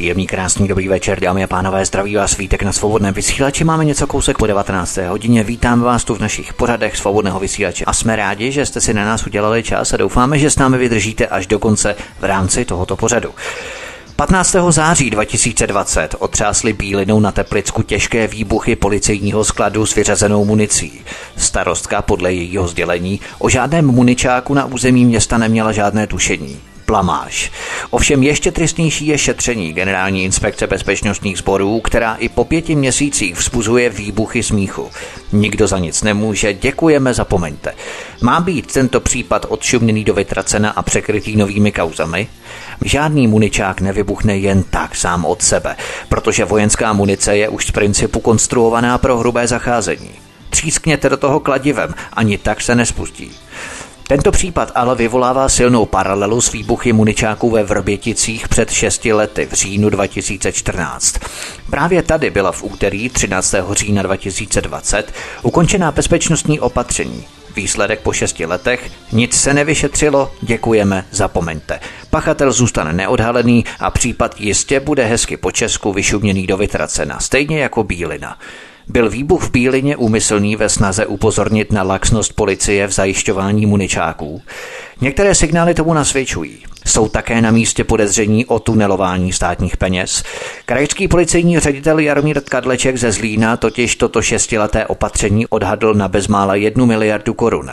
Příjemný, 0.00 0.26
krásný, 0.26 0.68
dobrý 0.68 0.88
večer, 0.88 1.20
dámy 1.20 1.44
a 1.44 1.46
pánové, 1.46 1.84
zdraví 1.84 2.16
vás 2.16 2.30
svítek 2.30 2.62
na 2.62 2.72
svobodném 2.72 3.14
vysílači. 3.14 3.64
Máme 3.64 3.84
něco 3.84 4.06
kousek 4.06 4.38
po 4.38 4.46
19. 4.46 4.96
hodině. 4.96 5.44
Vítám 5.44 5.80
vás 5.80 6.04
tu 6.04 6.14
v 6.14 6.18
našich 6.20 6.54
pořadech 6.54 6.96
svobodného 6.96 7.40
vysílače 7.40 7.84
a 7.84 7.92
jsme 7.92 8.16
rádi, 8.16 8.52
že 8.52 8.66
jste 8.66 8.80
si 8.80 8.94
na 8.94 9.04
nás 9.04 9.26
udělali 9.26 9.62
čas 9.62 9.92
a 9.92 9.96
doufáme, 9.96 10.38
že 10.38 10.50
s 10.50 10.56
námi 10.56 10.78
vydržíte 10.78 11.26
až 11.26 11.46
do 11.46 11.58
konce 11.58 11.96
v 12.20 12.24
rámci 12.24 12.64
tohoto 12.64 12.96
pořadu. 12.96 13.34
15. 14.16 14.56
září 14.68 15.10
2020 15.10 16.14
otřásly 16.18 16.72
bílinou 16.72 17.20
na 17.20 17.32
Teplicku 17.32 17.82
těžké 17.82 18.26
výbuchy 18.26 18.76
policejního 18.76 19.44
skladu 19.44 19.86
s 19.86 19.94
vyřazenou 19.94 20.44
municí. 20.44 21.00
Starostka 21.36 22.02
podle 22.02 22.32
jejího 22.32 22.68
sdělení 22.68 23.20
o 23.38 23.48
žádném 23.48 23.86
muničáku 23.86 24.54
na 24.54 24.64
území 24.64 25.04
města 25.04 25.38
neměla 25.38 25.72
žádné 25.72 26.06
tušení 26.06 26.69
blamáž. 26.90 27.50
Ovšem 27.90 28.22
ještě 28.22 28.52
tristnější 28.52 29.06
je 29.06 29.18
šetření 29.18 29.72
Generální 29.72 30.24
inspekce 30.24 30.66
bezpečnostních 30.66 31.38
sborů, 31.38 31.80
která 31.80 32.14
i 32.14 32.28
po 32.28 32.44
pěti 32.44 32.74
měsících 32.74 33.36
vzbuzuje 33.36 33.90
výbuchy 33.90 34.42
smíchu. 34.42 34.90
Nikdo 35.32 35.66
za 35.66 35.78
nic 35.78 36.02
nemůže, 36.02 36.54
děkujeme, 36.54 37.14
zapomeňte. 37.14 37.74
Má 38.22 38.40
být 38.40 38.72
tento 38.72 39.00
případ 39.00 39.46
odšumněný 39.48 40.04
do 40.04 40.14
vytracena 40.14 40.70
a 40.70 40.82
překrytý 40.82 41.36
novými 41.36 41.72
kauzami? 41.72 42.28
Žádný 42.84 43.26
muničák 43.26 43.80
nevybuchne 43.80 44.38
jen 44.38 44.62
tak 44.62 44.96
sám 44.96 45.24
od 45.24 45.42
sebe, 45.42 45.76
protože 46.08 46.44
vojenská 46.44 46.92
munice 46.92 47.36
je 47.36 47.48
už 47.48 47.66
z 47.66 47.70
principu 47.70 48.20
konstruovaná 48.20 48.98
pro 48.98 49.18
hrubé 49.18 49.46
zacházení. 49.46 50.10
Třískněte 50.50 51.08
do 51.08 51.16
toho 51.16 51.40
kladivem, 51.40 51.94
ani 52.12 52.38
tak 52.38 52.60
se 52.60 52.74
nespustí. 52.74 53.30
Tento 54.10 54.32
případ 54.32 54.72
ale 54.74 54.96
vyvolává 54.96 55.48
silnou 55.48 55.86
paralelu 55.86 56.40
s 56.40 56.52
výbuchy 56.52 56.92
muničáků 56.92 57.50
ve 57.50 57.62
Vrběticích 57.62 58.48
před 58.48 58.70
6 58.70 59.04
lety 59.04 59.46
v 59.46 59.52
říjnu 59.52 59.90
2014. 59.90 61.18
Právě 61.70 62.02
tady 62.02 62.30
byla 62.30 62.52
v 62.52 62.62
úterý 62.62 63.08
13. 63.08 63.54
října 63.70 64.02
2020 64.02 65.12
ukončená 65.42 65.92
bezpečnostní 65.92 66.60
opatření. 66.60 67.24
Výsledek 67.56 68.00
po 68.00 68.12
šesti 68.12 68.46
letech, 68.46 68.90
nic 69.12 69.40
se 69.40 69.54
nevyšetřilo, 69.54 70.32
děkujeme, 70.40 71.04
zapomeňte. 71.10 71.80
Pachatel 72.10 72.52
zůstane 72.52 72.92
neodhalený 72.92 73.64
a 73.80 73.90
případ 73.90 74.40
jistě 74.40 74.80
bude 74.80 75.04
hezky 75.04 75.36
po 75.36 75.52
Česku 75.52 75.92
vyšuměný 75.92 76.46
do 76.46 76.56
vytracena, 76.56 77.20
stejně 77.20 77.60
jako 77.60 77.84
Bílina. 77.84 78.38
Byl 78.92 79.10
výbuch 79.10 79.42
v 79.42 79.50
Bílině 79.50 79.96
úmyslný 79.96 80.56
ve 80.56 80.68
snaze 80.68 81.06
upozornit 81.06 81.72
na 81.72 81.82
laxnost 81.82 82.32
policie 82.32 82.86
v 82.86 82.90
zajišťování 82.90 83.66
muničáků? 83.66 84.42
Některé 85.00 85.34
signály 85.34 85.74
tomu 85.74 85.94
nasvědčují. 85.94 86.58
Jsou 86.86 87.08
také 87.08 87.40
na 87.40 87.50
místě 87.50 87.84
podezření 87.84 88.46
o 88.46 88.58
tunelování 88.58 89.32
státních 89.32 89.76
peněz. 89.76 90.22
Krajský 90.66 91.08
policejní 91.08 91.58
ředitel 91.58 91.98
Jaromír 91.98 92.40
Kadleček 92.40 92.96
ze 92.96 93.12
Zlína 93.12 93.56
totiž 93.56 93.96
toto 93.96 94.22
šestileté 94.22 94.86
opatření 94.86 95.46
odhadl 95.46 95.94
na 95.94 96.08
bezmála 96.08 96.54
jednu 96.54 96.86
miliardu 96.86 97.34
korun. 97.34 97.70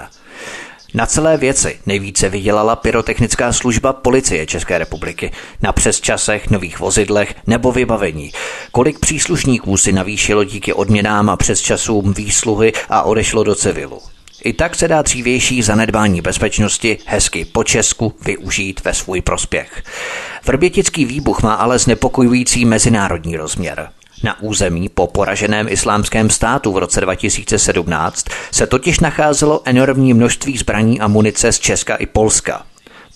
Na 0.93 1.05
celé 1.05 1.37
věci 1.37 1.79
nejvíce 1.85 2.29
vydělala 2.29 2.75
pyrotechnická 2.75 3.53
služba 3.53 3.93
policie 3.93 4.45
České 4.45 4.77
republiky. 4.77 5.31
Na 5.61 5.73
přesčasech, 5.73 6.49
nových 6.49 6.79
vozidlech 6.79 7.35
nebo 7.47 7.71
vybavení. 7.71 8.31
Kolik 8.71 8.99
příslušníků 8.99 9.77
si 9.77 9.91
navýšilo 9.91 10.43
díky 10.43 10.73
odměnám 10.73 11.29
a 11.29 11.37
přesčasům 11.37 12.13
výsluhy 12.13 12.73
a 12.89 13.01
odešlo 13.01 13.43
do 13.43 13.55
civilu. 13.55 14.01
I 14.43 14.53
tak 14.53 14.75
se 14.75 14.87
dá 14.87 15.01
dřívější 15.01 15.61
zanedbání 15.61 16.21
bezpečnosti 16.21 16.97
hezky 17.05 17.45
po 17.45 17.63
Česku 17.63 18.13
využít 18.25 18.81
ve 18.83 18.93
svůj 18.93 19.21
prospěch. 19.21 19.83
Vrbětický 20.45 21.05
výbuch 21.05 21.43
má 21.43 21.53
ale 21.53 21.79
znepokojující 21.79 22.65
mezinárodní 22.65 23.37
rozměr. 23.37 23.89
Na 24.23 24.41
území 24.41 24.89
po 24.89 25.07
poraženém 25.07 25.67
islámském 25.69 26.29
státu 26.29 26.71
v 26.71 26.77
roce 26.77 27.01
2017 27.01 28.25
se 28.51 28.67
totiž 28.67 28.99
nacházelo 28.99 29.61
enormní 29.65 30.13
množství 30.13 30.57
zbraní 30.57 30.99
a 30.99 31.07
munice 31.07 31.51
z 31.51 31.59
Česka 31.59 31.95
i 31.95 32.05
Polska. 32.05 32.65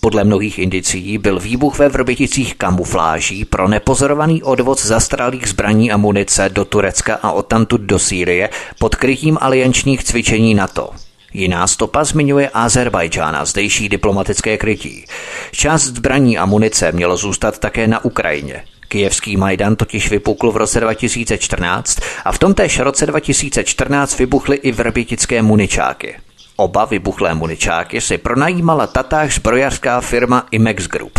Podle 0.00 0.24
mnohých 0.24 0.58
indicií 0.58 1.18
byl 1.18 1.40
výbuch 1.40 1.78
ve 1.78 1.88
Vrběticích 1.88 2.54
kamufláží 2.54 3.44
pro 3.44 3.68
nepozorovaný 3.68 4.42
odvoz 4.42 4.86
zastralých 4.86 5.48
zbraní 5.48 5.92
a 5.92 5.96
munice 5.96 6.48
do 6.48 6.64
Turecka 6.64 7.14
a 7.22 7.32
odtamtud 7.32 7.80
do 7.80 7.98
Sýrie 7.98 8.50
pod 8.78 8.96
krytím 8.96 9.38
aliančních 9.40 10.04
cvičení 10.04 10.54
NATO. 10.54 10.90
Jiná 11.34 11.66
stopa 11.66 12.04
zmiňuje 12.04 12.50
Azerbajdžán 12.54 13.36
a 13.36 13.44
zdejší 13.44 13.88
diplomatické 13.88 14.58
krytí. 14.58 15.04
Část 15.52 15.82
zbraní 15.82 16.38
a 16.38 16.46
munice 16.46 16.92
mělo 16.92 17.16
zůstat 17.16 17.58
také 17.58 17.86
na 17.86 18.04
Ukrajině. 18.04 18.64
Kijevský 18.92 19.36
Majdan 19.36 19.76
totiž 19.76 20.10
vypukl 20.10 20.50
v 20.50 20.56
roce 20.56 20.80
2014 20.80 21.98
a 22.24 22.32
v 22.32 22.38
tomtéž 22.38 22.78
roce 22.78 23.06
2014 23.06 24.18
vybuchly 24.18 24.56
i 24.56 24.72
vrbětické 24.72 25.42
muničáky. 25.42 26.16
Oba 26.56 26.84
vybuchlé 26.84 27.34
muničáky 27.34 28.00
si 28.00 28.18
pronajímala 28.18 28.86
tatáž 28.86 29.34
zbrojařská 29.34 30.00
firma 30.00 30.46
Imex 30.50 30.86
Group. 30.86 31.18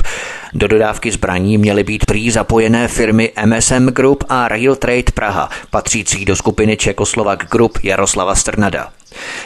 Do 0.54 0.68
dodávky 0.68 1.12
zbraní 1.12 1.58
měly 1.58 1.84
být 1.84 2.06
prý 2.06 2.32
zapojené 2.32 2.88
firmy 2.88 3.32
MSM 3.46 3.88
Group 3.88 4.24
a 4.30 4.48
Rail 4.48 4.76
Trade 4.76 5.12
Praha, 5.14 5.50
patřící 5.70 6.26
do 6.26 6.36
skupiny 6.36 6.78
Čekoslovak 6.78 7.48
Group 7.52 7.80
Jaroslava 7.84 8.36
Strnada. 8.36 8.92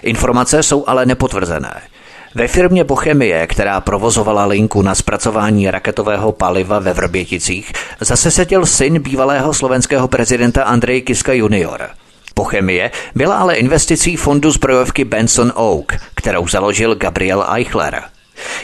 Informace 0.01 0.63
jsou 0.63 0.83
ale 0.87 1.05
nepotvrzené. 1.05 1.81
Ve 2.35 2.47
firmě 2.47 2.83
Bochemie, 2.83 3.47
která 3.47 3.81
provozovala 3.81 4.45
linku 4.45 4.81
na 4.81 4.95
zpracování 4.95 5.71
raketového 5.71 6.31
paliva 6.31 6.79
ve 6.79 6.93
Vrběticích, 6.93 7.71
zase 7.99 8.31
seděl 8.31 8.65
syn 8.65 8.99
bývalého 8.99 9.53
slovenského 9.53 10.07
prezidenta 10.07 10.63
Andrej 10.63 11.01
Kiska 11.01 11.33
junior. 11.33 11.89
Bochemie 12.35 12.91
byla 13.15 13.35
ale 13.37 13.55
investicí 13.55 14.15
fondu 14.15 14.51
zbrojovky 14.51 15.05
Benson 15.05 15.53
Oak, 15.55 15.97
kterou 16.15 16.47
založil 16.47 16.95
Gabriel 16.95 17.45
Eichler. 17.55 18.03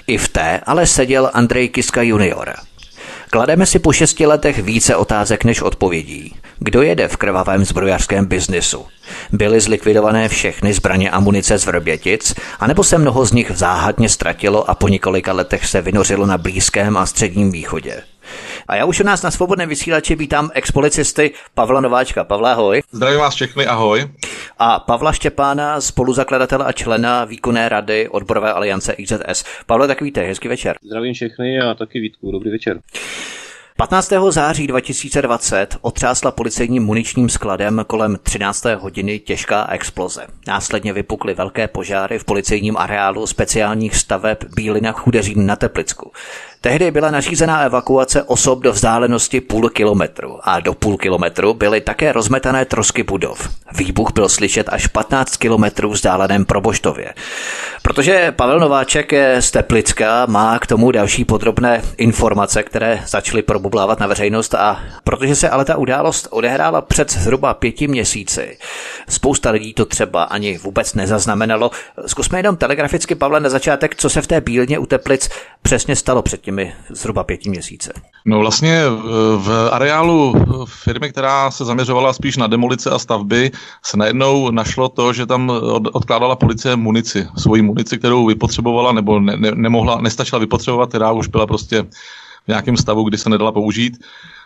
I 0.08 0.18
v 0.18 0.28
té 0.28 0.62
ale 0.66 0.88
seděl 0.88 1.32
Andrej 1.34 1.70
Kiska 1.70 2.02
junior. 2.02 2.54
Klademe 3.30 3.66
si 3.66 3.80
po 3.80 3.92
šesti 3.92 4.26
letech 4.26 4.60
více 4.60 4.96
otázek 4.96 5.44
než 5.44 5.62
odpovědí. 5.62 6.36
Kdo 6.66 6.82
jede 6.82 7.08
v 7.08 7.18
krvavém 7.18 7.66
zbrojařském 7.66 8.26
biznisu? 8.26 8.86
Byly 9.32 9.60
zlikvidované 9.60 10.30
všechny 10.30 10.74
zbraně 10.74 11.12
a 11.12 11.20
munice 11.20 11.58
z 11.58 11.66
Vrbětic, 11.66 12.34
anebo 12.60 12.84
se 12.84 12.98
mnoho 12.98 13.26
z 13.26 13.32
nich 13.32 13.52
záhadně 13.56 14.10
ztratilo 14.10 14.70
a 14.70 14.76
po 14.76 14.88
několika 14.88 15.34
letech 15.34 15.66
se 15.66 15.82
vynořilo 15.82 16.26
na 16.26 16.38
Blízkém 16.38 16.98
a 16.98 17.06
Středním 17.06 17.52
východě? 17.52 18.04
A 18.68 18.76
já 18.76 18.86
už 18.86 19.00
u 19.00 19.04
nás 19.04 19.22
na 19.22 19.32
svobodném 19.32 19.70
vysílači 19.70 20.16
vítám 20.16 20.50
expolicisty 20.54 21.32
Pavla 21.54 21.82
Nováčka. 21.82 22.24
Pavla, 22.24 22.52
ahoj. 22.52 22.82
Zdravím 22.92 23.20
vás 23.20 23.36
všechny, 23.36 23.66
ahoj. 23.68 24.08
A 24.58 24.80
Pavla 24.80 25.12
Štěpána, 25.12 25.82
spoluzakladatele 25.82 26.66
a 26.66 26.72
člena 26.72 27.26
výkonné 27.26 27.70
rady 27.70 28.10
odborové 28.10 28.54
aliance 28.54 28.94
IZS. 28.94 29.46
Pavle, 29.66 29.88
tak 29.88 30.02
víte, 30.02 30.22
hezký 30.22 30.48
večer. 30.48 30.76
Zdravím 30.84 31.14
všechny 31.14 31.60
a 31.60 31.74
taky 31.74 32.00
Vítku, 32.00 32.32
dobrý 32.32 32.52
večer. 32.52 32.80
15. 33.88 34.14
září 34.30 34.68
2020 34.68 35.78
otřásla 35.82 36.32
policejním 36.32 36.84
muničním 36.84 37.30
skladem 37.30 37.84
kolem 37.88 38.18
13. 38.24 38.66
hodiny 38.66 39.20
těžká 39.20 39.68
exploze. 39.72 40.28
Následně 40.48 40.94
vypukly 40.94 41.34
velké 41.34 41.68
požáry 41.68 42.20
v 42.20 42.24
policejním 42.24 42.78
areálu 42.78 43.28
speciálních 43.28 43.96
staveb 43.96 44.38
Bílina 44.56 44.92
Chudeřín 44.92 45.46
na 45.46 45.56
Teplicku. 45.56 46.12
Tehdy 46.64 46.92
byla 46.92 47.12
nařízená 47.12 47.62
evakuace 47.62 48.24
osob 48.24 48.60
do 48.60 48.72
vzdálenosti 48.72 49.42
půl 49.42 49.70
kilometru 49.70 50.40
a 50.44 50.60
do 50.60 50.74
půl 50.74 50.98
kilometru 50.98 51.54
byly 51.54 51.82
také 51.82 52.12
rozmetané 52.12 52.66
trosky 52.66 53.04
budov. 53.04 53.50
Výbuch 53.72 54.12
byl 54.14 54.30
slyšet 54.30 54.70
až 54.70 54.88
15 54.88 55.38
kilometrů 55.38 55.90
vzdáleném 55.90 56.46
Proboštově. 56.46 57.14
Protože 57.82 58.32
Pavel 58.32 58.60
Nováček 58.60 59.12
je 59.12 59.42
z 59.42 59.52
Teplicka, 59.52 60.26
má 60.26 60.60
k 60.60 60.68
tomu 60.68 60.92
další 60.92 61.26
podrobné 61.26 61.82
informace, 61.98 62.64
které 62.64 63.04
začaly 63.08 63.42
probublávat 63.42 64.00
na 64.00 64.08
veřejnost 64.08 64.56
a 64.56 64.80
protože 65.04 65.36
se 65.36 65.50
ale 65.50 65.66
ta 65.66 65.78
událost 65.78 66.28
odehrála 66.32 66.82
před 66.82 67.12
zhruba 67.12 67.54
pěti 67.54 67.88
měsíci, 67.88 68.58
spousta 69.10 69.52
lidí 69.52 69.74
to 69.74 69.86
třeba 69.86 70.24
ani 70.24 70.58
vůbec 70.58 70.94
nezaznamenalo. 70.94 71.72
Zkusme 72.06 72.40
jenom 72.40 72.58
telegraficky, 72.58 73.16
Pavle, 73.16 73.40
na 73.40 73.50
začátek, 73.50 73.96
co 73.96 74.10
se 74.10 74.22
v 74.22 74.28
té 74.28 74.42
bílně 74.42 74.80
u 74.80 74.86
Teplic 74.86 75.30
přesně 75.62 75.96
stalo 75.96 76.22
před 76.22 76.42
těmi 76.54 76.74
zhruba 76.90 77.24
pěti 77.24 77.50
měsíce? 77.50 77.94
No 78.26 78.40
vlastně 78.40 78.82
v 79.38 79.70
areálu 79.72 80.34
firmy, 80.66 81.10
která 81.10 81.52
se 81.52 81.66
zaměřovala 81.66 82.14
spíš 82.14 82.38
na 82.38 82.48
demolice 82.48 82.90
a 82.90 83.00
stavby, 83.00 83.52
se 83.86 83.98
najednou 83.98 84.52
našlo 84.52 84.90
to, 84.90 85.14
že 85.14 85.26
tam 85.26 85.52
odkládala 85.94 86.36
policie 86.36 86.76
munici, 86.76 87.28
svoji 87.38 87.62
munici, 87.62 87.98
kterou 87.98 88.26
vypotřebovala 88.26 88.92
nebo 88.92 89.20
ne, 89.20 89.38
ne, 89.38 89.52
nemohla, 89.56 90.02
nestačila 90.02 90.40
vypotřebovat, 90.40 90.90
která 90.90 91.12
už 91.12 91.28
byla 91.28 91.48
prostě 91.48 91.84
v 92.44 92.48
nějakém 92.48 92.78
stavu, 92.78 93.04
kdy 93.04 93.18
se 93.18 93.30
nedala 93.30 93.52
použít 93.52 93.98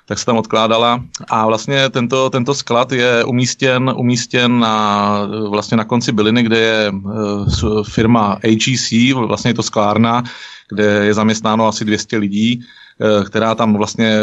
tak 0.08 0.20
se 0.20 0.26
tam 0.26 0.38
odkládala 0.38 1.04
a 1.30 1.46
vlastně 1.46 1.90
tento, 1.90 2.30
tento 2.30 2.54
sklad 2.54 2.92
je 2.92 3.24
umístěn, 3.24 3.94
umístěn 3.96 4.60
na, 4.60 5.20
vlastně 5.50 5.78
na 5.78 5.84
konci 5.84 6.12
byliny, 6.12 6.44
kde 6.44 6.60
je 6.60 6.92
firma 7.92 8.40
AGC, 8.44 8.92
vlastně 9.14 9.50
je 9.50 9.54
to 9.54 9.64
sklárna, 9.64 10.24
kde 10.70 10.84
je 10.84 11.14
zaměstnáno 11.14 11.68
asi 11.68 11.86
200 11.86 12.18
lidí, 12.18 12.60
uh, 12.60 13.24
která 13.24 13.56
tam 13.56 13.78
vlastně, 13.78 14.20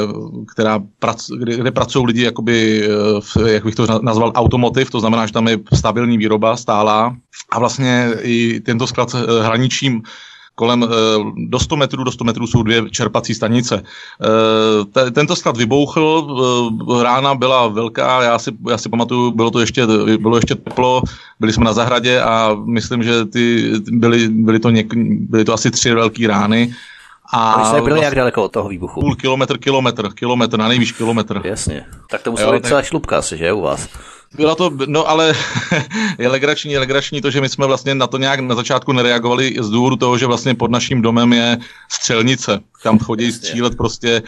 která 0.52 0.82
prac, 0.98 1.30
kde, 1.38 1.56
kde 1.56 1.70
pracují 1.70 2.06
lidi, 2.06 2.22
jakoby, 2.22 2.88
v, 3.20 3.36
jak 3.46 3.64
bych 3.64 3.74
to 3.74 3.86
nazval, 4.02 4.32
automotiv, 4.34 4.90
to 4.90 5.00
znamená, 5.00 5.26
že 5.26 5.32
tam 5.32 5.48
je 5.48 5.58
stabilní 5.74 6.18
výroba 6.18 6.56
stálá. 6.56 7.16
A 7.50 7.58
vlastně 7.58 8.10
i 8.20 8.60
tento 8.60 8.86
sklad 8.86 9.14
hraničím 9.42 10.02
kolem 10.54 10.82
eh, 10.82 10.86
do 11.36 11.58
100 11.58 11.76
metrů, 11.76 12.04
do 12.04 12.12
100 12.12 12.24
metrů 12.24 12.46
jsou 12.46 12.62
dvě 12.62 12.90
čerpací 12.90 13.34
stanice. 13.34 13.82
Eh, 15.06 15.10
tento 15.10 15.36
sklad 15.36 15.56
vybouchl, 15.56 16.26
eh, 16.98 17.02
rána 17.02 17.34
byla 17.34 17.68
velká, 17.68 18.22
já 18.22 18.38
si, 18.38 18.50
já 18.70 18.78
si 18.78 18.88
pamatuju, 18.88 19.30
bylo 19.30 19.50
to 19.50 19.60
ještě, 19.60 19.86
bylo 20.18 20.36
ještě 20.36 20.54
teplo, 20.54 21.02
byli 21.40 21.52
jsme 21.52 21.64
na 21.64 21.72
zahradě 21.72 22.20
a 22.20 22.56
myslím, 22.64 23.02
že 23.02 23.24
ty 23.24 23.72
byly, 23.90 24.28
byly, 24.28 24.60
to, 24.60 24.70
něk, 24.70 24.94
byly 25.04 25.44
to 25.44 25.54
asi 25.54 25.70
tři 25.70 25.94
velké 25.94 26.28
rány. 26.28 26.74
A 27.32 27.58
vy 27.58 27.66
jste 27.66 27.82
byli 27.82 28.00
jak 28.00 28.14
daleko 28.14 28.44
od 28.44 28.52
toho 28.52 28.68
výbuchu? 28.68 29.00
Půl 29.00 29.14
kilometr, 29.14 29.58
kilometr, 29.58 30.12
kilometr, 30.14 30.58
na 30.58 30.68
nejvíc 30.68 30.92
kilometr. 30.92 31.40
Jasně. 31.44 31.84
Tak 32.10 32.22
to 32.22 32.30
musela 32.30 32.52
být 32.52 32.66
celá 32.66 32.82
šlubka 32.82 33.18
asi, 33.18 33.36
že, 33.36 33.52
u 33.52 33.60
vás? 33.60 33.88
Byla 34.34 34.54
to, 34.54 34.70
no 34.86 35.08
ale 35.08 35.34
je 36.18 36.28
legrační, 36.28 36.72
je 36.72 36.78
legrační 36.78 37.20
to, 37.20 37.30
že 37.30 37.40
my 37.40 37.48
jsme 37.48 37.66
vlastně 37.66 37.94
na 37.94 38.06
to 38.06 38.18
nějak 38.18 38.40
na 38.40 38.54
začátku 38.54 38.92
nereagovali 38.92 39.56
z 39.60 39.70
důvodu 39.70 39.96
toho, 39.96 40.18
že 40.18 40.26
vlastně 40.26 40.54
pod 40.54 40.70
naším 40.70 41.02
domem 41.02 41.32
je 41.32 41.58
střelnice. 41.88 42.60
Tam 42.82 42.98
chodí 42.98 43.32
střílet 43.32 43.76
prostě 43.76 44.22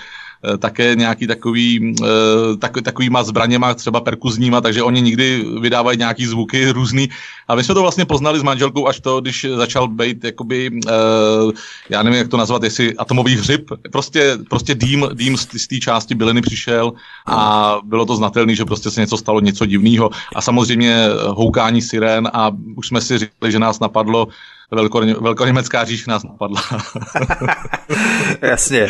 také 0.59 0.95
nějaký 0.95 1.27
takový, 1.27 1.95
eh, 2.03 2.07
tak, 2.59 2.73
takovýma 2.83 3.23
zbraněma, 3.23 3.75
třeba 3.75 4.01
perkuzníma, 4.01 4.61
takže 4.61 4.83
oni 4.83 5.01
nikdy 5.03 5.45
vydávají 5.61 5.99
nějaký 5.99 6.27
zvuky 6.27 6.71
různý. 6.71 7.09
A 7.49 7.55
my 7.55 7.65
jsme 7.65 7.75
to 7.75 7.83
vlastně 7.83 8.05
poznali 8.05 8.39
s 8.39 8.43
manželkou 8.43 8.89
až 8.89 9.01
to, 9.01 9.21
když 9.21 9.47
začal 9.57 9.89
být 9.89 10.25
jakoby, 10.25 10.71
eh, 10.89 10.91
já 11.89 12.03
nevím, 12.03 12.19
jak 12.19 12.29
to 12.29 12.37
nazvat, 12.37 12.63
jestli 12.63 12.97
atomový 12.97 13.37
hřib, 13.37 13.71
prostě, 13.93 14.39
prostě 14.51 14.75
dým, 14.75 15.09
dým 15.15 15.37
z 15.37 15.67
té 15.67 15.79
části 15.79 16.15
byliny 16.15 16.43
přišel 16.43 16.93
a 17.27 17.79
bylo 17.85 18.07
to 18.07 18.17
znatelné, 18.17 18.55
že 18.55 18.65
prostě 18.65 18.91
se 18.91 19.01
něco 19.01 19.17
stalo, 19.17 19.41
něco 19.41 19.67
divného. 19.67 20.11
A 20.35 20.41
samozřejmě 20.41 21.09
houkání 21.29 21.83
sirén 21.83 22.29
a 22.33 22.51
už 22.77 22.89
jsme 22.89 23.01
si 23.01 23.19
říkali, 23.19 23.53
že 23.53 23.59
nás 23.59 23.81
napadlo, 23.81 24.29
velkoněmecká 25.21 25.85
říš 25.85 26.07
nás 26.07 26.23
napadla. 26.25 26.63
Jasně. 28.43 28.89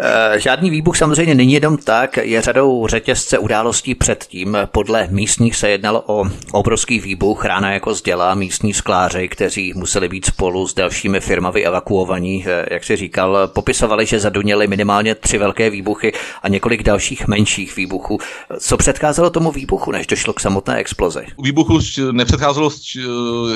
Eh, 0.00 0.40
žádný 0.40 0.70
výbuch 0.70 0.96
samozřejmě 0.96 1.34
není 1.34 1.52
jenom 1.52 1.76
tak, 1.76 2.16
je 2.16 2.42
řadou 2.42 2.86
řetězce 2.86 3.38
událostí 3.38 3.94
předtím. 3.94 4.56
Podle 4.66 5.08
místních 5.10 5.56
se 5.56 5.70
jednalo 5.70 6.02
o 6.06 6.24
obrovský 6.52 7.00
výbuch, 7.00 7.44
rána 7.44 7.72
jako 7.72 7.94
zděla 7.94 8.34
místní 8.34 8.74
skláři, 8.74 9.28
kteří 9.28 9.72
museli 9.76 10.08
být 10.08 10.26
spolu 10.26 10.66
s 10.66 10.74
dalšími 10.74 11.20
firmami 11.20 11.62
evakuovaní. 11.66 12.44
Eh, 12.46 12.66
jak 12.70 12.84
si 12.84 12.96
říkal, 12.96 13.48
popisovali, 13.48 14.06
že 14.06 14.20
zaduněli 14.20 14.66
minimálně 14.66 15.14
tři 15.14 15.38
velké 15.38 15.70
výbuchy 15.70 16.12
a 16.42 16.48
několik 16.48 16.82
dalších 16.82 17.28
menších 17.28 17.76
výbuchů. 17.76 18.18
Co 18.60 18.76
předcházelo 18.76 19.30
tomu 19.30 19.50
výbuchu, 19.50 19.92
než 19.92 20.06
došlo 20.06 20.32
k 20.32 20.40
samotné 20.40 20.76
explozi? 20.76 21.26
Výbuchu 21.42 21.78
nepředcházelo 22.12 22.70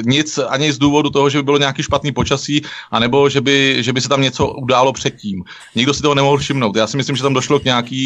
nic 0.05 0.39
ani 0.49 0.73
z 0.73 0.79
důvodu 0.79 1.11
toho, 1.11 1.31
že 1.31 1.39
by 1.39 1.52
bylo 1.53 1.59
nějaký 1.59 1.83
špatný 1.83 2.13
počasí, 2.13 2.63
anebo 2.91 3.29
že 3.29 3.41
by, 3.41 3.77
že 3.85 3.93
by 3.93 4.01
se 4.01 4.09
tam 4.09 4.23
něco 4.23 4.49
událo 4.49 4.93
předtím. 4.93 5.45
Nikdo 5.75 5.95
si 5.95 6.03
toho 6.03 6.15
nemohl 6.15 6.39
všimnout. 6.39 6.77
Já 6.77 6.87
si 6.87 6.97
myslím, 6.97 7.17
že 7.17 7.23
tam 7.23 7.35
došlo 7.35 7.61
k 7.61 7.65
nějaký 7.65 8.03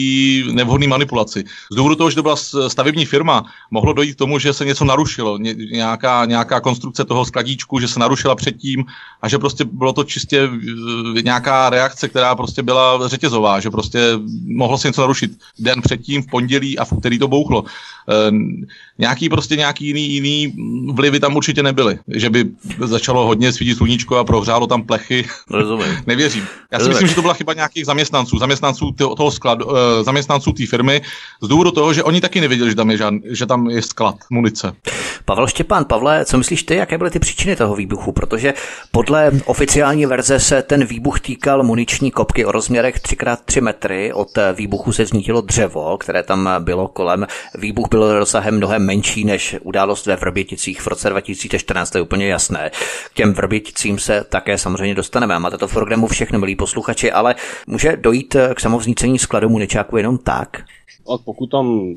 nevhodný 0.52 0.86
manipulaci. 0.86 1.44
Z 1.72 1.76
důvodu 1.76 1.94
toho, 1.94 2.10
že 2.10 2.16
to 2.16 2.22
byla 2.22 2.36
stavební 2.68 3.06
firma, 3.06 3.44
mohlo 3.70 3.92
dojít 3.92 4.14
k 4.14 4.18
tomu, 4.18 4.38
že 4.38 4.52
se 4.52 4.64
něco 4.64 4.84
narušilo, 4.84 5.38
ně, 5.38 5.54
nějaká, 5.54 6.24
nějaká 6.24 6.60
konstrukce 6.60 7.04
toho 7.04 7.24
skladíčku, 7.24 7.80
že 7.80 7.88
se 7.88 8.00
narušila 8.00 8.34
předtím 8.34 8.84
a 9.22 9.28
že 9.28 9.38
prostě 9.38 9.64
bylo 9.64 9.92
to 9.92 10.04
čistě 10.04 10.48
eh, 10.48 11.22
nějaká 11.22 11.70
reakce, 11.70 12.08
která 12.08 12.34
prostě 12.34 12.62
byla 12.62 13.08
řetězová, 13.08 13.60
že 13.60 13.70
prostě 13.70 14.18
mohlo 14.46 14.78
se 14.78 14.88
něco 14.88 15.00
narušit 15.00 15.38
den 15.58 15.82
předtím, 15.82 16.22
v 16.22 16.26
pondělí 16.26 16.78
a 16.78 16.84
v 16.84 16.92
úterý 16.92 17.18
to 17.18 17.28
bouchlo. 17.28 17.64
E, 17.64 18.30
nějaký 18.98 19.28
prostě 19.28 19.56
nějaký 19.56 19.86
jiný, 19.86 20.10
jiný 20.10 20.54
vlivy 20.92 21.20
tam 21.20 21.36
určitě 21.36 21.62
nebyly, 21.62 21.98
že 22.08 22.30
by 22.30 22.50
začalo 22.84 23.26
hodně 23.36 23.52
svítit 23.52 23.76
sluníčko 23.76 24.16
a 24.16 24.24
prohřálo 24.24 24.66
tam 24.66 24.82
plechy. 24.82 25.26
Rozumím. 25.50 25.86
Nevěřím. 26.06 26.46
Já 26.72 26.78
si 26.78 26.82
Rozumím. 26.82 26.94
myslím, 26.94 27.08
že 27.08 27.14
to 27.14 27.22
byla 27.22 27.34
chyba 27.34 27.52
nějakých 27.52 27.86
zaměstnanců, 27.86 28.38
zaměstnanců 28.38 28.92
toho 28.92 29.30
skladu, 29.30 29.66
uh, 29.66 29.72
zaměstnanců 30.02 30.52
té 30.52 30.66
firmy, 30.66 31.02
z 31.42 31.48
důvodu 31.48 31.70
toho, 31.70 31.92
že 31.92 32.02
oni 32.02 32.20
taky 32.20 32.40
nevěděli, 32.40 32.70
že 32.70 32.76
tam 32.76 32.90
je, 32.90 32.96
žádný, 32.96 33.20
že 33.30 33.46
tam 33.46 33.70
je 33.70 33.82
sklad 33.82 34.16
munice. 34.30 34.72
Pavel 35.24 35.46
Štěpán, 35.46 35.84
Pavle, 35.84 36.24
co 36.24 36.38
myslíš 36.38 36.62
ty, 36.62 36.74
jaké 36.74 36.98
byly 36.98 37.10
ty 37.10 37.18
příčiny 37.18 37.56
toho 37.56 37.76
výbuchu? 37.76 38.12
Protože 38.12 38.54
podle 38.90 39.32
oficiální 39.44 40.06
verze 40.06 40.40
se 40.40 40.62
ten 40.62 40.84
výbuch 40.84 41.20
týkal 41.20 41.62
muniční 41.62 42.10
kopky 42.10 42.44
o 42.44 42.52
rozměrech 42.52 43.00
3x3 43.00 43.62
metry. 43.62 44.12
Od 44.12 44.28
výbuchu 44.54 44.92
se 44.92 45.04
vznítilo 45.04 45.40
dřevo, 45.40 45.98
které 45.98 46.22
tam 46.22 46.50
bylo 46.58 46.88
kolem. 46.88 47.26
Výbuch 47.58 47.86
byl 47.90 48.18
rozsahem 48.18 48.56
mnohem 48.56 48.86
menší 48.86 49.24
než 49.24 49.56
událost 49.62 50.06
ve 50.06 50.16
Vrběticích 50.16 50.80
v 50.80 50.86
roce 50.86 51.10
2014, 51.10 51.90
to 51.90 51.98
je 51.98 52.02
úplně 52.02 52.28
jasné. 52.28 52.70
K 53.12 53.14
těm 53.14 53.25
Vrběticím 53.32 53.98
se 53.98 54.24
také 54.28 54.58
samozřejmě 54.58 54.94
dostaneme. 54.94 55.38
Máte 55.38 55.58
to 55.58 55.68
v 55.68 55.72
programu 55.72 56.06
všechno, 56.06 56.38
milí 56.38 56.56
posluchači, 56.56 57.12
ale 57.12 57.34
může 57.66 57.96
dojít 57.96 58.36
k 58.54 58.60
samovznícení 58.60 59.18
skladu 59.18 59.48
muničáku 59.48 59.96
jenom 59.96 60.18
tak? 60.18 60.62
A 61.14 61.18
pokud 61.18 61.46
tam, 61.46 61.94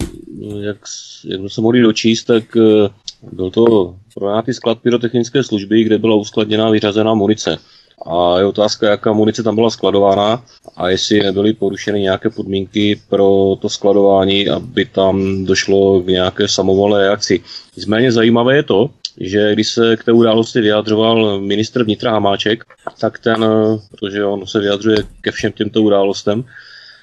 jak, 0.59 0.77
jak 1.25 1.41
se 1.47 1.61
mohli 1.61 1.81
dočíst, 1.81 2.27
tak 2.27 2.43
eh, 2.57 2.89
byl 3.31 3.51
to 3.51 3.95
nějaký 4.21 4.53
sklad 4.53 4.79
pyrotechnické 4.79 5.43
služby, 5.43 5.83
kde 5.83 5.97
byla 5.97 6.15
uskladněná 6.15 6.69
vyřazená 6.69 7.13
munice. 7.13 7.57
A 8.05 8.39
je 8.39 8.45
otázka, 8.45 8.89
jaká 8.89 9.13
munice 9.13 9.43
tam 9.43 9.55
byla 9.55 9.69
skladována 9.69 10.43
a 10.77 10.89
jestli 10.89 11.19
nebyly 11.19 11.53
porušeny 11.53 12.01
nějaké 12.01 12.29
podmínky 12.29 13.01
pro 13.09 13.55
to 13.61 13.69
skladování, 13.69 14.49
aby 14.49 14.85
tam 14.85 15.45
došlo 15.45 16.01
k 16.01 16.07
nějaké 16.07 16.47
samovolné 16.47 16.99
reakci. 16.99 17.43
Nicméně 17.77 18.11
zajímavé 18.11 18.55
je 18.55 18.63
to, 18.63 18.89
že 19.19 19.53
když 19.53 19.69
se 19.69 19.97
k 19.97 20.03
té 20.03 20.11
události 20.11 20.61
vyjadřoval 20.61 21.41
ministr 21.41 21.83
vnitra 21.83 22.11
Hamáček, 22.11 22.63
tak 22.99 23.19
ten, 23.19 23.45
protože 23.91 24.25
on 24.25 24.47
se 24.47 24.59
vyjadřuje 24.59 24.97
ke 25.21 25.31
všem 25.31 25.51
těmto 25.51 25.81
událostem, 25.81 26.43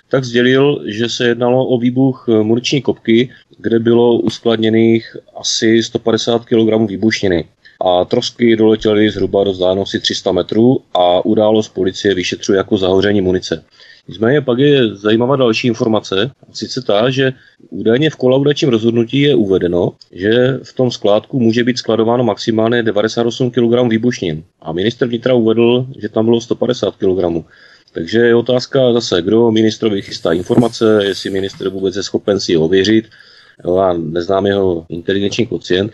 tak 0.08 0.24
sdělil, 0.24 0.84
že 0.86 1.08
se 1.08 1.28
jednalo 1.28 1.66
o 1.66 1.78
výbuch 1.78 2.28
muniční 2.42 2.82
kopky, 2.82 3.30
kde 3.58 3.78
bylo 3.78 4.18
uskladněných 4.18 5.16
asi 5.40 5.82
150 5.82 6.44
kg 6.44 6.88
výbušniny. 6.88 7.44
A 7.80 8.04
trosky 8.04 8.56
doletěly 8.56 9.10
zhruba 9.10 9.44
do 9.44 9.52
vzdálenosti 9.52 10.00
300 10.00 10.32
metrů 10.32 10.80
a 10.94 11.24
událost 11.24 11.68
policie 11.68 12.14
vyšetřuje 12.14 12.56
jako 12.56 12.78
zahoření 12.78 13.20
munice. 13.20 13.64
Nicméně 14.08 14.40
pak 14.40 14.58
je 14.58 14.94
zajímavá 14.94 15.36
další 15.36 15.68
informace, 15.68 16.30
sice 16.52 16.82
ta, 16.82 17.10
že 17.10 17.32
údajně 17.70 18.10
v 18.10 18.16
kolaudačním 18.16 18.70
rozhodnutí 18.70 19.20
je 19.20 19.34
uvedeno, 19.34 19.92
že 20.12 20.58
v 20.62 20.72
tom 20.72 20.90
skládku 20.90 21.40
může 21.40 21.64
být 21.64 21.78
skladováno 21.78 22.24
maximálně 22.24 22.82
98 22.82 23.50
kg 23.50 23.90
výbušnin. 23.90 24.42
A 24.62 24.72
minister 24.72 25.08
vnitra 25.08 25.34
uvedl, 25.34 25.86
že 25.98 26.08
tam 26.08 26.24
bylo 26.24 26.40
150 26.40 26.96
kg. 26.96 27.44
Takže 27.92 28.18
je 28.18 28.34
otázka 28.34 28.92
zase, 28.92 29.22
kdo 29.22 29.50
ministrovi 29.50 30.02
chystá 30.02 30.32
informace, 30.32 31.00
jestli 31.04 31.30
minister 31.30 31.68
vůbec 31.68 31.96
je 31.96 32.02
schopen 32.02 32.40
si 32.40 32.52
je 32.52 32.58
ověřit. 32.58 33.04
Jo, 33.64 33.76
já 33.76 33.92
neznám 33.92 34.46
jeho 34.46 34.86
inteligenční 34.88 35.46
kocient 35.46 35.92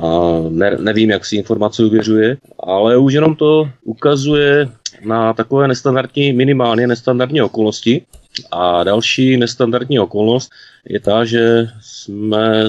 a 0.00 0.08
ne, 0.48 0.76
nevím, 0.80 1.10
jak 1.10 1.24
si 1.24 1.36
informace 1.36 1.84
uvěřuje, 1.84 2.36
ale 2.60 2.96
už 2.96 3.12
jenom 3.12 3.36
to 3.36 3.68
ukazuje 3.84 4.68
na 5.04 5.32
takové 5.32 5.68
nestandardní, 5.68 6.32
minimálně 6.32 6.86
nestandardní 6.86 7.42
okolnosti. 7.42 8.02
A 8.52 8.84
další 8.84 9.36
nestandardní 9.36 10.00
okolnost 10.00 10.50
je 10.88 11.00
ta, 11.00 11.24
že 11.24 11.68
jsme 11.80 12.64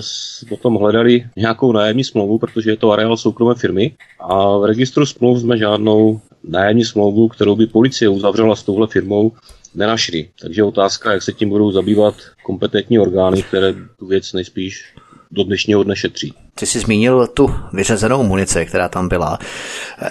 potom 0.49 0.75
hledali 0.75 1.25
nějakou 1.35 1.71
nájemní 1.71 2.03
smlouvu, 2.03 2.37
protože 2.39 2.69
je 2.69 2.77
to 2.77 2.91
areál 2.91 3.17
soukromé 3.17 3.55
firmy 3.55 3.95
a 4.19 4.57
v 4.57 4.65
registru 4.65 5.05
smlouv 5.05 5.39
jsme 5.39 5.57
žádnou 5.57 6.19
nájemní 6.43 6.85
smlouvu, 6.85 7.27
kterou 7.27 7.55
by 7.55 7.67
policie 7.67 8.09
uzavřela 8.09 8.55
s 8.55 8.63
touhle 8.63 8.87
firmou, 8.87 9.31
nenašli. 9.75 10.29
Takže 10.41 10.63
otázka, 10.63 11.11
jak 11.13 11.21
se 11.21 11.33
tím 11.33 11.49
budou 11.49 11.71
zabývat 11.71 12.15
kompetentní 12.45 12.99
orgány, 12.99 13.43
které 13.43 13.73
tu 13.99 14.07
věc 14.07 14.33
nejspíš 14.33 14.93
do 15.31 15.43
dnešního 15.43 15.83
dne 15.83 15.95
šetří. 15.95 16.33
Ty 16.55 16.65
jsi 16.65 16.79
zmínil 16.79 17.27
tu 17.27 17.55
vyřazenou 17.73 18.23
munici, 18.23 18.65
která 18.65 18.89
tam 18.89 19.09
byla. 19.09 19.39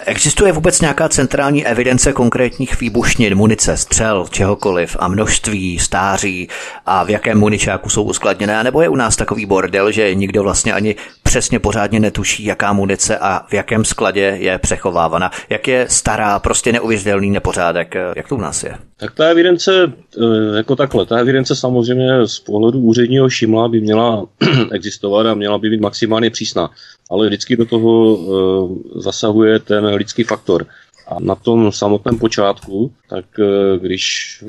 Existuje 0.05 0.53
vůbec 0.53 0.81
nějaká 0.81 1.09
centrální 1.09 1.67
evidence 1.67 2.13
konkrétních 2.13 2.81
výbušnin, 2.81 3.35
munice, 3.35 3.77
střel, 3.77 4.27
čehokoliv 4.31 4.97
a 5.01 5.09
množství, 5.09 5.79
stáří 5.79 6.49
a 6.87 7.05
v 7.05 7.11
jakém 7.11 7.39
muničáku 7.39 7.89
jsou 7.89 8.03
uskladněné? 8.03 8.65
Nebo 8.65 8.83
je 8.83 8.89
u 8.89 8.97
nás 8.97 9.17
takový 9.17 9.47
bordel, 9.47 9.91
že 9.91 10.15
nikdo 10.15 10.43
vlastně 10.43 10.73
ani 10.73 10.95
přesně 11.26 11.59
pořádně 11.59 12.00
netuší, 12.00 12.45
jaká 12.45 12.73
munice 12.73 13.18
a 13.18 13.47
v 13.49 13.54
jakém 13.54 13.85
skladě 13.85 14.21
je 14.40 14.59
přechovávána? 14.59 15.30
Jak 15.50 15.68
je 15.68 15.87
stará, 15.88 16.38
prostě 16.38 16.73
neuvěřitelný 16.73 17.30
nepořádek? 17.30 17.95
Jak 18.16 18.28
to 18.28 18.35
u 18.35 18.40
nás 18.40 18.62
je? 18.62 18.75
Tak 18.97 19.14
ta 19.14 19.25
evidence, 19.25 19.92
eh, 20.18 20.56
jako 20.56 20.76
takhle, 20.76 21.06
ta 21.06 21.16
evidence 21.16 21.56
samozřejmě 21.56 22.26
z 22.26 22.38
pohledu 22.38 22.78
úředního 22.78 23.30
šimla 23.30 23.68
by 23.68 23.80
měla 23.80 24.26
existovat 24.73 25.26
a 25.26 25.35
měla 25.35 25.59
by 25.59 25.71
být 25.71 25.80
maximálně 25.80 26.30
přísná. 26.30 26.71
Ale 27.11 27.26
vždycky 27.26 27.56
do 27.56 27.64
toho 27.64 28.18
eh, 28.18 29.00
zasahuje 29.00 29.59
ten 29.59 29.87
lidský 29.87 30.23
faktor. 30.23 30.66
A 31.09 31.16
na 31.21 31.35
tom 31.35 31.73
samotném 31.73 32.18
počátku, 32.18 32.92
tak 33.09 33.25
eh, 33.38 33.78
když 33.78 34.04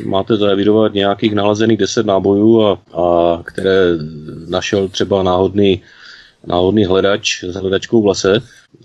máte 0.05 0.35
zaevidovat 0.35 0.93
nějakých 0.93 1.35
nalezených 1.35 1.77
10 1.77 2.05
nábojů, 2.05 2.65
a, 2.65 2.79
a 2.93 3.39
které 3.43 3.81
našel 4.47 4.87
třeba 4.87 5.23
náhodný, 5.23 5.81
náhodný 6.45 6.85
hledač 6.85 7.43
s 7.43 7.55
hledačkou 7.55 8.01
v 8.01 8.05
lese, 8.05 8.33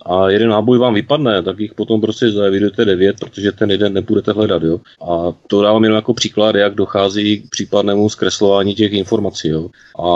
a 0.07 0.29
jeden 0.31 0.49
náboj 0.49 0.79
vám 0.79 0.95
vypadne, 0.95 1.43
tak 1.43 1.61
jich 1.61 1.75
potom 1.75 2.01
prostě 2.01 2.31
zaevidujete 2.31 2.85
devět, 2.85 3.17
protože 3.21 3.53
ten 3.53 3.71
jeden 3.71 3.93
nebudete 3.93 4.33
hledat. 4.33 4.63
Jo? 4.63 4.79
A 5.09 5.33
to 5.47 5.63
dávám 5.63 5.85
jenom 5.85 5.97
jako 5.97 6.15
příklad, 6.15 6.55
jak 6.55 6.75
dochází 6.75 7.41
k 7.41 7.51
případnému 7.51 8.09
zkreslování 8.09 8.75
těch 8.75 8.93
informací. 8.93 9.49
Jo? 9.49 9.69
A 9.99 10.07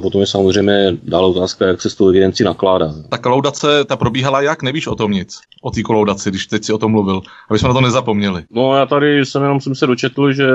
potom 0.00 0.20
je 0.20 0.26
samozřejmě 0.26 0.96
dál 1.02 1.24
otázka, 1.24 1.66
jak 1.66 1.82
se 1.82 1.90
s 1.90 1.94
tou 1.94 2.08
evidencí 2.08 2.44
nakládá. 2.44 2.94
Ta 3.08 3.18
kolaudace, 3.18 3.84
ta 3.84 3.96
probíhala 3.96 4.40
jak? 4.40 4.62
Nevíš 4.62 4.86
o 4.86 4.94
tom 4.94 5.12
nic? 5.12 5.38
O 5.62 5.70
té 5.70 5.82
kolaudaci, 5.82 6.30
když 6.30 6.46
teď 6.46 6.64
si 6.64 6.72
o 6.72 6.78
tom 6.78 6.90
mluvil, 6.90 7.20
aby 7.50 7.58
jsme 7.58 7.68
na 7.68 7.74
to 7.74 7.80
nezapomněli. 7.80 8.42
No 8.50 8.76
já 8.76 8.86
tady 8.86 9.26
jsem 9.26 9.42
jenom 9.42 9.60
jsem 9.60 9.74
se 9.74 9.86
dočetl, 9.86 10.32
že 10.32 10.46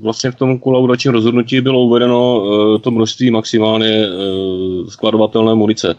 vlastně 0.00 0.30
v 0.30 0.34
tom 0.34 0.58
kolaudačním 0.58 1.12
rozhodnutí 1.12 1.60
bylo 1.60 1.80
uvedeno 1.80 2.40
uh, 2.40 2.78
to 2.78 2.90
množství 2.90 3.30
maximálně 3.30 4.06
uh, 4.08 4.88
skladovatelné 4.88 5.54
munice. 5.54 5.94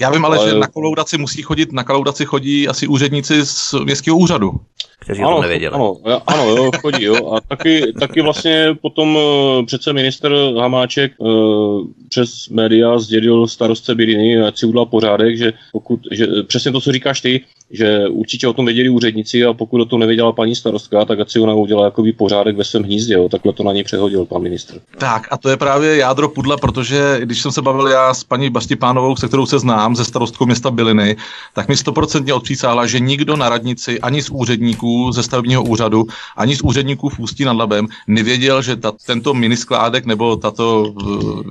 Já 0.00 0.10
vím 0.10 0.24
ale, 0.24 0.38
ale, 0.38 0.48
že 0.48 0.54
na 0.54 0.66
kolaudaci 0.66 1.18
musí 1.18 1.42
chodit, 1.42 1.72
na 1.72 1.84
kolaudaci 1.84 2.24
chodí 2.24 2.68
asi 2.68 2.86
úředníci 2.86 3.46
z 3.46 3.74
městského 3.84 4.16
úřadu. 4.16 4.52
Kteří 4.98 5.22
ano, 5.22 5.36
to 5.36 5.42
nevěděli. 5.42 5.74
Ano, 5.74 5.96
ano 6.26 6.48
jo, 6.48 6.70
chodí, 6.80 7.04
jo. 7.04 7.32
A 7.32 7.40
taky, 7.40 7.92
taky 8.00 8.22
vlastně 8.22 8.76
potom 8.82 9.16
uh, 9.16 9.66
přece 9.66 9.92
minister 9.92 10.32
Hamáček 10.58 11.12
uh, 11.18 11.86
přes 12.08 12.48
média 12.48 12.98
sdělil 12.98 13.46
starostce 13.46 13.94
Biriny, 13.94 14.42
ať 14.42 14.58
si 14.58 14.66
udělal 14.66 14.86
pořádek, 14.86 15.38
že 15.38 15.52
pokud, 15.72 16.00
že 16.12 16.26
přesně 16.46 16.72
to, 16.72 16.80
co 16.80 16.92
říkáš 16.92 17.20
ty, 17.20 17.40
že 17.70 18.08
určitě 18.08 18.48
o 18.48 18.52
tom 18.52 18.66
věděli 18.66 18.88
úředníci 18.88 19.44
a 19.44 19.52
pokud 19.52 19.80
o 19.80 19.84
tom 19.84 20.00
nevěděla 20.00 20.32
paní 20.32 20.54
starostka, 20.54 21.04
tak 21.04 21.20
ať 21.20 21.30
si 21.30 21.40
ona 21.40 21.54
udělala 21.54 21.86
jakoby 21.86 22.12
pořádek 22.12 22.56
ve 22.56 22.64
svém 22.64 22.82
hnízdě, 22.82 23.14
jo. 23.14 23.28
takhle 23.28 23.52
to 23.52 23.62
na 23.62 23.72
něj 23.72 23.84
přehodil 23.84 24.24
pan 24.24 24.42
ministr. 24.42 24.80
Tak 24.98 25.28
a 25.30 25.36
to 25.36 25.48
je 25.48 25.56
právě 25.56 25.96
jádro 25.96 26.28
pudla, 26.28 26.56
protože 26.56 27.20
když 27.20 27.42
jsem 27.42 27.52
se 27.52 27.62
bavil 27.62 27.86
já 27.86 28.14
s 28.14 28.24
paní 28.24 28.50
Bastipánovou, 28.50 29.16
se 29.16 29.28
kterou 29.28 29.46
se 29.46 29.58
znám, 29.58 29.89
ze 29.96 30.04
starostkou 30.04 30.46
města 30.46 30.70
Byliny, 30.70 31.16
tak 31.54 31.68
mi 31.68 31.76
stoprocentně 31.76 32.34
odpřísáhla, 32.34 32.86
že 32.86 33.00
nikdo 33.00 33.36
na 33.36 33.48
radnici 33.48 34.00
ani 34.00 34.22
z 34.22 34.30
úředníků 34.30 35.12
ze 35.12 35.22
stavebního 35.22 35.62
úřadu, 35.62 36.06
ani 36.36 36.56
z 36.56 36.62
úředníků 36.62 37.08
v 37.08 37.18
Ústí 37.18 37.44
nad 37.44 37.56
Labem 37.56 37.88
nevěděl, 38.06 38.62
že 38.62 38.76
ta, 38.76 38.92
tento 39.06 39.34
miniskládek 39.34 40.06
nebo 40.06 40.36
tato, 40.36 40.94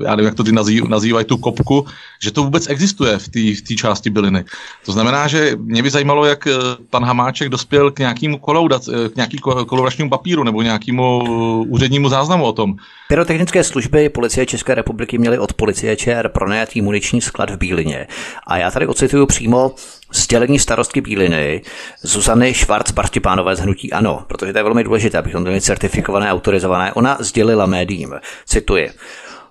eh, 0.01 0.03
já 0.05 0.15
nevím, 0.15 0.25
jak 0.25 0.35
to 0.35 0.43
ty 0.43 0.51
nazýv, 0.51 0.83
nazývají, 0.83 1.25
tu 1.25 1.37
kopku, 1.37 1.85
že 2.21 2.31
to 2.31 2.43
vůbec 2.43 2.69
existuje 2.69 3.17
v 3.17 3.27
té 3.29 3.39
v 3.39 3.75
části 3.75 4.09
byliny. 4.09 4.43
To 4.85 4.91
znamená, 4.91 5.27
že 5.27 5.55
mě 5.55 5.83
by 5.83 5.89
zajímalo, 5.89 6.25
jak 6.25 6.47
eh, 6.47 6.51
pan 6.89 7.03
Hamáček 7.03 7.49
dospěl 7.49 7.91
k 7.91 7.99
nějakému 7.99 8.39
eh, 8.39 9.09
k 9.09 9.15
nějaký 9.15 9.37
koloračnímu 9.67 10.09
papíru 10.09 10.43
nebo 10.43 10.61
nějakému 10.61 11.23
úřednímu 11.63 12.09
záznamu 12.09 12.45
o 12.45 12.53
tom. 12.53 12.75
Pyrotechnické 13.09 13.63
služby 13.63 14.09
policie 14.09 14.45
České 14.45 14.75
republiky 14.75 15.17
měly 15.17 15.39
od 15.39 15.53
policie 15.53 15.95
ČR 15.95 16.29
pronajatý 16.29 16.81
muniční 16.81 17.21
sklad 17.21 17.49
v 17.49 17.57
Bílině. 17.57 18.07
A 18.47 18.57
já 18.57 18.71
tady 18.71 18.87
ocituju 18.87 19.25
přímo 19.25 19.75
sdělení 20.13 20.59
starostky 20.59 21.01
Bíliny 21.01 21.61
Zuzany 22.01 22.53
Švarc 22.53 22.91
Bartipánové 22.91 23.55
z 23.55 23.59
Hnutí 23.59 23.93
Ano, 23.93 24.25
protože 24.27 24.53
to 24.53 24.59
je 24.59 24.63
velmi 24.63 24.83
důležité, 24.83 25.17
abychom 25.17 25.43
to 25.43 25.49
měli 25.49 25.61
certifikované, 25.61 26.31
autorizované. 26.31 26.93
Ona 26.93 27.17
sdělila 27.19 27.65
médiím, 27.65 28.15
cituji, 28.45 28.91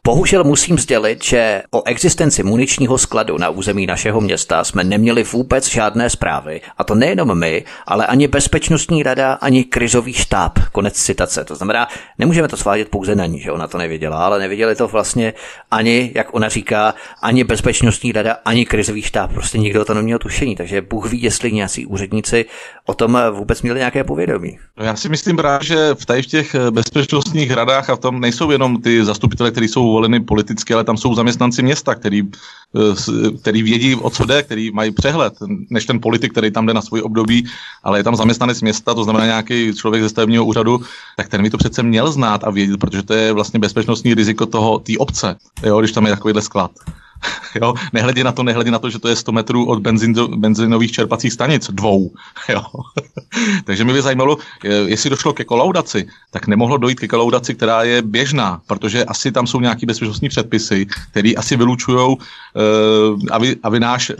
Bohužel 0.08 0.44
musím 0.44 0.78
sdělit, 0.78 1.24
že 1.24 1.62
o 1.70 1.82
existenci 1.86 2.42
muničního 2.42 2.98
skladu 2.98 3.38
na 3.38 3.50
území 3.50 3.86
našeho 3.86 4.20
města 4.20 4.64
jsme 4.64 4.84
neměli 4.84 5.22
vůbec 5.22 5.68
žádné 5.68 6.10
zprávy. 6.10 6.60
A 6.78 6.84
to 6.84 6.94
nejenom 6.94 7.38
my, 7.38 7.64
ale 7.86 8.06
ani 8.06 8.28
Bezpečnostní 8.28 9.02
rada, 9.02 9.32
ani 9.32 9.64
krizový 9.64 10.12
štáb. 10.12 10.58
Konec 10.72 10.94
citace. 10.94 11.44
To 11.44 11.54
znamená, 11.54 11.88
nemůžeme 12.18 12.48
to 12.48 12.56
svádět 12.56 12.88
pouze 12.88 13.14
na 13.14 13.26
ní, 13.26 13.40
že 13.40 13.52
ona 13.52 13.66
to 13.66 13.78
nevěděla, 13.78 14.24
ale 14.24 14.38
nevěděli 14.38 14.76
to 14.76 14.88
vlastně 14.88 15.34
ani, 15.70 16.12
jak 16.14 16.34
ona 16.34 16.48
říká, 16.48 16.94
ani 17.22 17.44
Bezpečnostní 17.44 18.12
rada, 18.12 18.36
ani 18.44 18.66
krizový 18.66 19.02
štáb. 19.02 19.32
Prostě 19.32 19.58
nikdo 19.58 19.84
to 19.84 19.94
neměl 19.94 20.18
tušení. 20.18 20.56
Takže 20.56 20.82
Bůh 20.82 21.10
ví, 21.10 21.22
jestli 21.22 21.52
nějací 21.52 21.86
úředníci 21.86 22.44
o 22.86 22.94
tom 22.94 23.18
vůbec 23.30 23.62
měli 23.62 23.78
nějaké 23.78 24.04
povědomí. 24.04 24.58
No 24.78 24.84
já 24.84 24.96
si 24.96 25.08
myslím 25.08 25.36
právě, 25.36 25.66
že 25.66 25.94
v 25.94 26.26
těch 26.26 26.56
bezpečnostních 26.70 27.50
radách 27.50 27.90
a 27.90 27.96
v 27.96 28.00
tom 28.00 28.20
nejsou 28.20 28.50
jenom 28.50 28.82
ty 28.82 29.04
zastupitelé, 29.04 29.50
kteří 29.50 29.68
jsou 29.68 29.97
voleny 29.98 30.20
politicky, 30.22 30.74
ale 30.74 30.84
tam 30.84 30.96
jsou 30.96 31.14
zaměstnanci 31.14 31.62
města, 31.62 31.94
který, 31.94 32.22
eh, 32.22 33.30
který 33.42 33.62
vědí, 33.62 33.94
o 33.98 34.10
co 34.10 34.22
jde, 34.24 34.42
který 34.42 34.70
mají 34.70 34.94
přehled, 34.94 35.34
než 35.70 35.86
ten 35.86 35.98
politik, 35.98 36.30
který 36.30 36.54
tam 36.54 36.66
jde 36.66 36.74
na 36.74 36.82
svůj 36.82 37.02
období, 37.02 37.50
ale 37.82 37.98
je 37.98 38.04
tam 38.06 38.14
zaměstnanec 38.14 38.62
města, 38.62 38.94
to 38.94 39.04
znamená 39.04 39.26
nějaký 39.26 39.74
člověk 39.74 40.02
ze 40.02 40.08
stavebního 40.08 40.46
úřadu, 40.46 40.80
tak 41.18 41.28
ten 41.28 41.42
by 41.42 41.50
to 41.50 41.58
přece 41.58 41.82
měl 41.82 42.06
znát 42.14 42.44
a 42.46 42.50
vědět, 42.50 42.78
protože 42.78 43.02
to 43.02 43.14
je 43.14 43.32
vlastně 43.34 43.58
bezpečnostní 43.58 44.14
riziko 44.14 44.46
toho, 44.46 44.78
té 44.78 44.94
obce, 44.98 45.36
jo, 45.66 45.74
když 45.80 45.92
tam 45.92 46.06
je 46.06 46.14
takovýhle 46.14 46.42
sklad. 46.42 46.70
Jo, 47.60 47.74
nehledě 47.92 48.24
na 48.24 48.32
to, 48.32 48.42
nehledě 48.42 48.70
na 48.70 48.78
to, 48.78 48.90
že 48.90 48.98
to 48.98 49.08
je 49.08 49.16
100 49.16 49.32
metrů 49.32 49.66
od 49.66 49.78
benzin, 49.78 50.14
benzinových 50.36 50.92
čerpacích 50.92 51.32
stanic, 51.32 51.70
dvou. 51.70 52.10
Jo. 52.48 52.62
Takže 53.64 53.84
mě 53.84 53.92
by 53.92 54.02
zajímalo, 54.02 54.36
jestli 54.86 55.10
došlo 55.10 55.32
ke 55.32 55.44
kolaudaci, 55.44 56.08
tak 56.30 56.46
nemohlo 56.46 56.76
dojít 56.76 57.00
ke 57.00 57.08
kolaudaci, 57.08 57.54
která 57.54 57.82
je 57.82 58.02
běžná, 58.02 58.60
protože 58.66 59.04
asi 59.04 59.32
tam 59.32 59.46
jsou 59.46 59.60
nějaké 59.60 59.86
bezpečnostní 59.86 60.28
předpisy, 60.28 60.86
které 61.10 61.32
asi 61.36 61.56
vylučují, 61.56 62.16
uh, 62.16 62.16
aby, 63.30 63.56
aby, 63.62 63.80
náš, 63.80 64.12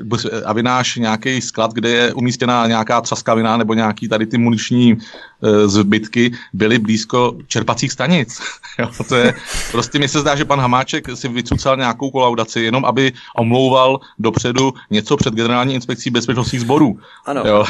aby 0.45 0.63
náš 0.63 0.97
nějaký 0.97 1.41
sklad, 1.41 1.73
kde 1.73 1.89
je 1.89 2.15
umístěná 2.15 2.67
nějaká 2.67 3.01
třaskavina 3.01 3.57
nebo 3.57 3.75
nějaký 3.75 4.09
tady 4.09 4.27
ty 4.27 4.39
muniční 4.39 4.95
uh, 4.95 5.01
zbytky, 5.67 6.33
byly 6.53 6.79
blízko 6.79 7.37
čerpacích 7.49 7.93
stanic. 7.93 8.41
jo, 8.79 8.91
to 9.09 9.17
je, 9.17 9.35
prostě 9.73 9.99
mi 9.99 10.09
se 10.09 10.21
zdá, 10.21 10.37
že 10.37 10.45
pan 10.45 10.61
Hamáček 10.61 11.09
si 11.15 11.29
vycucal 11.29 11.77
nějakou 11.77 12.11
kolaudaci, 12.11 12.61
jenom 12.61 12.85
aby 12.89 13.13
omlouval 13.37 14.01
dopředu 14.19 14.75
něco 14.91 15.17
před 15.17 15.35
generální 15.35 15.75
inspekcí 15.75 16.11
bezpečnostních 16.11 16.61
sborů. 16.61 16.99
Ano. 17.27 17.43
Jo. 17.47 17.65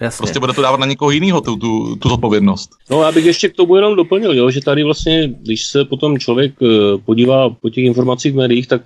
Jasně. 0.00 0.18
Prostě 0.18 0.40
bude 0.40 0.52
to 0.52 0.62
dávat 0.62 0.80
na 0.80 0.86
někoho 0.86 1.10
jiného 1.10 1.40
tu, 1.40 1.56
tu, 1.56 1.96
tu 1.96 2.08
zodpovědnost. 2.08 2.70
No 2.90 3.02
já 3.02 3.12
bych 3.12 3.24
ještě 3.24 3.48
k 3.48 3.56
tomu 3.56 3.76
jenom 3.76 3.96
doplnil, 3.96 4.32
jo, 4.32 4.50
že 4.50 4.60
tady 4.60 4.82
vlastně, 4.82 5.34
když 5.42 5.66
se 5.66 5.84
potom 5.84 6.18
člověk 6.18 6.54
eh, 6.62 6.66
podívá 7.04 7.50
po 7.50 7.70
těch 7.70 7.84
informacích 7.84 8.32
v 8.32 8.36
médiích, 8.36 8.66
tak 8.66 8.82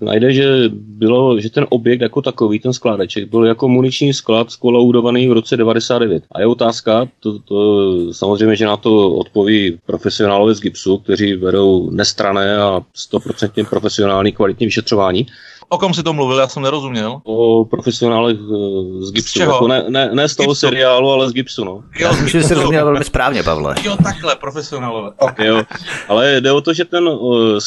najde, 0.00 0.32
že, 0.32 0.46
bylo, 0.72 1.40
že 1.40 1.50
ten 1.50 1.66
objekt 1.68 2.00
jako 2.00 2.22
takový, 2.22 2.58
ten 2.58 2.72
skládeček, 2.72 3.30
byl 3.30 3.44
jako 3.44 3.68
muniční 3.68 4.14
sklad 4.14 4.50
skolaudovaný 4.50 5.28
v 5.28 5.32
roce 5.32 5.56
99. 5.56 6.24
A 6.32 6.40
je 6.40 6.46
otázka, 6.46 7.08
to, 7.20 7.38
to, 7.38 8.14
samozřejmě, 8.14 8.56
že 8.56 8.66
na 8.66 8.76
to 8.76 9.14
odpoví 9.14 9.78
profesionálové 9.86 10.54
z 10.54 10.60
GIPSu, 10.60 10.98
kteří 10.98 11.34
vedou 11.34 11.90
nestrané 11.90 12.56
a 12.56 12.80
100% 13.12 13.68
profesionální 13.68 14.32
kvalitní 14.32 14.66
vyšetřování. 14.66 15.26
O 15.68 15.78
kom 15.78 15.94
si 15.94 16.02
to 16.02 16.12
mluvil, 16.12 16.38
já 16.38 16.48
jsem 16.48 16.62
nerozuměl. 16.62 17.20
O 17.24 17.64
profesionálech 17.64 18.36
eh, 18.36 19.06
z 19.06 19.12
Gipsu. 19.12 19.30
Z 19.30 19.32
čeho? 19.32 19.52
Jako 19.52 19.68
ne, 19.68 19.84
ne, 19.88 20.10
ne 20.12 20.28
z 20.28 20.36
toho 20.36 20.46
Gipsu. 20.46 20.60
seriálu, 20.60 21.10
ale 21.10 21.30
z 21.30 21.32
Gipsu, 21.32 21.64
no. 21.64 21.82
Jo, 21.98 22.08
myslím, 22.08 22.28
že 22.28 22.42
jsi 22.42 22.54
rozuměl 22.54 22.84
velmi 22.84 23.04
správně, 23.04 23.42
Pavle. 23.42 23.74
Jo, 23.84 23.96
takhle, 24.04 24.36
profesionálové. 24.36 25.10
Okay. 25.18 25.46
Jo, 25.46 25.62
ale 26.08 26.40
jde 26.40 26.52
o 26.52 26.60
to, 26.60 26.72
že 26.74 26.84
ten 26.84 27.08
uh, 27.08 27.58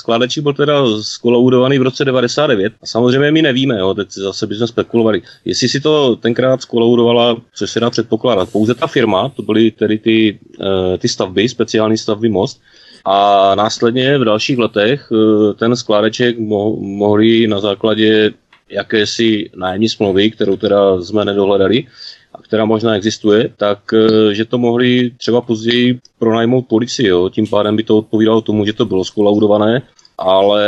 byl 0.41 0.53
teda 0.53 0.83
skolaudovaný 1.01 1.79
v 1.79 1.81
roce 1.81 2.05
99 2.05 2.73
a 2.81 2.85
samozřejmě 2.85 3.31
my 3.31 3.41
nevíme, 3.41 3.79
jo, 3.79 3.93
teď 3.93 4.11
zase 4.11 4.47
bychom 4.47 4.67
spekulovali, 4.67 5.21
jestli 5.45 5.69
si 5.69 5.79
to 5.79 6.15
tenkrát 6.15 6.61
skolaudovala, 6.61 7.35
co 7.53 7.67
se 7.67 7.79
dá 7.79 7.89
předpokládat, 7.89 8.49
pouze 8.49 8.75
ta 8.75 8.87
firma, 8.87 9.29
to 9.29 9.41
byly 9.41 9.71
tedy 9.71 9.97
ty, 9.97 10.39
uh, 10.59 10.97
ty 10.97 11.07
stavby, 11.07 11.49
speciální 11.49 11.97
stavby 11.97 12.29
Most, 12.29 12.61
a 13.05 13.55
následně 13.55 14.17
v 14.17 14.25
dalších 14.25 14.57
letech 14.57 15.09
eh, 15.11 15.53
ten 15.53 15.75
skládeček 15.75 16.39
mo- 16.39 16.79
mohli 16.79 17.47
na 17.47 17.59
základě 17.59 18.31
jakési 18.69 19.49
nájemní 19.55 19.89
smlouvy, 19.89 20.31
kterou 20.31 20.57
teda 20.57 21.01
jsme 21.01 21.25
nedohledali, 21.25 21.87
a 22.33 22.41
která 22.41 22.65
možná 22.65 22.95
existuje, 22.95 23.49
tak 23.57 23.79
eh, 23.93 24.33
že 24.33 24.45
to 24.45 24.57
mohli 24.57 25.11
třeba 25.17 25.41
později 25.41 25.99
pronajmout 26.19 26.67
policii. 26.67 27.07
Jo. 27.07 27.29
Tím 27.29 27.47
pádem 27.47 27.75
by 27.75 27.83
to 27.83 27.97
odpovídalo 27.97 28.41
tomu, 28.41 28.65
že 28.65 28.73
to 28.73 28.85
bylo 28.85 29.03
skolaudované 29.05 29.81
ale 30.19 30.63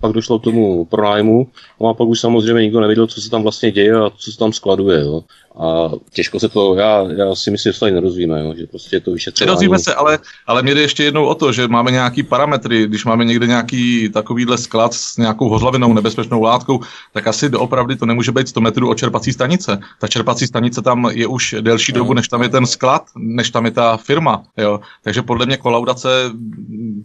pak 0.00 0.12
došlo 0.12 0.38
k 0.38 0.42
tomu 0.42 0.84
pronájmu, 0.84 1.46
no 1.80 1.88
a 1.88 1.94
pak 1.94 2.08
už 2.08 2.20
samozřejmě 2.20 2.62
nikdo 2.62 2.80
nevěděl, 2.80 3.06
co 3.06 3.20
se 3.20 3.30
tam 3.30 3.42
vlastně 3.42 3.72
děje 3.72 3.94
a 3.94 4.10
co 4.10 4.32
se 4.32 4.38
tam 4.38 4.52
skladuje. 4.52 5.00
Jo. 5.00 5.22
A 5.58 5.90
těžko 6.12 6.40
se 6.40 6.48
to, 6.48 6.74
já, 6.74 7.04
já 7.16 7.34
si 7.34 7.50
myslím, 7.50 7.70
že 7.70 7.74
se 7.74 7.80
tady 7.80 7.92
nerozvíme, 7.92 8.40
jo, 8.40 8.54
že 8.56 8.66
prostě 8.66 9.00
to 9.00 9.12
vyšetřování... 9.12 9.46
Nerozvíme 9.46 9.78
se, 9.78 9.94
ale, 9.94 10.18
ale 10.46 10.62
mě 10.62 10.74
jde 10.74 10.80
ještě 10.80 11.04
jednou 11.04 11.26
o 11.26 11.34
to, 11.34 11.52
že 11.52 11.68
máme 11.68 11.90
nějaký 11.90 12.22
parametry, 12.22 12.86
když 12.86 13.04
máme 13.04 13.24
někde 13.24 13.46
nějaký 13.46 14.08
takovýhle 14.08 14.58
sklad 14.58 14.94
s 14.94 15.16
nějakou 15.16 15.48
hořlavinou, 15.48 15.92
nebezpečnou 15.92 16.42
látkou, 16.42 16.80
tak 17.12 17.26
asi 17.26 17.48
doopravdy 17.48 17.96
to 17.96 18.06
nemůže 18.06 18.32
být 18.32 18.48
100 18.48 18.60
metrů 18.60 18.90
od 18.90 18.98
čerpací 18.98 19.32
stanice. 19.32 19.78
Ta 20.00 20.08
čerpací 20.08 20.46
stanice 20.46 20.82
tam 20.82 21.10
je 21.12 21.26
už 21.26 21.54
delší 21.60 21.92
dobu, 21.92 22.14
než 22.14 22.28
tam 22.28 22.42
je 22.42 22.48
ten 22.48 22.66
sklad, 22.66 23.02
než 23.16 23.50
tam 23.50 23.64
je 23.64 23.70
ta 23.70 23.96
firma. 23.96 24.42
Jo. 24.56 24.80
Takže 25.02 25.22
podle 25.22 25.46
mě 25.46 25.56
kolaudace, 25.56 26.08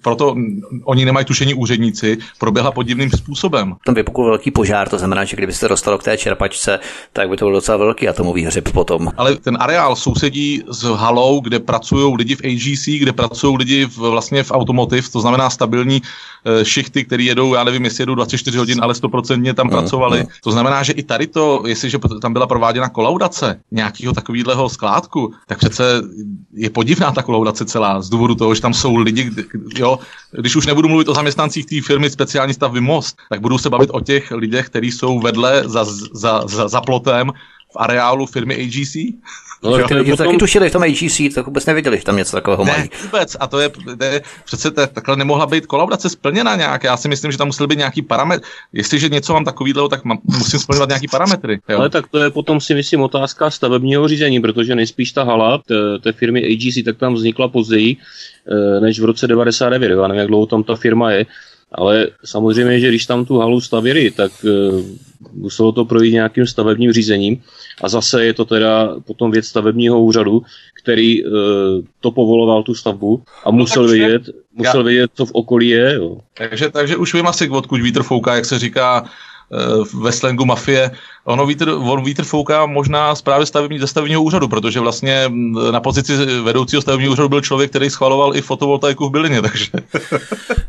proto 0.04 0.36
oni 0.84 1.06
nemají 1.06 1.26
tušení 1.26 1.54
úředníci, 1.54 2.18
proběhla 2.40 2.72
podivným 2.72 3.12
způsobem. 3.12 3.76
Tam 3.86 3.96
vypukl 3.96 4.26
velký 4.26 4.52
požár, 4.52 4.90
to 4.90 4.98
znamená, 4.98 5.24
že 5.24 5.38
kdybyste 5.38 5.68
dostalo 5.68 5.98
k 5.98 6.04
té 6.04 6.18
čerpačce, 6.18 6.80
tak 7.14 7.30
by 7.30 7.38
to 7.38 7.46
bylo 7.46 7.58
docela 7.58 7.78
velký 7.78 8.08
atomový 8.08 8.41
hřeb 8.46 8.72
potom. 8.72 9.12
Ale 9.18 9.36
ten 9.36 9.58
areál 9.60 9.96
sousedí 9.96 10.64
s 10.70 10.84
halou, 10.84 11.40
kde 11.40 11.60
pracují 11.60 12.16
lidi 12.18 12.36
v 12.36 12.42
AGC, 12.46 12.86
kde 12.86 13.14
pracují 13.14 13.58
lidi 13.58 13.86
v, 13.86 13.98
vlastně 13.98 14.44
v 14.44 14.52
automotiv, 14.52 15.12
to 15.12 15.22
znamená 15.22 15.50
stabilní 15.50 16.02
e, 16.46 16.66
šichty, 16.66 17.06
které 17.06 17.24
jedou, 17.24 17.54
já 17.54 17.64
nevím, 17.64 17.84
jestli 17.86 18.02
jedou 18.02 18.16
24 18.16 18.58
hodin, 18.58 18.80
ale 18.84 18.94
100% 18.94 19.54
tam 19.54 19.68
mm, 19.68 19.72
pracovali. 19.72 20.20
Mm. 20.20 20.26
To 20.44 20.52
znamená, 20.52 20.84
že 20.84 20.94
i 20.94 21.04
tady 21.04 21.28
to, 21.28 21.64
jestliže 21.66 21.98
tam 22.22 22.34
byla 22.34 22.48
prováděna 22.48 22.90
kolaudace 22.90 23.60
nějakého 23.72 24.14
takového 24.14 24.70
skládku, 24.70 25.34
tak 25.48 25.58
přece 25.58 26.02
je 26.54 26.70
podivná 26.70 27.12
ta 27.12 27.24
kolaudace 27.24 27.66
celá 27.66 28.02
z 28.02 28.10
důvodu 28.10 28.36
toho, 28.36 28.56
že 28.56 28.62
tam 28.62 28.74
jsou 28.74 28.96
lidi, 28.96 29.32
jo, 29.76 30.00
když 30.32 30.56
už 30.56 30.66
nebudu 30.66 30.88
mluvit 30.90 31.08
o 31.08 31.14
zaměstnancích 31.14 31.66
té 31.66 31.82
firmy 31.82 32.10
speciální 32.10 32.54
stavby 32.54 32.82
Most, 32.82 33.18
tak 33.30 33.42
budu 33.42 33.58
se 33.58 33.70
bavit 33.70 33.90
o 33.94 34.00
těch 34.00 34.32
lidech, 34.32 34.66
kteří 34.66 34.92
jsou 34.92 35.20
vedle 35.20 35.64
za, 35.66 35.84
za, 36.14 36.48
za, 36.48 36.68
za 36.68 36.82
plotem 36.82 37.32
v 37.72 37.76
areálu 37.76 38.26
firmy 38.26 38.56
AGC. 38.56 38.96
No, 39.64 39.78
tak 39.78 39.88
ty 39.88 39.94
lidi 39.94 40.12
potom... 40.12 40.26
taky 40.26 40.38
tušili 40.38 40.70
v 40.70 40.72
tom 40.72 40.84
AGC, 40.84 41.22
tak 41.36 41.46
vůbec 41.46 41.66
nevěděli, 41.66 41.98
že 41.98 42.04
tam 42.04 42.18
něco 42.18 42.32
takového 42.32 42.66
mají. 42.66 42.82
Ne, 42.82 42.90
vůbec. 43.04 43.38
A 43.40 43.48
to 43.48 43.60
je, 43.60 43.70
to 43.98 44.04
je 44.04 44.22
přece 44.46 44.72
to, 44.72 44.88
takhle 44.88 45.16
nemohla 45.16 45.46
být 45.46 45.66
kolaudace 45.66 46.10
splněna 46.10 46.56
nějak. 46.56 46.84
Já 46.84 46.98
si 46.98 47.08
myslím, 47.08 47.32
že 47.32 47.38
tam 47.38 47.48
musel 47.48 47.68
být 47.68 47.78
nějaký 47.78 48.02
parametr. 48.02 48.44
Jestliže 48.74 49.10
něco 49.10 49.34
mám 49.34 49.46
takovýhle, 49.46 49.90
tak 49.90 50.04
mám, 50.04 50.20
musím 50.24 50.60
splňovat 50.60 50.90
nějaký 50.90 51.08
parametry. 51.08 51.60
Jo. 51.70 51.78
Ale 51.78 51.90
tak 51.90 52.08
to 52.08 52.20
je 52.20 52.30
potom 52.30 52.62
si 52.62 52.74
myslím 52.74 53.02
otázka 53.02 53.50
stavebního 53.50 54.08
řízení, 54.08 54.40
protože 54.40 54.76
nejspíš 54.76 55.12
ta 55.12 55.24
hala 55.24 55.58
té, 55.58 56.00
té 56.04 56.12
firmy 56.12 56.46
AGC 56.46 56.86
tak 56.86 56.98
tam 56.98 57.14
vznikla 57.14 57.48
později, 57.48 57.98
eh, 57.98 58.80
než 58.80 59.00
v 59.00 59.06
roce 59.06 59.28
99. 59.28 59.92
Já 59.92 60.08
nevím, 60.08 60.20
jak 60.20 60.28
dlouho 60.28 60.46
tam 60.46 60.64
ta 60.64 60.76
firma 60.76 61.12
je. 61.12 61.26
Ale 61.72 62.08
samozřejmě, 62.26 62.80
že 62.80 62.88
když 62.88 63.06
tam 63.06 63.26
tu 63.26 63.38
halu 63.38 63.62
stavěli, 63.62 64.12
tak 64.12 64.32
uh, 64.44 64.82
muselo 65.34 65.72
to 65.72 65.86
projít 65.86 66.14
nějakým 66.14 66.48
stavebním 66.48 66.92
řízením 66.92 67.42
a 67.84 67.90
zase 67.90 68.26
je 68.26 68.34
to 68.34 68.46
teda 68.46 68.96
potom 69.06 69.32
věc 69.32 69.46
stavebního 69.46 70.02
úřadu, 70.02 70.44
který 70.84 71.26
uh, 71.26 71.32
to 72.00 72.12
povoloval 72.12 72.64
tu 72.64 72.76
stavbu 72.76 73.24
a 73.46 73.52
no 73.52 73.58
musel, 73.58 73.88
vědět, 73.88 74.22
musel 74.54 74.80
já... 74.80 74.86
vědět, 74.86 75.12
co 75.14 75.26
v 75.26 75.32
okolí 75.34 75.68
je. 75.70 75.94
Jo. 75.94 76.18
Takže, 76.38 76.70
takže 76.70 76.98
už 76.98 77.14
vím 77.14 77.28
asi, 77.28 77.50
odkud 77.50 77.82
vítr 77.82 78.04
fouká, 78.04 78.36
jak 78.36 78.46
se 78.46 78.60
říká 78.60 79.02
uh, 79.02 80.04
ve 80.04 80.12
slangu 80.12 80.46
mafie. 80.46 80.92
Ono 81.26 81.46
vítr, 81.46 81.70
on 81.70 82.04
vítr 82.04 82.24
fouká 82.24 82.66
možná 82.66 83.16
právě 83.24 83.46
stavební, 83.46 83.80
ze 83.80 83.88
stavebního 83.88 84.24
úřadu, 84.24 84.48
protože 84.48 84.80
vlastně 84.80 85.32
na 85.72 85.80
pozici 85.80 86.26
vedoucího 86.26 86.82
stavebního 86.82 87.14
úřadu 87.14 87.30
byl 87.30 87.42
člověk, 87.42 87.70
který 87.70 87.90
schvaloval 87.90 88.36
i 88.36 88.42
fotovoltaiku 88.42 89.10
v 89.10 89.12
bylině, 89.12 89.42
takže... 89.42 89.68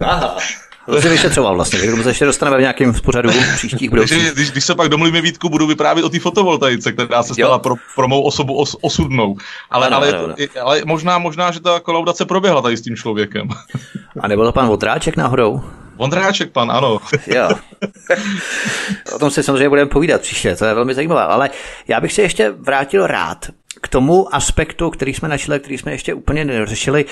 Aha. 0.00 0.36
To 0.86 1.02
si 1.02 1.08
vyšetřoval 1.08 1.54
vlastně, 1.54 1.78
k 1.78 1.90
tomu 1.90 2.02
se 2.02 2.10
ještě 2.10 2.24
dostaneme 2.24 2.56
v 2.56 2.60
nějakém 2.60 2.94
pořadu 2.94 3.30
příštích 3.54 3.90
budoucích. 3.90 4.32
Když, 4.32 4.50
když, 4.50 4.64
se 4.64 4.74
pak 4.74 4.88
domluvíme 4.88 5.20
Vítku, 5.20 5.48
budu 5.48 5.66
vyprávět 5.66 6.04
o 6.04 6.08
té 6.08 6.18
fotovoltaice, 6.18 6.92
která 6.92 7.22
se 7.22 7.34
stala 7.34 7.58
pro, 7.58 7.74
pro 7.94 8.08
mou 8.08 8.22
osobu 8.22 8.58
os, 8.58 8.76
osudnou. 8.80 9.36
Ale, 9.70 9.86
ano, 9.86 9.96
ale, 9.96 10.08
ano, 10.08 10.24
ano. 10.24 10.34
ale 10.62 10.82
možná, 10.84 11.18
možná, 11.18 11.50
že 11.50 11.60
ta 11.60 11.80
kolaudace 11.80 12.24
proběhla 12.24 12.62
tady 12.62 12.76
s 12.76 12.82
tím 12.82 12.96
člověkem. 12.96 13.48
A 14.20 14.28
nebyl 14.28 14.44
to 14.44 14.52
pan 14.52 14.68
Votráček 14.68 15.16
náhodou? 15.16 15.62
Vondráček 15.96 16.50
pan, 16.50 16.70
ano. 16.70 16.98
jo. 17.26 17.48
O 19.14 19.18
tom 19.18 19.30
si 19.30 19.42
samozřejmě 19.42 19.68
budeme 19.68 19.90
povídat 19.90 20.20
příště, 20.20 20.56
to 20.56 20.64
je 20.64 20.74
velmi 20.74 20.94
zajímavé. 20.94 21.22
Ale 21.22 21.50
já 21.88 22.00
bych 22.00 22.12
se 22.12 22.22
ještě 22.22 22.50
vrátil 22.50 23.06
rád 23.06 23.46
k 23.82 23.88
tomu 23.88 24.34
aspektu, 24.34 24.90
který 24.90 25.14
jsme 25.14 25.28
našli, 25.28 25.60
který 25.60 25.78
jsme 25.78 25.92
ještě 25.92 26.14
úplně 26.14 26.44
neřešili, 26.44 27.04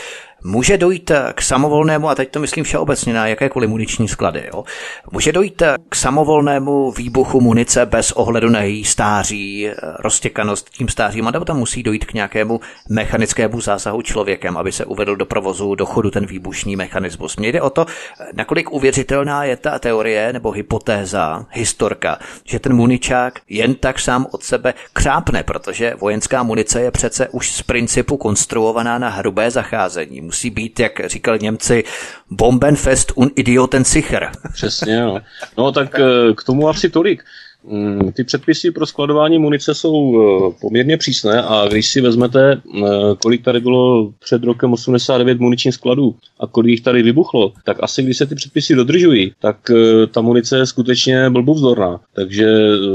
Může 0.44 0.78
dojít 0.78 1.12
k 1.34 1.42
samovolnému, 1.42 2.08
a 2.08 2.14
teď 2.14 2.30
to 2.30 2.40
myslím 2.40 2.64
všeobecně 2.64 3.14
na 3.14 3.26
jakékoliv 3.26 3.70
muniční 3.70 4.08
sklady, 4.08 4.48
jo? 4.54 4.64
může 5.12 5.32
dojít 5.32 5.62
k 5.88 5.94
samovolnému 5.94 6.90
výbuchu 6.90 7.40
munice 7.40 7.86
bez 7.86 8.12
ohledu 8.12 8.48
na 8.48 8.62
její 8.62 8.84
stáří, 8.84 9.70
roztěkanost 9.98 10.70
tím 10.70 10.88
stářím, 10.88 11.24
nebo 11.24 11.44
tam 11.44 11.58
musí 11.58 11.82
dojít 11.82 12.04
k 12.04 12.14
nějakému 12.14 12.60
mechanickému 12.88 13.60
zásahu 13.60 14.02
člověkem, 14.02 14.56
aby 14.56 14.72
se 14.72 14.84
uvedl 14.84 15.16
do 15.16 15.26
provozu, 15.26 15.74
do 15.74 15.86
chodu 15.86 16.10
ten 16.10 16.26
výbušný 16.26 16.76
mechanismus. 16.76 17.36
Mně 17.36 17.52
jde 17.52 17.62
o 17.62 17.70
to, 17.70 17.86
nakolik 18.34 18.72
uvěřitelná 18.72 19.44
je 19.44 19.56
ta 19.56 19.78
teorie 19.78 20.32
nebo 20.32 20.50
hypotéza, 20.50 21.46
historka, 21.50 22.18
že 22.44 22.58
ten 22.58 22.74
muničák 22.74 23.40
jen 23.48 23.74
tak 23.74 23.98
sám 23.98 24.26
od 24.30 24.42
sebe 24.42 24.74
křápne, 24.92 25.42
protože 25.42 25.94
vojenská 25.94 26.42
munice 26.42 26.80
je 26.80 26.90
přece 26.90 27.28
už 27.28 27.52
z 27.52 27.62
principu 27.62 28.16
konstruovaná 28.16 28.98
na 28.98 29.08
hrubé 29.08 29.50
zacházení 29.50 30.29
musí 30.30 30.50
být, 30.50 30.80
jak 30.80 30.92
říkali 31.06 31.38
Němci, 31.42 31.84
Bombenfest 32.30 33.12
un 33.14 33.30
Idioten 33.36 33.84
sicher. 33.84 34.30
Přesně, 34.52 35.00
no. 35.00 35.20
No 35.58 35.72
tak 35.72 36.00
eh, 36.00 36.34
k 36.34 36.44
tomu 36.44 36.68
asi 36.68 36.90
tolik. 36.90 37.24
Mm, 37.64 38.12
ty 38.12 38.24
předpisy 38.24 38.70
pro 38.70 38.86
skladování 38.86 39.38
munice 39.38 39.74
jsou 39.74 40.22
eh, 40.22 40.54
poměrně 40.60 40.96
přísné 40.96 41.42
a 41.42 41.68
když 41.68 41.86
si 41.88 42.00
vezmete, 42.00 42.52
eh, 42.52 42.82
kolik 43.22 43.44
tady 43.44 43.60
bylo 43.60 44.12
před 44.24 44.44
rokem 44.44 44.72
89 44.72 45.40
muničních 45.40 45.74
skladů 45.74 46.14
a 46.40 46.46
kolik 46.46 46.70
jich 46.70 46.80
tady 46.80 47.02
vybuchlo, 47.02 47.52
tak 47.64 47.76
asi 47.80 48.02
když 48.02 48.16
se 48.16 48.26
ty 48.26 48.34
předpisy 48.34 48.74
dodržují, 48.74 49.32
tak 49.40 49.56
eh, 49.70 50.06
ta 50.06 50.20
munice 50.20 50.58
je 50.58 50.66
skutečně 50.66 51.30
blbůvzdorná. 51.30 52.00
Takže 52.14 52.46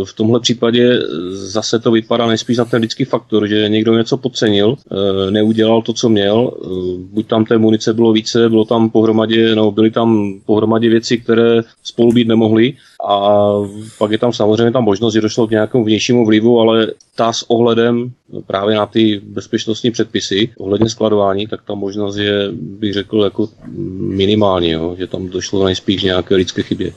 v 0.05 0.13
tomhle 0.13 0.39
případě 0.39 0.99
zase 1.31 1.79
to 1.79 1.91
vypadá 1.91 2.27
nejspíš 2.27 2.57
na 2.57 2.65
ten 2.65 2.81
lidský 2.81 3.05
faktor, 3.05 3.47
že 3.47 3.69
někdo 3.69 3.97
něco 3.97 4.17
podcenil, 4.17 4.75
neudělal 5.29 5.81
to, 5.81 5.93
co 5.93 6.09
měl, 6.09 6.51
buď 7.13 7.27
tam 7.27 7.45
té 7.45 7.57
munice 7.57 7.93
bylo 7.93 8.13
více, 8.13 8.49
bylo 8.49 8.65
tam 8.65 8.89
pohromadě, 8.89 9.55
no 9.55 9.71
byly 9.71 9.91
tam 9.91 10.39
pohromadě 10.45 10.89
věci, 10.89 11.17
které 11.17 11.61
spolu 11.83 12.11
být 12.11 12.27
nemohly 12.27 12.73
a 13.03 13.51
pak 13.97 14.11
je 14.11 14.17
tam 14.17 14.33
samozřejmě 14.33 14.71
ta 14.71 14.79
možnost, 14.79 15.13
že 15.13 15.21
došlo 15.21 15.47
k 15.47 15.51
nějakému 15.51 15.83
vnějšímu 15.83 16.25
vlivu, 16.25 16.59
ale 16.59 16.87
ta 17.15 17.33
s 17.33 17.49
ohledem 17.49 18.11
právě 18.47 18.75
na 18.75 18.85
ty 18.85 19.21
bezpečnostní 19.23 19.91
předpisy 19.91 20.49
ohledně 20.57 20.89
skladování, 20.89 21.47
tak 21.47 21.61
ta 21.67 21.75
možnost 21.75 22.15
je, 22.15 22.51
bych 22.51 22.93
řekl, 22.93 23.23
jako 23.23 23.49
minimální, 23.99 24.69
jo, 24.69 24.95
že 24.97 25.07
tam 25.07 25.27
došlo 25.27 25.65
nejspíš 25.65 26.03
nějaké 26.03 26.35
lidské 26.35 26.63
chybě. 26.63 26.93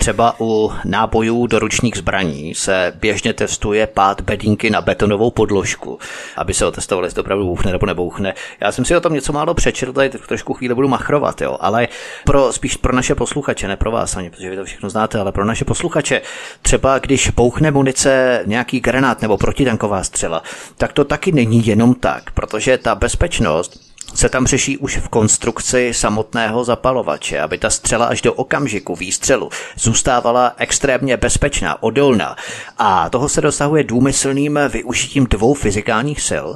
Třeba 0.00 0.34
u 0.40 0.72
nábojů 0.84 1.46
do 1.46 1.58
ručních 1.58 1.96
zbraní 1.96 2.54
se 2.54 2.92
běžně 3.00 3.32
testuje 3.32 3.86
pád 3.86 4.20
bedínky 4.20 4.70
na 4.70 4.80
betonovou 4.80 5.30
podložku, 5.30 5.98
aby 6.36 6.54
se 6.54 6.66
otestovali, 6.66 7.06
jestli 7.06 7.14
to 7.14 7.20
opravdu 7.20 7.46
bouchne 7.46 7.72
nebo 7.72 7.86
nebouchne. 7.86 8.34
Já 8.60 8.72
jsem 8.72 8.84
si 8.84 8.96
o 8.96 9.00
tom 9.00 9.12
něco 9.12 9.32
málo 9.32 9.54
přečetl, 9.54 9.92
tady 9.92 10.08
trošku 10.08 10.54
chvíli 10.54 10.74
budu 10.74 10.88
machrovat, 10.88 11.40
jo, 11.40 11.56
ale 11.60 11.88
pro, 12.24 12.52
spíš 12.52 12.76
pro 12.76 12.96
naše 12.96 13.14
posluchače, 13.14 13.68
ne 13.68 13.76
pro 13.76 13.90
vás 13.90 14.16
ani, 14.16 14.30
protože 14.30 14.50
vy 14.50 14.56
to 14.56 14.64
všechno 14.64 14.90
znáte, 14.90 15.18
ale 15.20 15.32
pro 15.32 15.44
naše 15.44 15.64
posluchače, 15.64 16.22
třeba 16.62 16.98
když 16.98 17.30
bouchne 17.30 17.70
munice 17.70 18.42
nějaký 18.46 18.80
granát 18.80 19.22
nebo 19.22 19.36
protitanková 19.36 20.04
střela, 20.04 20.42
tak 20.76 20.92
to 20.92 21.04
taky 21.04 21.32
není 21.32 21.66
jenom 21.66 21.94
tak, 21.94 22.30
protože 22.30 22.78
ta 22.78 22.94
bezpečnost 22.94 23.89
se 24.14 24.28
tam 24.28 24.46
řeší 24.46 24.78
už 24.78 24.96
v 24.96 25.08
konstrukci 25.08 25.94
samotného 25.94 26.64
zapalovače, 26.64 27.40
aby 27.40 27.58
ta 27.58 27.70
střela 27.70 28.06
až 28.06 28.22
do 28.22 28.34
okamžiku 28.34 28.96
výstřelu 28.96 29.50
zůstávala 29.76 30.54
extrémně 30.56 31.16
bezpečná, 31.16 31.82
odolná. 31.82 32.36
A 32.78 33.10
toho 33.10 33.28
se 33.28 33.40
dosahuje 33.40 33.84
důmyslným 33.84 34.58
využitím 34.68 35.26
dvou 35.26 35.54
fyzikálních 35.54 36.20
sil, 36.30 36.46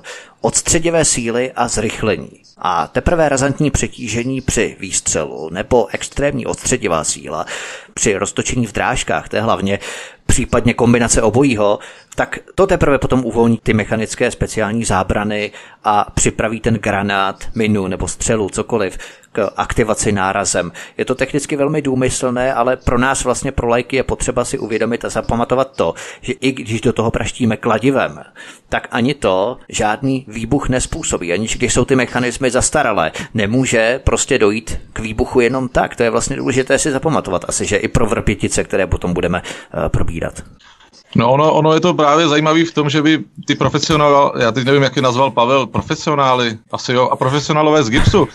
odstředivé 0.41 1.05
síly 1.05 1.53
a 1.57 1.69
zrychlení. 1.69 2.31
A 2.59 2.87
teprve 2.87 3.29
razantní 3.29 3.71
přetížení 3.71 4.41
při 4.41 4.77
výstřelu 4.81 5.51
nebo 5.53 5.87
extrémní 5.93 6.47
odstředivá 6.47 7.05
síla 7.05 7.47
při 7.95 8.17
roztočení 8.17 8.67
v 8.67 8.73
drážkách, 8.73 9.29
to 9.29 9.37
je 9.37 9.43
hlavně, 9.43 9.79
případně 10.27 10.75
kombinace 10.75 11.23
obojího, 11.23 11.79
tak 12.15 12.39
to 12.55 12.67
teprve 12.67 12.99
potom 12.99 13.25
uvolní 13.25 13.59
ty 13.63 13.73
mechanické 13.73 14.31
speciální 14.31 14.85
zábrany 14.85 15.53
a 15.85 16.11
připraví 16.15 16.61
ten 16.61 16.75
granát, 16.75 17.45
minu 17.55 17.87
nebo 17.87 18.09
střelu, 18.09 18.49
cokoliv, 18.49 18.99
k 19.35 19.51
aktivaci 19.57 20.13
nárazem. 20.13 20.73
Je 20.99 21.05
to 21.05 21.15
technicky 21.15 21.57
velmi 21.57 21.83
důmyslné, 21.83 22.55
ale 22.55 22.77
pro 22.77 22.99
nás 22.99 23.25
vlastně 23.25 23.53
pro 23.53 23.69
lajky 23.69 23.97
je 23.97 24.03
potřeba 24.03 24.45
si 24.45 24.59
uvědomit 24.59 25.05
a 25.05 25.09
zapamatovat 25.09 25.77
to, 25.77 25.95
že 26.21 26.33
i 26.33 26.53
když 26.53 26.81
do 26.81 26.93
toho 26.93 27.11
praštíme 27.11 27.57
kladivem, 27.57 28.21
tak 28.69 28.89
ani 28.91 29.15
to 29.15 29.59
žádný 29.69 30.25
výbuch 30.29 30.69
nespůsobí. 30.69 31.33
Aniž 31.33 31.57
když 31.57 31.75
jsou 31.75 31.85
ty 31.85 31.97
mechanismy 31.97 32.51
zastaralé, 32.51 33.13
nemůže 33.35 34.01
prostě 34.05 34.39
dojít 34.39 34.81
k 34.93 34.99
výbuchu 34.99 35.41
jenom 35.41 35.69
tak. 35.69 35.97
To 35.97 36.03
je 36.03 36.11
vlastně 36.11 36.37
důležité 36.37 36.79
si 36.79 36.93
zapamatovat 36.93 37.45
asi, 37.49 37.67
že 37.67 37.77
i 37.77 37.89
pro 37.89 38.07
vrpětice, 38.07 38.65
které 38.65 38.87
potom 38.87 39.13
budeme 39.13 39.43
uh, 39.43 39.89
probírat. 39.89 40.43
No 41.17 41.33
ono, 41.33 41.53
ono 41.53 41.75
je 41.75 41.81
to 41.81 41.95
právě 41.95 42.29
zajímavé 42.29 42.65
v 42.65 42.75
tom, 42.75 42.91
že 42.91 43.03
by 43.03 43.25
ty 43.47 43.55
profesionály, 43.55 44.43
já 44.43 44.53
teď 44.53 44.65
nevím, 44.65 44.83
jak 44.83 44.97
je 44.97 45.03
nazval 45.03 45.31
Pavel, 45.31 45.67
profesionály, 45.67 46.59
asi 46.73 46.93
jo, 46.93 47.09
a 47.09 47.17
profesionálové 47.17 47.83
z 47.83 47.91
gipsu, 47.91 48.29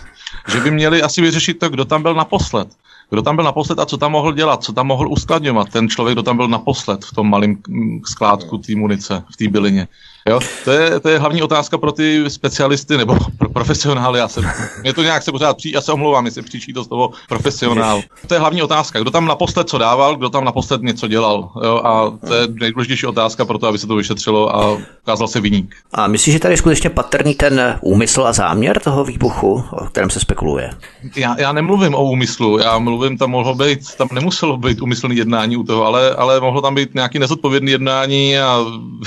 že 0.52 0.60
by 0.60 0.70
měli 0.70 1.02
asi 1.02 1.22
vyřešit 1.22 1.58
to, 1.58 1.68
kdo 1.68 1.84
tam 1.84 2.02
byl 2.02 2.14
naposled. 2.14 2.68
Kdo 3.10 3.22
tam 3.22 3.36
byl 3.36 3.44
naposled 3.44 3.78
a 3.78 3.86
co 3.86 3.96
tam 3.96 4.12
mohl 4.12 4.32
dělat, 4.32 4.64
co 4.64 4.72
tam 4.72 4.86
mohl 4.86 5.08
uskladňovat 5.08 5.68
ten 5.68 5.88
člověk, 5.88 6.14
kdo 6.14 6.22
tam 6.22 6.36
byl 6.36 6.48
naposled 6.48 7.04
v 7.04 7.12
tom 7.12 7.30
malém 7.30 7.56
skládku 8.04 8.58
té 8.58 8.76
munice, 8.76 9.22
v 9.32 9.36
té 9.36 9.48
bylině. 9.48 9.88
Jo? 10.30 10.40
To, 10.64 10.70
je, 10.70 11.00
to 11.00 11.08
je 11.08 11.18
hlavní 11.18 11.42
otázka 11.42 11.78
pro 11.78 11.92
ty 11.92 12.24
specialisty 12.28 12.96
nebo 12.96 13.16
pro 13.38 13.48
profesionály. 13.48 14.18
Já 14.18 14.28
se, 14.28 14.40
mě 14.82 14.92
to 14.92 15.02
nějak 15.02 15.22
se 15.22 15.32
pořád 15.32 15.56
přijít, 15.56 15.74
já 15.74 15.80
se 15.80 15.92
omlouvám, 15.92 16.26
jestli 16.26 16.42
příčí 16.42 16.72
to 16.72 16.84
z 16.84 16.88
toho 16.88 17.10
profesionál. 17.28 18.02
To 18.26 18.34
je 18.34 18.40
hlavní 18.40 18.62
otázka. 18.62 19.00
Kdo 19.00 19.10
tam 19.10 19.26
naposled 19.26 19.68
co 19.68 19.78
dával, 19.78 20.16
kdo 20.16 20.28
tam 20.28 20.44
naposled 20.44 20.82
něco 20.82 21.08
dělal. 21.08 21.50
Jo? 21.64 21.80
A 21.84 22.18
to 22.28 22.34
je 22.34 22.48
nejdůležitější 22.60 23.06
otázka 23.06 23.44
pro 23.44 23.58
to, 23.58 23.66
aby 23.66 23.78
se 23.78 23.86
to 23.86 23.96
vyšetřilo 23.96 24.56
a 24.56 24.78
ukázal 25.02 25.28
se 25.28 25.40
vyník. 25.40 25.74
A 25.92 26.06
myslíš, 26.06 26.32
že 26.32 26.38
tady 26.40 26.54
je 26.54 26.58
skutečně 26.58 26.90
patrný 26.90 27.34
ten 27.34 27.78
úmysl 27.82 28.22
a 28.26 28.32
záměr 28.32 28.80
toho 28.80 29.04
výbuchu, 29.04 29.64
o 29.72 29.86
kterém 29.86 30.10
se 30.10 30.20
spekuluje? 30.20 30.70
Já, 31.16 31.36
já 31.38 31.52
nemluvím 31.52 31.94
o 31.94 32.04
úmyslu, 32.04 32.58
já 32.58 32.78
mluvím, 32.78 33.18
tam 33.18 33.30
mohlo 33.30 33.54
být, 33.54 33.80
tam 33.96 34.08
nemuselo 34.12 34.56
být 34.56 34.82
úmyslný 34.82 35.16
jednání 35.16 35.56
u 35.56 35.62
toho, 35.62 35.84
ale, 35.84 36.14
ale 36.14 36.40
mohlo 36.40 36.62
tam 36.62 36.74
být 36.74 36.94
nějaký 36.94 37.18
nezodpovědný 37.18 37.72
jednání 37.72 38.38
a 38.38 38.58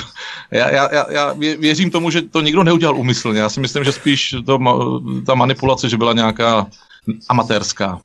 já, 0.52 0.70
já, 0.70 0.90
já, 0.94 1.06
já 1.14 1.34
věřím 1.60 1.92
tomu, 1.92 2.10
že 2.10 2.22
to 2.22 2.42
nikdo 2.42 2.64
neudělal 2.64 2.98
úmyslně. 2.98 3.40
Já 3.40 3.50
si 3.50 3.60
myslím, 3.60 3.84
že 3.84 3.92
spíš 3.92 4.36
to, 4.46 4.60
ta 5.26 5.36
manipulace, 5.36 5.90
že 5.90 5.98
byla 5.98 6.14
nějaká 6.14 6.68
amatérská 7.30 8.00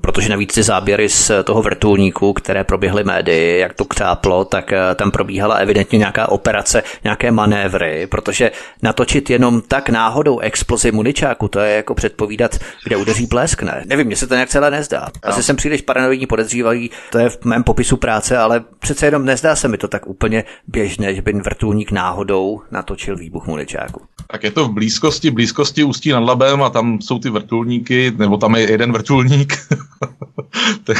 protože 0.00 0.28
navíc 0.28 0.54
ty 0.54 0.62
záběry 0.62 1.08
z 1.08 1.30
toho 1.44 1.62
vrtulníku, 1.62 2.32
které 2.32 2.64
proběhly 2.64 3.04
médii, 3.04 3.58
jak 3.58 3.74
to 3.74 3.84
křáplo, 3.84 4.44
tak 4.44 4.72
eh, 4.72 4.94
tam 4.94 5.10
probíhala 5.10 5.54
evidentně 5.54 5.98
nějaká 5.98 6.28
operace, 6.28 6.82
nějaké 7.04 7.30
manévry, 7.30 8.06
protože 8.06 8.50
natočit 8.82 9.30
jenom 9.30 9.60
tak 9.60 9.88
náhodou 9.88 10.38
explozi 10.38 10.92
muničáku, 10.92 11.48
to 11.48 11.60
je 11.60 11.76
jako 11.76 11.94
předpovídat, 11.94 12.58
kde 12.84 12.96
udeří 12.96 13.26
blesk, 13.26 13.62
ne? 13.62 13.84
Nevím, 13.86 14.06
mně 14.06 14.16
se 14.16 14.26
to 14.26 14.34
nějak 14.34 14.48
celé 14.48 14.70
nezdá. 14.70 15.08
Asi 15.22 15.42
jsem 15.42 15.56
příliš 15.56 15.80
paranoidní 15.80 16.26
podezřívají, 16.26 16.90
to 17.10 17.18
je 17.18 17.28
v 17.28 17.44
mém 17.44 17.62
popisu 17.62 17.96
práce, 17.96 18.38
ale 18.38 18.64
přece 18.78 19.06
jenom 19.06 19.24
nezdá 19.24 19.56
se 19.56 19.68
mi 19.68 19.78
to 19.78 19.88
tak 19.88 20.06
úplně 20.06 20.44
běžné, 20.68 21.14
že 21.14 21.22
by 21.22 21.32
vrtulník 21.32 21.92
náhodou 21.92 22.60
natočil 22.70 23.16
výbuch 23.16 23.46
muničáku. 23.46 24.02
Tak 24.30 24.44
je 24.44 24.50
to 24.50 24.64
v 24.64 24.72
blízkosti, 24.72 25.30
blízkosti 25.30 25.84
Ústí 25.84 26.10
nad 26.10 26.18
Labem 26.18 26.62
a 26.62 26.70
tam 26.70 27.00
jsou 27.00 27.18
ty 27.18 27.30
vrtulníky, 27.30 28.12
nebo 28.18 28.36
tam 28.36 28.54
je 28.54 28.70
jeden 28.70 28.92
vrtulník, 28.92 29.63
tak 30.84 30.96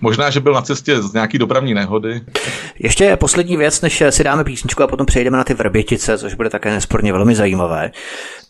možná, 0.00 0.30
že 0.30 0.40
byl 0.40 0.54
na 0.54 0.62
cestě 0.62 1.02
z 1.02 1.12
nějaký 1.12 1.38
dopravní 1.38 1.74
nehody. 1.74 2.20
Ještě 2.78 3.16
poslední 3.16 3.56
věc, 3.56 3.80
než 3.80 4.02
si 4.10 4.24
dáme 4.24 4.44
písničku 4.44 4.82
a 4.82 4.86
potom 4.86 5.06
přejdeme 5.06 5.36
na 5.36 5.44
ty 5.44 5.54
vrbětice, 5.54 6.18
což 6.18 6.34
bude 6.34 6.50
také 6.50 6.70
nesporně 6.70 7.12
velmi 7.12 7.34
zajímavé. 7.34 7.90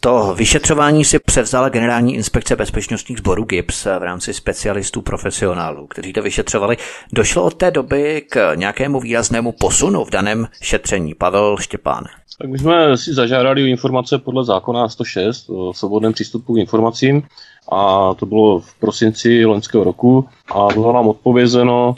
To 0.01 0.35
vyšetřování 0.35 1.05
si 1.05 1.19
převzala 1.19 1.69
Generální 1.69 2.15
inspekce 2.15 2.57
bezpečnostních 2.57 3.19
sborů 3.19 3.45
GIPS 3.45 3.85
v 3.85 4.03
rámci 4.03 4.35
specialistů 4.35 5.03
profesionálů, 5.03 5.87
kteří 5.87 6.13
to 6.13 6.23
vyšetřovali. 6.23 6.77
Došlo 7.13 7.45
od 7.45 7.55
té 7.55 7.71
doby 7.71 8.23
k 8.31 8.55
nějakému 8.55 9.01
výraznému 9.01 9.53
posunu 9.53 10.05
v 10.05 10.11
daném 10.11 10.49
šetření. 10.61 11.15
Pavel 11.15 11.57
Štěpán. 11.61 12.05
Tak 12.39 12.51
my 12.51 12.59
jsme 12.59 12.97
si 12.97 13.15
zažádali 13.15 13.63
o 13.63 13.67
informace 13.67 14.19
podle 14.19 14.45
zákona 14.45 14.89
106 14.89 15.51
o 15.51 15.75
svobodném 15.75 16.13
přístupu 16.13 16.55
k 16.55 16.59
informacím 16.59 17.23
a 17.73 18.15
to 18.15 18.27
bylo 18.27 18.61
v 18.61 18.75
prosinci 18.81 19.45
loňského 19.45 19.85
roku 19.85 20.29
a 20.55 20.69
bylo 20.75 20.93
nám 20.93 21.09
odpovězeno, 21.09 21.95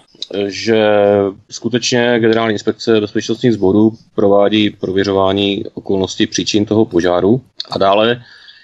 že 0.47 0.87
skutečně 1.51 2.19
Generální 2.21 2.53
inspekce 2.53 3.01
bezpečnostních 3.01 3.53
sborů 3.53 3.93
provádí 4.15 4.71
prověřování 4.71 5.65
okolností 5.75 6.27
příčin 6.27 6.65
toho 6.65 6.85
požáru 6.85 7.41
a 7.71 7.79
dále, 7.79 8.23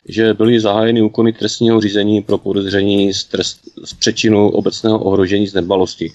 že 0.09 0.35
byly 0.35 0.61
zahájeny 0.61 1.03
úkony 1.03 1.33
trestního 1.33 1.81
řízení 1.81 2.23
pro 2.23 2.39
podezření 2.39 3.15
z, 3.15 3.25
trest, 3.25 3.61
z 3.85 3.95
přečinu 3.95 4.49
obecného 4.49 4.99
ohrožení 4.99 5.47
z 5.47 5.55
nedbalosti. 5.55 6.13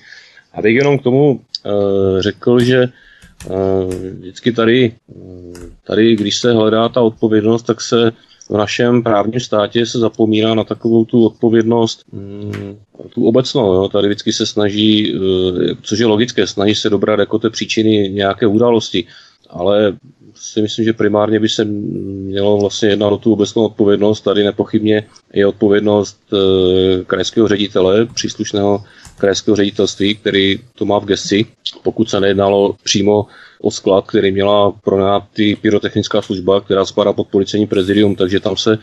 A 0.54 0.62
bych 0.62 0.76
jenom 0.76 1.00
k 1.00 1.04
tomu 1.04 1.40
e, 1.40 2.22
řekl, 2.22 2.60
že 2.60 2.78
e, 2.78 2.90
vždycky 4.20 4.52
tady, 4.52 4.96
tady, 5.84 6.16
když 6.16 6.38
se 6.38 6.54
hledá 6.54 6.90
ta 6.90 7.02
odpovědnost, 7.02 7.64
tak 7.64 7.82
se 7.82 8.12
v 8.50 8.58
našem 8.58 9.04
právním 9.04 9.40
státě 9.40 9.86
se 9.86 10.00
zapomíná 10.00 10.56
na 10.56 10.64
takovou 10.64 11.06
tu 11.06 11.26
odpovědnost, 11.26 12.04
mm, 12.12 12.78
tu 13.10 13.28
obecnou. 13.28 13.74
Jo. 13.74 13.90
Tady 13.90 14.08
vždycky 14.08 14.34
se 14.34 14.46
snaží, 14.46 15.16
eh, 15.16 15.76
což 15.82 16.00
je 16.00 16.06
logické, 16.06 16.48
snaží 16.48 16.76
se 16.76 16.90
dobrat 16.90 17.20
jako 17.20 17.40
té 17.40 17.50
příčiny 17.50 18.10
nějaké 18.10 18.48
události. 18.48 19.06
Ale 19.50 19.98
si 20.36 20.62
myslím, 20.62 20.86
že 20.86 20.94
primárně 20.94 21.40
by 21.40 21.50
se 21.50 21.66
mělo 21.66 22.58
vlastně 22.58 22.90
jednat 22.90 23.08
o 23.08 23.18
tu 23.18 23.34
obecnou 23.34 23.66
odpovědnost. 23.66 24.22
Tady 24.22 24.44
nepochybně 24.44 25.08
je 25.34 25.48
odpovědnost 25.48 26.20
e, 26.34 27.04
krajského 27.04 27.48
ředitele, 27.48 28.06
příslušného 28.06 28.84
krajského 29.18 29.56
ředitelství, 29.56 30.16
který 30.16 30.60
to 30.76 30.86
má 30.86 31.00
v 31.00 31.06
gesci, 31.06 31.46
pokud 31.84 32.10
se 32.10 32.20
nejednalo 32.20 32.76
přímo 32.84 33.26
o 33.62 33.72
sklad, 33.72 34.08
který 34.08 34.32
měla 34.32 34.72
pronát 34.72 35.24
ty 35.34 35.56
pyrotechnická 35.62 36.22
služba, 36.22 36.62
která 36.62 36.86
spadá 36.86 37.14
pod 37.14 37.28
policejní 37.28 37.68
prezidium, 37.68 38.16
takže 38.16 38.40
tam 38.40 38.58
se 38.58 38.78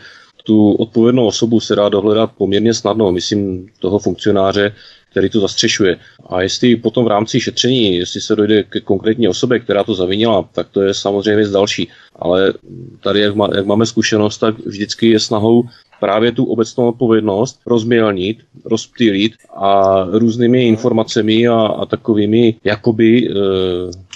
tu 0.45 0.71
odpovědnou 0.71 1.25
osobu 1.25 1.59
se 1.59 1.75
dá 1.75 1.89
dohledat 1.89 2.31
poměrně 2.37 2.73
snadno, 2.73 3.11
myslím 3.11 3.67
toho 3.79 3.99
funkcionáře, 3.99 4.75
který 5.11 5.29
to 5.29 5.39
zastřešuje. 5.39 5.97
A 6.29 6.41
jestli 6.41 6.75
potom 6.75 7.05
v 7.05 7.07
rámci 7.07 7.39
šetření, 7.39 7.95
jestli 7.95 8.21
se 8.21 8.35
dojde 8.35 8.63
ke 8.63 8.79
konkrétní 8.79 9.27
osobě, 9.27 9.59
která 9.59 9.83
to 9.83 9.95
zavinila, 9.95 10.49
tak 10.51 10.67
to 10.69 10.81
je 10.81 10.93
samozřejmě 10.93 11.35
věc 11.35 11.51
další. 11.51 11.89
Ale 12.15 12.53
tady, 13.01 13.19
jak, 13.19 13.35
má, 13.35 13.49
jak 13.55 13.65
máme 13.65 13.85
zkušenost, 13.85 14.37
tak 14.37 14.59
vždycky 14.59 15.09
je 15.09 15.19
snahou 15.19 15.63
právě 15.99 16.31
tu 16.31 16.45
obecnou 16.45 16.87
odpovědnost 16.87 17.59
rozmělnit, 17.65 18.37
rozptýlit 18.65 19.31
a 19.55 20.03
různými 20.11 20.67
informacemi 20.67 21.47
a, 21.47 21.55
a 21.55 21.85
takovými 21.85 22.55
jakoby, 22.63 23.29
e, 23.29 23.33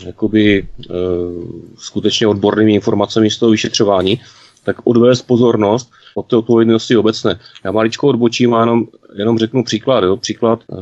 jakoby 0.05 0.59
e, 0.59 0.65
skutečně 1.77 2.27
odbornými 2.27 2.73
informacemi 2.73 3.31
z 3.31 3.37
toho 3.37 3.51
vyšetřování, 3.51 4.19
tak 4.73 4.81
odvést 4.83 5.21
pozornost 5.21 5.91
od 6.15 6.25
té 6.25 6.35
odpovědnosti 6.35 6.97
obecné. 6.97 7.39
Já 7.63 7.71
maličko 7.71 8.07
odbočím 8.07 8.53
a 8.53 8.59
jenom, 8.59 8.85
jenom 9.17 9.37
řeknu 9.37 9.63
příklad. 9.63 10.03
Jo? 10.03 10.17
Příklad 10.17 10.59
e, 10.61 10.75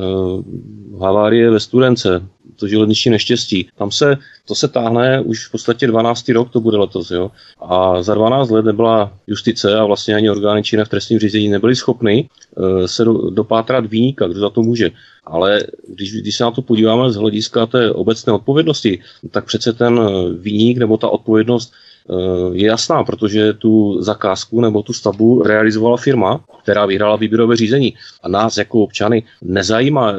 havárie 1.00 1.50
ve 1.50 1.60
Studence 1.60 2.22
to 2.56 2.68
železniční 2.68 3.10
neštěstí. 3.10 3.68
Tam 3.76 3.90
se, 3.90 4.16
to 4.46 4.54
se 4.54 4.68
táhne 4.68 5.20
už 5.20 5.46
v 5.46 5.50
podstatě 5.50 5.86
12. 5.86 6.28
rok, 6.28 6.50
to 6.50 6.60
bude 6.60 6.76
letos, 6.76 7.10
jo. 7.10 7.30
A 7.60 8.02
za 8.02 8.14
12 8.14 8.50
let 8.50 8.64
nebyla 8.64 9.12
justice 9.26 9.78
a 9.78 9.84
vlastně 9.84 10.14
ani 10.14 10.30
orgány 10.30 10.62
činné 10.62 10.84
v 10.84 10.88
trestním 10.88 11.18
řízení 11.18 11.48
nebyly 11.48 11.76
schopny 11.76 12.28
uh, 12.56 12.86
se 12.86 13.04
do, 13.04 13.30
dopátrat 13.30 13.86
výjimka, 13.86 14.26
kdo 14.26 14.40
za 14.40 14.50
to 14.50 14.62
může. 14.62 14.90
Ale 15.24 15.64
když, 15.88 16.12
když 16.12 16.36
se 16.36 16.44
na 16.44 16.50
to 16.50 16.62
podíváme 16.62 17.12
z 17.12 17.16
hlediska 17.16 17.66
té 17.66 17.92
obecné 17.92 18.32
odpovědnosti, 18.32 19.00
tak 19.30 19.44
přece 19.44 19.72
ten 19.72 20.00
výnik 20.38 20.78
nebo 20.78 20.96
ta 20.96 21.08
odpovědnost 21.08 21.72
je 22.52 22.66
jasná, 22.66 23.04
protože 23.04 23.52
tu 23.52 24.02
zakázku 24.02 24.60
nebo 24.60 24.82
tu 24.82 24.92
stavbu 24.92 25.42
realizovala 25.42 25.96
firma, 25.96 26.40
která 26.62 26.86
vyhrála 26.86 27.16
výběrové 27.16 27.56
řízení. 27.56 27.94
A 28.22 28.28
nás 28.28 28.56
jako 28.56 28.82
občany 28.82 29.22
nezajímá, 29.42 30.14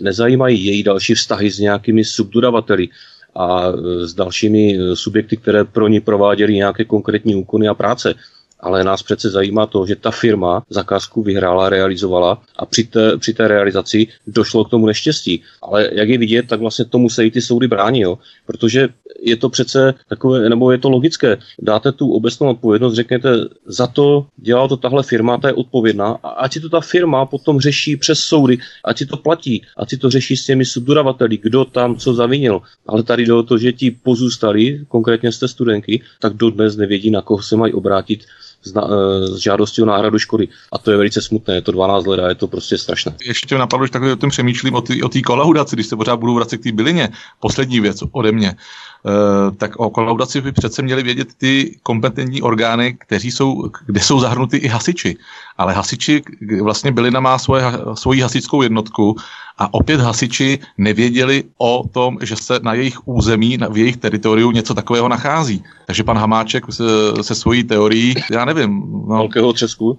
nezajímají 0.00 0.64
její 0.64 0.82
další 0.82 1.14
vztahy 1.14 1.50
s 1.50 1.58
nějakými 1.58 2.04
subdodavateli 2.04 2.88
a 3.34 3.72
s 4.04 4.14
dalšími 4.14 4.78
subjekty, 4.94 5.36
které 5.36 5.64
pro 5.64 5.88
ní 5.88 6.00
prováděly 6.00 6.54
nějaké 6.54 6.84
konkrétní 6.84 7.34
úkony 7.34 7.68
a 7.68 7.74
práce. 7.74 8.14
ale 8.60 8.84
nás 8.84 9.02
přece 9.02 9.30
zajímá 9.30 9.66
to, 9.66 9.86
že 9.86 9.96
ta 9.96 10.10
firma 10.10 10.62
zakázku 10.70 11.22
vyhrála, 11.22 11.68
realizovala 11.68 12.42
a 12.56 12.66
při 12.66 12.84
té, 12.84 13.16
při 13.18 13.34
té 13.34 13.48
realizaci 13.48 14.06
došlo 14.26 14.64
k 14.64 14.70
tomu 14.70 14.86
neštěstí. 14.86 15.42
Ale 15.62 15.88
jak 15.92 16.08
je 16.08 16.18
vidět, 16.18 16.48
tak 16.48 16.60
vlastně 16.60 16.84
tomu 16.84 17.10
se 17.10 17.26
i 17.26 17.30
ty 17.30 17.40
soudy 17.40 17.68
brání, 17.68 18.00
jo? 18.00 18.18
protože 18.46 18.88
je 19.22 19.36
to 19.36 19.48
přece 19.48 19.94
takové, 20.08 20.48
nebo 20.48 20.72
je 20.72 20.78
to 20.78 20.90
logické. 20.90 21.38
Dáte 21.62 21.92
tu 21.92 22.12
obecnou 22.12 22.50
odpovědnost, 22.50 22.94
řekněte, 22.94 23.30
za 23.66 23.86
to 23.86 24.26
dělala 24.36 24.68
to 24.68 24.76
tahle 24.76 25.02
firma, 25.02 25.38
ta 25.38 25.48
je 25.48 25.54
odpovědná 25.54 26.18
a 26.22 26.28
ať 26.28 26.52
si 26.52 26.60
to 26.60 26.68
ta 26.68 26.80
firma 26.80 27.26
potom 27.26 27.60
řeší 27.60 27.96
přes 27.96 28.20
soudy, 28.20 28.58
ať 28.84 28.98
si 28.98 29.06
to 29.06 29.16
platí, 29.16 29.62
ať 29.76 29.90
si 29.90 29.96
to 29.96 30.10
řeší 30.10 30.36
s 30.36 30.46
těmi 30.46 30.64
subdodavateli, 30.64 31.36
kdo 31.36 31.64
tam 31.64 31.96
co 31.96 32.14
zavinil. 32.14 32.60
Ale 32.86 33.02
tady 33.02 33.26
do 33.26 33.42
toho, 33.42 33.58
že 33.58 33.72
ti 33.72 33.90
pozůstali, 33.90 34.84
konkrétně 34.88 35.32
z 35.32 35.38
té 35.38 35.48
studenky, 35.48 36.02
tak 36.20 36.34
dodnes 36.34 36.76
nevědí, 36.76 37.10
na 37.10 37.22
koho 37.22 37.42
se 37.42 37.56
mají 37.56 37.72
obrátit 37.72 38.20
eh, 38.66 39.26
s 39.26 39.36
žádostí 39.36 39.82
o 39.82 39.86
náhradu 39.86 40.18
škody. 40.18 40.48
A 40.72 40.78
to 40.78 40.90
je 40.90 40.96
velice 40.96 41.22
smutné, 41.22 41.54
je 41.54 41.62
to 41.62 41.72
12 41.72 42.06
let 42.06 42.20
a 42.20 42.28
je 42.28 42.34
to 42.34 42.46
prostě 42.46 42.78
strašné. 42.78 43.14
Ještě 43.24 43.58
napadlo, 43.58 43.86
že 43.86 43.92
takhle 43.92 44.12
o 44.12 44.16
tom 44.16 44.30
přemýšlím, 44.30 44.74
o 44.74 45.08
té 45.08 45.20
kolaudaci, 45.24 45.76
když 45.76 45.86
se 45.86 45.96
pořád 45.96 46.16
budu 46.16 46.34
vracet 46.34 46.58
k 46.58 46.62
té 46.62 46.72
bylině. 46.72 47.08
Poslední 47.40 47.80
věc 47.80 48.02
ode 48.12 48.32
mě. 48.32 48.56
Uh, 49.02 49.56
tak 49.56 49.80
o 49.80 49.90
kolaudaci 49.90 50.40
by 50.40 50.52
přece 50.52 50.82
měli 50.82 51.02
vědět 51.02 51.28
ty 51.38 51.78
kompetentní 51.82 52.42
orgány, 52.42 52.96
kteří 53.00 53.30
jsou, 53.30 53.70
kde 53.86 54.00
jsou 54.00 54.20
zahrnuty 54.20 54.56
i 54.56 54.68
hasiči. 54.68 55.16
Ale 55.56 55.72
hasiči, 55.72 56.22
vlastně 56.62 56.92
bylina 56.92 57.20
má 57.20 57.38
svoje, 57.38 57.64
svoji 57.94 58.20
hasičskou 58.20 58.62
jednotku 58.62 59.16
a 59.60 59.74
opět 59.74 60.00
hasiči 60.00 60.58
nevěděli 60.78 61.44
o 61.58 61.88
tom, 61.92 62.18
že 62.22 62.36
se 62.36 62.60
na 62.62 62.74
jejich 62.74 63.08
území, 63.08 63.58
v 63.70 63.76
jejich 63.76 63.96
teritoriu 63.96 64.50
něco 64.50 64.74
takového 64.74 65.08
nachází. 65.08 65.64
Takže 65.86 66.04
pan 66.04 66.18
Hamáček 66.18 66.64
se, 66.70 66.84
se 67.22 67.34
svojí 67.34 67.64
teorií, 67.64 68.14
já 68.30 68.44
nevím. 68.44 68.82
No, 69.08 69.16
Velkého 69.16 69.52
třesku? 69.52 69.98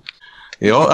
Jo, 0.61 0.89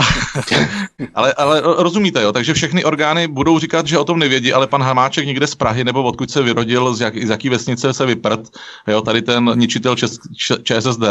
ale, 1.15 1.33
ale 1.33 1.61
rozumíte, 1.61 2.21
jo, 2.21 2.31
takže 2.31 2.53
všechny 2.53 2.83
orgány 2.83 3.27
budou 3.27 3.59
říkat, 3.59 3.87
že 3.87 3.97
o 3.97 4.03
tom 4.03 4.19
nevědí, 4.19 4.53
ale 4.53 4.67
pan 4.67 4.83
Hamáček 4.83 5.25
někde 5.25 5.47
z 5.47 5.55
Prahy 5.55 5.83
nebo 5.83 6.03
odkud 6.03 6.31
se 6.31 6.41
vyrodil, 6.41 6.93
z, 6.93 7.01
jak, 7.01 7.25
z 7.25 7.29
jaký 7.29 7.49
vesnice 7.49 7.93
se 7.93 8.05
vyprt, 8.05 8.39
jo, 8.87 9.01
tady 9.01 9.21
ten 9.21 9.51
ničitel 9.55 9.95
čes, 9.95 10.19
ČSSD, 10.63 11.03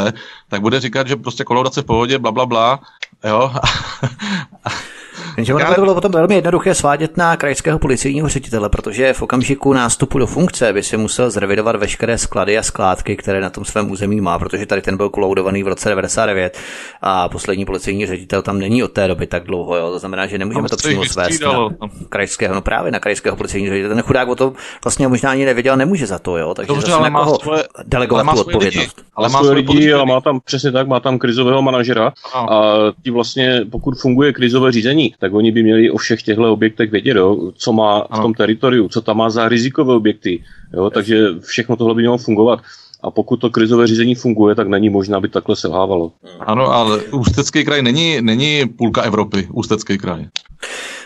tak 0.48 0.60
bude 0.60 0.80
říkat, 0.80 1.08
že 1.08 1.16
prostě 1.16 1.44
kolaudace 1.44 1.82
v 1.82 1.84
pohodě, 1.84 2.18
bla, 2.18 2.32
bla, 2.32 2.46
bla, 2.46 2.80
jo. 3.24 3.52
Jenže 5.36 5.54
ono 5.54 5.74
to 5.74 5.80
bylo 5.80 5.94
potom 5.94 6.12
velmi 6.12 6.34
jednoduché 6.34 6.74
svádět 6.74 7.16
na 7.16 7.36
krajského 7.36 7.78
policejního 7.78 8.28
ředitele, 8.28 8.68
protože 8.68 9.12
v 9.12 9.22
okamžiku 9.22 9.72
nástupu 9.72 10.18
do 10.18 10.26
funkce 10.26 10.72
by 10.72 10.82
si 10.82 10.96
musel 10.96 11.30
zrevidovat 11.30 11.76
veškeré 11.76 12.18
sklady 12.18 12.58
a 12.58 12.62
skládky, 12.62 13.16
které 13.16 13.40
na 13.40 13.50
tom 13.50 13.64
svém 13.64 13.90
území 13.90 14.20
má, 14.20 14.38
protože 14.38 14.66
tady 14.66 14.82
ten 14.82 14.96
byl 14.96 15.08
koloudovaný 15.08 15.62
v 15.62 15.68
roce 15.68 15.88
99 15.88 16.58
a 17.02 17.28
poslední 17.28 17.64
policejní 17.64 18.06
ředitel 18.06 18.42
tam 18.42 18.58
není 18.58 18.82
od 18.82 18.92
té 18.92 19.08
doby 19.08 19.26
tak 19.26 19.44
dlouho. 19.44 19.76
Jo. 19.76 19.90
To 19.90 19.98
znamená, 19.98 20.26
že 20.26 20.38
nemůžeme 20.38 20.68
to 20.68 20.76
přímo 20.76 21.04
svést 21.04 21.42
na 21.42 21.68
krajského, 22.08 22.54
no 22.54 22.60
právě 22.60 22.92
na 22.92 22.98
krajského 22.98 23.36
policejního 23.36 23.72
ředitele. 23.72 23.94
Ten 23.94 24.02
chudák 24.02 24.28
o 24.28 24.34
tom 24.34 24.52
vlastně 24.84 25.08
možná 25.08 25.30
ani 25.30 25.44
nevěděl, 25.44 25.76
nemůže 25.76 26.06
za 26.06 26.18
to, 26.18 26.36
jo. 26.36 26.54
Takže 26.54 26.72
Dobře, 26.72 26.92
ale 26.92 27.10
má 27.10 27.26
svoje, 27.26 27.64
delegovat 27.84 28.20
ale 28.20 28.24
má 28.24 28.32
tu 28.32 28.40
odpovědnost. 28.40 28.96
Lidi, 28.96 29.08
ale 29.14 29.28
má 29.28 29.38
svoje 29.38 29.54
lidi 29.54 29.92
a 29.92 30.04
má 30.04 30.20
tam 30.20 30.40
přesně 30.44 30.72
tak, 30.72 30.88
má 30.88 31.00
tam 31.00 31.18
krizového 31.18 31.62
manažera 31.62 32.12
a 32.34 32.74
ti 33.04 33.10
vlastně, 33.10 33.60
pokud 33.70 33.98
funguje 33.98 34.32
krizové 34.32 34.72
řízení, 34.72 35.14
tak 35.26 35.34
oni 35.34 35.52
by 35.52 35.62
měli 35.62 35.90
o 35.90 35.96
všech 35.96 36.22
těchto 36.22 36.52
objektech 36.52 36.90
vědět, 36.90 37.16
jo, 37.16 37.52
co 37.54 37.72
má 37.72 38.06
v 38.14 38.20
tom 38.22 38.34
teritoriu, 38.34 38.88
co 38.88 39.00
tam 39.00 39.16
má 39.16 39.30
za 39.30 39.48
rizikové 39.48 39.94
objekty. 39.94 40.42
Jo, 40.74 40.90
takže 40.90 41.26
všechno 41.40 41.76
tohle 41.76 41.94
by 41.94 42.02
mělo 42.02 42.18
fungovat. 42.18 42.60
A 43.02 43.10
pokud 43.10 43.36
to 43.36 43.50
krizové 43.50 43.86
řízení 43.86 44.14
funguje, 44.14 44.54
tak 44.54 44.68
není 44.68 44.88
možné, 44.88 45.16
aby 45.16 45.28
takhle 45.28 45.56
selhávalo. 45.56 46.12
Ano, 46.40 46.66
ale 46.66 47.02
Ústecký 47.02 47.64
kraj 47.64 47.82
není, 47.82 48.22
není 48.22 48.66
půlka 48.66 49.02
Evropy, 49.02 49.48
Ústecký 49.52 49.98
kraj. 49.98 50.26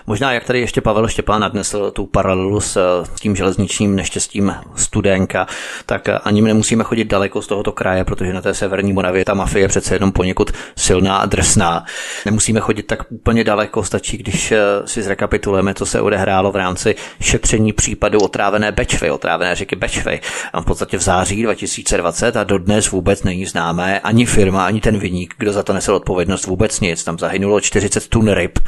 Možná, 0.06 0.32
jak 0.32 0.44
tady 0.44 0.60
ještě 0.60 0.80
Pavel 0.80 1.08
Štěpán 1.08 1.40
nadnesl 1.40 1.90
tu 1.90 2.06
paralelu 2.06 2.60
s, 2.60 3.02
tím 3.20 3.36
železničním 3.36 3.96
neštěstím 3.96 4.54
studenka, 4.76 5.46
tak 5.86 6.08
ani 6.24 6.42
nemusíme 6.42 6.84
chodit 6.84 7.04
daleko 7.04 7.42
z 7.42 7.46
tohoto 7.46 7.72
kraje, 7.72 8.04
protože 8.04 8.32
na 8.32 8.40
té 8.40 8.54
severní 8.54 8.92
Moravě 8.92 9.24
ta 9.24 9.34
mafie 9.34 9.64
je 9.64 9.68
přece 9.68 9.94
jenom 9.94 10.12
poněkud 10.12 10.50
silná 10.76 11.16
a 11.16 11.26
drsná. 11.26 11.84
Nemusíme 12.26 12.60
chodit 12.60 12.82
tak 12.82 13.12
úplně 13.12 13.44
daleko, 13.44 13.84
stačí, 13.84 14.16
když 14.16 14.52
eh, 14.52 14.58
si 14.84 15.02
zrekapitulujeme, 15.02 15.74
co 15.74 15.86
se 15.86 16.00
odehrálo 16.00 16.52
v 16.52 16.56
rámci 16.56 16.94
šetření 17.20 17.72
případu 17.72 18.18
otrávené 18.18 18.72
Bečvy, 18.72 19.10
otrávené 19.10 19.54
řeky 19.54 19.76
Bečvy. 19.76 20.20
A 20.52 20.60
v 20.60 20.64
podstatě 20.64 20.98
v 20.98 21.02
září 21.02 21.42
2020 21.42 22.36
a 22.36 22.44
dodnes 22.44 22.90
vůbec 22.90 23.22
není 23.22 23.46
známé 23.46 24.00
ani 24.00 24.26
firma, 24.26 24.66
ani 24.66 24.80
ten 24.80 24.98
vyník, 24.98 25.34
kdo 25.38 25.52
za 25.52 25.62
to 25.62 25.72
nesl 25.72 25.94
odpovědnost, 25.94 26.46
vůbec 26.46 26.80
nic. 26.80 27.04
Tam 27.04 27.18
zahynulo 27.18 27.60
40 27.60 28.08
tun 28.08 28.32
ryb, 28.32 28.58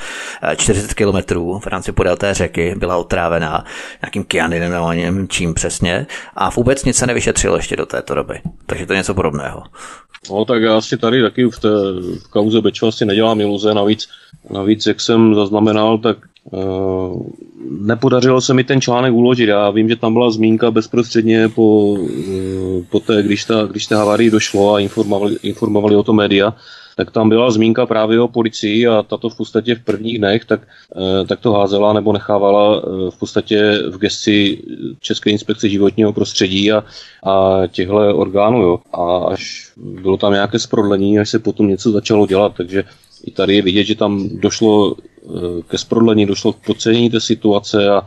40 0.57 0.82
eh, 0.91 0.95
km 0.95 0.95
kilometrů 0.95 1.59
v 1.59 1.67
rámci 1.67 1.93
podél 1.93 2.17
té 2.17 2.35
řeky 2.35 2.75
byla 2.79 2.97
otrávená 2.97 3.65
nějakým 4.03 4.25
kyanidem 4.25 4.73
nebo 4.73 4.89
nevím 4.89 5.29
čím 5.29 5.55
přesně 5.55 6.07
a 6.37 6.51
vůbec 6.51 6.85
nic 6.85 6.97
se 6.97 7.07
nevyšetřilo 7.07 7.57
ještě 7.57 7.77
do 7.77 7.87
této 7.87 8.15
doby. 8.15 8.41
Takže 8.67 8.87
to 8.87 8.93
je 8.93 8.97
něco 8.97 9.15
podobného. 9.15 9.63
No 10.31 10.45
tak 10.45 10.63
já 10.63 10.81
si 10.81 10.97
tady 10.97 11.23
taky 11.23 11.45
v 11.45 11.59
té 11.59 11.69
v 12.25 12.29
kauze 12.31 12.61
Bečva 12.61 12.93
si 12.93 13.05
nedělám 13.05 13.41
iluze, 13.41 13.75
navíc, 13.75 14.09
navíc 14.51 14.87
jak 14.87 15.01
jsem 15.01 15.35
zaznamenal, 15.35 15.99
tak 15.99 16.17
Uh, 16.51 17.23
nepodařilo 17.81 18.41
se 18.41 18.55
mi 18.55 18.65
ten 18.65 18.81
článek 18.81 19.13
uložit. 19.13 19.49
Já 19.49 19.71
vím, 19.71 19.89
že 19.89 19.97
tam 19.97 20.13
byla 20.13 20.31
zmínka 20.31 20.71
bezprostředně 20.71 21.49
po, 21.49 21.93
uh, 21.93 22.85
po 22.91 23.01
té, 23.01 23.23
když 23.23 23.45
ta, 23.45 23.65
když 23.71 23.87
ta 23.87 23.99
havárii 23.99 24.31
došlo 24.31 24.75
a 24.75 24.81
informovali, 24.81 25.37
informovali 25.43 25.97
o 25.97 26.03
to 26.03 26.13
média, 26.13 26.55
tak 26.97 27.11
tam 27.11 27.29
byla 27.29 27.51
zmínka 27.51 27.87
právě 27.87 28.21
o 28.21 28.29
policii 28.29 28.87
a 28.87 29.03
tato 29.03 29.29
v 29.29 29.37
podstatě 29.37 29.75
v 29.75 29.85
prvních 29.85 30.19
dnech 30.19 30.45
tak, 30.45 30.61
eh, 30.97 31.27
tak 31.27 31.41
to 31.41 31.53
házela 31.53 31.93
nebo 31.93 32.13
nechávala 32.13 32.77
eh, 32.77 33.11
v 33.11 33.19
podstatě 33.19 33.79
v 33.91 33.99
gesci 33.99 34.59
České 35.01 35.31
inspekce 35.31 35.69
životního 35.69 36.13
prostředí 36.13 36.73
a, 36.73 36.85
a 37.25 37.63
těchto 37.67 38.17
orgánů. 38.17 38.63
Jo. 38.63 38.79
A 38.93 39.19
až 39.19 39.73
bylo 39.77 40.17
tam 40.17 40.33
nějaké 40.33 40.59
sprodlení, 40.59 41.19
až 41.19 41.31
se 41.31 41.39
potom 41.39 41.69
něco 41.69 41.91
začalo 41.91 42.27
dělat, 42.27 42.53
takže 42.57 42.85
i 43.25 43.31
tady 43.31 43.57
je 43.57 43.63
vidět, 43.63 43.85
že 43.85 43.95
tam 43.95 44.29
došlo 44.29 44.97
eh, 44.99 45.12
ke 45.69 45.79
sprodlení, 45.79 46.27
došlo 46.27 46.53
k 46.53 46.67
podcenění 46.67 47.11
té 47.11 47.21
situace 47.21 47.91
a 47.91 48.07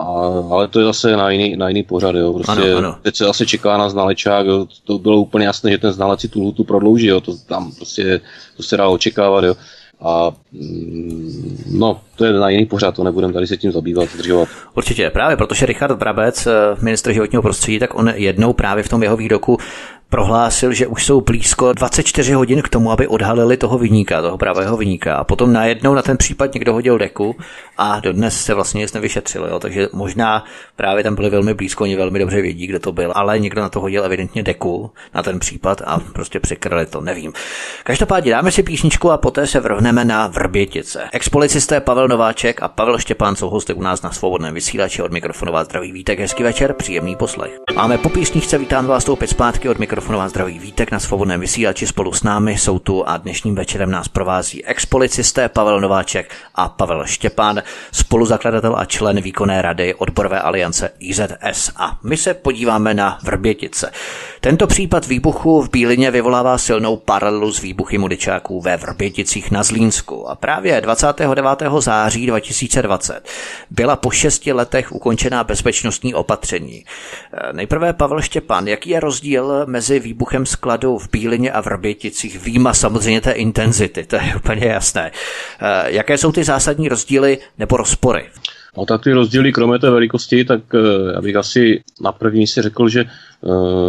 a, 0.00 0.04
ale 0.50 0.68
to 0.68 0.80
je 0.80 0.86
zase 0.86 1.16
na 1.16 1.30
jiný, 1.30 1.56
na 1.56 1.68
jiný 1.68 1.82
pořad, 1.82 2.14
jo. 2.14 2.32
Prostě 2.32 2.62
ano, 2.62 2.78
ano. 2.78 2.96
teď 3.02 3.16
se 3.16 3.24
zase 3.24 3.46
čeká 3.46 3.76
na 3.76 3.88
znalečák, 3.88 4.46
jo. 4.46 4.66
To 4.84 4.98
bylo 4.98 5.20
úplně 5.20 5.46
jasné, 5.46 5.70
že 5.70 5.78
ten 5.78 5.92
znalec 5.92 6.20
si 6.20 6.28
tu 6.28 6.40
lhutu 6.40 6.64
prodlouží, 6.64 7.06
jo. 7.06 7.20
To 7.20 7.36
tam 7.36 7.72
prostě, 7.72 8.20
to 8.56 8.62
se 8.62 8.76
dá 8.76 8.88
očekávat, 8.88 9.44
jo. 9.44 9.54
A 10.00 10.32
mm, 10.52 11.66
no, 11.70 12.00
to 12.16 12.24
je 12.24 12.32
na 12.32 12.48
jiný 12.48 12.66
pořád, 12.66 12.94
to 12.94 13.04
nebudeme 13.04 13.32
tady 13.32 13.46
se 13.46 13.56
tím 13.56 13.72
zabývat, 13.72 14.08
zdržovat. 14.14 14.48
Určitě, 14.76 15.10
právě 15.10 15.36
protože 15.36 15.66
Richard 15.66 15.96
Brabec, 15.96 16.46
eh, 16.46 16.52
ministr 16.80 17.12
životního 17.12 17.42
prostředí, 17.42 17.78
tak 17.78 17.94
on 17.94 18.08
jednou 18.14 18.52
právě 18.52 18.82
v 18.82 18.88
tom 18.88 19.02
jeho 19.02 19.16
výroku 19.16 19.58
prohlásil, 20.08 20.72
že 20.72 20.86
už 20.86 21.06
jsou 21.06 21.20
blízko 21.20 21.72
24 21.72 22.32
hodin 22.32 22.62
k 22.62 22.68
tomu, 22.68 22.90
aby 22.90 23.08
odhalili 23.08 23.56
toho 23.56 23.78
vyníka, 23.78 24.22
toho 24.22 24.38
pravého 24.38 24.76
vyníka. 24.76 25.16
A 25.16 25.24
potom 25.24 25.52
najednou 25.52 25.94
na 25.94 26.02
ten 26.02 26.16
případ 26.16 26.54
někdo 26.54 26.72
hodil 26.72 26.98
deku 26.98 27.36
a 27.78 28.00
dodnes 28.00 28.44
se 28.44 28.54
vlastně 28.54 28.80
nic 28.80 28.92
nevyšetřilo. 28.92 29.46
Jo. 29.46 29.58
Takže 29.58 29.88
možná 29.92 30.44
právě 30.76 31.04
tam 31.04 31.14
byli 31.14 31.30
velmi 31.30 31.54
blízko, 31.54 31.84
oni 31.84 31.96
velmi 31.96 32.18
dobře 32.18 32.42
vědí, 32.42 32.66
kdo 32.66 32.78
to 32.78 32.92
byl, 32.92 33.12
ale 33.14 33.38
někdo 33.38 33.62
na 33.62 33.68
to 33.68 33.80
hodil 33.80 34.04
evidentně 34.04 34.42
deku 34.42 34.90
na 35.14 35.22
ten 35.22 35.38
případ 35.38 35.82
a 35.86 36.00
prostě 36.12 36.40
překrali 36.40 36.86
to, 36.86 37.00
nevím. 37.00 37.32
Každopádně 37.84 38.30
dáme 38.30 38.52
si 38.52 38.62
písničku 38.62 39.10
a 39.10 39.18
poté 39.18 39.46
se 39.46 39.60
vrhneme 39.60 40.04
na 40.04 40.26
Vrbětice. 40.26 41.08
Expolicisté 41.12 41.80
Pavel 41.80 42.08
Nováček 42.08 42.62
a 42.62 42.68
Pavel 42.68 42.98
Štěpán 42.98 43.36
jsou 43.36 43.50
hosty 43.50 43.74
u 43.74 43.82
nás 43.82 44.02
na 44.02 44.10
svobodném 44.10 44.54
vysílači 44.54 45.02
od 45.02 45.12
mikrofonová 45.12 45.64
zdraví 45.64 45.92
Vítek. 45.92 46.20
Hezký 46.20 46.42
večer, 46.42 46.72
příjemný 46.72 47.16
poslech. 47.16 47.58
Máme 47.74 47.98
po 47.98 48.08
písničce, 48.08 48.58
vítám 48.58 48.86
vás 48.86 49.08
opět 49.08 49.28
zpátky 49.28 49.68
od 49.68 49.78
mikrofonu 49.78 49.93
mikrofonu 49.94 50.18
vás 50.18 50.30
zdraví 50.30 50.58
Vítek 50.58 50.90
na 50.90 50.98
svobodném 50.98 51.40
vysílači 51.40 51.86
spolu 51.86 52.12
s 52.12 52.22
námi 52.22 52.58
jsou 52.58 52.78
tu 52.78 53.08
a 53.08 53.16
dnešním 53.16 53.54
večerem 53.54 53.90
nás 53.90 54.08
provází 54.08 54.64
expolicisté 54.64 55.48
Pavel 55.48 55.80
Nováček 55.80 56.34
a 56.54 56.68
Pavel 56.68 57.06
Štěpán, 57.06 57.62
spoluzakladatel 57.92 58.76
a 58.76 58.84
člen 58.84 59.20
výkonné 59.20 59.62
rady 59.62 59.94
odborové 59.94 60.40
aliance 60.40 60.90
IZS. 60.98 61.70
A 61.76 61.98
my 62.02 62.16
se 62.16 62.34
podíváme 62.34 62.94
na 62.94 63.18
Vrbětice. 63.22 63.92
Tento 64.40 64.66
případ 64.66 65.06
výbuchu 65.06 65.62
v 65.62 65.70
Bílině 65.70 66.10
vyvolává 66.10 66.58
silnou 66.58 66.96
paralelu 66.96 67.52
s 67.52 67.60
výbuchy 67.60 67.98
mudičáků 67.98 68.60
ve 68.60 68.76
Vrběticích 68.76 69.50
na 69.50 69.62
Zlínsku. 69.62 70.28
A 70.28 70.34
právě 70.34 70.80
29. 70.80 71.62
září 71.78 72.26
2020 72.26 73.28
byla 73.70 73.96
po 73.96 74.10
šesti 74.10 74.52
letech 74.52 74.92
ukončená 74.92 75.44
bezpečnostní 75.44 76.14
opatření. 76.14 76.84
Nejprve 77.52 77.92
Pavel 77.92 78.22
Štěpán, 78.22 78.68
jaký 78.68 78.90
je 78.90 79.00
rozdíl 79.00 79.66
mezi 79.66 79.83
mezi 79.84 80.00
výbuchem 80.00 80.46
skladu 80.46 80.98
v 80.98 81.08
Bílině 81.12 81.52
a 81.52 81.62
v 81.62 81.66
Rběticích, 81.66 82.44
výjima 82.44 82.74
samozřejmě 82.74 83.20
té 83.20 83.32
intenzity, 83.32 84.04
to 84.04 84.16
je 84.16 84.32
úplně 84.36 84.66
jasné. 84.66 85.10
Eh, 85.60 85.92
jaké 85.92 86.18
jsou 86.18 86.32
ty 86.32 86.44
zásadní 86.44 86.88
rozdíly 86.88 87.38
nebo 87.58 87.76
rozpory? 87.76 88.26
No 88.76 88.86
tak 88.86 89.02
ty 89.02 89.12
rozdíly, 89.12 89.52
kromě 89.52 89.78
té 89.78 89.90
velikosti, 89.90 90.44
tak 90.44 90.60
eh, 90.74 91.12
já 91.14 91.20
bych 91.20 91.36
asi 91.36 91.82
na 92.00 92.12
první 92.12 92.46
si 92.46 92.62
řekl, 92.62 92.88
že 92.88 93.00
eh, 93.00 93.48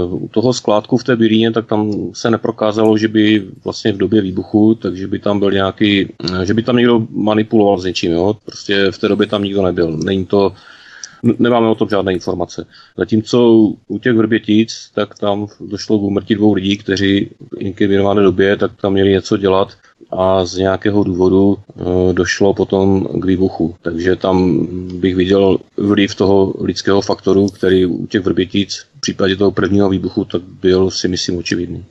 u 0.10 0.28
toho 0.32 0.54
skládku 0.54 0.98
v 0.98 1.04
té 1.04 1.16
Bílíně, 1.16 1.52
tak 1.52 1.66
tam 1.66 2.12
se 2.14 2.32
neprokázalo, 2.32 2.98
že 2.98 3.08
by 3.08 3.44
vlastně 3.64 3.92
v 3.92 3.98
době 3.98 4.22
výbuchu, 4.22 4.76
takže 4.76 5.08
by 5.08 5.20
tam 5.20 5.40
byl 5.40 5.52
nějaký, 5.52 6.14
že 6.44 6.54
by 6.54 6.64
tam 6.64 6.76
někdo 6.76 7.08
manipuloval 7.10 7.80
s 7.80 7.86
něčím, 7.86 8.12
jo? 8.12 8.36
prostě 8.46 8.92
v 8.92 8.98
té 8.98 9.08
době 9.08 9.28
tam 9.28 9.44
nikdo 9.44 9.62
nebyl. 9.62 9.98
Není 9.98 10.26
to, 10.26 10.52
nemáme 11.40 11.68
o 11.68 11.76
tom 11.76 11.90
žádné 11.90 12.14
informace. 12.14 12.66
Zatímco 12.98 13.54
u 13.88 14.00
těch 14.00 14.16
vrbětic, 14.16 14.92
tak 14.94 15.20
tam 15.20 15.48
došlo 15.60 16.00
k 16.00 16.02
úmrtí 16.02 16.36
dvou 16.36 16.54
lidí, 16.54 16.78
kteří 16.78 17.30
v 17.52 17.62
inkriminované 17.62 18.22
době 18.22 18.58
tak 18.58 18.72
tam 18.82 18.94
měli 18.94 19.10
něco 19.10 19.38
dělat 19.38 19.70
a 20.12 20.46
z 20.46 20.58
nějakého 20.58 21.04
důvodu 21.04 21.58
e, 21.58 22.14
došlo 22.14 22.54
potom 22.54 23.08
k 23.14 23.26
výbuchu. 23.26 23.76
Takže 23.82 24.16
tam 24.16 24.68
bych 25.00 25.16
viděl 25.16 25.58
vliv 25.78 26.16
toho 26.16 26.54
lidského 26.62 27.02
faktoru, 27.02 27.50
který 27.50 27.86
u 27.86 28.08
těch 28.08 28.22
vrbětic 28.22 28.86
v 28.98 29.02
případě 29.02 29.36
toho 29.36 29.52
prvního 29.52 29.90
výbuchu 29.90 30.26
tak 30.26 30.42
byl 30.42 30.92
si 30.92 31.08
myslím 31.08 31.38
očividný. 31.38 31.86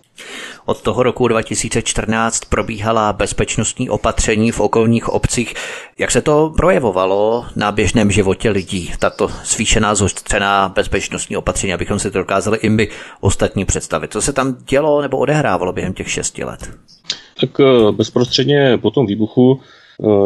Od 0.66 0.82
toho 0.82 1.02
roku 1.02 1.28
2014 1.28 2.40
probíhala 2.44 3.12
bezpečnostní 3.12 3.90
opatření 3.90 4.50
v 4.50 4.60
okolních 4.60 5.08
obcích. 5.08 5.54
Jak 5.98 6.10
se 6.10 6.22
to 6.22 6.52
projevovalo 6.56 7.46
na 7.56 7.72
běžném 7.72 8.10
životě 8.10 8.50
lidí, 8.50 8.92
tato 8.98 9.28
zvýšená 9.44 9.94
zostřená 9.94 10.68
bezpečnostní 10.68 11.36
opatření, 11.36 11.74
abychom 11.74 11.98
si 11.98 12.10
to 12.10 12.18
dokázali 12.18 12.58
i 12.58 12.68
my 12.68 12.88
ostatní 13.20 13.64
představit? 13.64 14.12
Co 14.12 14.22
se 14.22 14.32
tam 14.32 14.56
dělo 14.68 15.02
nebo 15.02 15.18
odehrávalo 15.18 15.72
během 15.72 15.92
těch 15.92 16.10
šesti 16.10 16.44
let? 16.44 16.70
Tak 17.40 17.60
eh, 17.60 17.92
bezprostředně 17.92 18.78
po 18.78 18.90
tom 18.90 19.06
výbuchu 19.06 19.60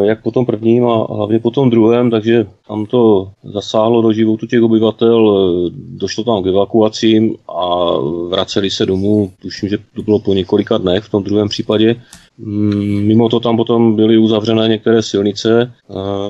jak 0.02 0.22
po 0.22 0.30
tom 0.30 0.46
prvním 0.46 0.86
a 0.86 1.06
hlavně 1.14 1.38
po 1.38 1.50
tom 1.50 1.70
druhém, 1.70 2.10
takže 2.10 2.46
tam 2.68 2.86
to 2.86 3.30
zasáhlo 3.44 4.02
do 4.02 4.12
životu 4.12 4.46
těch 4.46 4.62
obyvatel, 4.62 5.38
eh, 5.38 5.70
došlo 5.74 6.24
tam 6.24 6.42
k 6.42 6.46
evakuacím 6.46 7.36
a 7.48 7.90
vraceli 8.28 8.70
se 8.70 8.86
domů, 8.86 9.32
tuším, 9.42 9.68
že 9.68 9.78
to 9.94 10.02
bylo 10.02 10.18
po 10.18 10.34
několika 10.34 10.78
dnech 10.78 11.04
v 11.04 11.10
tom 11.10 11.22
druhém 11.22 11.48
případě. 11.48 11.96
Mm, 12.38 13.06
mimo 13.06 13.28
to 13.28 13.40
tam 13.40 13.56
potom 13.56 13.96
byly 13.96 14.18
uzavřené 14.18 14.68
některé 14.68 15.02
silnice, 15.02 15.72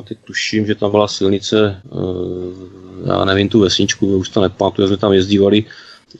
teď 0.05 0.19
tuším, 0.25 0.67
že 0.67 0.75
tam 0.75 0.91
byla 0.91 1.09
silnice, 1.09 1.83
eh, 1.87 3.09
já 3.09 3.25
nevím 3.25 3.49
tu 3.49 3.61
vesničku, 3.61 4.17
už 4.17 4.29
to 4.29 4.41
nepamatuju, 4.41 4.89
jsme 4.89 4.97
tam 4.97 5.13
jezdívali, 5.13 5.65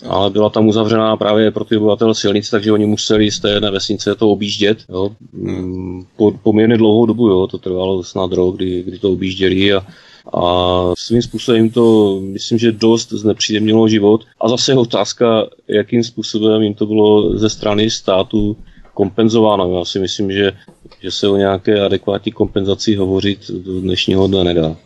ale 0.09 0.31
byla 0.31 0.51
tam 0.51 0.69
uzavřená 0.69 1.17
právě 1.17 1.51
pro 1.51 1.65
ty 1.65 1.77
obyvatele 1.77 2.15
silnice, 2.15 2.51
takže 2.51 2.73
oni 2.73 2.87
museli 2.87 3.31
z 3.31 3.41
té 3.41 3.51
jedné 3.51 3.71
vesnice 3.71 4.15
to 4.15 4.31
objíždět 4.31 4.79
jo, 4.89 5.11
mm, 5.33 6.05
po, 6.17 6.33
poměrně 6.43 6.77
dlouhou 6.77 7.07
dobu, 7.07 7.29
jo, 7.29 7.47
to 7.47 7.59
trvalo 7.59 8.05
snad 8.05 8.33
rok, 8.33 8.57
kdy, 8.57 8.83
kdy 8.83 8.99
to 8.99 9.13
objížděli 9.13 9.73
a, 9.73 9.87
a 10.35 10.93
svým 10.99 11.23
způsobem 11.23 11.71
to, 11.71 12.19
myslím, 12.21 12.59
že 12.59 12.73
dost 12.73 13.13
znepříjemnilo 13.13 13.89
život. 13.89 14.25
A 14.41 14.49
zase 14.49 14.73
je 14.73 14.77
otázka, 14.77 15.47
jakým 15.69 16.05
způsobem 16.05 16.63
jim 16.63 16.75
to 16.75 16.87
bylo 16.87 17.39
ze 17.39 17.51
strany 17.51 17.91
státu 17.91 18.57
kompenzováno. 18.95 19.79
Já 19.79 19.85
si 19.85 19.99
myslím, 19.99 20.33
že, 20.33 20.53
že 21.01 21.11
se 21.11 21.29
o 21.29 21.37
nějaké 21.37 21.81
adekvátní 21.81 22.33
kompenzaci 22.33 22.95
hovořit 22.97 23.51
do 23.51 23.81
dnešního 23.81 24.27
dne 24.27 24.45
nedá. 24.45 24.77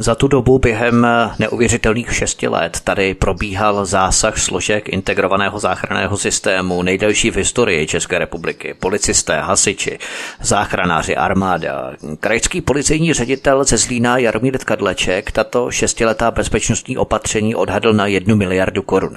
Za 0.00 0.14
tu 0.14 0.28
dobu 0.28 0.58
během 0.58 1.06
neuvěřitelných 1.38 2.14
šesti 2.14 2.48
let 2.48 2.80
tady 2.84 3.14
probíhal 3.14 3.86
zásah 3.86 4.38
složek 4.38 4.88
integrovaného 4.88 5.58
záchranného 5.58 6.16
systému, 6.16 6.82
nejdelší 6.82 7.30
v 7.30 7.36
historii 7.36 7.86
České 7.86 8.18
republiky. 8.18 8.74
Policisté, 8.80 9.40
hasiči, 9.40 9.98
záchranáři, 10.42 11.16
armáda. 11.16 11.92
Krajský 12.20 12.60
policejní 12.60 13.12
ředitel 13.12 13.64
ze 13.64 13.76
Zlína 13.76 14.18
Jaromír 14.18 14.58
Kadleček 14.58 15.32
tato 15.32 15.70
šestiletá 15.70 16.30
bezpečnostní 16.30 16.96
opatření 16.96 17.54
odhadl 17.54 17.92
na 17.92 18.06
jednu 18.06 18.36
miliardu 18.36 18.82
korun. 18.82 19.16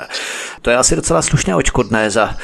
To 0.62 0.70
je 0.70 0.78
asi 0.78 0.96
docela 0.96 1.22
slušné 1.22 1.56
očkodné 1.56 2.10
za, 2.10 2.36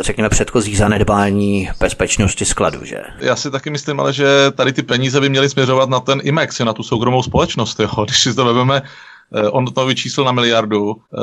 řekněme, 0.00 0.28
předchozí 0.28 0.76
zanedbání 0.76 1.70
bezpečnosti 1.80 2.44
skladu, 2.44 2.84
že? 2.84 3.00
Já 3.20 3.36
si 3.36 3.50
taky 3.50 3.70
myslím, 3.70 4.00
ale 4.00 4.12
že 4.12 4.26
tady 4.56 4.72
ty 4.72 4.82
peníze 4.82 5.20
by 5.20 5.28
měly 5.28 5.48
směřovat 5.48 5.88
na 5.88 6.00
ten 6.00 6.20
IMEX, 6.22 6.58
na 6.58 6.72
tu 6.72 6.82
soukromou 6.82 7.22
společnost 7.22 7.77
jo, 7.82 8.04
když 8.04 8.22
si 8.22 8.34
to 8.34 8.44
vezmeme, 8.44 8.82
eh, 8.84 8.88
on 9.50 9.66
to 9.66 9.86
vyčíslil 9.86 10.24
na 10.24 10.32
miliardu, 10.32 10.96
eh, 10.96 11.18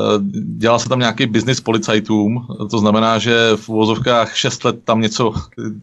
dělal 0.58 0.80
se 0.80 0.90
tam 0.90 1.00
nějaký 1.00 1.26
biznis 1.26 1.62
policajtům, 1.62 2.48
to 2.72 2.80
znamená, 2.80 3.18
že 3.20 3.50
v 3.56 3.70
uvozovkách 3.70 4.38
6 4.38 4.64
let 4.64 4.76
tam 4.84 5.02
něco, 5.02 5.34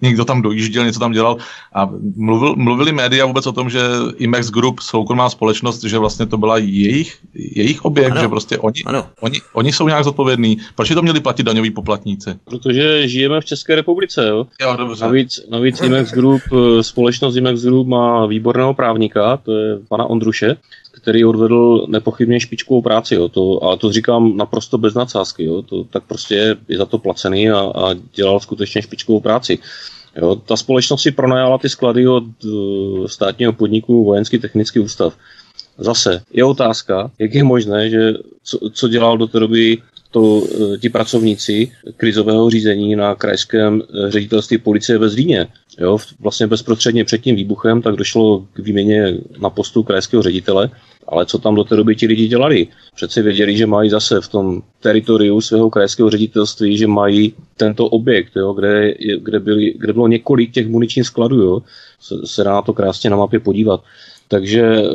někdo 0.02 0.24
tam 0.24 0.42
dojížděl, 0.42 0.84
něco 0.84 1.00
tam 1.00 1.12
dělal 1.12 1.36
a 1.74 1.90
mluvil, 2.16 2.54
mluvili 2.56 2.92
média 2.92 3.26
vůbec 3.26 3.46
o 3.46 3.52
tom, 3.52 3.70
že 3.70 3.80
Imex 4.16 4.50
Group, 4.50 4.80
soukromá 4.80 5.30
společnost, 5.30 5.84
že 5.84 5.98
vlastně 5.98 6.26
to 6.26 6.38
byla 6.38 6.58
jejich, 6.58 7.18
jejich 7.34 7.84
objekt, 7.84 8.12
ano. 8.12 8.20
že 8.20 8.28
prostě 8.28 8.58
oni, 8.58 8.82
ano. 8.86 9.06
Oni, 9.20 9.40
oni 9.52 9.72
jsou 9.72 9.88
nějak 9.88 10.04
zodpovědní. 10.04 10.58
Proč 10.74 10.88
to 10.88 11.02
měli 11.02 11.20
platit 11.20 11.42
daňoví 11.42 11.70
poplatníci? 11.70 12.30
Protože 12.44 13.08
žijeme 13.08 13.40
v 13.40 13.44
České 13.44 13.74
republice, 13.74 14.28
jo? 14.28 14.46
Jo, 14.60 14.76
dobře. 14.76 15.04
Navíc, 15.04 15.40
navíc 15.50 15.80
Imex 15.80 16.12
Group, 16.12 16.42
eh, 16.52 16.82
společnost 16.82 17.36
Imex 17.36 17.62
Group 17.62 17.88
má 17.88 18.26
výborného 18.26 18.74
právníka, 18.74 19.36
to 19.36 19.52
je 19.52 19.78
pana 19.88 20.04
Ondruše, 20.04 20.56
který 20.92 21.24
odvedl 21.24 21.86
nepochybně 21.88 22.40
špičkovou 22.40 22.82
práci, 22.82 23.14
jo, 23.14 23.28
to, 23.28 23.64
ale 23.64 23.76
to 23.76 23.92
říkám 23.92 24.36
naprosto 24.36 24.78
bez 24.78 24.94
nadsázky, 24.94 25.44
jo, 25.44 25.62
to, 25.62 25.84
tak 25.84 26.04
prostě 26.04 26.56
je, 26.68 26.78
za 26.78 26.86
to 26.86 26.98
placený 26.98 27.50
a, 27.50 27.58
a 27.58 27.94
dělal 28.14 28.40
skutečně 28.40 28.82
špičkovou 28.82 29.20
práci. 29.20 29.58
Jo, 30.16 30.36
ta 30.36 30.56
společnost 30.56 31.02
si 31.02 31.10
pronajala 31.10 31.58
ty 31.58 31.68
sklady 31.68 32.08
od 32.08 32.24
uh, 32.44 33.06
státního 33.06 33.52
podniku 33.52 34.04
Vojenský 34.04 34.38
technický 34.38 34.80
ústav. 34.80 35.16
Zase 35.78 36.22
je 36.32 36.44
otázka, 36.44 37.10
jak 37.18 37.34
je 37.34 37.44
možné, 37.44 37.90
že 37.90 38.12
co, 38.44 38.58
co 38.72 38.88
dělal 38.88 39.18
do 39.18 39.26
té 39.26 39.40
doby 39.40 39.78
to, 40.12 40.42
eh, 40.44 40.78
ti 40.78 40.88
pracovníci 40.88 41.72
krizového 41.96 42.50
řízení 42.50 42.96
na 42.96 43.14
krajském 43.14 43.82
eh, 43.82 44.10
ředitelství 44.10 44.58
policie 44.58 44.98
ve 44.98 45.08
Zlíně. 45.08 45.46
Jo, 45.78 45.98
vlastně 46.20 46.46
bezprostředně 46.46 47.04
před 47.04 47.18
tím 47.18 47.36
výbuchem 47.36 47.82
tak 47.82 47.96
došlo 47.96 48.46
k 48.52 48.58
výměně 48.58 49.18
na 49.40 49.50
postu 49.50 49.82
krajského 49.82 50.22
ředitele, 50.22 50.70
ale 51.08 51.26
co 51.26 51.38
tam 51.38 51.54
do 51.54 51.64
té 51.64 51.76
doby 51.76 51.96
ti 51.96 52.06
lidi 52.06 52.28
dělali? 52.28 52.66
Přece 52.94 53.22
věděli, 53.22 53.56
že 53.56 53.66
mají 53.66 53.90
zase 53.90 54.20
v 54.20 54.28
tom 54.28 54.62
teritoriu 54.80 55.40
svého 55.40 55.70
krajského 55.70 56.10
ředitelství, 56.10 56.76
že 56.76 56.86
mají 56.86 57.34
tento 57.56 57.86
objekt, 57.86 58.36
jo, 58.36 58.52
kde, 58.52 58.94
kde, 59.18 59.40
byli, 59.40 59.74
kde 59.78 59.92
bylo 59.92 60.08
několik 60.08 60.52
těch 60.52 60.68
muničních 60.68 61.06
skladů. 61.06 61.40
Jo. 61.40 61.62
Se, 62.00 62.14
se 62.24 62.44
dá 62.44 62.52
na 62.52 62.62
to 62.62 62.72
krásně 62.72 63.10
na 63.10 63.16
mapě 63.16 63.40
podívat. 63.40 63.80
Takže 64.28 64.62
eh, 64.62 64.86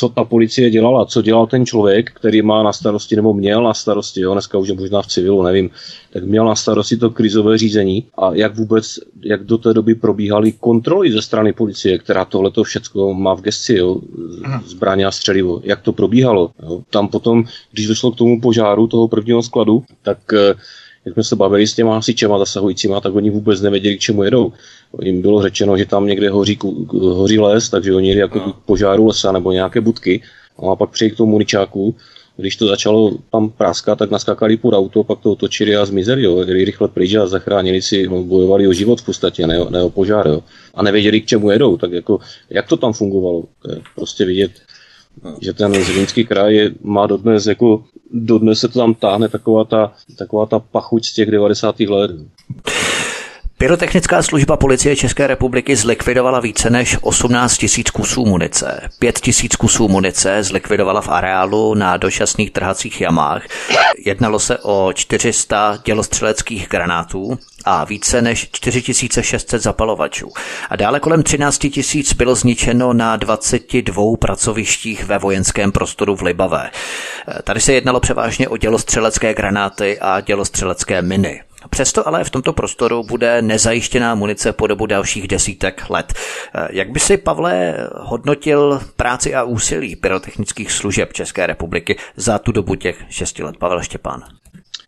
co 0.00 0.08
ta 0.08 0.24
policie 0.24 0.70
dělala, 0.70 1.04
co 1.04 1.22
dělal 1.22 1.46
ten 1.46 1.66
člověk, 1.66 2.10
který 2.14 2.42
má 2.42 2.62
na 2.62 2.72
starosti, 2.72 3.16
nebo 3.16 3.34
měl 3.34 3.62
na 3.62 3.74
starosti, 3.74 4.20
jo, 4.20 4.32
dneska 4.32 4.58
už 4.58 4.68
je 4.68 4.74
možná 4.74 5.02
v 5.02 5.06
civilu, 5.06 5.42
nevím, 5.42 5.70
tak 6.12 6.24
měl 6.24 6.44
na 6.44 6.54
starosti 6.54 6.96
to 6.96 7.10
krizové 7.10 7.58
řízení 7.58 8.04
a 8.18 8.30
jak 8.34 8.56
vůbec, 8.56 9.00
jak 9.22 9.44
do 9.44 9.58
té 9.58 9.74
doby 9.74 9.94
probíhaly 9.94 10.52
kontroly 10.52 11.12
ze 11.12 11.22
strany 11.22 11.52
policie, 11.52 11.98
která 11.98 12.24
tohleto 12.24 12.64
všecko 12.64 13.14
má 13.14 13.34
v 13.34 13.40
gesci, 13.40 13.74
jo, 13.74 14.00
zbraně 14.64 15.06
a 15.06 15.10
střelivo, 15.10 15.60
jak 15.64 15.80
to 15.80 15.92
probíhalo. 15.92 16.50
Jo. 16.62 16.80
Tam 16.90 17.08
potom, 17.08 17.44
když 17.72 17.86
došlo 17.86 18.12
k 18.12 18.16
tomu 18.16 18.40
požáru 18.40 18.86
toho 18.86 19.08
prvního 19.08 19.42
skladu, 19.42 19.84
tak 20.02 20.18
eh, 20.32 20.54
jak 21.04 21.14
jsme 21.14 21.24
se 21.24 21.36
bavili 21.36 21.66
s 21.66 21.74
těma 21.74 21.94
hasičema 21.94 22.38
zasahujícíma, 22.38 23.00
tak 23.00 23.14
oni 23.14 23.30
vůbec 23.30 23.60
nevěděli, 23.60 23.96
k 23.96 24.00
čemu 24.00 24.22
jedou. 24.22 24.52
Jim 25.02 25.22
bylo 25.22 25.42
řečeno, 25.42 25.76
že 25.76 25.86
tam 25.86 26.06
někde 26.06 26.30
hoří, 26.30 26.58
hoří 26.92 27.38
les, 27.38 27.70
takže 27.70 27.94
oni 27.94 28.08
jeli 28.08 28.20
jako 28.20 28.38
no. 28.38 28.54
požáru 28.66 29.06
lesa 29.06 29.32
nebo 29.32 29.52
nějaké 29.52 29.80
budky. 29.80 30.22
A 30.72 30.76
pak 30.76 30.90
přijeli 30.90 31.14
k 31.14 31.16
tomu 31.16 31.30
muničáku, 31.32 31.94
když 32.36 32.56
to 32.56 32.66
začalo 32.66 33.12
tam 33.32 33.50
práskat, 33.50 33.98
tak 33.98 34.10
naskakali 34.10 34.56
pod 34.56 34.74
auto, 34.74 35.04
pak 35.04 35.20
to 35.20 35.32
otočili 35.32 35.76
a 35.76 35.84
zmizeli, 35.84 36.22
jo. 36.22 36.38
jeli 36.38 36.64
rychle 36.64 36.88
pryč 36.88 37.14
a 37.14 37.26
zachránili 37.26 37.82
si, 37.82 38.08
no, 38.08 38.22
bojovali 38.22 38.68
o 38.68 38.72
život 38.72 39.00
v 39.00 39.04
podstatě, 39.04 39.46
ne, 39.46 39.58
ne 39.70 39.82
o 39.82 39.90
požár, 39.90 40.28
jo. 40.28 40.42
A 40.74 40.82
nevěděli, 40.82 41.20
k 41.20 41.26
čemu 41.26 41.50
jedou, 41.50 41.76
tak 41.76 41.92
jako, 41.92 42.18
jak 42.50 42.66
to 42.66 42.76
tam 42.76 42.92
fungovalo, 42.92 43.44
to 43.62 43.70
je 43.72 43.80
prostě 43.94 44.24
vidět, 44.24 44.50
že 45.40 45.52
ten 45.52 45.84
Zlínský 45.84 46.24
kraj 46.24 46.54
je, 46.54 46.72
má 46.82 47.06
dodnes, 47.06 47.46
jako, 47.46 47.84
dodnes 48.12 48.60
se 48.60 48.68
to 48.68 48.78
tam 48.78 48.94
táhne 48.94 49.28
taková 49.28 49.64
ta, 49.64 49.92
taková 50.18 50.46
ta 50.46 50.58
pachuť 50.58 51.04
z 51.04 51.14
těch 51.14 51.30
90. 51.30 51.80
let. 51.80 52.10
Pyrotechnická 53.60 54.22
služba 54.22 54.56
policie 54.56 54.96
České 54.96 55.26
republiky 55.26 55.76
zlikvidovala 55.76 56.40
více 56.40 56.70
než 56.70 56.96
18 57.00 57.56
tisíc 57.56 57.90
kusů 57.90 58.24
munice. 58.26 58.88
5 58.98 59.18
tisíc 59.18 59.56
kusů 59.56 59.88
munice 59.88 60.42
zlikvidovala 60.42 61.00
v 61.00 61.08
areálu 61.08 61.74
na 61.74 61.96
dočasných 61.96 62.50
trhacích 62.50 63.00
jamách. 63.00 63.42
Jednalo 64.04 64.38
se 64.38 64.58
o 64.58 64.92
400 64.94 65.78
dělostřeleckých 65.84 66.68
granátů, 66.68 67.38
a 67.64 67.84
více 67.84 68.22
než 68.22 68.48
4600 68.52 69.62
zapalovačů. 69.62 70.32
A 70.70 70.76
dále 70.76 71.00
kolem 71.00 71.22
13 71.22 71.58
tisíc 71.58 72.12
bylo 72.12 72.34
zničeno 72.34 72.92
na 72.92 73.16
22 73.16 74.16
pracovištích 74.16 75.04
ve 75.04 75.18
vojenském 75.18 75.72
prostoru 75.72 76.16
v 76.16 76.22
Libavé. 76.22 76.70
Tady 77.44 77.60
se 77.60 77.72
jednalo 77.72 78.00
převážně 78.00 78.48
o 78.48 78.56
dělostřelecké 78.56 79.34
granáty 79.34 79.98
a 80.00 80.20
dělostřelecké 80.20 81.02
miny. 81.02 81.42
Přesto 81.70 82.08
ale 82.08 82.24
v 82.24 82.30
tomto 82.30 82.52
prostoru 82.52 83.02
bude 83.02 83.42
nezajištěná 83.42 84.14
munice 84.14 84.52
po 84.52 84.66
dobu 84.66 84.86
dalších 84.86 85.28
desítek 85.28 85.90
let. 85.90 86.12
Jak 86.70 86.90
by 86.90 87.00
si, 87.00 87.16
Pavle, 87.16 87.76
hodnotil 87.94 88.80
práci 88.96 89.34
a 89.34 89.42
úsilí 89.42 89.96
pyrotechnických 89.96 90.72
služeb 90.72 91.12
České 91.12 91.46
republiky 91.46 91.96
za 92.16 92.38
tu 92.38 92.52
dobu 92.52 92.74
těch 92.74 93.04
šesti 93.08 93.42
let? 93.42 93.56
Pavel 93.56 93.82
Štěpán. 93.82 94.22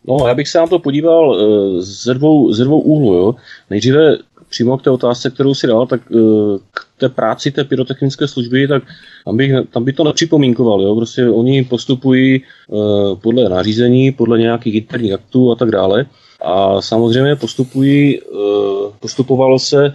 No, 0.09 0.29
já 0.29 0.35
bych 0.35 0.49
se 0.49 0.59
na 0.59 0.67
to 0.67 0.79
podíval 0.79 1.37
eh, 1.37 1.83
ze 1.83 2.15
dvou, 2.15 2.53
ze 2.53 2.65
dvou 2.65 2.81
úhlů. 2.81 3.15
Jo. 3.15 3.35
Nejdříve 3.71 4.17
přímo 4.49 4.79
k 4.79 4.83
té 4.83 4.91
otázce, 4.91 5.31
kterou 5.31 5.55
si 5.55 5.67
dal, 5.67 5.87
tak 5.87 6.01
eh, 6.11 6.59
k 6.71 6.87
té 6.99 7.09
práci 7.09 7.51
té 7.51 7.65
pyrotechnické 7.65 8.29
služby, 8.29 8.69
tak 8.69 8.83
tam, 9.25 9.37
bych, 9.37 9.53
tam 9.71 9.85
by 9.85 9.93
to 9.93 10.05
nepřipomínkoval. 10.05 10.83
Jo? 10.83 10.95
Prostě 10.95 11.29
oni 11.29 11.65
postupují 11.65 12.43
eh, 12.43 12.77
podle 13.23 13.49
nařízení, 13.49 14.13
podle 14.13 14.39
nějakých 14.39 14.75
interních 14.75 15.13
aktů 15.13 15.53
a 15.53 15.55
tak 15.55 15.71
dále. 15.71 16.07
A 16.45 16.83
samozřejmě 16.83 17.37
postupují, 17.37 18.21
postupovalo 19.01 19.59
se 19.59 19.95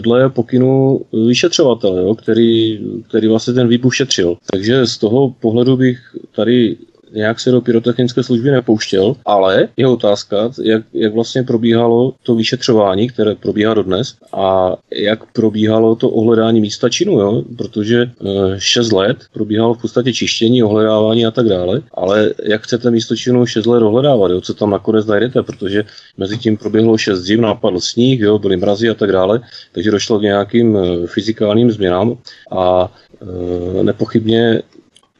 dle 0.00 0.30
pokynu 0.30 1.00
vyšetřovatele, 1.26 2.02
jo, 2.02 2.14
který, 2.14 2.80
který 3.08 3.28
vlastně 3.28 3.54
ten 3.54 3.68
výbuch 3.68 3.94
šetřil. 3.94 4.36
Takže 4.52 4.86
z 4.86 4.98
toho 4.98 5.30
pohledu 5.30 5.76
bych 5.76 5.98
tady 6.36 6.76
nějak 7.12 7.40
se 7.40 7.50
do 7.50 7.60
pyrotechnické 7.60 8.22
služby 8.22 8.50
nepouštěl, 8.50 9.16
ale 9.26 9.68
je 9.76 9.86
otázka, 9.86 10.50
jak, 10.62 10.82
jak 10.92 11.14
vlastně 11.14 11.42
probíhalo 11.42 12.14
to 12.22 12.34
vyšetřování, 12.34 13.08
které 13.08 13.34
probíhá 13.34 13.74
dodnes 13.74 14.14
a 14.32 14.76
jak 14.94 15.32
probíhalo 15.32 15.96
to 15.96 16.10
ohledání 16.10 16.60
místa 16.60 16.88
činu, 16.88 17.20
jo? 17.20 17.42
protože 17.58 18.10
6 18.58 18.92
eh, 18.92 18.96
let 18.96 19.16
probíhalo 19.32 19.74
v 19.74 19.80
podstatě 19.80 20.12
čištění, 20.12 20.62
ohledávání 20.62 21.26
a 21.26 21.30
tak 21.30 21.48
dále, 21.48 21.82
ale 21.94 22.30
jak 22.44 22.62
chcete 22.62 22.90
místo 22.90 23.16
činu 23.16 23.46
6 23.46 23.66
let 23.66 23.82
ohledávat, 23.82 24.30
jo? 24.30 24.40
co 24.40 24.54
tam 24.54 24.70
nakonec 24.70 25.06
najdete, 25.06 25.42
protože 25.42 25.84
mezi 26.16 26.38
tím 26.38 26.56
proběhlo 26.56 26.98
6 26.98 27.18
zim, 27.18 27.40
napadl 27.40 27.80
sníh, 27.80 28.20
jo? 28.20 28.38
byly 28.38 28.56
mrazy 28.56 28.90
a 28.90 28.94
tak 28.94 29.12
dále, 29.12 29.40
takže 29.72 29.90
došlo 29.90 30.18
k 30.18 30.22
nějakým 30.22 30.76
eh, 30.76 31.06
fyzikálním 31.06 31.70
změnám 31.70 32.16
a 32.50 32.92
e, 33.22 33.82
nepochybně 33.82 34.62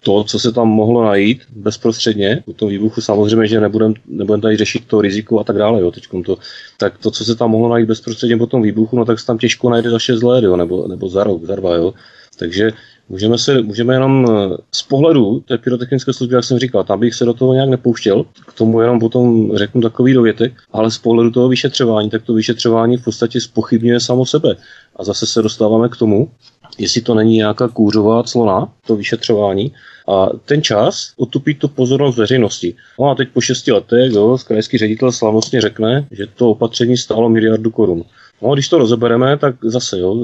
to, 0.03 0.24
co 0.24 0.38
se 0.38 0.53
tam 0.53 0.68
mohlo 0.68 1.05
najít 1.05 1.42
bezprostředně 1.51 2.42
u 2.46 2.53
toho 2.53 2.68
výbuchu, 2.68 3.01
samozřejmě, 3.01 3.46
že 3.46 3.61
nebudeme 3.61 3.94
nebudem 4.07 4.40
tady 4.40 4.57
řešit 4.57 4.84
to 4.86 5.01
riziko 5.01 5.40
a 5.40 5.44
tak 5.44 5.57
dále, 5.57 5.80
jo, 5.80 5.92
to, 6.26 6.38
tak 6.76 6.99
to, 6.99 7.11
co 7.11 7.24
se 7.24 7.36
tam 7.36 7.51
mohlo 7.51 7.68
najít 7.68 7.88
bezprostředně 7.88 8.36
po 8.36 8.46
tom 8.46 8.62
výbuchu, 8.62 8.96
no 8.96 9.05
tak 9.05 9.20
se 9.20 9.26
tam 9.26 9.38
těžko 9.38 9.70
najde 9.70 9.90
za 9.90 9.99
6 9.99 10.22
let, 10.22 10.44
jo, 10.44 10.57
nebo, 10.57 10.88
nebo 10.88 11.09
za 11.09 11.24
rok, 11.24 11.44
za 11.44 11.57
dva, 11.57 11.74
jo. 11.74 11.94
Takže 12.38 12.72
můžeme, 13.09 13.38
se, 13.38 13.62
můžeme 13.62 13.94
jenom 13.94 14.26
eh, 14.30 14.57
z 14.72 14.82
pohledu 14.82 15.40
té 15.40 15.59
pyrotechnické 15.59 16.12
služby, 16.12 16.34
jak 16.34 16.44
jsem 16.44 16.59
říkal, 16.59 16.84
tam 16.84 17.01
bych 17.01 17.14
se 17.14 17.24
do 17.24 17.34
toho 17.34 17.55
nějak 17.55 17.68
nepouštěl, 17.68 18.24
k 18.46 18.53
tomu 18.53 18.80
jenom 18.80 19.01
potom 19.01 19.57
řeknu 19.57 19.80
takový 19.80 20.14
dovětek, 20.14 20.53
ale 20.72 20.90
z 20.90 20.99
pohledu 20.99 21.30
toho 21.30 21.49
vyšetřování, 21.49 22.11
tak 22.11 22.22
to 22.22 22.34
vyšetřování 22.34 22.96
v 22.96 23.05
podstatě 23.05 23.40
spochybňuje 23.40 24.01
samo 24.01 24.26
sebe. 24.26 24.57
A 24.96 25.05
zase 25.05 25.26
se 25.26 25.42
dostáváme 25.42 25.88
k 25.88 25.96
tomu, 25.96 26.30
jestli 26.79 27.01
to 27.01 27.14
není 27.14 27.37
nějaká 27.37 27.68
kůřová 27.68 28.22
clona, 28.22 28.72
to 28.87 28.97
vyšetřování, 28.97 29.72
a 30.09 30.29
ten 30.45 30.62
čas 30.62 31.12
otupí 31.16 31.55
tu 31.55 31.68
pozornost 31.68 32.16
veřejnosti. 32.16 32.74
No 33.01 33.11
a 33.11 33.14
teď 33.14 33.29
po 33.29 33.41
šesti 33.41 33.72
letech 33.72 34.12
jo, 34.12 34.39
krajský 34.47 34.79
ředitel 34.79 35.12
slavnostně 35.12 35.61
řekne, 35.61 36.07
že 36.11 36.26
to 36.26 36.51
opatření 36.51 36.97
stálo 36.97 37.29
miliardu 37.29 37.70
korun. 37.70 38.05
No, 38.43 38.55
když 38.55 38.68
to 38.68 38.78
rozebereme, 38.78 39.39
tak 39.39 39.55
zase 39.62 39.99
jo, 39.99 40.14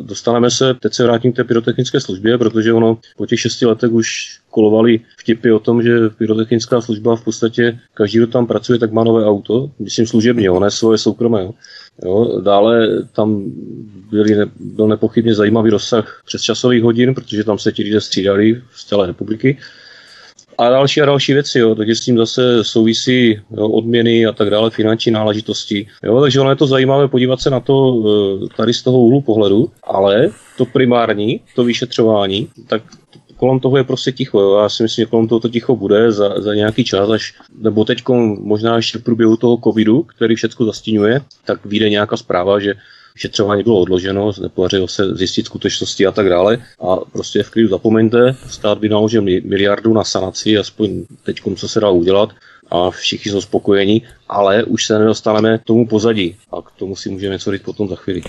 dostaneme 0.00 0.50
se, 0.50 0.74
teď 0.74 0.94
se 0.94 1.04
vrátím 1.04 1.32
k 1.32 1.36
té 1.36 1.44
pyrotechnické 1.44 2.00
službě, 2.00 2.38
protože 2.38 2.72
ono 2.72 2.98
po 3.16 3.26
těch 3.26 3.40
šesti 3.40 3.66
letech 3.66 3.92
už 3.92 4.38
kolovali 4.50 5.00
vtipy 5.18 5.52
o 5.52 5.58
tom, 5.58 5.82
že 5.82 6.08
pyrotechnická 6.08 6.80
služba 6.80 7.16
v 7.16 7.24
podstatě 7.24 7.78
každý, 7.94 8.18
kdo 8.18 8.26
tam 8.26 8.46
pracuje, 8.46 8.78
tak 8.78 8.92
má 8.92 9.04
nové 9.04 9.24
auto, 9.24 9.70
myslím 9.78 10.06
služebně, 10.06 10.50
ne 10.50 10.70
svoje 10.70 10.98
soukromé. 10.98 11.42
Jo. 11.42 11.54
Jo, 12.02 12.40
dále 12.40 13.02
tam 13.12 13.52
byly, 14.10 14.36
byl 14.60 14.88
nepochybně 14.88 15.34
zajímavý 15.34 15.70
rozsah 15.70 16.22
přesčasových 16.26 16.82
hodin, 16.82 17.14
protože 17.14 17.44
tam 17.44 17.58
se 17.58 17.72
ti 17.72 17.82
lidé 17.82 18.00
střídali 18.00 18.62
z 18.74 18.84
celé 18.84 19.06
republiky. 19.06 19.58
A 20.58 20.68
další 20.68 21.00
a 21.00 21.06
další 21.06 21.32
věci, 21.32 21.58
jo, 21.58 21.74
takže 21.74 21.94
s 21.94 22.00
tím 22.00 22.18
zase 22.18 22.64
souvisí 22.64 23.40
jo, 23.56 23.68
odměny 23.68 24.26
a 24.26 24.32
tak 24.32 24.50
dále, 24.50 24.70
finanční 24.70 25.12
náležitosti. 25.12 25.86
Jo, 26.02 26.20
takže 26.20 26.40
ono 26.40 26.50
je 26.50 26.56
to 26.56 26.66
zajímavé 26.66 27.08
podívat 27.08 27.40
se 27.40 27.50
na 27.50 27.60
to 27.60 28.02
eh, 28.04 28.56
tady 28.56 28.72
z 28.72 28.82
toho 28.82 28.98
úhlu 28.98 29.20
pohledu, 29.20 29.70
ale 29.82 30.30
to 30.56 30.66
primární, 30.66 31.40
to 31.54 31.64
vyšetřování, 31.64 32.48
tak 32.66 32.82
kolem 33.36 33.60
toho 33.60 33.76
je 33.76 33.84
prostě 33.84 34.12
ticho. 34.12 34.40
Jo. 34.40 34.58
Já 34.58 34.68
si 34.68 34.82
myslím, 34.82 35.02
že 35.02 35.10
kolem 35.10 35.28
toho 35.28 35.40
to 35.40 35.48
ticho 35.48 35.76
bude 35.76 36.12
za, 36.12 36.40
za 36.40 36.54
nějaký 36.54 36.84
čas, 36.84 37.10
až, 37.10 37.34
nebo 37.58 37.84
teď 37.84 38.02
možná 38.40 38.76
ještě 38.76 38.98
v 38.98 39.02
průběhu 39.02 39.36
toho 39.36 39.58
covidu, 39.64 40.02
který 40.02 40.34
všechno 40.34 40.66
zastínuje, 40.66 41.20
tak 41.44 41.66
vyjde 41.66 41.90
nějaká 41.90 42.16
zpráva, 42.16 42.60
že 42.60 42.74
Šetřování 43.18 43.62
bylo 43.62 43.80
odloženo, 43.80 44.32
nepodařilo 44.40 44.88
se 44.88 45.14
zjistit 45.14 45.46
skutečnosti 45.46 46.06
a 46.06 46.12
tak 46.12 46.28
dále. 46.28 46.64
A 46.80 46.96
prostě 46.96 47.42
v 47.42 47.50
klidu 47.50 47.68
zapomeňte, 47.68 48.36
stát 48.48 48.78
vynaložil 48.78 49.22
miliardu 49.22 49.92
na 49.92 50.04
sanaci, 50.04 50.58
aspoň 50.58 51.04
teď, 51.22 51.40
co 51.56 51.68
se 51.68 51.80
dá 51.80 51.90
udělat 51.90 52.30
a 52.70 52.90
všichni 52.90 53.30
jsou 53.30 53.40
spokojení, 53.40 54.02
ale 54.28 54.64
už 54.64 54.86
se 54.86 54.98
nedostaneme 54.98 55.58
k 55.58 55.64
tomu 55.64 55.86
pozadí 55.86 56.36
a 56.50 56.62
k 56.62 56.70
tomu 56.70 56.96
si 56.96 57.10
můžeme 57.10 57.32
něco 57.32 57.52
říct 57.52 57.62
potom 57.62 57.88
za 57.88 57.96
chvíli 57.96 58.22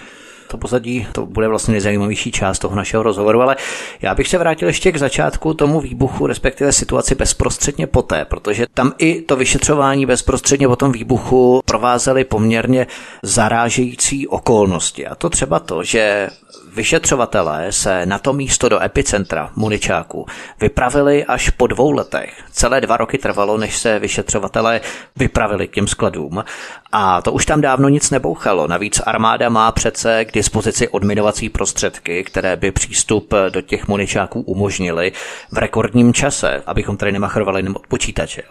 to 0.55 0.59
pozadí, 0.59 1.07
to 1.11 1.25
bude 1.25 1.47
vlastně 1.47 1.71
nejzajímavější 1.71 2.31
část 2.31 2.59
toho 2.59 2.75
našeho 2.75 3.03
rozhovoru, 3.03 3.41
ale 3.41 3.55
já 4.01 4.15
bych 4.15 4.27
se 4.27 4.37
vrátil 4.37 4.67
ještě 4.67 4.91
k 4.91 4.97
začátku 4.97 5.53
tomu 5.53 5.81
výbuchu, 5.81 6.27
respektive 6.27 6.71
situaci 6.71 7.15
bezprostředně 7.15 7.87
poté, 7.87 8.25
protože 8.25 8.65
tam 8.73 8.93
i 8.97 9.21
to 9.21 9.35
vyšetřování 9.35 10.05
bezprostředně 10.05 10.67
po 10.67 10.75
tom 10.75 10.91
výbuchu 10.91 11.61
provázely 11.65 12.23
poměrně 12.23 12.87
zarážející 13.23 14.27
okolnosti. 14.27 15.07
A 15.07 15.15
to 15.15 15.29
třeba 15.29 15.59
to, 15.59 15.83
že 15.83 16.29
Vyšetřovatelé 16.75 17.71
se 17.71 18.05
na 18.05 18.19
to 18.19 18.33
místo 18.33 18.69
do 18.69 18.83
epicentra 18.83 19.51
muničáku 19.55 20.25
vypravili 20.59 21.25
až 21.25 21.49
po 21.49 21.67
dvou 21.67 21.91
letech. 21.91 22.43
Celé 22.51 22.81
dva 22.81 22.97
roky 22.97 23.17
trvalo, 23.17 23.57
než 23.57 23.77
se 23.77 23.99
vyšetřovatelé 23.99 24.81
vypravili 25.15 25.67
k 25.67 25.73
těm 25.73 25.87
skladům 25.87 26.43
a 26.91 27.21
to 27.21 27.31
už 27.31 27.45
tam 27.45 27.61
dávno 27.61 27.89
nic 27.89 28.09
nebouchalo. 28.09 28.67
Navíc 28.67 29.01
armáda 29.05 29.49
má 29.49 29.71
přece 29.71 30.25
k 30.25 30.31
dispozici 30.31 30.87
odminovací 30.87 31.49
prostředky, 31.49 32.23
které 32.23 32.55
by 32.55 32.71
přístup 32.71 33.33
do 33.49 33.61
těch 33.61 33.87
muničáků 33.87 34.41
umožnili 34.41 35.11
v 35.51 35.57
rekordním 35.57 36.13
čase, 36.13 36.63
abychom 36.65 36.97
tady 36.97 37.11
nemachrovali 37.11 37.59
jenom 37.59 37.75
od 37.75 37.87
počítače. 37.87 38.41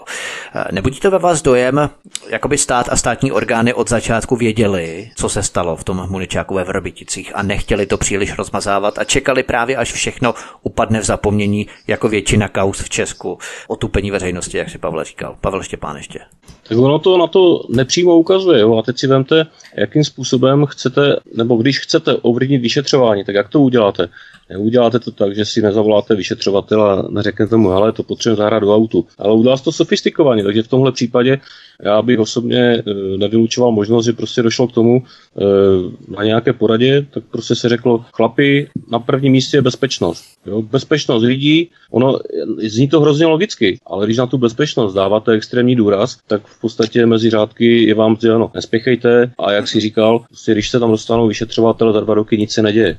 Nebudí 0.71 1.01
to 1.01 1.11
ve 1.11 1.19
vás 1.19 1.43
dojem, 1.43 1.91
jako 2.29 2.49
by 2.49 2.59
stát 2.59 2.89
a 2.91 2.97
státní 2.97 3.33
orgány 3.33 3.75
od 3.75 3.89
začátku 3.89 4.37
věděli, 4.37 5.11
co 5.17 5.29
se 5.29 5.43
stalo 5.43 5.77
v 5.77 5.85
tom 5.85 6.07
muničáku 6.11 6.55
ve 6.55 6.65
Vrbiticích 6.65 7.33
a 7.35 7.43
nechtěli 7.43 7.87
to 7.87 7.99
příliš 7.99 8.14
rozmazávat 8.39 8.99
a 8.99 9.05
čekali 9.05 9.43
právě, 9.43 9.77
až 9.77 9.93
všechno 9.93 10.35
upadne 10.63 11.01
v 11.01 11.05
zapomnění, 11.05 11.67
jako 11.87 12.09
většina 12.09 12.49
kaus 12.49 12.83
v 12.83 12.89
Česku. 12.89 13.39
Otupení 13.69 14.11
veřejnosti, 14.11 14.59
jak 14.59 14.71
si 14.71 14.79
Pavel 14.79 15.05
říkal. 15.05 15.37
Pavel 15.41 15.63
Štěpán 15.63 15.97
ještě. 15.97 16.21
Tak 16.69 16.79
ono 16.79 16.99
to 16.99 17.19
na 17.19 17.27
to 17.27 17.65
nepřímo 17.69 18.19
ukazuje. 18.19 18.61
Jo? 18.61 18.77
A 18.77 18.83
teď 18.83 18.99
si 18.99 19.07
vemte, 19.07 19.47
jakým 19.77 20.05
způsobem 20.05 20.67
chcete, 20.67 21.17
nebo 21.37 21.57
když 21.57 21.81
chcete 21.81 22.15
ovlivnit 22.15 22.63
vyšetřování, 22.63 23.25
tak 23.25 23.35
jak 23.35 23.49
to 23.49 23.61
uděláte? 23.61 24.09
Neuděláte 24.51 24.99
to 24.99 25.11
tak, 25.11 25.37
že 25.37 25.45
si 25.45 25.63
nezavoláte 25.63 26.15
vyšetřovatele 26.15 26.93
a 26.93 27.03
neřeknete 27.09 27.57
mu, 27.57 27.73
ale 27.73 27.93
to 27.93 28.03
potřebujeme 28.03 28.37
zahrát 28.37 28.63
do 28.63 28.75
autu. 28.75 29.07
Ale 29.19 29.35
udělá 29.35 29.57
to 29.57 29.73
sofistikovaně, 29.73 30.45
takže 30.45 30.63
v 30.63 30.69
tomhle 30.69 30.93
případě 30.93 31.41
já 31.83 32.03
bych 32.03 32.19
osobně 32.19 32.59
e, 32.59 32.83
nevylučoval 33.17 33.73
možnost, 33.73 34.05
že 34.05 34.13
prostě 34.13 34.43
došlo 34.43 34.69
k 34.69 34.73
tomu 34.73 35.03
e, 35.03 36.17
na 36.17 36.25
nějaké 36.25 36.53
poradě, 36.53 37.07
tak 37.11 37.25
prostě 37.31 37.55
se 37.55 37.69
řeklo, 37.69 38.04
chlapi, 38.13 38.69
na 38.91 38.99
prvním 38.99 39.33
místě 39.33 39.57
je 39.57 39.63
bezpečnost. 39.63 40.25
Jo? 40.47 40.63
Bezpečnost 40.63 41.23
lidí, 41.23 41.71
ono 41.91 42.19
zní 42.59 42.89
to 42.89 43.01
hrozně 43.01 43.27
logicky, 43.27 43.79
ale 43.87 44.07
když 44.07 44.19
na 44.19 44.27
tu 44.27 44.39
bezpečnost 44.39 44.95
dáváte 44.95 45.33
extrémní 45.33 45.77
důraz, 45.77 46.19
tak 46.27 46.47
v 46.47 46.61
podstatě 46.61 47.07
mezi 47.07 47.31
řádky 47.31 47.85
je 47.85 47.95
vám 47.95 48.17
ano, 48.35 48.51
nespěchejte 48.55 49.33
a 49.39 49.53
jak 49.53 49.69
si 49.69 49.81
říkal, 49.81 50.19
prostě, 50.19 50.53
když 50.53 50.71
se 50.71 50.81
tam 50.81 50.91
dostanou 50.91 51.29
vyšetřovatel 51.29 51.93
za 51.93 52.01
dva 52.01 52.15
roky, 52.15 52.39
nic 52.39 52.53
se 52.53 52.63
neděje. 52.63 52.99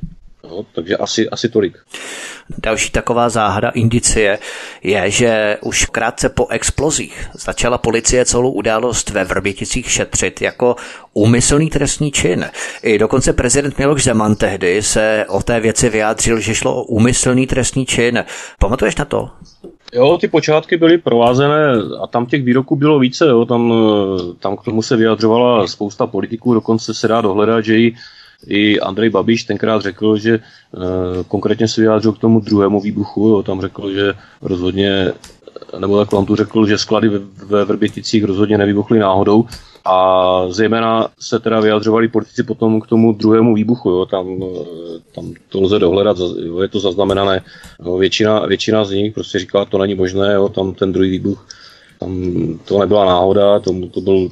No, 0.50 0.66
takže 0.76 0.98
asi, 0.98 1.30
asi 1.30 1.50
tolik. 1.50 1.78
Další 2.64 2.92
taková 2.92 3.30
záhada 3.30 3.70
indicie 3.70 4.40
je, 4.84 5.12
že 5.12 5.58
už 5.62 5.86
krátce 5.86 6.30
po 6.30 6.48
explozích 6.48 7.30
začala 7.34 7.78
policie 7.78 8.26
celou 8.26 8.52
událost 8.52 9.10
ve 9.10 9.24
Vrběticích 9.24 9.92
šetřit 9.92 10.42
jako 10.42 10.76
úmyslný 11.14 11.70
trestní 11.70 12.12
čin. 12.12 12.46
I 12.84 12.98
dokonce 12.98 13.34
prezident 13.34 13.78
Miloš 13.78 14.04
Zeman 14.04 14.36
tehdy 14.36 14.84
se 14.84 15.26
o 15.30 15.44
té 15.44 15.60
věci 15.60 15.90
vyjádřil, 15.90 16.40
že 16.40 16.56
šlo 16.56 16.76
o 16.76 16.84
úmyslný 16.84 17.48
trestní 17.48 17.86
čin. 17.86 18.24
Pamatuješ 18.60 18.96
na 18.96 19.06
to? 19.06 19.30
Jo, 19.94 20.18
ty 20.18 20.28
počátky 20.28 20.78
byly 20.78 20.98
provázené 20.98 21.74
a 22.04 22.08
tam 22.08 22.26
těch 22.26 22.44
výroků 22.44 22.76
bylo 22.76 23.00
více, 23.00 23.26
jo, 23.26 23.46
tam, 23.46 23.74
tam 24.40 24.58
k 24.58 24.64
tomu 24.64 24.82
se 24.82 24.96
vyjadřovala 24.98 25.68
spousta 25.68 26.08
politiků, 26.08 26.54
dokonce 26.54 26.94
se 26.94 27.08
dá 27.08 27.22
dohledat, 27.22 27.66
že 27.66 27.78
i 27.78 27.96
i 28.48 28.80
Andrej 28.80 29.10
Babiš 29.10 29.44
tenkrát 29.44 29.82
řekl, 29.82 30.18
že 30.18 30.34
e, 30.34 30.40
konkrétně 31.28 31.68
se 31.68 31.82
vyjádřil 31.82 32.12
k 32.12 32.20
tomu 32.20 32.40
druhému 32.40 32.82
výbuchu, 32.82 33.30
jo, 33.30 33.44
tam 33.44 33.62
řekl, 33.62 33.92
že 33.92 34.14
rozhodně, 34.42 35.14
nebo 35.80 36.00
tak 36.00 36.14
on 36.14 36.26
tu 36.26 36.36
řekl, 36.36 36.66
že 36.66 36.78
sklady 36.78 37.10
ve, 37.10 37.20
ve 37.46 37.66
Vrběticích 37.66 38.24
rozhodně 38.24 38.58
nevybuchly 38.58 39.00
náhodou. 39.00 39.46
A 39.88 40.42
zejména 40.50 41.08
se 41.20 41.40
teda 41.40 41.60
vyjadřovali 41.60 42.08
politici 42.08 42.44
potom 42.44 42.82
k 42.82 42.88
tomu 42.88 43.14
druhému 43.14 43.56
výbuchu, 43.56 43.90
jo, 43.90 44.06
tam, 44.06 44.44
eh, 44.44 44.66
tam 45.16 45.34
to 45.50 45.62
lze 45.62 45.80
dohledat, 45.80 46.18
jo, 46.46 46.62
je 46.62 46.68
to 46.68 46.80
zaznamenané, 46.80 47.42
jo, 47.86 47.98
většina, 47.98 48.46
většina 48.46 48.86
z 48.86 48.92
nich 48.92 49.14
prostě 49.14 49.40
říkala, 49.40 49.66
to 49.66 49.78
není 49.78 49.96
možné, 49.96 50.34
jo, 50.34 50.50
tam 50.50 50.74
ten 50.74 50.94
druhý 50.94 51.10
výbuch 51.10 51.46
tam 52.00 52.60
to 52.66 52.80
nebyla 52.80 53.06
náhoda, 53.06 53.60
to, 53.60 53.74
to 53.92 54.02
byl, 54.02 54.32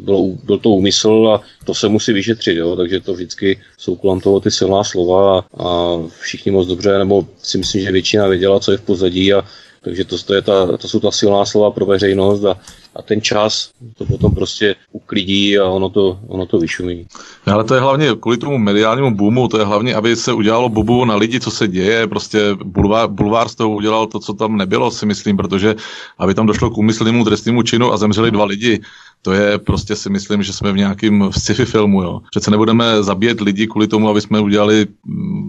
byl, 0.00 0.38
byl 0.44 0.58
to 0.58 0.70
úmysl 0.70 1.30
a 1.34 1.42
to 1.64 1.74
se 1.74 1.88
musí 1.88 2.12
vyšetřit, 2.12 2.56
jo? 2.56 2.76
takže 2.76 3.00
to 3.00 3.14
vždycky 3.14 3.60
jsou 3.78 3.96
kolem 3.96 4.20
toho 4.20 4.40
ty 4.40 4.50
silná 4.50 4.84
slova 4.84 5.38
a, 5.38 5.44
a 5.64 5.98
všichni 6.20 6.52
moc 6.52 6.68
dobře, 6.68 6.98
nebo 6.98 7.26
si 7.42 7.58
myslím, 7.58 7.82
že 7.82 7.92
většina 7.92 8.26
věděla, 8.26 8.60
co 8.60 8.72
je 8.72 8.78
v 8.78 8.82
pozadí 8.82 9.34
a 9.34 9.44
takže 9.84 10.04
to, 10.04 10.18
to, 10.18 10.34
je 10.34 10.42
ta, 10.42 10.76
to 10.76 10.88
jsou 10.88 11.00
ta 11.00 11.10
silná 11.10 11.44
slova 11.44 11.70
pro 11.70 11.86
veřejnost 11.86 12.44
a, 12.44 12.56
a 12.96 13.02
ten 13.02 13.20
čas 13.20 13.70
to 13.98 14.04
potom 14.04 14.34
prostě 14.34 14.76
uklidí 14.92 15.58
a 15.58 15.64
ono 15.64 15.88
to, 15.88 16.18
ono 16.26 16.46
to 16.46 16.58
vyšumí. 16.58 17.06
Ale 17.46 17.64
to 17.64 17.74
je 17.74 17.80
hlavně 17.80 18.06
kvůli 18.20 18.36
tomu 18.36 18.58
mediálnímu 18.58 19.16
boomu, 19.16 19.48
to 19.48 19.58
je 19.58 19.64
hlavně, 19.64 19.94
aby 19.94 20.16
se 20.16 20.32
udělalo 20.32 20.68
bubu 20.68 21.04
na 21.04 21.16
lidi, 21.16 21.40
co 21.40 21.50
se 21.50 21.68
děje, 21.68 22.06
prostě 22.06 22.40
bulvár, 22.64 23.08
bulvár 23.08 23.48
z 23.48 23.54
toho 23.54 23.70
udělal 23.70 24.06
to, 24.06 24.18
co 24.18 24.34
tam 24.34 24.56
nebylo, 24.56 24.90
si 24.90 25.06
myslím, 25.06 25.36
protože 25.36 25.74
aby 26.18 26.34
tam 26.34 26.46
došlo 26.46 26.70
k 26.70 26.78
úmyslnému 26.78 27.24
trestnému 27.24 27.62
činu 27.62 27.92
a 27.92 27.96
zemřeli 27.96 28.30
dva 28.30 28.44
lidi, 28.44 28.80
to 29.22 29.32
je 29.32 29.58
prostě 29.58 29.96
si 29.96 30.10
myslím, 30.10 30.42
že 30.42 30.52
jsme 30.52 30.72
v 30.72 30.76
nějakém 30.76 31.30
sci-fi 31.32 31.64
filmu. 31.64 32.02
Jo. 32.02 32.20
Přece 32.30 32.50
nebudeme 32.50 33.02
zabíjet 33.02 33.40
lidi 33.40 33.66
kvůli 33.66 33.88
tomu, 33.88 34.08
aby 34.08 34.20
jsme 34.20 34.40
udělali 34.40 34.86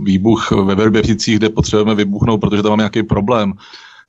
výbuch 0.04 0.52
ve 0.52 0.76
Verběvicích, 0.76 1.38
kde 1.38 1.50
potřebujeme 1.50 1.96
vybuchnout, 1.96 2.42
protože 2.42 2.64
tam 2.64 2.70
máme 2.72 2.82
nějaký 2.82 3.04
problém 3.04 3.54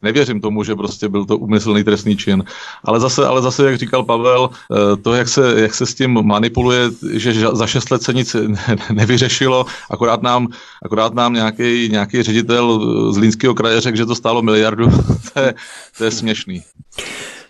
nevěřím 0.03 0.41
tomu, 0.41 0.65
že 0.65 0.75
prostě 0.75 1.09
byl 1.09 1.25
to 1.25 1.39
úmyslný 1.39 1.85
trestný 1.85 2.17
čin. 2.17 2.45
Ale 2.85 3.01
zase, 3.01 3.27
ale 3.27 3.43
zase, 3.43 3.67
jak 3.67 3.79
říkal 3.79 4.03
Pavel, 4.03 4.51
eh, 4.53 4.97
to, 4.97 5.15
jak 5.15 5.29
se, 5.29 5.61
jak 5.61 5.75
se 5.75 5.87
s 5.87 5.95
tím 5.95 6.23
manipuluje, 6.23 6.91
že 7.13 7.33
za 7.53 7.67
šest 7.67 7.91
let 7.91 8.03
se 8.03 8.13
nic 8.13 8.37
nevyřešilo, 8.93 9.67
akorát 9.91 10.23
nám, 10.23 10.49
akorát 10.85 11.15
nám 11.15 11.33
nějaký, 11.33 11.89
nějaký 11.89 12.23
ředitel 12.23 12.81
z 13.13 13.17
Línského 13.19 13.55
kraje 13.55 13.81
řekl, 13.81 13.97
že 13.97 14.07
to 14.07 14.15
stálo 14.15 14.43
miliardu, 14.43 14.91
to 15.35 15.41
je, 15.41 15.55
to 15.99 16.05
je 16.05 16.11
směšný. 16.11 16.63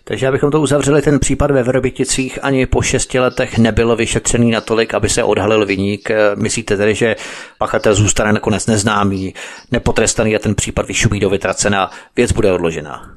Takže 0.05 0.27
abychom 0.27 0.51
to 0.51 0.61
uzavřeli, 0.61 1.01
ten 1.01 1.19
případ 1.19 1.51
ve 1.51 1.63
Vrbiticích 1.63 2.39
ani 2.43 2.65
po 2.65 2.81
šesti 2.81 3.19
letech 3.19 3.57
nebyl 3.57 3.95
vyšetřený 3.95 4.51
natolik, 4.51 4.93
aby 4.93 5.09
se 5.09 5.23
odhalil 5.23 5.65
vyník. 5.65 6.09
Myslíte 6.35 6.77
tedy, 6.77 6.95
že 6.95 7.15
pachatel 7.57 7.95
zůstane 7.95 8.33
nakonec 8.33 8.67
neznámý, 8.67 9.33
nepotrestaný 9.71 10.35
a 10.35 10.39
ten 10.39 10.55
případ 10.55 10.87
vyšumí 10.87 11.19
do 11.19 11.29
vytracena, 11.29 11.91
věc 12.15 12.31
bude 12.31 12.51
odložena? 12.51 13.13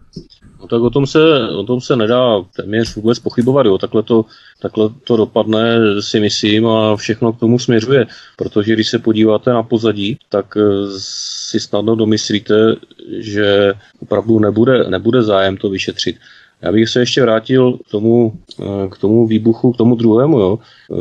No 0.61 0.66
tak 0.66 0.82
o 0.82 0.91
tom 0.91 1.07
se, 1.07 1.49
o 1.49 1.62
tom 1.62 1.80
se 1.80 1.97
nedá 1.97 2.43
téměř 2.57 2.97
vůbec 2.97 3.18
pochybovat. 3.18 3.66
Jo. 3.66 3.78
Takhle, 3.78 4.03
to, 4.03 4.24
takhle 4.61 4.89
to 5.05 5.16
dopadne, 5.16 5.78
si 6.01 6.20
myslím, 6.20 6.66
a 6.66 6.97
všechno 6.97 7.32
k 7.32 7.41
tomu 7.41 7.59
směřuje. 7.59 8.07
Protože 8.37 8.72
když 8.72 8.89
se 8.89 8.99
podíváte 8.99 9.51
na 9.51 9.62
pozadí, 9.62 10.18
tak 10.28 10.57
eh, 10.57 10.61
si 10.99 11.61
snadno 11.61 11.97
domyslíte, 11.97 12.55
že 13.18 13.74
opravdu 14.01 14.39
nebude, 14.39 14.91
nebude 14.91 15.22
zájem 15.22 15.57
to 15.57 15.70
vyšetřit. 15.70 16.16
Já 16.63 16.73
bych 16.73 16.89
se 16.89 17.01
ještě 17.01 17.23
vrátil 17.23 17.79
k 17.89 17.91
tomu, 17.91 18.33
eh, 18.61 18.89
k 18.89 18.99
tomu 18.99 19.27
výbuchu, 19.27 19.73
k 19.73 19.77
tomu 19.77 19.95
druhému. 19.95 20.41
Jo. 20.41 20.59
Eh, 20.59 20.97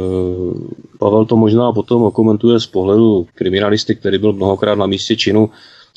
Pavel 0.99 1.25
to 1.25 1.35
možná 1.35 1.71
potom 1.71 2.03
okomentuje 2.03 2.59
z 2.59 2.65
pohledu 2.65 3.27
kriminalisty, 3.35 3.95
který 3.95 4.17
byl 4.17 4.33
mnohokrát 4.33 4.75
na 4.75 4.85
místě 4.85 5.15
činu. 5.15 5.49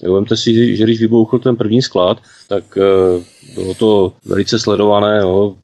Vemte 0.02 0.36
si, 0.36 0.76
že 0.76 0.84
když 0.84 1.00
vybuchl 1.00 1.38
ten 1.38 1.56
první 1.56 1.82
sklad, 1.82 2.18
tak 2.48 2.78
eh, 2.78 3.24
bylo 3.54 3.74
to 3.74 4.12
velice 4.24 4.58
sledované. 4.58 5.18
Jo. 5.18 5.54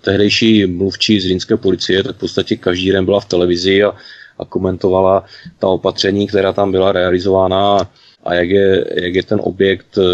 Tehdejší 0.00 0.66
mluvčí 0.66 1.20
z 1.20 1.26
rýnské 1.26 1.56
policie, 1.56 2.02
tak 2.02 2.16
v 2.16 2.20
podstatě 2.20 2.56
každý 2.56 2.90
den 2.90 3.04
byla 3.04 3.20
v 3.20 3.24
televizi 3.24 3.84
a, 3.84 3.92
a 4.38 4.44
komentovala 4.44 5.24
ta 5.58 5.68
opatření, 5.68 6.26
která 6.26 6.52
tam 6.52 6.72
byla 6.72 6.92
realizována 6.92 7.88
a 8.24 8.34
jak 8.34 8.48
je, 8.48 8.84
jak 9.02 9.14
je 9.14 9.22
ten 9.22 9.40
objekt 9.42 9.98
eh, 9.98 10.04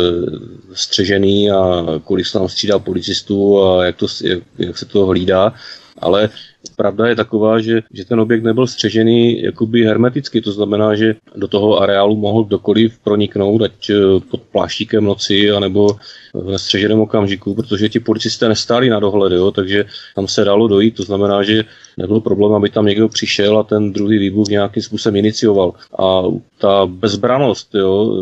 střežený 0.72 1.50
a 1.50 1.84
kolik 2.04 2.26
se 2.26 2.32
tam 2.32 2.48
střídá 2.48 2.78
policistů 2.78 3.62
a 3.62 3.84
jak, 3.84 3.96
to, 3.96 4.06
jak, 4.24 4.42
jak 4.58 4.78
se 4.78 4.86
to 4.86 5.06
hlídá. 5.06 5.52
Ale 5.98 6.28
pravda 6.76 7.08
je 7.08 7.16
taková, 7.16 7.60
že, 7.60 7.82
že 7.92 8.04
ten 8.04 8.20
objekt 8.20 8.42
nebyl 8.42 8.66
střežený 8.66 9.42
jakoby 9.42 9.84
hermeticky, 9.84 10.40
to 10.40 10.52
znamená, 10.52 10.94
že 10.94 11.14
do 11.36 11.48
toho 11.48 11.80
areálu 11.80 12.16
mohl 12.16 12.44
kdokoliv 12.44 12.98
proniknout, 12.98 13.62
ať 13.62 13.90
eh, 13.90 13.94
pod 14.30 14.42
pláštíkem 14.42 15.04
noci, 15.04 15.50
anebo 15.50 15.96
v 16.42 16.50
nestřeženém 16.50 17.00
okamžiku, 17.00 17.54
protože 17.54 17.88
ti 17.88 18.00
policisté 18.00 18.48
nestáli 18.48 18.90
na 18.90 19.00
dohled, 19.00 19.32
jo, 19.32 19.50
takže 19.50 19.84
tam 20.14 20.28
se 20.28 20.44
dalo 20.44 20.68
dojít, 20.68 20.96
to 20.96 21.02
znamená, 21.02 21.42
že 21.42 21.64
nebyl 21.96 22.20
problém, 22.20 22.52
aby 22.52 22.70
tam 22.70 22.86
někdo 22.86 23.08
přišel 23.08 23.58
a 23.58 23.62
ten 23.62 23.92
druhý 23.92 24.18
výbuch 24.18 24.48
nějakým 24.48 24.82
způsobem 24.82 25.16
inicioval. 25.16 25.72
A 25.98 26.22
ta 26.58 26.86
bezbranost, 26.86 27.74
jo, 27.74 28.16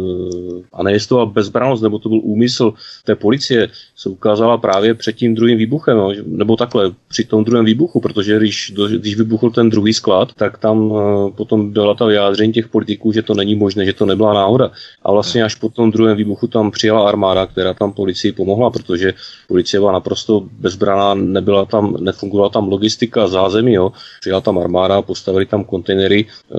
a 0.72 0.82
nejistotová 0.82 1.26
bezbranost, 1.26 1.82
nebo 1.82 1.98
to 1.98 2.08
byl 2.08 2.20
úmysl 2.22 2.72
té 3.04 3.14
policie, 3.14 3.68
se 3.96 4.08
ukázala 4.08 4.58
právě 4.58 4.94
před 4.94 5.16
tím 5.16 5.34
druhým 5.34 5.58
výbuchem, 5.58 5.96
jo, 5.96 6.12
nebo 6.26 6.56
takhle, 6.56 6.90
při 7.08 7.24
tom 7.24 7.44
druhém 7.44 7.64
výbuchu, 7.64 8.00
protože 8.00 8.38
když, 8.38 8.72
když 8.98 9.16
vybuchl 9.16 9.50
ten 9.50 9.70
druhý 9.70 9.92
sklad, 9.92 10.32
tak 10.36 10.58
tam 10.58 10.92
eh, 10.96 11.30
potom 11.36 11.72
byla 11.72 11.94
ta 11.94 12.06
vyjádření 12.06 12.52
těch 12.52 12.68
politiků, 12.68 13.12
že 13.12 13.22
to 13.22 13.34
není 13.34 13.54
možné, 13.54 13.84
že 13.84 13.92
to 13.92 14.06
nebyla 14.06 14.34
náhoda. 14.34 14.70
A 15.02 15.12
vlastně 15.12 15.44
až 15.44 15.54
po 15.54 15.68
tom 15.68 15.90
druhém 15.90 16.16
výbuchu 16.16 16.46
tam 16.46 16.70
přijela 16.70 17.08
armáda, 17.08 17.46
která 17.46 17.74
tam 17.74 17.92
policii 18.04 18.36
pomohla, 18.36 18.70
protože 18.70 19.16
policie 19.48 19.80
byla 19.80 19.96
naprosto 19.96 20.44
bezbraná, 20.60 21.14
nebyla 21.16 21.64
tam, 21.64 21.96
nefungovala 22.04 22.52
tam 22.52 22.68
logistika, 22.68 23.28
zázemí, 23.28 23.72
jo. 23.72 23.96
Přijela 24.20 24.40
tam 24.44 24.60
armáda, 24.60 25.02
postavili 25.02 25.48
tam 25.48 25.64
kontejnery, 25.64 26.28
eh, 26.28 26.58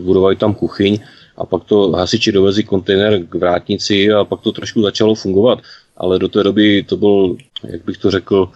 budovali 0.00 0.40
tam 0.40 0.56
kuchyň 0.56 0.98
a 1.36 1.44
pak 1.44 1.64
to 1.64 1.92
hasiči 1.92 2.32
dovezli 2.32 2.64
kontejner 2.64 3.20
k 3.28 3.34
vrátnici 3.34 4.12
a 4.12 4.24
pak 4.24 4.40
to 4.40 4.52
trošku 4.52 4.82
začalo 4.82 5.14
fungovat. 5.14 5.60
Ale 5.96 6.18
do 6.18 6.28
té 6.28 6.42
doby 6.42 6.82
to 6.88 6.96
byl, 6.96 7.36
jak 7.64 7.84
bych 7.84 7.98
to 7.98 8.10
řekl, 8.10 8.48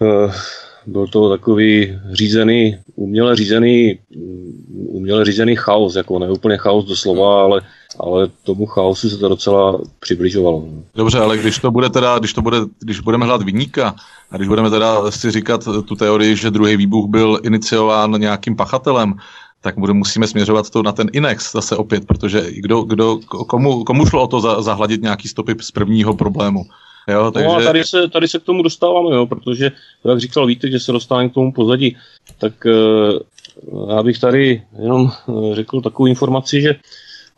uh, 0.00 0.32
byl 0.86 1.06
to 1.08 1.28
takový 1.28 1.98
řízený, 2.12 2.78
uměle 2.96 3.36
řízený, 3.36 3.98
uměle 4.72 5.24
řízený 5.24 5.56
chaos, 5.56 5.96
jako 5.96 6.18
ne 6.18 6.30
úplně 6.30 6.56
chaos 6.56 6.84
doslova, 6.84 7.42
ale, 7.44 7.60
ale 7.98 8.28
tomu 8.44 8.66
chaosu 8.66 9.10
se 9.10 9.18
to 9.18 9.28
docela 9.28 9.80
přibližovalo. 10.00 10.64
Dobře, 10.94 11.18
ale 11.18 11.38
když 11.38 11.58
to 11.58 11.70
bude 11.70 11.90
teda, 11.90 12.18
když 12.18 12.32
to 12.32 12.42
bude, 12.42 12.58
když 12.80 13.00
budeme 13.00 13.26
hledat 13.26 13.42
vyníka 13.42 13.94
a 14.30 14.36
když 14.36 14.48
budeme 14.48 14.70
teda 14.70 15.10
si 15.10 15.30
říkat 15.30 15.68
tu 15.84 15.96
teorii, 15.96 16.36
že 16.36 16.50
druhý 16.50 16.76
výbuch 16.76 17.08
byl 17.08 17.38
iniciován 17.42 18.20
nějakým 18.20 18.56
pachatelem, 18.56 19.14
tak 19.60 19.78
bude, 19.78 19.92
musíme 19.92 20.26
směřovat 20.26 20.70
to 20.70 20.82
na 20.82 20.92
ten 20.92 21.08
Inex 21.12 21.52
zase 21.52 21.76
opět, 21.76 22.06
protože 22.06 22.46
kdo, 22.50 22.82
kdo, 22.82 23.18
komu, 23.26 23.84
komu 23.84 24.06
šlo 24.06 24.22
o 24.22 24.26
to 24.26 24.40
za, 24.40 24.62
zahladit 24.62 25.02
nějaký 25.02 25.28
stopy 25.28 25.54
z 25.60 25.70
prvního 25.70 26.14
problému? 26.14 26.64
Jo, 27.08 27.30
takže... 27.30 27.48
No 27.48 27.56
a 27.56 27.62
tady 27.62 27.84
se, 27.84 28.08
tady 28.08 28.28
se 28.28 28.38
k 28.38 28.42
tomu 28.42 28.62
dostáváme, 28.62 29.16
jo, 29.16 29.26
protože, 29.26 29.72
jak 30.04 30.20
říkal 30.20 30.46
víte, 30.46 30.70
že 30.70 30.80
se 30.80 30.92
dostáváme 30.92 31.28
k 31.28 31.34
tomu 31.34 31.52
pozadí, 31.52 31.96
tak 32.38 32.52
uh, 32.64 33.90
já 33.96 34.02
bych 34.02 34.18
tady 34.18 34.62
jenom 34.82 35.10
uh, 35.26 35.54
řekl 35.54 35.80
takovou 35.80 36.06
informaci, 36.06 36.60
že 36.60 36.74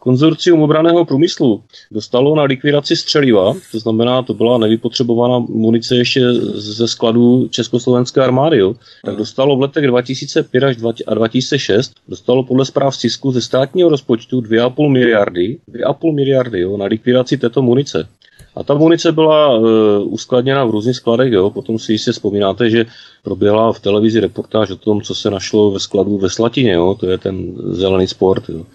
Konzorcium 0.02 0.62
obraného 0.62 1.04
průmyslu 1.04 1.62
dostalo 1.90 2.36
na 2.36 2.42
likvidaci 2.42 2.96
střeliva, 2.96 3.54
to 3.72 3.78
znamená, 3.78 4.22
to 4.22 4.34
byla 4.34 4.58
nevypotřebovaná 4.58 5.38
munice 5.38 5.96
ještě 5.96 6.34
ze 6.54 6.88
skladů 6.88 7.48
Československé 7.48 8.20
armády, 8.20 8.58
jo, 8.58 8.74
tak 9.04 9.16
dostalo 9.16 9.56
v 9.56 9.60
letech 9.60 9.86
2005 9.86 10.64
až 10.64 10.76
2006, 10.76 11.92
dostalo 12.08 12.44
podle 12.44 12.64
zpráv 12.64 12.96
Cisku 12.96 13.32
ze 13.32 13.40
státního 13.40 13.88
rozpočtu 13.88 14.40
2,5 14.40 14.88
miliardy, 14.88 15.58
2,5 15.72 16.14
miliardy 16.14 16.60
jo, 16.60 16.76
na 16.76 16.84
likvidaci 16.84 17.38
této 17.38 17.62
munice. 17.62 18.08
A 18.54 18.62
ta 18.62 18.74
munice 18.74 19.12
byla 19.12 19.58
uh, 19.58 19.66
uskladněna 20.12 20.64
v 20.64 20.70
různých 20.70 20.96
skladech, 20.96 21.32
jo. 21.32 21.50
Potom 21.50 21.78
si 21.78 21.92
jistě 21.92 22.12
vzpomínáte, 22.12 22.70
že 22.70 22.86
proběhla 23.22 23.72
v 23.72 23.80
televizi 23.80 24.20
reportáž 24.20 24.70
o 24.70 24.76
tom, 24.76 25.02
co 25.02 25.14
se 25.14 25.30
našlo 25.30 25.70
ve 25.70 25.80
skladu 25.80 26.18
ve 26.18 26.30
Slatině, 26.30 26.72
jo. 26.72 26.96
To 27.00 27.06
je 27.06 27.18
ten 27.18 27.54
zelený 27.56 28.06
sport, 28.06 28.48
jo. 28.48 28.66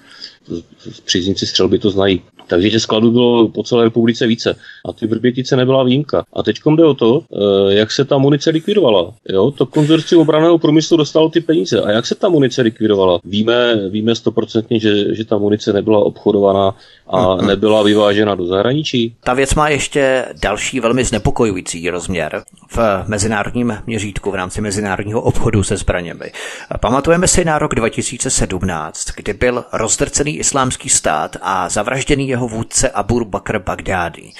Příznivci 1.05 1.47
střelby 1.47 1.79
to 1.79 1.89
znají. 1.89 2.21
Takže 2.47 2.69
těch 2.69 2.81
skladů 2.81 3.11
bylo 3.11 3.47
po 3.47 3.63
celé 3.63 3.83
republice 3.83 4.27
více. 4.27 4.55
A 4.85 4.93
ty 4.93 5.07
Vrbětice 5.07 5.55
nebyla 5.55 5.83
výjimka. 5.83 6.23
A 6.33 6.43
teď 6.43 6.59
jde 6.75 6.85
o 6.85 6.93
to, 6.93 7.21
eh, 7.21 7.73
jak 7.73 7.91
se 7.91 8.05
ta 8.05 8.17
munice 8.17 8.49
likvidovala. 8.49 9.13
Jo? 9.29 9.51
To 9.51 9.65
konzorcium 9.65 10.21
obraného 10.21 10.57
průmyslu 10.57 10.97
dostalo 10.97 11.29
ty 11.29 11.41
peníze. 11.41 11.81
A 11.81 11.91
jak 11.91 12.05
se 12.05 12.15
ta 12.15 12.29
munice 12.29 12.61
likvidovala? 12.61 13.19
Víme, 13.23 13.89
víme 13.89 14.15
stoprocentně, 14.15 14.79
že, 14.79 15.15
že 15.15 15.25
ta 15.25 15.37
munice 15.37 15.73
nebyla 15.73 15.99
obchodovaná 15.99 16.75
a 17.07 17.35
mhm. 17.35 17.47
nebyla 17.47 17.83
vyvážena 17.83 18.35
do 18.35 18.45
zahraničí. 18.45 19.15
Ta 19.23 19.33
věc 19.33 19.55
má 19.55 19.69
ještě 19.69 20.25
další 20.41 20.79
velmi 20.79 21.03
znepokojující 21.03 21.89
rozměr 21.89 22.43
v 22.75 22.79
mezinárodním 23.07 23.77
měřítku 23.85 24.31
v 24.31 24.35
rámci 24.35 24.61
mezinárodního 24.61 25.21
obchodu 25.21 25.63
se 25.63 25.77
zbraněmi. 25.77 26.31
Pamatujeme 26.79 27.27
si 27.27 27.45
na 27.45 27.59
rok 27.59 27.75
2017, 27.75 29.05
kdy 29.15 29.33
byl 29.33 29.63
rozdrcený 29.73 30.36
islámský 30.39 30.89
stát 30.89 31.37
a 31.41 31.69
zavražděný 31.69 32.27
jeho 32.27 32.47
vůdce 32.47 32.89
Abu 32.89 33.25
Bakr 33.25 33.59
Bagdádi. 33.59 34.33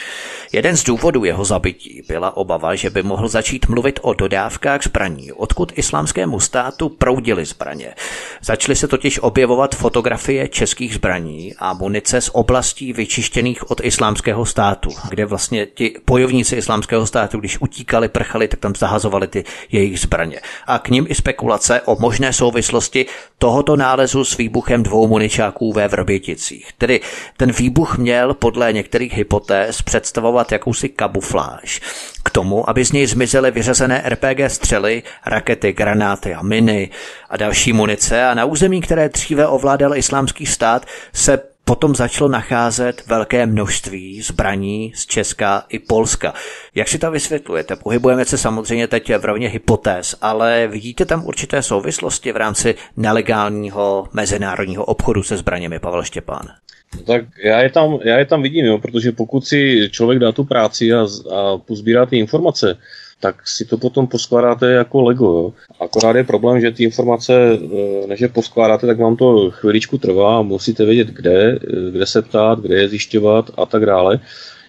Jeden 0.52 0.78
z 0.78 0.84
důvodů 0.84 1.24
jeho 1.24 1.46
zabití 1.46 2.02
byla 2.08 2.38
obava, 2.38 2.76
že 2.76 2.90
by 2.90 3.04
mohl 3.04 3.28
začít 3.28 3.68
mluvit 3.70 4.00
o 4.02 4.14
dodávkách 4.14 4.84
zbraní, 4.84 5.32
odkud 5.32 5.72
islámskému 5.76 6.40
státu 6.40 6.90
proudily 6.90 7.46
zbraně. 7.46 7.94
Začaly 8.42 8.76
se 8.76 8.88
totiž 8.88 9.20
objevovat 9.20 9.76
fotografie 9.76 10.48
českých 10.48 10.94
zbraní 10.94 11.54
a 11.60 11.74
munice 11.74 12.22
z 12.22 12.30
oblastí 12.34 12.94
vyčištěných 12.94 13.72
od 13.72 13.82
islámského 13.84 14.46
státu, 14.46 14.90
kde 15.10 15.26
vlastně 15.26 15.66
ti 15.66 15.96
bojovníci 16.08 16.56
islámského 16.56 17.08
státu, 17.08 17.40
když 17.40 17.62
utíkali, 17.62 18.10
prchali, 18.10 18.48
tak 18.48 18.60
tam 18.60 18.74
zahazovali 18.76 19.28
ty 19.28 19.44
jejich 19.72 20.00
zbraně. 20.00 20.40
A 20.68 20.80
k 20.80 20.90
ním 20.90 21.06
i 21.10 21.16
spekulace 21.16 21.82
o 21.82 22.00
možné 22.00 22.34
souvislosti 22.34 23.06
tohoto 23.38 23.76
nálezu 23.76 24.26
s 24.26 24.38
výbuchem 24.38 24.84
dvou 24.84 25.08
muničáků 25.08 25.74
ve 25.74 25.87
Vrběticích. 25.88 26.70
Tedy 26.78 27.00
ten 27.38 27.52
výbuch 27.52 27.98
měl 27.98 28.34
podle 28.34 28.74
některých 28.74 29.14
hypotéz 29.14 29.82
představovat 29.82 30.52
jakousi 30.52 30.90
kabufláž 30.90 31.82
k 32.24 32.30
tomu, 32.30 32.70
aby 32.70 32.86
z 32.86 32.92
něj 32.92 33.08
zmizely 33.08 33.52
vyřazené 33.52 34.04
RPG 34.06 34.40
střely, 34.48 35.04
rakety, 35.26 35.74
granáty 35.74 36.34
a 36.34 36.42
miny 36.42 36.90
a 37.30 37.38
další 37.38 37.74
munice 37.74 38.26
a 38.26 38.34
na 38.34 38.46
území, 38.46 38.82
které 38.82 39.10
dříve 39.10 39.48
ovládal 39.48 39.96
islámský 39.98 40.46
stát, 40.46 40.86
se 41.14 41.40
potom 41.68 41.96
začalo 41.96 42.30
nacházet 42.30 43.08
velké 43.08 43.46
množství 43.46 44.22
zbraní 44.22 44.92
z 44.96 45.06
Česka 45.06 45.64
i 45.70 45.80
Polska. 45.80 46.34
Jak 46.76 46.88
si 46.88 47.00
to 47.00 47.12
vysvětlujete? 47.12 47.76
Pohybujeme 47.76 48.26
se 48.26 48.38
samozřejmě 48.38 48.88
teď 48.88 49.16
v 49.18 49.26
rovně 49.26 49.50
hypotéz, 49.50 50.16
ale 50.22 50.68
vidíte 50.68 51.06
tam 51.06 51.26
určité 51.26 51.62
souvislosti 51.62 52.32
v 52.32 52.38
rámci 52.38 52.76
nelegálního 52.98 54.08
mezinárodního 54.14 54.86
obchodu 54.86 55.24
se 55.24 55.38
zbraněmi, 55.38 55.80
Pavel 55.80 56.04
Štěpán? 56.04 56.48
No 56.96 57.02
tak 57.04 57.26
já 57.44 57.62
je 57.62 57.70
tam, 57.70 58.00
já 58.04 58.18
je 58.18 58.26
tam 58.26 58.42
vidím, 58.42 58.66
jo, 58.66 58.78
protože 58.78 59.12
pokud 59.12 59.48
si 59.48 59.90
člověk 59.92 60.20
dá 60.20 60.32
tu 60.32 60.44
práci 60.44 60.94
a, 60.94 61.08
a 61.36 61.58
pozbírá 61.58 62.06
ty 62.06 62.18
informace, 62.18 62.78
tak 63.20 63.48
si 63.48 63.66
to 63.66 63.78
potom 63.78 64.08
poskládáte 64.08 64.72
jako 64.72 65.02
Lego. 65.02 65.26
Jo. 65.26 65.54
Akorát 65.80 66.16
je 66.16 66.24
problém, 66.24 66.62
že 66.62 66.72
ty 66.72 66.84
informace, 66.84 67.34
e, 67.34 68.08
než 68.08 68.20
je 68.20 68.28
poskládáte, 68.28 68.88
tak 68.88 69.00
vám 69.00 69.16
to 69.16 69.52
chviličku 69.52 69.98
trvá, 69.98 70.42
musíte 70.42 70.86
vědět, 70.86 71.08
kde, 71.08 71.52
e, 71.52 71.92
kde 71.92 72.06
se 72.06 72.22
ptát, 72.22 72.60
kde 72.60 72.76
je 72.76 72.90
zjišťovat 72.90 73.52
a 73.58 73.66
tak 73.66 73.86
dále. 73.86 74.20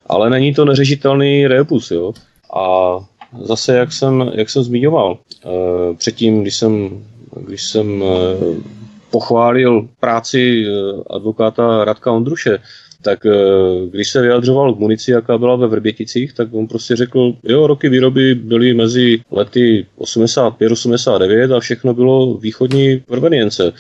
Ale 0.07 0.31
není 0.31 0.55
to 0.55 0.65
neřešitelný 0.65 1.47
rebus. 1.47 1.91
Jo. 1.91 2.13
A 2.57 2.99
zase, 3.41 3.77
jak 3.77 3.93
jsem, 3.93 4.31
jak 4.35 4.51
jsem 4.51 4.63
zmiňoval, 4.63 5.19
e, 5.19 5.95
předtím, 5.95 6.43
když 6.43 6.57
jsem, 6.57 7.05
když 7.47 7.63
jsem 7.63 8.03
pochválil 9.11 9.89
práci 10.01 10.65
eh, 10.67 11.03
advokáta 11.11 11.85
Radka 11.85 12.13
Ondruše, 12.13 12.59
tak 13.03 13.27
eh, 13.27 13.33
když 13.91 14.11
se 14.11 14.23
vyjadřoval 14.23 14.75
k 14.75 14.79
munici, 14.79 15.11
jaká 15.11 15.39
byla 15.39 15.57
ve 15.57 15.67
Vrběticích, 15.67 16.33
tak 16.33 16.49
on 16.53 16.67
prostě 16.67 16.97
řekl, 16.97 17.33
jo, 17.45 17.67
roky 17.67 17.89
výroby 17.89 18.35
byly 18.35 18.75
mezi 18.75 19.21
lety 19.31 19.87
85-89 19.99 21.57
a 21.57 21.61
všechno 21.61 21.95
bylo 21.95 22.35
východní 22.35 23.01
provenience. 23.07 23.73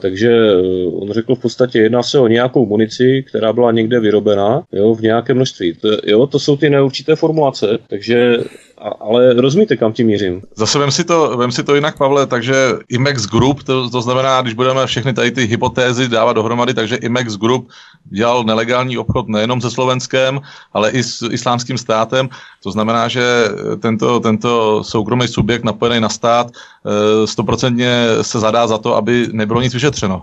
Takže 0.00 0.30
eh, 0.30 0.86
on 0.86 1.12
řekl 1.12 1.34
v 1.34 1.40
podstatě, 1.40 1.78
jedná 1.78 2.02
se 2.02 2.18
o 2.18 2.28
nějakou 2.28 2.66
munici, 2.66 3.24
která 3.28 3.52
byla 3.52 3.72
někde 3.72 4.00
vyrobená 4.00 4.62
jo, 4.72 4.94
v 4.94 5.00
nějakém 5.00 5.36
množství. 5.36 5.74
To, 5.74 5.88
jo, 6.04 6.26
to 6.26 6.38
jsou 6.38 6.56
ty 6.56 6.70
neurčité 6.70 7.16
formulace, 7.16 7.78
takže 7.88 8.38
a, 8.78 8.88
ale 8.88 9.34
rozumíte, 9.34 9.76
kam 9.76 9.92
tím 9.92 10.06
mířím. 10.06 10.42
Zase 10.56 10.78
vem 10.78 10.90
si 10.90 11.04
to, 11.04 11.36
vem 11.36 11.52
si 11.52 11.64
to 11.64 11.74
jinak, 11.74 11.98
Pavle, 11.98 12.26
takže 12.26 12.54
IMEX 12.88 13.26
Group, 13.26 13.62
to, 13.62 13.90
to 13.90 14.02
znamená, 14.02 14.42
když 14.42 14.54
budeme 14.54 14.86
všechny 14.86 15.12
tady 15.12 15.30
ty 15.30 15.44
hypotézy 15.44 16.08
dávat 16.08 16.32
dohromady, 16.32 16.74
takže 16.74 16.96
IMEX 16.96 17.36
Group 17.36 17.68
dělal 18.04 18.44
nelegální 18.44 18.98
obchod 18.98 19.28
nejenom 19.28 19.60
se 19.60 19.70
Slovenskem, 19.70 20.40
ale 20.72 20.90
i 20.90 21.02
s 21.02 21.28
islámským 21.30 21.78
státem. 21.78 22.28
To 22.62 22.70
znamená, 22.70 23.08
že 23.08 23.48
tento, 23.80 24.20
tento 24.20 24.84
soukromý 24.84 25.28
subjekt 25.28 25.64
napojený 25.64 26.00
na 26.00 26.08
stát 26.08 26.50
eh, 26.50 27.26
stoprocentně 27.26 28.06
se 28.22 28.38
zadá 28.40 28.66
za 28.66 28.78
to, 28.78 28.96
aby 28.96 29.28
nebylo 29.32 29.60
nic 29.60 29.74
vyšetřeno. 29.74 30.22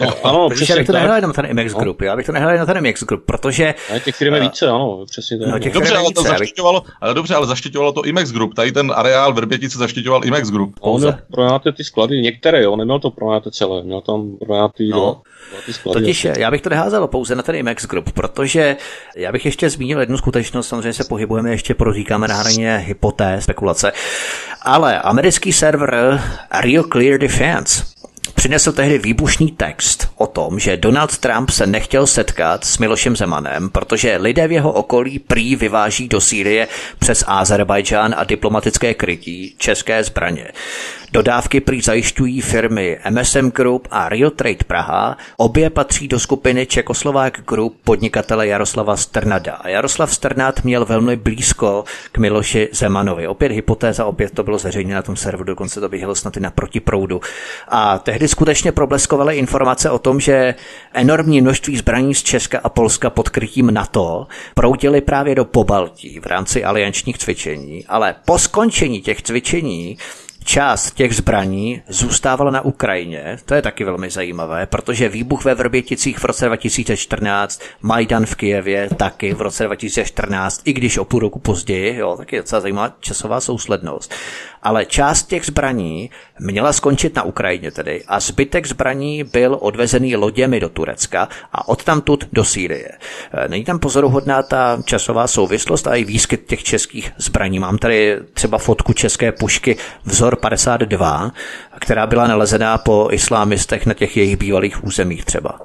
No, 0.00 0.14
ano, 0.24 0.48
přesně 0.48 0.72
já 0.72 0.78
bych 0.78 0.86
to 0.86 0.92
nehrál 0.92 1.16
jenom 1.16 1.32
ten 1.32 1.62
MX 1.62 1.72
no. 1.72 1.80
Group, 1.80 2.02
já 2.02 2.16
bych 2.16 2.26
to 2.26 2.32
nehrál 2.32 2.52
jenom 2.52 2.66
ten 2.66 2.88
MX 2.88 3.04
Group, 3.04 3.24
protože... 3.26 3.74
A 3.96 3.98
těch 3.98 4.14
firm 4.14 4.34
je 4.34 4.40
více, 4.40 4.68
ano, 4.68 5.04
přesně 5.10 5.38
tak. 5.38 5.48
No, 5.48 5.58
těch 5.58 5.72
dobře, 5.72 5.96
ale 5.96 6.12
to 6.14 6.22
zaštiťovalo, 6.22 6.82
ale 7.00 7.14
dobře, 7.14 7.34
ale 7.34 7.46
zaštiťovalo 7.46 7.92
to 7.92 8.04
IMEX 8.04 8.32
Group, 8.32 8.54
tady 8.54 8.72
ten 8.72 8.92
areál 8.94 9.32
Vrbětice 9.32 9.78
zaštiťoval 9.78 10.24
IMEX 10.24 10.50
Group. 10.50 10.74
On 10.80 11.00
měl 11.00 11.14
pronáte 11.32 11.72
ty 11.72 11.84
sklady, 11.84 12.20
některé, 12.20 12.62
jo, 12.62 12.76
neměl 12.76 12.98
to 12.98 13.10
pronáte 13.10 13.50
celé, 13.50 13.82
měl 13.82 14.00
tam 14.00 14.36
pronáty 14.46 14.88
no. 14.88 15.22
ty 15.66 15.72
sklady. 15.72 16.00
Totiž 16.00 16.24
já 16.24 16.50
bych 16.50 16.62
to 16.62 16.70
neházel 16.70 17.06
pouze 17.06 17.34
na 17.34 17.42
ten 17.42 17.54
IMEX 17.54 17.86
Group, 17.86 18.12
protože 18.12 18.76
já 19.16 19.32
bych 19.32 19.44
ještě 19.44 19.70
zmínil 19.70 20.00
jednu 20.00 20.18
skutečnost, 20.18 20.68
samozřejmě 20.68 20.92
se 20.92 21.04
pohybujeme 21.04 21.50
ještě, 21.50 21.74
proříkáme 21.74 22.28
na 22.28 22.34
hraně 22.34 22.76
hypotéz, 22.76 23.44
spekulace, 23.44 23.92
ale 24.62 25.00
americký 25.00 25.52
server 25.52 26.20
Rio 26.60 26.84
Clear 26.92 27.18
Defense 27.18 27.99
přinesl 28.34 28.72
tehdy 28.72 28.98
výbušný 28.98 29.50
text 29.50 30.08
o 30.16 30.26
tom, 30.26 30.58
že 30.58 30.76
Donald 30.76 31.18
Trump 31.18 31.50
se 31.50 31.66
nechtěl 31.66 32.06
setkat 32.06 32.64
s 32.64 32.78
Milošem 32.78 33.16
Zemanem, 33.16 33.70
protože 33.70 34.16
lidé 34.16 34.48
v 34.48 34.52
jeho 34.52 34.72
okolí 34.72 35.18
prý 35.18 35.56
vyváží 35.56 36.08
do 36.08 36.20
Sýrie 36.20 36.68
přes 36.98 37.24
Azerbajdžán 37.26 38.14
a 38.16 38.24
diplomatické 38.24 38.94
krytí 38.94 39.54
české 39.58 40.04
zbraně. 40.04 40.52
Dodávky 41.12 41.60
prý 41.60 41.80
zajišťují 41.80 42.40
firmy 42.40 42.98
MSM 43.10 43.50
Group 43.50 43.88
a 43.90 44.08
Rio 44.08 44.30
Trade 44.30 44.64
Praha. 44.66 45.16
Obě 45.36 45.70
patří 45.70 46.08
do 46.08 46.18
skupiny 46.18 46.66
Čekoslovák 46.66 47.40
Group 47.48 47.76
podnikatele 47.84 48.46
Jaroslava 48.46 48.96
Strnada. 48.96 49.54
A 49.54 49.68
Jaroslav 49.68 50.14
Strnad 50.14 50.64
měl 50.64 50.84
velmi 50.84 51.16
blízko 51.16 51.84
k 52.12 52.18
Miloši 52.18 52.68
Zemanovi. 52.72 53.28
Opět 53.28 53.52
hypotéza, 53.52 54.04
opět 54.04 54.34
to 54.34 54.42
bylo 54.42 54.58
zveřejněno 54.58 54.96
na 54.96 55.02
tom 55.02 55.16
serveru, 55.16 55.44
dokonce 55.44 55.80
to 55.80 55.88
běželo 55.88 56.14
snad 56.14 56.36
i 56.36 56.40
na 56.40 56.50
protiproudu. 56.50 57.20
A 57.68 57.98
tehdy 57.98 58.19
skutečně 58.28 58.72
probleskovaly 58.72 59.36
informace 59.36 59.90
o 59.90 59.98
tom, 59.98 60.20
že 60.20 60.54
enormní 60.92 61.40
množství 61.40 61.76
zbraní 61.76 62.14
z 62.14 62.22
Česka 62.22 62.60
a 62.64 62.68
Polska 62.68 63.10
pod 63.10 63.28
krytím 63.28 63.74
NATO 63.74 64.26
proudily 64.54 65.00
právě 65.00 65.34
do 65.34 65.44
Pobaltí 65.44 66.20
v 66.20 66.26
rámci 66.26 66.64
aliančních 66.64 67.18
cvičení, 67.18 67.86
ale 67.86 68.14
po 68.24 68.38
skončení 68.38 69.00
těch 69.00 69.22
cvičení 69.22 69.98
část 70.44 70.90
těch 70.90 71.16
zbraní 71.16 71.82
zůstávala 71.88 72.50
na 72.50 72.60
Ukrajině. 72.60 73.38
To 73.44 73.54
je 73.54 73.62
taky 73.62 73.84
velmi 73.84 74.10
zajímavé, 74.10 74.66
protože 74.66 75.08
výbuch 75.08 75.44
ve 75.44 75.54
Vrběticích 75.54 76.18
v 76.18 76.24
roce 76.24 76.46
2014, 76.46 77.62
Majdan 77.82 78.26
v 78.26 78.34
Kijevě 78.34 78.88
taky 78.96 79.34
v 79.34 79.40
roce 79.40 79.64
2014, 79.64 80.62
i 80.64 80.72
když 80.72 80.98
o 80.98 81.04
půl 81.04 81.20
roku 81.20 81.38
později, 81.38 81.96
jo, 81.96 82.16
taky 82.16 82.36
docela 82.36 82.60
zajímavá 82.60 82.96
časová 83.00 83.40
souslednost 83.40 84.14
ale 84.62 84.86
část 84.86 85.22
těch 85.22 85.46
zbraní 85.46 86.10
měla 86.40 86.72
skončit 86.72 87.16
na 87.16 87.22
Ukrajině 87.22 87.70
tedy 87.70 88.04
a 88.08 88.20
zbytek 88.20 88.66
zbraní 88.66 89.24
byl 89.24 89.58
odvezený 89.60 90.16
loděmi 90.16 90.60
do 90.60 90.68
Turecka 90.68 91.28
a 91.52 91.68
odtamtud 91.68 92.24
do 92.32 92.44
Sýrie. 92.44 92.88
E, 93.32 93.48
není 93.48 93.64
tam 93.64 93.78
pozoruhodná 93.78 94.42
ta 94.42 94.82
časová 94.84 95.26
souvislost 95.26 95.86
a 95.86 95.94
i 95.94 96.04
výskyt 96.04 96.46
těch 96.46 96.62
českých 96.62 97.12
zbraní. 97.18 97.58
Mám 97.58 97.78
tady 97.78 98.18
třeba 98.34 98.58
fotku 98.58 98.92
české 98.92 99.32
pušky 99.32 99.76
vzor 100.04 100.36
52, 100.36 101.32
která 101.80 102.06
byla 102.06 102.26
nalezená 102.26 102.78
po 102.78 103.08
islámistech 103.12 103.86
na 103.86 103.94
těch 103.94 104.16
jejich 104.16 104.36
bývalých 104.36 104.84
územích 104.84 105.24
třeba. 105.24 105.60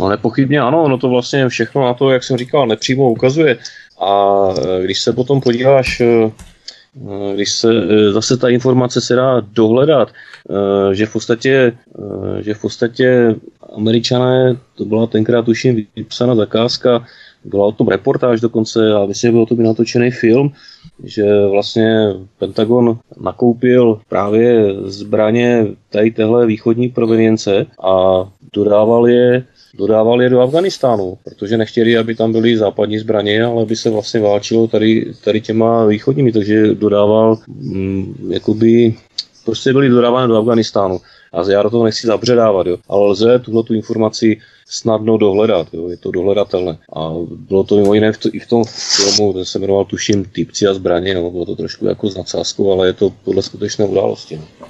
No 0.00 0.08
nepochybně 0.08 0.60
ano, 0.60 0.82
ono 0.82 0.98
to 0.98 1.08
vlastně 1.08 1.48
všechno 1.48 1.84
na 1.84 1.94
to, 1.94 2.10
jak 2.10 2.24
jsem 2.24 2.36
říkal, 2.36 2.66
nepřímo 2.66 3.10
ukazuje. 3.10 3.58
A 4.00 4.38
e, 4.58 4.84
když 4.84 5.00
se 5.00 5.12
potom 5.12 5.40
podíváš 5.40 6.00
e, 6.00 6.30
když 7.34 7.50
se 7.50 7.68
eh, 7.74 8.12
zase 8.12 8.36
ta 8.36 8.48
informace 8.48 9.00
se 9.00 9.14
dá 9.14 9.40
dohledat, 9.40 10.08
eh, 10.10 10.94
že 10.94 11.06
v 11.06 11.12
podstatě, 11.12 11.72
že 12.40 12.54
v 12.54 12.60
podstatě 12.60 13.34
američané, 13.76 14.56
to 14.74 14.84
byla 14.84 15.06
tenkrát 15.06 15.44
tuším 15.44 15.86
vypsána 15.96 16.34
zakázka, 16.34 17.04
byla 17.44 17.66
o 17.66 17.72
tom 17.72 17.88
reportáž 17.88 18.40
dokonce 18.40 18.92
a 18.92 19.06
myslím, 19.06 19.28
že 19.28 19.32
byl 19.32 19.46
to 19.46 19.54
by 19.54 19.62
natočený 19.62 20.10
film, 20.10 20.52
že 21.04 21.46
vlastně 21.46 22.14
Pentagon 22.38 22.98
nakoupil 23.20 24.00
právě 24.08 24.74
zbraně 24.84 25.66
tady 25.90 26.10
téhle 26.10 26.46
východní 26.46 26.88
provenience 26.88 27.66
a 27.84 28.24
dodával 28.52 29.08
je 29.08 29.44
dodávali 29.74 30.24
je 30.24 30.30
do 30.30 30.40
Afganistánu, 30.40 31.18
protože 31.24 31.56
nechtěli, 31.56 31.96
aby 31.98 32.14
tam 32.14 32.32
byly 32.32 32.56
západní 32.56 32.98
zbraně, 32.98 33.44
ale 33.44 33.62
aby 33.62 33.76
se 33.76 33.90
vlastně 33.90 34.20
válčilo 34.20 34.66
tady, 34.66 35.12
tady 35.24 35.40
těma 35.40 35.86
východními, 35.86 36.32
takže 36.32 36.74
dodával 36.74 37.38
mm, 37.48 38.28
jakoby 38.30 38.94
prostě 39.44 39.72
byly 39.72 39.88
dodávány 39.88 40.28
do 40.28 40.38
Afganistánu. 40.38 41.00
A 41.32 41.50
já 41.50 41.62
do 41.62 41.70
toho 41.70 41.84
nechci 41.84 42.06
zabředávat, 42.06 42.66
jo. 42.66 42.76
ale 42.88 43.06
lze 43.06 43.38
tuhle 43.38 43.62
tu 43.62 43.74
informaci 43.74 44.40
snadno 44.66 45.18
dohledat, 45.18 45.68
jo. 45.72 45.88
je 45.88 45.96
to 45.96 46.10
dohledatelné. 46.10 46.78
A 46.96 47.12
bylo 47.28 47.64
to 47.64 47.76
mimo 47.76 47.94
jiné 47.94 48.12
v 48.12 48.18
to, 48.18 48.28
i 48.32 48.38
v 48.38 48.46
tom 48.46 48.64
filmu, 48.64 49.32
ten 49.32 49.44
se 49.44 49.58
jmenoval 49.58 49.84
tuším 49.84 50.24
Typci 50.24 50.66
a 50.66 50.74
zbraně, 50.74 51.14
no, 51.14 51.30
bylo 51.30 51.46
to 51.46 51.56
trošku 51.56 51.86
jako 51.86 52.10
s 52.10 52.34
ale 52.72 52.86
je 52.86 52.92
to 52.92 53.12
podle 53.24 53.42
skutečné 53.42 53.84
události. 53.84 54.40
No. 54.60 54.66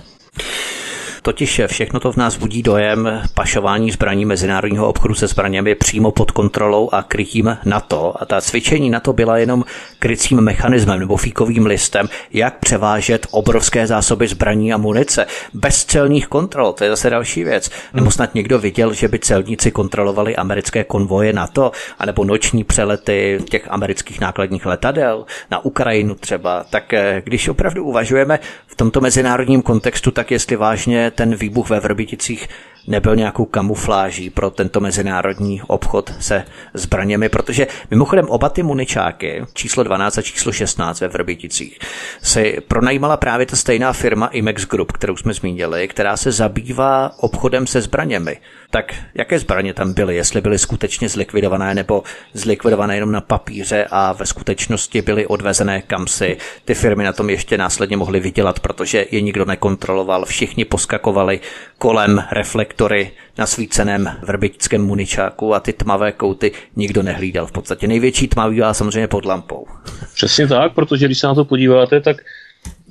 Totiž 1.24 1.60
všechno 1.66 2.00
to 2.00 2.12
v 2.12 2.16
nás 2.16 2.36
budí 2.36 2.62
dojem 2.62 3.22
pašování 3.34 3.90
zbraní 3.90 4.24
mezinárodního 4.24 4.88
obchodu 4.88 5.14
se 5.14 5.26
zbraněmi 5.26 5.74
přímo 5.74 6.10
pod 6.10 6.30
kontrolou 6.30 6.88
a 6.92 7.02
krytím 7.02 7.58
NATO. 7.64 8.14
A 8.20 8.24
ta 8.24 8.40
cvičení 8.40 8.90
NATO 8.90 9.12
byla 9.12 9.38
jenom 9.38 9.64
krycím 9.98 10.40
mechanismem 10.40 11.00
nebo 11.00 11.16
fíkovým 11.16 11.66
listem, 11.66 12.08
jak 12.32 12.58
převážet 12.58 13.26
obrovské 13.30 13.86
zásoby 13.86 14.28
zbraní 14.28 14.72
a 14.72 14.76
munice 14.76 15.26
bez 15.54 15.84
celních 15.84 16.26
kontrol. 16.26 16.72
To 16.72 16.84
je 16.84 16.90
zase 16.90 17.10
další 17.10 17.44
věc. 17.44 17.70
Nebo 17.94 18.10
snad 18.10 18.34
někdo 18.34 18.58
viděl, 18.58 18.92
že 18.92 19.08
by 19.08 19.18
celníci 19.18 19.70
kontrolovali 19.70 20.36
americké 20.36 20.84
konvoje 20.84 21.32
NATO, 21.32 21.72
anebo 21.98 22.24
noční 22.24 22.64
přelety 22.64 23.38
těch 23.50 23.66
amerických 23.70 24.20
nákladních 24.20 24.66
letadel 24.66 25.24
na 25.50 25.64
Ukrajinu 25.64 26.14
třeba. 26.14 26.64
Tak 26.70 26.92
eh, 26.92 27.22
když 27.24 27.48
opravdu 27.48 27.84
uvažujeme 27.84 28.38
v 28.66 28.76
tomto 28.76 29.00
mezinárodním 29.00 29.62
kontextu, 29.62 30.10
tak 30.10 30.30
jestli 30.30 30.56
vážně 30.56 31.11
ten 31.14 31.36
výbuch 31.36 31.70
ve 31.70 31.80
Vrbiticích 31.80 32.48
nebyl 32.86 33.16
nějakou 33.16 33.44
kamufláží 33.44 34.30
pro 34.30 34.50
tento 34.50 34.80
mezinárodní 34.80 35.62
obchod 35.66 36.12
se 36.20 36.44
zbraněmi, 36.74 37.28
protože 37.28 37.66
mimochodem 37.90 38.26
oba 38.28 38.48
ty 38.48 38.62
muničáky, 38.62 39.44
číslo 39.54 39.82
12 39.82 40.18
a 40.18 40.22
číslo 40.22 40.52
16 40.52 41.00
ve 41.00 41.08
Vrbiticích, 41.08 41.78
si 42.22 42.58
pronajímala 42.68 43.16
právě 43.16 43.46
ta 43.46 43.56
stejná 43.56 43.92
firma 43.92 44.26
Imex 44.26 44.66
Group, 44.66 44.92
kterou 44.92 45.16
jsme 45.16 45.34
zmínili, 45.34 45.88
která 45.88 46.16
se 46.16 46.32
zabývá 46.32 47.12
obchodem 47.18 47.66
se 47.66 47.80
zbraněmi. 47.80 48.36
Tak 48.70 48.94
jaké 49.14 49.38
zbraně 49.38 49.74
tam 49.74 49.92
byly, 49.92 50.16
jestli 50.16 50.40
byly 50.40 50.58
skutečně 50.58 51.08
zlikvidované 51.08 51.74
nebo 51.74 52.02
zlikvidované 52.34 52.94
jenom 52.96 53.12
na 53.12 53.20
papíře 53.20 53.86
a 53.90 54.12
ve 54.12 54.26
skutečnosti 54.26 55.02
byly 55.02 55.26
odvezené 55.26 55.82
kam 55.82 56.06
si? 56.06 56.36
Ty 56.64 56.74
firmy 56.74 57.04
na 57.04 57.12
tom 57.12 57.30
ještě 57.30 57.58
následně 57.58 57.96
mohly 57.96 58.20
vydělat, 58.20 58.60
protože 58.60 59.06
je 59.10 59.20
nikdo 59.20 59.44
nekontroloval, 59.44 60.24
všichni 60.24 60.64
poskakovali 60.64 61.40
kolem 61.78 62.24
reflektory 62.72 63.10
na 63.38 63.46
svíceném 63.46 64.10
vrbičském 64.22 64.86
muničáku 64.86 65.54
a 65.54 65.60
ty 65.60 65.72
tmavé 65.72 66.12
kouty 66.12 66.52
nikdo 66.76 67.02
nehlídal. 67.02 67.46
V 67.46 67.52
podstatě 67.52 67.86
největší 67.86 68.28
tma 68.28 68.50
bývá 68.50 68.74
samozřejmě 68.74 69.08
pod 69.08 69.24
lampou. 69.24 69.66
Přesně 70.14 70.48
tak, 70.48 70.74
protože 70.74 71.06
když 71.06 71.18
se 71.18 71.26
na 71.26 71.34
to 71.34 71.44
podíváte, 71.44 72.00
tak 72.00 72.16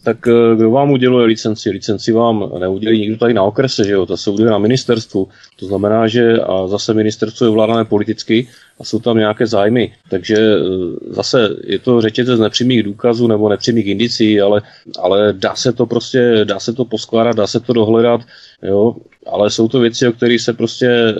tak 0.03 0.27
eh, 0.27 0.55
kdo 0.55 0.71
vám 0.71 0.91
uděluje 0.91 1.25
licenci? 1.25 1.69
Licenci 1.69 2.11
vám 2.11 2.51
neudělí 2.59 2.99
nikdo 2.99 3.17
tady 3.17 3.33
na 3.33 3.43
okrese, 3.43 3.83
že 3.83 3.91
jo? 3.91 4.05
To 4.05 4.17
se 4.17 4.29
uděluje 4.29 4.51
na 4.51 4.57
ministerstvu. 4.57 5.27
To 5.59 5.65
znamená, 5.65 6.07
že 6.07 6.39
a 6.39 6.67
zase 6.67 6.93
ministerstvo 6.93 7.45
je 7.45 7.49
ovládané 7.49 7.85
politicky 7.85 8.47
a 8.79 8.83
jsou 8.83 8.99
tam 8.99 9.17
nějaké 9.17 9.47
zájmy. 9.47 9.93
Takže 10.09 10.37
eh, 10.37 10.63
zase 11.13 11.49
je 11.63 11.79
to 11.79 12.01
řetězec 12.01 12.39
nepřímých 12.39 12.83
důkazů 12.83 13.27
nebo 13.27 13.49
nepřímých 13.49 13.87
indicí, 13.87 14.41
ale, 14.41 14.61
ale 14.99 15.33
dá 15.33 15.55
se 15.55 15.73
to 15.73 15.85
prostě, 15.85 16.41
dá 16.43 16.59
se 16.59 16.73
to 16.73 16.85
poskládat, 16.85 17.35
dá 17.35 17.47
se 17.47 17.59
to 17.59 17.73
dohledat, 17.73 18.21
jo? 18.63 18.95
ale 19.27 19.51
jsou 19.51 19.67
to 19.67 19.79
věci, 19.79 20.07
o 20.07 20.11
kterých 20.11 20.41
se 20.41 20.53
prostě 20.53 20.87
e, 20.87 21.13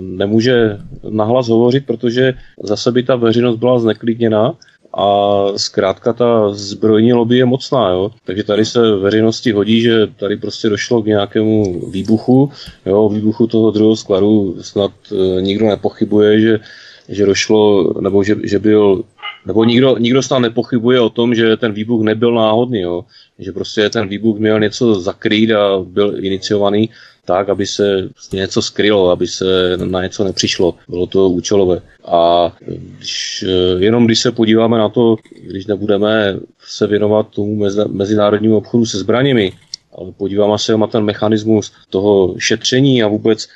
nemůže 0.00 0.78
nahlas 1.10 1.48
hovořit, 1.48 1.86
protože 1.86 2.34
zase 2.62 2.92
by 2.92 3.02
ta 3.02 3.16
veřejnost 3.16 3.56
byla 3.56 3.78
zneklidněná 3.78 4.54
a 4.96 5.08
zkrátka 5.56 6.12
ta 6.12 6.48
zbrojní 6.52 7.12
lobby 7.12 7.38
je 7.38 7.44
mocná, 7.44 7.90
jo? 7.90 8.10
takže 8.24 8.44
tady 8.44 8.64
se 8.64 8.96
veřejnosti 8.96 9.52
hodí, 9.52 9.80
že 9.80 10.06
tady 10.06 10.36
prostě 10.36 10.68
došlo 10.68 11.02
k 11.02 11.06
nějakému 11.06 11.80
výbuchu, 11.90 12.50
jo? 12.86 13.08
výbuchu 13.08 13.46
toho 13.46 13.70
druhého 13.70 13.96
skladu 13.96 14.56
snad 14.60 14.90
e, 15.12 15.42
nikdo 15.42 15.66
nepochybuje, 15.66 16.40
že, 16.40 16.60
že 17.08 17.26
došlo, 17.26 17.92
nebo 18.00 18.24
že, 18.24 18.36
že 18.44 18.58
byl 18.58 19.04
nebo 19.46 19.64
nikdo, 19.64 19.96
nikdo 19.98 20.22
snad 20.22 20.38
nepochybuje 20.38 21.00
o 21.00 21.10
tom, 21.10 21.34
že 21.34 21.56
ten 21.56 21.72
výbuch 21.72 22.02
nebyl 22.02 22.34
náhodný, 22.34 22.80
jo? 22.80 23.04
že 23.38 23.52
prostě 23.52 23.90
ten 23.90 24.08
výbuch 24.08 24.38
měl 24.38 24.60
něco 24.60 25.00
zakrýt 25.00 25.50
a 25.50 25.84
byl 25.84 26.24
iniciovaný 26.24 26.90
tak, 27.26 27.48
aby 27.48 27.66
se 27.66 28.08
něco 28.32 28.62
skrylo, 28.62 29.10
aby 29.10 29.26
se 29.26 29.76
na 29.76 30.02
něco 30.02 30.24
nepřišlo. 30.24 30.74
Bylo 30.88 31.06
to 31.06 31.28
účelové. 31.28 31.82
A 32.04 32.52
když, 32.66 33.44
eh, 33.48 33.84
jenom 33.84 34.06
když 34.06 34.20
se 34.20 34.32
podíváme 34.32 34.78
na 34.78 34.88
to, 34.88 35.16
když 35.42 35.66
nebudeme 35.66 36.36
se 36.66 36.86
věnovat 36.86 37.28
tomu 37.28 37.66
mezinárodnímu 37.88 38.56
obchodu 38.56 38.86
se 38.86 38.98
zbraněmi, 38.98 39.52
ale 39.98 40.12
podíváme 40.12 40.58
se 40.58 40.76
na 40.76 40.86
ten 40.86 41.04
mechanismus 41.04 41.72
toho 41.90 42.34
šetření 42.38 43.02
a 43.02 43.08
vůbec 43.08 43.48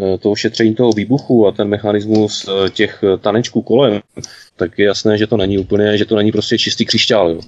eh, 0.00 0.18
toho 0.18 0.36
šetření 0.36 0.74
toho 0.74 0.92
výbuchu 0.92 1.46
a 1.46 1.52
ten 1.52 1.68
mechanismus 1.68 2.46
eh, 2.48 2.70
těch 2.70 3.04
tanečků 3.20 3.62
kolem, 3.62 4.00
tak 4.56 4.78
je 4.78 4.86
jasné, 4.86 5.18
že 5.18 5.26
to 5.26 5.36
není 5.36 5.58
úplně, 5.58 5.98
že 5.98 6.04
to 6.04 6.16
není 6.16 6.32
prostě 6.32 6.58
čistý 6.58 6.86
křišťál. 6.86 7.30
Jo. 7.30 7.40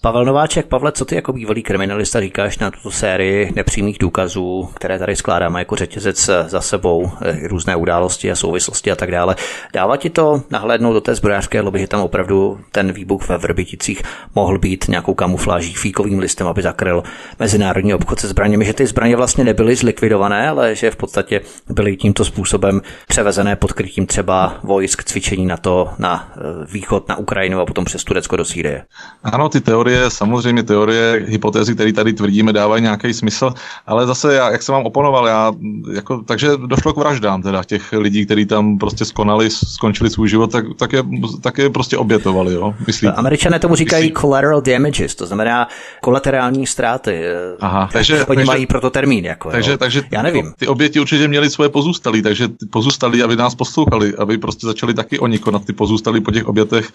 Pavel 0.00 0.24
Nováček, 0.24 0.66
Pavle, 0.66 0.92
co 0.92 1.04
ty 1.04 1.14
jako 1.14 1.32
bývalý 1.32 1.62
kriminalista 1.62 2.20
říkáš 2.20 2.58
na 2.58 2.70
tuto 2.70 2.90
sérii 2.90 3.52
nepřímých 3.56 3.98
důkazů, 3.98 4.68
které 4.74 4.98
tady 4.98 5.16
skládáme 5.16 5.58
jako 5.60 5.76
řetězec 5.76 6.30
za 6.46 6.60
sebou, 6.60 7.10
eh, 7.22 7.48
různé 7.48 7.76
události 7.76 8.30
a 8.30 8.36
souvislosti 8.36 8.90
a 8.90 8.96
tak 8.96 9.10
dále. 9.10 9.36
Dává 9.72 9.96
ti 9.96 10.10
to 10.10 10.42
nahlédnout 10.50 10.92
do 10.92 11.00
té 11.00 11.14
zbrojářské 11.14 11.60
lobby, 11.60 11.78
že 11.78 11.88
tam 11.88 12.00
opravdu 12.00 12.60
ten 12.72 12.92
výbuch 12.92 13.28
ve 13.28 13.38
Vrbiticích 13.38 14.02
mohl 14.34 14.58
být 14.58 14.84
nějakou 14.88 15.14
kamufláží, 15.14 15.74
fíkovým 15.74 16.18
listem, 16.18 16.46
aby 16.46 16.62
zakryl 16.62 17.02
mezinárodní 17.38 17.94
obchod 17.94 18.20
se 18.20 18.28
zbraněmi, 18.28 18.64
že 18.64 18.72
ty 18.72 18.86
zbraně 18.86 19.16
vlastně 19.16 19.44
nebyly 19.44 19.76
zlikvidované, 19.76 20.48
ale 20.48 20.74
že 20.74 20.90
v 20.90 20.96
podstatě 20.96 21.40
byly 21.68 21.96
tímto 21.96 22.24
způsobem 22.24 22.82
převezené 23.08 23.56
pod 23.56 23.72
krytím 23.72 24.06
třeba 24.06 24.58
vojsk 24.62 25.04
cvičení 25.04 25.46
na 25.46 25.56
to 25.56 25.90
na 25.98 26.32
eh, 26.36 26.37
východ, 26.72 27.08
na 27.08 27.16
Ukrajinu 27.16 27.60
a 27.60 27.66
potom 27.66 27.84
přes 27.84 28.04
Turecko 28.04 28.36
do 28.36 28.44
Sýrie. 28.44 28.84
Ano, 29.24 29.48
ty 29.48 29.60
teorie 29.60 30.10
samozřejmě 30.10 30.62
teorie, 30.62 31.24
hypotézy, 31.28 31.74
které 31.74 31.92
tady 31.92 32.12
tvrdíme, 32.12 32.52
dávají 32.52 32.82
nějaký 32.82 33.14
smysl, 33.14 33.54
ale 33.86 34.06
zase, 34.06 34.34
já, 34.34 34.50
jak 34.50 34.62
jsem 34.62 34.72
vám 34.72 34.84
oponoval, 34.84 35.26
já, 35.26 35.52
jako, 35.92 36.22
takže 36.22 36.48
došlo 36.66 36.92
k 36.92 36.96
vraždám 36.96 37.42
teda 37.42 37.64
těch 37.64 37.92
lidí, 37.92 38.26
kteří 38.26 38.46
tam 38.46 38.78
prostě 38.78 39.04
skonali, 39.04 39.50
skončili 39.50 40.10
svůj 40.10 40.28
život, 40.28 40.52
tak, 40.52 40.64
tak, 40.76 40.92
je, 40.92 41.02
tak 41.40 41.58
je 41.58 41.70
prostě 41.70 41.96
obětovali, 41.96 42.54
jo, 42.54 42.74
myslím. 42.86 43.12
Američané 43.16 43.58
tomu 43.58 43.74
říkají 43.74 44.02
myslím. 44.02 44.20
collateral 44.20 44.60
damages, 44.60 45.14
to 45.14 45.26
znamená 45.26 45.68
kolaterální 46.00 46.66
ztráty. 46.66 47.24
Aha, 47.60 47.88
takže, 47.92 48.14
Oni 48.14 48.24
takže, 48.26 48.44
mají 48.44 48.66
proto 48.66 48.90
termín, 48.90 49.24
jako, 49.24 49.50
takže, 49.50 49.70
jo. 49.70 49.76
takže 49.76 50.02
já 50.10 50.22
nevím. 50.22 50.52
Ty 50.58 50.66
oběti 50.66 51.00
určitě 51.00 51.28
měli 51.28 51.50
svoje 51.50 51.68
pozůstalí, 51.68 52.22
takže 52.22 52.48
pozůstalí, 52.70 53.22
aby 53.22 53.36
nás 53.36 53.54
poslouchali, 53.54 54.14
aby 54.16 54.38
prostě 54.38 54.66
začali 54.66 54.94
taky 54.94 55.18
oni 55.18 55.38
konat 55.38 55.64
ty 55.64 55.72
pozůstalí 55.72 56.20
po 56.28 56.32
těch 56.32 56.44
obětech. 56.44 56.92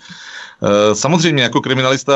Eh, 0.62 0.96
samozřejmě 0.96 1.44
jako 1.44 1.62
kriminalista 1.62 2.14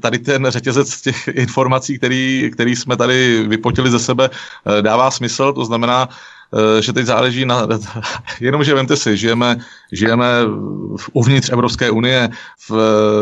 tady 0.00 0.18
ten 0.18 0.46
řetězec 0.48 1.00
těch 1.00 1.28
informací, 1.28 1.98
který, 1.98 2.50
který 2.54 2.76
jsme 2.76 2.96
tady 2.96 3.44
vypotili 3.48 3.90
ze 3.90 3.98
sebe, 3.98 4.30
eh, 4.30 4.82
dává 4.82 5.10
smysl, 5.10 5.52
to 5.52 5.64
znamená, 5.66 6.08
eh, 6.08 6.82
že 6.82 6.94
teď 6.94 7.06
záleží 7.06 7.42
na, 7.42 7.66
jenom 8.40 8.64
že 8.64 8.74
vemte 8.74 8.94
si, 8.96 9.18
žijeme, 9.18 9.58
žijeme 9.92 10.46
uvnitř 11.12 11.50
Evropské 11.50 11.90
unie 11.90 12.30
v, 12.70 12.70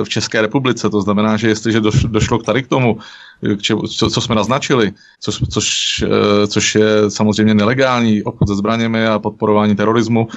v 0.04 0.08
České 0.08 0.44
republice, 0.44 0.84
to 0.92 1.00
znamená, 1.00 1.40
že 1.40 1.48
jestliže 1.48 1.80
došlo 2.12 2.38
k 2.38 2.44
tady 2.44 2.62
k 2.62 2.68
tomu, 2.68 3.00
k 3.40 3.60
čemu, 3.64 3.88
co, 3.88 4.10
co 4.10 4.20
jsme 4.20 4.34
naznačili, 4.36 4.92
co, 5.20 5.32
což, 5.32 6.04
což 6.46 6.64
je 6.74 6.90
samozřejmě 7.10 7.54
nelegální 7.54 8.22
obchod 8.22 8.48
se 8.48 8.54
zbraněmi 8.60 9.06
a 9.06 9.18
podporování 9.18 9.74
terorismu, 9.74 10.28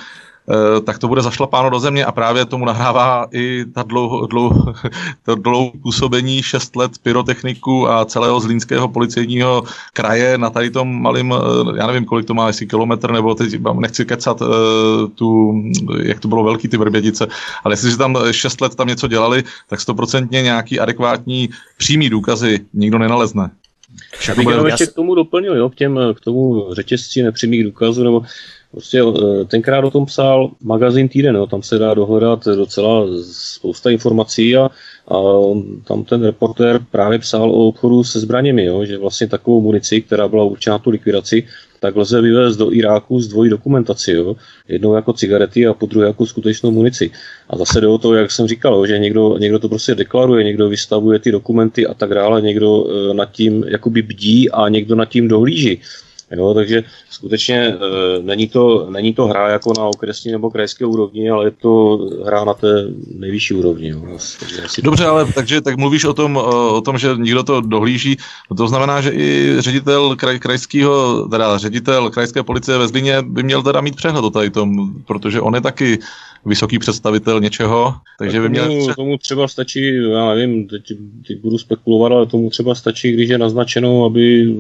tak 0.86 1.00
to 1.00 1.08
bude 1.08 1.22
zašlapáno 1.22 1.70
do 1.70 1.80
země 1.80 2.06
a 2.06 2.12
právě 2.12 2.46
tomu 2.46 2.66
nahrává 2.66 3.28
i 3.32 3.66
ta 3.66 3.84
dlouho, 3.84 4.26
dlouho, 4.28 4.74
to 5.26 5.36
dlouho 5.36 5.72
působení 5.82 6.44
6 6.44 6.76
let 6.76 6.92
pyrotechniku 7.04 7.90
a 7.90 8.06
celého 8.06 8.40
zlínského 8.40 8.88
policejního 8.88 9.64
kraje 9.94 10.38
na 10.38 10.50
tady 10.50 10.70
tom 10.70 11.02
malým, 11.02 11.34
eh, 11.34 11.78
já 11.78 11.88
nevím, 11.88 12.06
kolik 12.06 12.26
to 12.26 12.34
má, 12.34 12.48
jestli 12.48 12.68
kilometr, 12.68 13.12
nebo 13.12 13.36
teď 13.36 13.60
nechci 13.80 14.06
kecat 14.06 14.42
eh, 14.42 14.46
tu, 15.16 15.54
jak 16.04 16.20
to 16.20 16.28
bylo 16.28 16.44
velký 16.44 16.68
ty 16.68 16.78
vrbědice, 16.78 17.28
ale 17.64 17.74
jestliže 17.74 17.98
tam 17.98 18.18
6 18.32 18.62
let 18.62 18.76
tam 18.76 18.88
něco 18.88 19.08
dělali, 19.08 19.44
tak 19.68 19.82
stoprocentně 19.82 20.42
nějaký 20.42 20.80
adekvátní 20.80 21.50
přímý 21.78 22.10
důkazy 22.10 22.60
nikdo 22.74 22.98
nenalezne. 22.98 23.50
Já 24.28 24.36
bych 24.36 24.48
jenom 24.48 24.66
ještě 24.66 24.88
k 24.88 24.94
tomu 24.94 25.16
doplnil, 25.16 25.56
jo, 25.58 25.70
k, 25.70 25.76
těm, 25.76 26.00
k 26.14 26.20
tomu 26.20 26.68
řetězci 26.74 27.24
nepřímých 27.24 27.64
důkazů, 27.64 28.04
nebo 28.04 28.22
Prostě 28.76 29.00
eh, 29.00 29.46
tenkrát 29.46 29.86
o 29.86 29.92
tom 29.92 30.06
psal 30.06 30.52
magazín 30.64 31.08
Týden, 31.08 31.36
no, 31.36 31.48
tam 31.48 31.64
se 31.64 31.80
dá 31.80 31.94
dohledat 31.94 32.46
docela 32.46 33.08
spousta 33.32 33.90
informací 33.90 34.58
a, 34.58 34.70
a 35.08 35.18
tam 35.88 36.04
ten 36.04 36.24
reportér 36.24 36.86
právě 36.92 37.20
psal 37.20 37.52
o 37.52 37.68
obchodu 37.68 38.04
se 38.04 38.20
zbraněmi, 38.20 38.66
jo, 38.66 38.86
že 38.86 38.98
vlastně 38.98 39.28
takovou 39.28 39.62
munici, 39.62 40.02
která 40.02 40.28
byla 40.28 40.44
určená 40.44 40.80
tu 40.80 40.90
likvidaci, 40.90 41.44
tak 41.80 41.96
lze 41.96 42.22
vyvést 42.22 42.60
do 42.60 42.74
Iráku 42.74 43.20
s 43.20 43.28
dvojí 43.28 43.50
dokumentací. 43.50 44.12
Jo? 44.12 44.36
Jednou 44.68 44.96
jako 44.96 45.14
cigarety 45.14 45.68
a 45.68 45.74
po 45.74 45.86
druhé 45.86 46.08
jako 46.08 46.26
skutečnou 46.26 46.72
munici. 46.72 47.12
A 47.50 47.58
zase 47.58 47.82
jde 47.82 47.88
o 47.88 47.98
to, 47.98 48.14
jak 48.14 48.32
jsem 48.32 48.48
říkal, 48.48 48.88
že 48.88 49.00
někdo, 49.00 49.38
někdo 49.38 49.60
to 49.60 49.70
prostě 49.70 49.96
deklaruje, 49.96 50.44
někdo 50.44 50.70
vystavuje 50.70 51.20
ty 51.20 51.32
dokumenty 51.32 51.88
a 51.88 51.94
tak 51.94 52.14
dále, 52.14 52.42
někdo 52.42 52.88
e, 52.88 53.14
nad 53.14 53.32
tím 53.32 53.64
jakoby 53.68 54.02
bdí 54.02 54.50
a 54.50 54.70
někdo 54.70 54.96
nad 54.96 55.06
tím 55.06 55.28
dohlíží. 55.28 55.82
Jo, 56.32 56.54
takže 56.54 56.84
skutečně 57.10 57.58
e, 57.58 57.78
není, 58.22 58.48
to, 58.48 58.88
není 58.90 59.14
to 59.14 59.26
hra 59.26 59.50
jako 59.50 59.74
na 59.78 59.84
okresní 59.84 60.32
nebo 60.32 60.52
krajské 60.52 60.86
úrovni, 60.86 61.30
ale 61.30 61.46
je 61.48 61.52
to 61.52 61.98
hra 62.26 62.46
na 62.46 62.54
té 62.54 62.88
nejvyšší 63.16 63.54
úrovni. 63.54 63.90
Jo. 63.90 64.18
Dobře, 64.84 65.06
ale 65.06 65.26
takže 65.34 65.62
tak 65.62 65.78
mluvíš 65.78 66.06
o 66.06 66.14
tom, 66.14 66.38
o 66.72 66.82
tom, 66.82 66.98
že 66.98 67.10
někdo 67.18 67.44
to 67.44 67.62
dohlíží. 67.62 68.18
To 68.58 68.68
znamená, 68.68 69.02
že 69.02 69.12
i 69.14 69.56
ředitel 69.60 70.16
kraj, 70.16 70.40
krajského, 70.40 71.28
teda 71.28 71.58
ředitel 71.58 72.10
krajské 72.10 72.44
policie 72.44 72.78
ve 72.78 72.88
Zlíně 72.88 73.22
by 73.22 73.44
měl 73.44 73.64
teda 73.64 73.82
mít 73.82 73.96
přehled 73.96 74.26
o 74.26 74.30
tady 74.30 74.50
tom, 74.50 74.94
protože 75.08 75.42
on 75.42 75.56
je 75.56 75.62
taky 75.62 76.00
vysoký 76.46 76.80
představitel 76.80 77.40
něčeho, 77.40 77.94
takže 78.20 78.42
by 78.42 78.50
měl... 78.50 78.68
Tomu, 78.68 78.94
tomu 78.94 79.18
třeba 79.18 79.48
stačí, 79.48 79.96
já 80.12 80.34
nevím, 80.34 80.68
teď, 80.68 80.84
teď 81.28 81.42
budu 81.42 81.58
spekulovat, 81.58 82.12
ale 82.12 82.26
tomu 82.26 82.50
třeba 82.50 82.76
stačí, 82.76 83.12
když 83.12 83.30
je 83.30 83.38
naznačeno, 83.38 84.06
aby, 84.06 84.56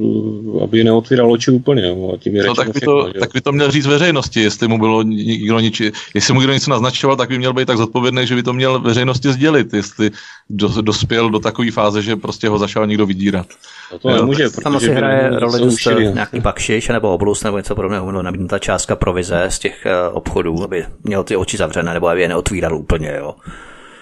aby 0.63 0.83
neotvíral 0.83 1.31
oči 1.31 1.51
úplně. 1.55 1.95
A 2.13 2.17
tím 2.17 2.35
je 2.35 2.43
no, 2.43 2.55
tak, 2.55 2.73
by 2.73 2.79
to, 2.79 3.03
všechno, 3.03 3.19
tak 3.19 3.29
by 3.33 3.41
to 3.41 3.51
měl 3.51 3.71
říct 3.71 3.85
veřejnosti, 3.85 4.41
jestli 4.41 4.67
mu 4.67 4.77
bylo 4.79 5.01
nikdo 5.03 5.59
nič, 5.59 5.81
jestli 6.13 6.33
mu 6.33 6.39
někdo 6.39 6.53
něco 6.53 6.71
naznačoval, 6.71 7.15
tak 7.15 7.29
by 7.29 7.37
měl 7.37 7.53
být 7.53 7.65
tak 7.65 7.77
zodpovědný, 7.77 8.27
že 8.27 8.35
by 8.35 8.43
to 8.43 8.53
měl 8.53 8.79
veřejnosti 8.79 9.31
sdělit, 9.31 9.73
jestli 9.73 10.11
do, 10.49 10.81
dospěl 10.81 11.29
do 11.29 11.39
takové 11.39 11.71
fáze, 11.71 12.01
že 12.01 12.15
prostě 12.15 12.49
ho 12.49 12.59
začal 12.59 12.87
někdo 12.87 13.05
vydírat. 13.05 13.47
No 13.91 13.99
to 13.99 14.09
nemůže, 14.09 14.49
Tam 14.49 14.75
asi 14.75 14.93
hraje 14.93 15.39
roli 15.39 15.59
dost 15.59 15.87
nějaký 16.13 16.39
bakšiš 16.39 16.87
nebo 16.87 17.13
oblus 17.13 17.43
nebo 17.43 17.57
něco 17.57 17.75
podobného, 17.75 18.11
nebo 18.11 18.21
nabídnutá 18.21 18.59
částka 18.59 18.95
provize 18.95 19.45
z 19.49 19.59
těch 19.59 19.85
eh, 19.85 20.09
obchodů, 20.09 20.63
aby 20.63 20.85
měl 21.03 21.23
ty 21.23 21.35
oči 21.35 21.57
zavřené, 21.57 21.93
nebo 21.93 22.07
aby 22.07 22.21
je 22.21 22.27
neotvíral 22.27 22.77
úplně, 22.77 23.13
jo. 23.17 23.35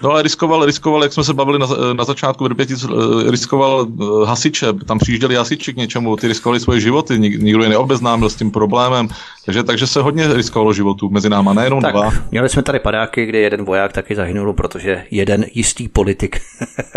No 0.04 0.10
ale 0.10 0.22
riskoval, 0.22 0.64
riskoval, 0.64 1.02
jak 1.02 1.12
jsme 1.12 1.24
se 1.24 1.34
bavili 1.34 1.58
na, 1.58 1.66
na 1.92 2.04
začátku 2.04 2.44
Vrbětic, 2.44 2.84
eh, 2.84 3.30
riskoval 3.30 3.86
eh, 3.88 4.26
hasiče, 4.26 4.72
tam 4.72 4.98
přijížděli 4.98 5.34
hasiči 5.34 5.72
k 5.72 5.76
něčemu, 5.76 6.16
ty 6.16 6.28
riskovali 6.28 6.60
svoje 6.60 6.80
životy, 6.80 7.18
nik, 7.18 7.42
nikdo 7.42 7.62
je 7.62 7.68
neobeznámil 7.68 8.30
s 8.30 8.34
tím 8.34 8.50
problémem, 8.50 9.08
takže, 9.44 9.62
takže 9.62 9.86
se 9.86 10.02
hodně 10.02 10.34
riskovalo 10.34 10.72
životů 10.72 11.10
mezi 11.10 11.28
náma, 11.28 11.52
nejenom 11.52 11.80
tak, 11.80 11.92
dva. 11.92 12.12
Měli 12.30 12.48
jsme 12.48 12.62
tady 12.62 12.78
padáky, 12.78 13.26
kde 13.26 13.38
jeden 13.38 13.64
voják 13.64 13.92
taky 13.92 14.14
zahynul, 14.14 14.52
protože 14.52 15.04
jeden 15.10 15.44
jistý 15.54 15.88
politik 15.88 16.40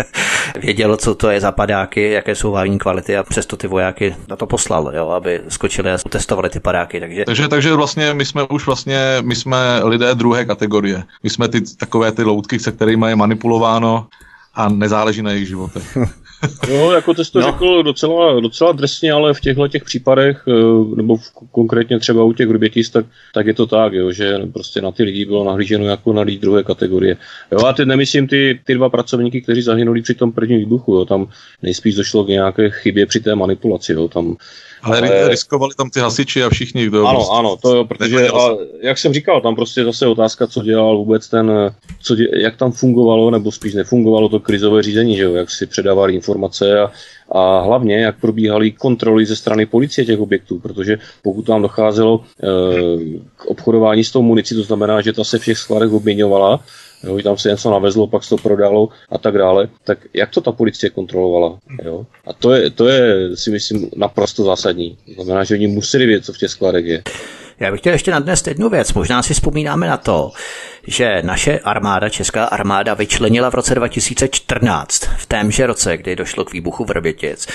věděl, 0.60 0.96
co 0.96 1.14
to 1.14 1.30
je 1.30 1.40
za 1.40 1.52
padáky, 1.52 2.10
jaké 2.10 2.34
jsou 2.34 2.52
vážní 2.52 2.78
kvality 2.78 3.16
a 3.16 3.22
přesto 3.22 3.56
ty 3.56 3.66
vojáky 3.66 4.16
na 4.28 4.36
to 4.36 4.46
poslal, 4.46 4.92
jo, 4.94 5.08
aby 5.08 5.40
skočili 5.48 5.90
a 5.90 5.98
utestovali 6.06 6.50
ty 6.50 6.60
padáky. 6.60 7.00
Takže... 7.00 7.24
takže, 7.24 7.48
takže 7.48 7.74
vlastně 7.74 8.14
my 8.14 8.24
jsme 8.24 8.42
už 8.42 8.66
vlastně, 8.66 8.98
my 9.20 9.34
jsme 9.34 9.56
lidé 9.82 10.14
druhé 10.14 10.44
kategorie. 10.44 11.02
My 11.22 11.30
jsme 11.30 11.48
ty 11.48 11.60
takové 11.76 12.12
ty 12.12 12.22
loutky, 12.22 12.58
se 12.58 12.72
kterými 12.72 12.97
je 13.06 13.16
manipulováno 13.16 14.06
a 14.54 14.68
nezáleží 14.68 15.22
na 15.22 15.30
jejich 15.30 15.48
životech. 15.48 15.98
No, 16.70 16.92
jako 16.92 17.14
ty 17.14 17.24
jsi 17.24 17.32
to 17.32 17.40
no. 17.40 17.46
řekl 17.46 17.82
docela, 17.82 18.40
docela 18.40 18.72
drsně, 18.72 19.12
ale 19.12 19.34
v 19.34 19.40
těchto 19.40 19.68
těch 19.68 19.84
případech, 19.84 20.44
eh, 20.48 20.96
nebo 20.96 21.16
v, 21.16 21.32
konkrétně 21.50 21.98
třeba 21.98 22.24
u 22.24 22.32
těch 22.32 22.48
Vrbětic, 22.48 22.90
tak, 22.90 23.06
tak 23.34 23.46
je 23.46 23.54
to 23.54 23.66
tak, 23.66 23.92
jo, 23.92 24.12
že 24.12 24.38
prostě 24.52 24.80
na 24.80 24.92
ty 24.92 25.02
lidi 25.02 25.24
bylo 25.24 25.44
nahlíženo 25.44 25.84
jako 25.84 26.12
na 26.12 26.22
lidi 26.22 26.38
druhé 26.38 26.64
kategorie. 26.64 27.16
Jo, 27.52 27.66
a 27.66 27.72
teď 27.72 27.88
nemyslím 27.88 28.28
ty, 28.28 28.60
ty 28.64 28.74
dva 28.74 28.88
pracovníky, 28.88 29.40
kteří 29.40 29.62
zahynuli 29.62 30.02
při 30.02 30.14
tom 30.14 30.32
prvním 30.32 30.58
výbuchu, 30.58 30.94
jo, 30.94 31.04
tam 31.04 31.28
nejspíš 31.62 31.94
došlo 31.94 32.24
k 32.24 32.28
nějaké 32.28 32.70
chybě 32.70 33.06
při 33.06 33.20
té 33.20 33.34
manipulaci, 33.34 33.92
jo, 33.92 34.08
tam 34.08 34.36
ale, 34.82 34.98
ale 34.98 35.28
riskovali 35.28 35.74
tam 35.76 35.90
ty 35.90 36.00
hasiči 36.00 36.42
a 36.42 36.48
všichni. 36.48 36.86
Kdo 36.86 37.06
ano, 37.06 37.18
prostě 37.18 37.34
ano, 37.38 37.56
to 37.56 37.76
jo, 37.76 37.84
protože, 37.84 38.28
a, 38.28 38.56
jak 38.80 38.98
jsem 38.98 39.12
říkal, 39.12 39.40
tam 39.40 39.54
prostě 39.54 39.84
zase 39.84 40.06
otázka, 40.06 40.46
co 40.46 40.62
dělal 40.62 40.96
vůbec 40.96 41.28
ten, 41.28 41.74
co 42.02 42.14
dě, 42.14 42.28
jak 42.36 42.56
tam 42.56 42.72
fungovalo, 42.72 43.30
nebo 43.30 43.52
spíš 43.52 43.74
nefungovalo 43.74 44.28
to 44.28 44.40
krizové 44.40 44.82
řízení, 44.82 45.16
že 45.16 45.22
jo, 45.22 45.34
jak 45.34 45.50
si 45.50 45.66
předávali 45.66 46.14
informace 46.14 46.80
a, 46.80 46.90
a 47.32 47.60
hlavně, 47.60 47.96
jak 47.96 48.20
probíhaly 48.20 48.72
kontroly 48.72 49.26
ze 49.26 49.36
strany 49.36 49.66
policie 49.66 50.04
těch 50.04 50.20
objektů, 50.20 50.58
protože 50.58 50.98
pokud 51.22 51.42
tam 51.42 51.62
docházelo 51.62 52.20
e, 52.20 52.46
k 53.36 53.46
obchodování 53.46 54.04
s 54.04 54.12
tou 54.12 54.22
municí, 54.22 54.54
to 54.54 54.62
znamená, 54.62 55.00
že 55.00 55.12
ta 55.12 55.24
se 55.24 55.38
v 55.38 55.44
těch 55.44 55.58
skladech 55.58 55.92
obměňovala, 55.92 56.60
jo, 57.02 57.22
tam 57.22 57.38
se 57.38 57.48
něco 57.48 57.70
navezlo, 57.70 58.06
pak 58.06 58.24
se 58.24 58.30
to 58.30 58.36
prodalo 58.36 58.88
a 59.10 59.18
tak 59.18 59.38
dále, 59.38 59.68
tak 59.84 59.98
jak 60.14 60.30
to 60.30 60.40
ta 60.40 60.52
policie 60.52 60.90
kontrolovala? 60.90 61.58
Jo? 61.84 62.06
A 62.26 62.32
to 62.32 62.52
je, 62.52 62.70
to 62.70 62.88
je, 62.88 63.36
si 63.36 63.50
myslím, 63.50 63.90
naprosto 63.96 64.44
zásadní. 64.44 64.98
To 65.16 65.24
znamená, 65.24 65.44
že 65.44 65.54
oni 65.54 65.66
museli 65.66 66.06
vědět, 66.06 66.24
co 66.24 66.32
v 66.32 66.38
těch 66.38 66.50
skladech 66.50 66.84
je. 66.84 67.02
Já 67.60 67.70
bych 67.70 67.80
chtěl 67.80 67.92
ještě 67.92 68.10
nadnést 68.10 68.48
jednu 68.48 68.68
věc. 68.68 68.92
Možná 68.92 69.22
si 69.22 69.34
vzpomínáme 69.34 69.88
na 69.88 69.96
to, 69.96 70.30
že 70.88 71.22
naše 71.22 71.58
armáda, 71.58 72.08
česká 72.08 72.44
armáda, 72.44 72.94
vyčlenila 72.94 73.50
v 73.50 73.54
roce 73.54 73.74
2014, 73.74 75.02
v 75.18 75.26
témže 75.26 75.66
roce, 75.66 75.96
kdy 75.96 76.16
došlo 76.16 76.44
k 76.44 76.52
výbuchu 76.52 76.84
Vrbětic, 76.84 77.46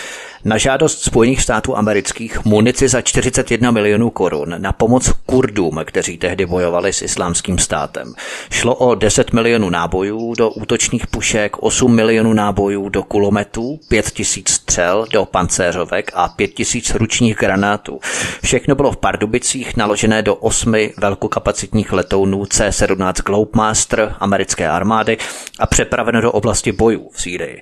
na 0.46 0.58
žádost 0.58 1.02
Spojených 1.02 1.42
států 1.42 1.78
amerických 1.78 2.46
munici 2.46 2.88
za 2.88 3.02
41 3.02 3.72
milionů 3.72 4.10
korun 4.10 4.56
na 4.58 4.72
pomoc 4.72 5.12
Kurdům, 5.26 5.80
kteří 5.86 6.18
tehdy 6.18 6.46
bojovali 6.46 6.94
s 6.94 7.02
islámským 7.02 7.58
státem. 7.58 8.14
Šlo 8.52 8.76
o 8.76 8.96
10 8.96 9.34
milionů 9.34 9.70
nábojů 9.70 10.34
do 10.38 10.50
útočných 10.50 11.08
pušek, 11.08 11.64
8 11.64 11.96
milionů 11.96 12.34
nábojů 12.34 12.90
do 12.90 13.04
kulometů, 13.04 13.80
5 13.88 14.12
tisíc 14.12 14.50
střel 14.50 15.06
do 15.12 15.26
pancéřovek 15.26 16.12
a 16.14 16.28
5 16.28 16.48
tisíc 16.48 16.96
ručních 16.96 17.36
granátů. 17.36 18.00
Všechno 18.44 18.76
bylo 18.76 18.92
v 18.92 18.98
Pardubicích 18.98 19.78
naložené 19.78 20.22
do 20.22 20.36
osmi 20.36 20.94
velkokapacitních 20.98 21.94
letounů 21.94 22.46
C-17 22.46 23.23
Globemaster 23.24 24.16
americké 24.20 24.70
armády 24.70 25.18
a 25.60 25.68
přepraveno 25.68 26.22
do 26.22 26.32
oblasti 26.32 26.72
bojů 26.72 27.10
v 27.14 27.22
Sýrii. 27.22 27.62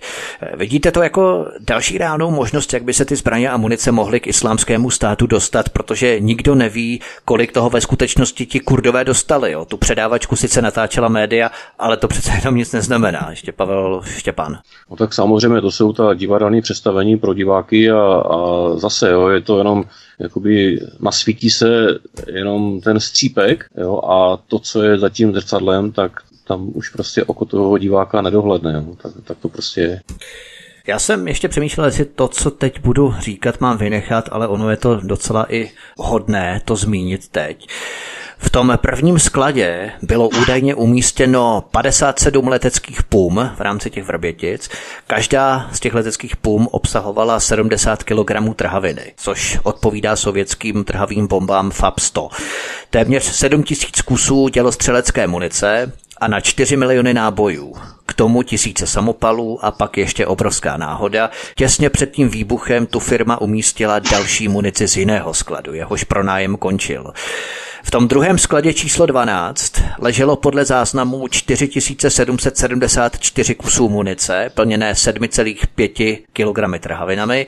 Vidíte 0.55 0.91
to 0.91 1.03
jako 1.03 1.45
další 1.59 1.97
reálnou 1.97 2.32
možnost, 2.32 2.74
jak 2.74 2.84
by 2.84 2.93
se 2.93 3.05
ty 3.05 3.16
zbraně 3.16 3.49
a 3.49 3.57
munice 3.57 3.91
mohly 3.91 4.20
k 4.20 4.28
islámskému 4.28 4.89
státu 4.89 5.28
dostat, 5.28 5.70
protože 5.70 6.20
nikdo 6.20 6.55
neví, 6.55 7.01
kolik 7.26 7.51
toho 7.51 7.70
ve 7.70 7.82
skutečnosti 7.82 8.45
ti 8.45 8.59
kurdové 8.59 9.03
dostali. 9.03 9.51
Jo. 9.51 9.66
Tu 9.66 9.78
předávačku 9.78 10.36
sice 10.36 10.62
natáčela 10.62 11.07
média, 11.07 11.51
ale 11.80 11.97
to 11.97 12.07
přece 12.07 12.32
jenom 12.32 12.55
nic 12.55 12.72
neznamená. 12.72 13.28
Ještě 13.30 13.51
Pavel 13.51 14.01
Štěpán. 14.05 14.57
No 14.89 14.95
tak 14.95 15.14
samozřejmě 15.14 15.62
to 15.62 15.72
jsou 15.72 15.93
ta 15.93 16.14
divadelní 16.14 16.62
představení 16.62 17.18
pro 17.18 17.34
diváky 17.34 17.91
a, 17.91 18.01
a 18.01 18.70
zase 18.76 19.09
jo, 19.09 19.28
je 19.28 19.41
to 19.41 19.57
jenom 19.57 19.84
jakoby 20.22 20.80
nasvítí 20.99 21.49
se 21.49 21.88
jenom 22.28 22.82
ten 22.82 22.99
střípek 22.99 23.65
jo, 23.78 23.97
a 23.97 24.38
to, 24.47 24.59
co 24.59 24.84
je 24.84 24.99
za 24.99 25.09
tím 25.09 25.34
zrcadlem, 25.34 25.91
tak 25.91 26.11
tam 26.47 26.72
už 26.74 26.89
prostě 26.89 27.24
oko 27.24 27.45
toho 27.45 27.78
diváka 27.78 28.22
nedohledne. 28.22 28.74
Jo. 28.74 28.95
Tak, 29.01 29.11
tak 29.24 29.38
to 29.38 29.49
prostě 29.49 29.82
je. 29.82 30.01
Já 30.88 30.99
jsem 30.99 31.28
ještě 31.28 31.47
přemýšlel, 31.47 31.86
jestli 31.86 32.05
to, 32.05 32.28
co 32.28 32.51
teď 32.51 32.80
budu 32.80 33.13
říkat, 33.19 33.61
mám 33.61 33.78
vynechat, 33.78 34.30
ale 34.32 34.47
ono 34.47 34.69
je 34.69 34.78
to 34.78 34.95
docela 34.95 35.45
i 35.53 35.72
hodné 35.97 36.61
to 36.65 36.76
zmínit 36.76 37.28
teď. 37.28 37.67
V 38.44 38.50
tom 38.50 38.74
prvním 38.82 39.20
skladě 39.20 39.92
bylo 40.02 40.30
údajně 40.30 40.76
umístěno 40.76 41.64
57 41.72 42.48
leteckých 42.48 43.04
pum 43.04 43.52
v 43.56 43.62
rámci 43.62 43.89
těch 43.89 44.04
vrbětic. 44.04 44.70
Každá 45.08 45.70
z 45.72 45.80
těch 45.80 45.94
leteckých 45.94 46.36
pum 46.36 46.68
obsahovala 46.72 47.39
70 47.39 48.04
kg 48.04 48.56
trhaviny, 48.56 49.14
což 49.18 49.60
odpovídá 49.64 50.16
sovětským 50.16 50.84
trhavým 50.84 51.28
bombám 51.28 51.70
FAB-100. 51.70 52.30
Téměř 52.89 53.24
7 53.24 53.64
tisíc 53.64 54.02
kusů 54.02 54.48
dělostřelecké 54.48 55.28
munice 55.28 55.92
a 56.18 56.28
na 56.28 56.39
4 56.39 56.78
miliony 56.78 57.14
nábojů. 57.14 57.76
K 58.06 58.14
tomu 58.14 58.44
tisíce 58.44 58.88
samopalů 58.88 59.66
a 59.66 59.72
pak 59.72 59.98
ještě 59.98 60.26
obrovská 60.28 60.78
náhoda. 60.78 61.30
Těsně 61.56 61.89
před 61.89 62.12
tím 62.12 62.30
výbuchem 62.30 62.86
tu 62.86 63.00
firma 63.00 63.42
umístila 63.42 64.00
další 64.00 64.48
munici 64.48 64.88
z 64.88 64.98
jiného 64.98 65.34
skladu, 65.34 65.74
jehož 65.74 66.04
pronájem 66.04 66.58
končil. 66.58 67.14
V 67.84 67.92
tom 67.92 68.08
druhém 68.08 68.38
skladě 68.38 68.74
číslo 68.74 69.06
12 69.06 69.74
leželo 70.00 70.36
podle 70.36 70.66
záznamů 70.66 71.28
4774 71.28 73.56
kusů 73.56 73.90
munice, 73.90 74.52
plněné 74.54 74.94
7,5 74.94 76.18
kg 76.34 76.80
trhavinami, 76.84 77.48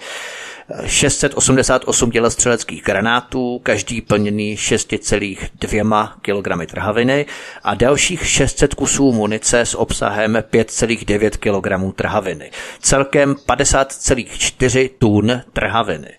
688 0.85 2.09
dělostřeleckých 2.09 2.83
granátů, 2.83 3.59
každý 3.63 4.01
plněný 4.01 4.55
6,2 4.55 6.09
kg 6.21 6.71
trhaviny 6.71 7.25
a 7.63 7.73
dalších 7.75 8.27
600 8.27 8.73
kusů 8.73 9.11
munice 9.11 9.59
s 9.59 9.75
obsahem 9.75 10.33
5,9 10.51 11.29
kg 11.29 11.95
trhaviny. 11.95 12.51
Celkem 12.79 13.33
50,4 13.33 14.89
tun 14.97 15.41
trhaviny. 15.53 16.09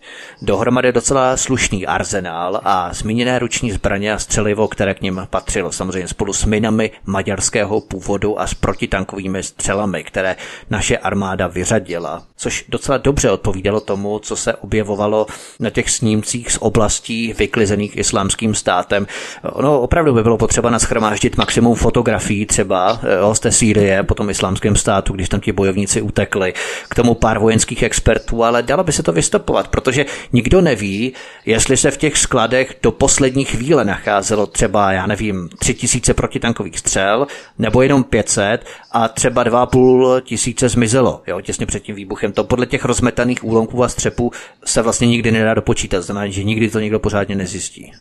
Dohromady 0.42 0.92
docela 0.92 1.36
slušný 1.36 1.86
arzenál 1.86 2.60
a 2.64 2.94
zmíněné 2.94 3.38
ruční 3.38 3.72
zbraně 3.72 4.12
a 4.12 4.18
střelivo, 4.18 4.68
které 4.68 4.94
k 4.94 5.02
ním 5.02 5.26
patřilo, 5.30 5.72
samozřejmě 5.72 6.08
spolu 6.08 6.32
s 6.32 6.44
minami 6.44 6.90
maďarského 7.06 7.80
původu 7.80 8.40
a 8.40 8.46
s 8.46 8.54
protitankovými 8.54 9.42
střelami, 9.42 10.04
které 10.04 10.36
naše 10.70 10.98
armáda 10.98 11.46
vyřadila, 11.46 12.22
což 12.36 12.64
docela 12.68 12.98
dobře 12.98 13.30
odpovídalo 13.30 13.80
tomu, 13.80 14.18
co 14.18 14.36
se 14.44 14.54
objevovalo 14.54 15.26
na 15.60 15.70
těch 15.70 15.90
snímcích 15.90 16.52
z 16.52 16.58
oblastí 16.60 17.32
vyklizených 17.38 17.96
islámským 17.96 18.54
státem. 18.54 19.06
Ono 19.42 19.80
opravdu 19.80 20.14
by 20.14 20.22
bylo 20.22 20.38
potřeba 20.38 20.70
naschromáždit 20.70 21.36
maximum 21.36 21.74
fotografií 21.74 22.46
třeba 22.46 23.00
jo, 23.20 23.34
z 23.34 23.40
té 23.40 23.52
Sýrie, 23.52 24.02
potom 24.02 24.30
islámském 24.30 24.76
státu, 24.76 25.12
když 25.12 25.28
tam 25.28 25.40
ti 25.40 25.52
bojovníci 25.52 26.02
utekli, 26.02 26.54
k 26.88 26.94
tomu 26.94 27.14
pár 27.14 27.38
vojenských 27.38 27.82
expertů, 27.82 28.44
ale 28.44 28.62
dalo 28.62 28.84
by 28.84 28.92
se 28.92 29.02
to 29.02 29.12
vystopovat, 29.12 29.68
protože 29.68 30.06
nikdo 30.32 30.60
neví, 30.60 31.12
jestli 31.46 31.76
se 31.76 31.90
v 31.90 31.96
těch 31.96 32.18
skladech 32.18 32.76
do 32.82 32.92
poslední 32.92 33.44
chvíle 33.44 33.84
nacházelo 33.84 34.46
třeba, 34.46 34.92
já 34.92 35.06
nevím, 35.06 35.48
tři 35.58 35.74
tisíce 35.74 36.14
protitankových 36.14 36.78
střel, 36.78 37.26
nebo 37.58 37.82
jenom 37.82 38.04
500 38.04 38.64
a 38.92 39.08
třeba 39.08 39.44
2,5 39.44 40.20
tisíce 40.20 40.68
zmizelo, 40.68 41.22
jo, 41.26 41.40
těsně 41.40 41.66
před 41.66 41.82
tím 41.82 41.96
výbuchem. 41.96 42.32
To 42.32 42.44
podle 42.44 42.66
těch 42.66 42.84
rozmetaných 42.84 43.44
úlonků 43.44 43.84
a 43.84 43.88
střepů 43.88 44.23
se 44.64 44.82
vlastně 44.82 45.06
nikdy 45.06 45.30
nedá 45.30 45.54
dopočítat, 45.54 46.02
znamená, 46.02 46.26
že 46.26 46.44
nikdy 46.44 46.70
to 46.70 46.80
nikdo 46.80 46.98
pořádně 46.98 47.34
nezjistí. 47.34 47.92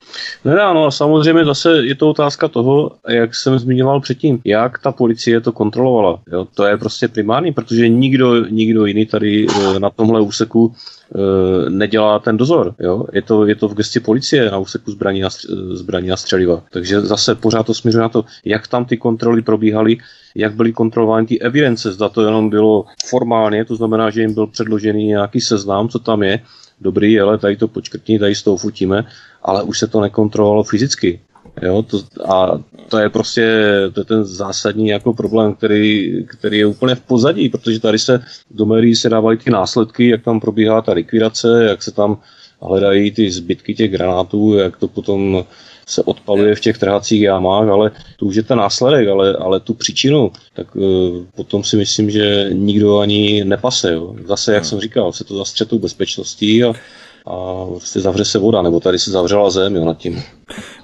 Nedá, 0.46 0.74
no 0.74 0.86
a 0.86 0.92
samozřejmě 0.92 1.46
zase 1.46 1.86
je 1.86 1.96
to 1.96 2.10
otázka 2.10 2.48
toho, 2.48 2.92
jak 3.08 3.36
jsem 3.36 3.60
zmiňoval 3.60 4.02
předtím, 4.02 4.40
jak 4.46 4.80
ta 4.80 4.92
policie 4.92 5.42
to 5.42 5.52
kontrolovala. 5.52 6.20
Jo, 6.32 6.48
to 6.54 6.66
je 6.66 6.78
prostě 6.78 7.08
primární, 7.08 7.52
protože 7.52 7.90
nikdo, 7.90 8.46
nikdo 8.46 8.86
jiný 8.86 9.06
tady 9.06 9.48
eh, 9.50 9.80
na 9.80 9.90
tomhle 9.90 10.22
úseku 10.22 10.76
Eh, 11.16 11.70
nedělá 11.70 12.20
ten 12.20 12.38
dozor. 12.38 12.76
Jo? 12.80 13.06
Je, 13.14 13.22
to, 13.22 13.46
je 13.46 13.56
to 13.56 13.68
v 13.68 13.74
gesti 13.74 14.00
policie 14.00 14.52
na 14.52 14.58
úseku 14.58 14.92
zbraní 14.92 15.24
a, 15.24 15.30
zbraní 15.72 16.12
a 16.12 16.18
střeliva. 16.18 16.64
Takže 16.72 17.02
zase 17.02 17.36
pořád 17.36 17.66
to 17.66 17.74
směřuje 17.74 18.02
na 18.02 18.10
to, 18.10 18.26
jak 18.46 18.68
tam 18.68 18.86
ty 18.86 18.98
kontroly 18.98 19.42
probíhaly, 19.42 19.98
jak 20.36 20.56
byly 20.56 20.74
kontrolovány 20.74 21.28
ty 21.28 21.42
evidence, 21.42 21.92
zda 21.92 22.10
to 22.10 22.26
jenom 22.26 22.50
bylo 22.50 22.86
formálně, 23.06 23.66
to 23.66 23.76
znamená, 23.76 24.10
že 24.10 24.22
jim 24.22 24.34
byl 24.34 24.48
předložený 24.48 25.06
nějaký 25.06 25.42
seznam, 25.42 25.90
co 25.90 26.00
tam 26.00 26.24
je, 26.24 26.40
dobrý, 26.82 27.20
ale 27.20 27.38
tady 27.38 27.58
to 27.58 27.68
počkrtní, 27.68 28.20
tady 28.20 28.36
s 28.36 28.44
tou 28.44 28.58
futíme, 28.58 29.06
ale 29.44 29.64
už 29.64 29.80
se 29.80 29.88
to 29.88 30.02
nekontrolovalo 30.02 30.64
fyzicky. 30.64 31.20
Jo, 31.62 31.82
to, 31.82 32.00
a 32.34 32.60
to 32.90 32.98
je 32.98 33.10
prostě 33.10 33.46
to 33.94 34.02
je 34.02 34.06
ten 34.06 34.24
zásadní 34.24 34.88
jako 34.88 35.14
problém, 35.14 35.54
který, 35.56 36.24
který 36.26 36.58
je 36.58 36.66
úplně 36.66 36.96
v 36.96 37.02
pozadí, 37.02 37.50
protože 37.50 37.80
tady 37.80 38.00
se 38.00 38.24
do 38.52 38.66
médií 38.66 38.96
se 38.96 39.10
dávají 39.10 39.38
ty 39.38 39.50
následky, 39.50 40.10
jak 40.10 40.24
tam 40.24 40.40
probíhá 40.40 40.82
ta 40.82 40.94
likvidace, 40.94 41.66
jak 41.70 41.84
se 41.84 41.92
tam 41.92 42.18
hledají 42.62 43.12
ty 43.12 43.32
zbytky 43.32 43.74
těch 43.74 43.92
granátů, 43.92 44.54
jak 44.54 44.78
to 44.78 44.88
potom 44.88 45.46
se 45.88 46.04
odpaluje 46.04 46.56
v 46.56 46.60
těch 46.60 46.78
trhacích 46.78 47.22
jámách, 47.22 47.68
ale 47.68 47.92
to 48.18 48.26
už 48.26 48.36
je 48.36 48.44
ten 48.44 48.58
následek, 48.58 49.08
ale, 49.08 49.34
ale 49.34 49.60
tu 49.60 49.74
příčinu, 49.74 50.32
tak 50.54 50.76
uh, 50.76 50.84
potom 51.36 51.64
si 51.64 51.78
myslím, 51.78 52.12
že 52.12 52.50
nikdo 52.54 53.00
ani 53.00 53.44
nepase. 53.44 53.94
Jo. 53.94 54.16
Zase, 54.26 54.54
jak 54.54 54.64
hmm. 54.64 54.70
jsem 54.70 54.80
říkal, 54.80 55.12
se 55.12 55.24
to 55.24 55.38
zastřetou 55.38 55.80
bezpečností 55.80 56.64
a 56.64 56.74
a 57.28 57.66
prostě 57.66 58.00
zavře 58.00 58.26
se 58.26 58.40
voda, 58.40 58.62
nebo 58.62 58.80
tady 58.80 59.00
se 59.00 59.12
zavřela 59.12 59.50
zem 59.50 59.76
jo, 59.76 59.86
nad 59.86 59.98
tím. 59.98 60.24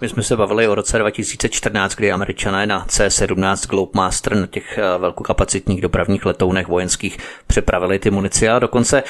My 0.01 0.09
jsme 0.09 0.24
se 0.24 0.36
bavili 0.36 0.67
o 0.67 0.76
roce 0.76 0.97
2014, 0.97 1.95
kdy 1.95 2.11
američané 2.11 2.65
na 2.65 2.86
C-17 2.88 3.70
Globemaster 3.70 4.36
na 4.36 4.47
těch 4.47 4.78
eh, 4.78 4.97
velkokapacitních 4.97 5.82
dopravních 5.82 6.26
letounech 6.26 6.67
vojenských 6.67 7.17
přepravili 7.47 7.99
ty 7.99 8.11
munici 8.11 8.49
a 8.49 8.59
dokonce 8.59 9.03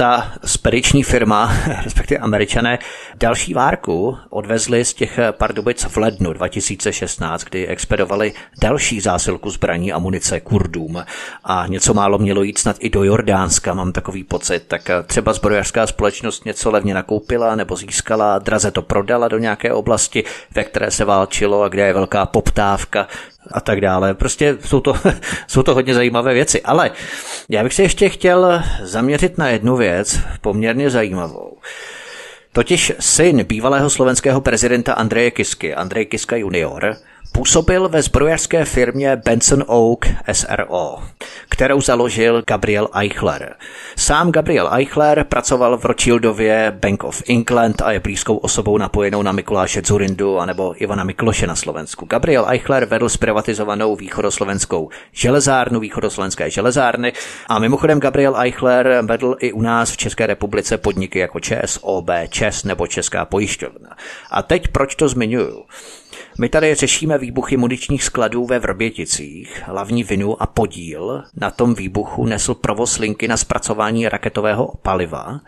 ta 0.00 0.32
spediční 0.44 1.02
firma, 1.02 1.52
respektive 1.84 2.20
američané, 2.20 2.78
další 3.14 3.54
várku 3.54 4.16
odvezli 4.30 4.84
z 4.84 4.94
těch 4.94 5.18
Pardubic 5.30 5.84
v 5.84 5.96
lednu 5.96 6.32
2016, 6.32 7.44
kdy 7.44 7.66
expedovali 7.66 8.32
další 8.60 9.00
zásilku 9.00 9.50
zbraní 9.50 9.92
a 9.92 9.98
munice 9.98 10.40
Kurdům 10.40 11.04
a 11.44 11.66
něco 11.66 11.94
málo 11.94 12.18
mělo 12.18 12.42
jít 12.42 12.58
snad 12.58 12.76
i 12.80 12.90
do 12.90 13.04
Jordánska, 13.04 13.74
mám 13.74 13.92
takový 13.92 14.24
pocit. 14.24 14.64
Tak 14.68 14.90
třeba 15.06 15.32
zbrojařská 15.32 15.86
společnost 15.86 16.44
něco 16.44 16.70
levně 16.70 16.94
nakoupila 16.94 17.54
nebo 17.54 17.76
získala, 17.76 18.38
draze 18.38 18.70
to 18.70 18.82
prodala 18.82 19.28
do 19.28 19.38
nějaké 19.38 19.72
oblasti, 19.72 19.99
ve 20.54 20.64
které 20.64 20.90
se 20.90 21.04
válčilo 21.04 21.62
a 21.62 21.68
kde 21.68 21.86
je 21.86 21.92
velká 21.92 22.26
poptávka 22.26 23.08
a 23.52 23.60
tak 23.60 23.80
dále. 23.80 24.14
Prostě 24.14 24.56
jsou 24.64 24.80
to, 24.80 24.94
jsou 25.46 25.62
to 25.62 25.74
hodně 25.74 25.94
zajímavé 25.94 26.34
věci. 26.34 26.62
Ale 26.62 26.90
já 27.48 27.62
bych 27.62 27.74
se 27.74 27.82
ještě 27.82 28.08
chtěl 28.08 28.62
zaměřit 28.82 29.38
na 29.38 29.48
jednu 29.48 29.76
věc, 29.76 30.20
poměrně 30.40 30.90
zajímavou. 30.90 31.56
Totiž 32.52 32.92
syn 33.00 33.44
bývalého 33.44 33.90
slovenského 33.90 34.40
prezidenta 34.40 34.92
Andreje 34.92 35.30
Kisky, 35.30 35.74
Andrej 35.74 36.06
Kiska 36.06 36.36
junior, 36.36 36.96
Působil 37.32 37.88
ve 37.88 38.02
zbrojařské 38.02 38.64
firmě 38.64 39.16
Benson 39.24 39.64
Oak 39.66 40.06
SRO, 40.32 40.98
kterou 41.48 41.80
založil 41.80 42.42
Gabriel 42.46 42.88
Eichler. 42.94 43.56
Sám 43.96 44.32
Gabriel 44.32 44.74
Eichler 44.74 45.24
pracoval 45.24 45.78
v 45.78 45.84
Rothschildově 45.84 46.72
Bank 46.80 47.04
of 47.04 47.22
England 47.28 47.82
a 47.82 47.92
je 47.92 48.00
blízkou 48.00 48.36
osobou 48.36 48.78
napojenou 48.78 49.22
na 49.22 49.32
Mikuláše 49.32 49.82
Zurindu 49.84 50.38
anebo 50.38 50.82
Ivana 50.82 51.04
Mikloše 51.04 51.46
na 51.46 51.56
Slovensku. 51.56 52.06
Gabriel 52.06 52.46
Eichler 52.48 52.84
vedl 52.84 53.08
zprivatizovanou 53.08 53.96
východoslovenskou 53.96 54.88
železárnu, 55.12 55.80
východoslovenské 55.80 56.50
železárny 56.50 57.12
a 57.46 57.58
mimochodem 57.58 58.00
Gabriel 58.00 58.40
Eichler 58.40 59.00
vedl 59.02 59.36
i 59.38 59.52
u 59.52 59.62
nás 59.62 59.90
v 59.90 59.96
České 59.96 60.26
republice 60.26 60.78
podniky 60.78 61.18
jako 61.18 61.40
ČSOB, 61.40 62.10
ČES 62.28 62.64
nebo 62.64 62.86
Česká 62.86 63.24
pojišťovna. 63.24 63.96
A 64.30 64.42
teď 64.42 64.68
proč 64.68 64.94
to 64.94 65.08
zmiňuju? 65.08 65.64
My 66.38 66.48
tady 66.48 66.74
řešíme 66.74 67.18
výbuchy 67.18 67.56
muničních 67.56 68.04
skladů 68.04 68.46
ve 68.46 68.58
Vrběticích. 68.58 69.62
Hlavní 69.66 70.04
vinu 70.04 70.42
a 70.42 70.46
podíl 70.46 71.22
na 71.36 71.50
tom 71.50 71.74
výbuchu 71.74 72.26
nesl 72.26 72.54
provoz 72.54 72.98
linky 72.98 73.28
na 73.28 73.36
zpracování 73.36 74.08
raketového 74.08 74.72
paliva, 74.82 75.40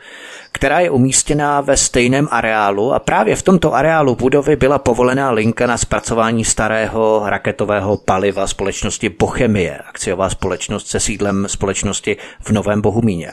která 0.53 0.81
je 0.81 0.91
umístěná 0.91 1.61
ve 1.61 1.77
stejném 1.77 2.29
areálu 2.31 2.95
a 2.95 2.99
právě 2.99 3.37
v 3.37 3.43
tomto 3.43 3.75
areálu 3.75 4.15
budovy 4.15 4.57
byla 4.57 4.79
povolená 4.79 5.31
linka 5.31 5.67
na 5.67 5.79
zpracování 5.79 6.45
starého 6.45 7.23
raketového 7.27 7.97
paliva 7.97 8.47
společnosti 8.47 9.09
Bochemie, 9.09 9.79
akciová 9.79 10.31
společnost 10.31 10.87
se 10.87 11.01
sídlem 11.01 11.49
společnosti 11.49 12.17
v 12.41 12.51
Novém 12.51 12.81
Bohumíně. 12.81 13.33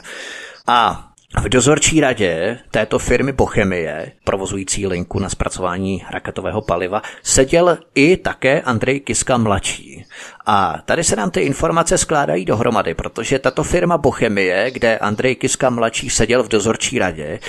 A 0.66 1.09
v 1.38 1.48
dozorčí 1.48 2.00
radě 2.00 2.58
této 2.70 2.98
firmy 2.98 3.32
Bochemie, 3.32 4.12
provozující 4.24 4.86
linku 4.86 5.18
na 5.18 5.28
zpracování 5.28 6.04
raketového 6.10 6.62
paliva, 6.62 7.02
seděl 7.22 7.78
i 7.94 8.16
také 8.16 8.60
Andrej 8.60 9.00
Kiska 9.00 9.36
mladší. 9.36 10.04
A 10.46 10.82
tady 10.84 11.04
se 11.04 11.16
nám 11.16 11.30
ty 11.30 11.40
informace 11.40 11.98
skládají 11.98 12.44
dohromady, 12.44 12.94
protože 12.94 13.38
tato 13.38 13.62
firma 13.64 13.98
Bochemie, 13.98 14.70
kde 14.70 14.98
Andrej 14.98 15.36
Kiska 15.36 15.70
mladší 15.70 16.10
seděl 16.10 16.42
v 16.42 16.48
dozorčí 16.48 16.98
radě, 16.98 17.40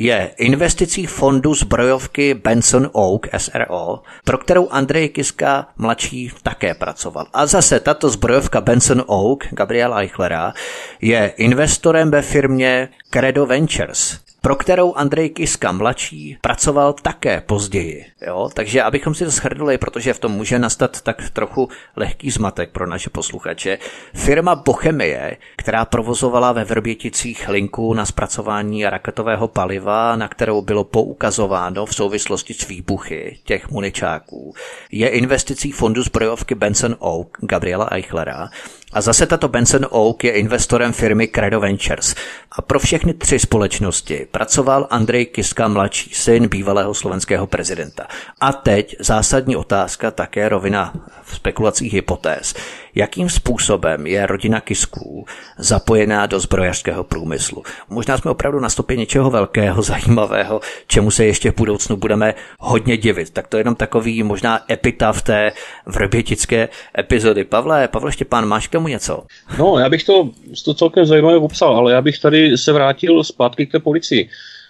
je 0.00 0.30
investicí 0.38 1.06
fondu 1.06 1.54
zbrojovky 1.54 2.34
Benson 2.34 2.90
Oak 2.92 3.26
SRO, 3.36 4.02
pro 4.24 4.38
kterou 4.38 4.68
Andrej 4.68 5.08
Kiska 5.08 5.66
mladší 5.76 6.32
také 6.42 6.74
pracoval. 6.74 7.26
A 7.32 7.46
zase 7.46 7.80
tato 7.80 8.10
zbrojovka 8.10 8.60
Benson 8.60 9.04
Oak, 9.06 9.46
Gabriel 9.50 9.98
Eichlera, 9.98 10.52
je 11.00 11.32
investorem 11.36 12.10
ve 12.10 12.22
firmě 12.22 12.88
Credo 13.10 13.46
Ventures, 13.46 14.18
pro 14.40 14.56
kterou 14.56 14.94
Andrej 14.94 15.30
Kiska 15.30 15.72
mladší 15.72 16.38
pracoval 16.40 16.92
také 16.92 17.40
později. 17.40 18.04
Jo? 18.26 18.50
Takže 18.54 18.82
abychom 18.82 19.14
si 19.14 19.24
to 19.24 19.30
shrnuli, 19.30 19.78
protože 19.78 20.12
v 20.12 20.18
tom 20.18 20.32
může 20.32 20.58
nastat 20.58 21.00
tak 21.00 21.30
trochu 21.30 21.68
lehký 21.96 22.30
zmatek 22.30 22.70
pro 22.70 22.86
naše 22.86 23.10
posluchače, 23.10 23.78
firma 24.14 24.54
Bochemie, 24.54 25.36
která 25.56 25.84
provozovala 25.84 26.52
ve 26.52 26.64
Vrběticích 26.64 27.48
linku 27.48 27.94
na 27.94 28.06
zpracování 28.06 28.84
raketového 28.84 29.48
paliva, 29.48 30.16
na 30.16 30.28
kterou 30.28 30.62
bylo 30.62 30.84
poukazováno 30.84 31.86
v 31.86 31.94
souvislosti 31.94 32.54
s 32.54 32.68
výbuchy 32.68 33.38
těch 33.44 33.70
muničáků, 33.70 34.54
je 34.92 35.08
investicí 35.08 35.72
fondu 35.72 36.02
zbrojovky 36.02 36.54
Benson 36.54 36.96
Oak 36.98 37.28
Gabriela 37.40 37.88
Eichlera, 37.92 38.48
a 38.92 39.00
zase 39.00 39.26
tato 39.26 39.48
Benson 39.48 39.86
Oak 39.90 40.24
je 40.24 40.32
investorem 40.32 40.92
firmy 40.92 41.28
Credo 41.28 41.60
Ventures. 41.60 42.14
A 42.52 42.62
pro 42.62 42.78
všechny 42.78 43.14
tři 43.14 43.38
společnosti 43.38 44.26
pracoval 44.30 44.86
Andrej 44.90 45.26
Kiska 45.26 45.68
mladší, 45.68 46.10
syn 46.14 46.48
bývalého 46.48 46.94
slovenského 46.94 47.46
prezidenta. 47.46 48.06
A 48.40 48.52
teď 48.52 48.96
zásadní 49.00 49.56
otázka, 49.56 50.10
také 50.10 50.48
rovina 50.48 50.92
v 51.22 51.36
spekulacích 51.36 51.92
hypotéz. 51.92 52.54
Jakým 52.94 53.28
způsobem 53.28 54.06
je 54.06 54.26
rodina 54.26 54.60
Kisků 54.60 55.26
zapojená 55.58 56.26
do 56.26 56.40
zbrojařského 56.40 57.04
průmyslu? 57.04 57.62
Možná 57.88 58.18
jsme 58.18 58.30
opravdu 58.30 58.60
na 58.60 58.68
stopě 58.68 58.96
něčeho 58.96 59.30
velkého, 59.30 59.82
zajímavého, 59.90 60.60
čemu 60.86 61.10
se 61.10 61.24
ještě 61.24 61.50
v 61.50 61.56
budoucnu 61.56 61.96
budeme 61.96 62.34
hodně 62.58 62.96
divit. 62.96 63.30
Tak 63.30 63.46
to 63.46 63.56
je 63.56 63.60
jenom 63.60 63.74
takový 63.74 64.22
možná 64.22 64.60
epitaf 64.70 65.22
té 65.22 65.52
vrbětické 65.86 66.68
epizody. 66.98 67.44
Pavle, 67.44 67.88
Pavle 67.88 68.12
Štěpán, 68.12 68.46
máš 68.46 68.68
k 68.68 68.79
tomu 68.80 68.88
něco? 68.88 69.22
No, 69.58 69.78
já 69.78 69.88
bych 69.88 70.04
to, 70.04 70.30
to 70.64 70.74
celkem 70.74 71.06
zajímavě 71.06 71.40
popsal, 71.40 71.76
ale 71.76 71.92
já 71.92 72.02
bych 72.02 72.18
tady 72.18 72.58
se 72.58 72.72
vrátil 72.72 73.24
zpátky 73.24 73.66
k 73.66 73.72
té 73.72 73.78
policii. 73.78 74.28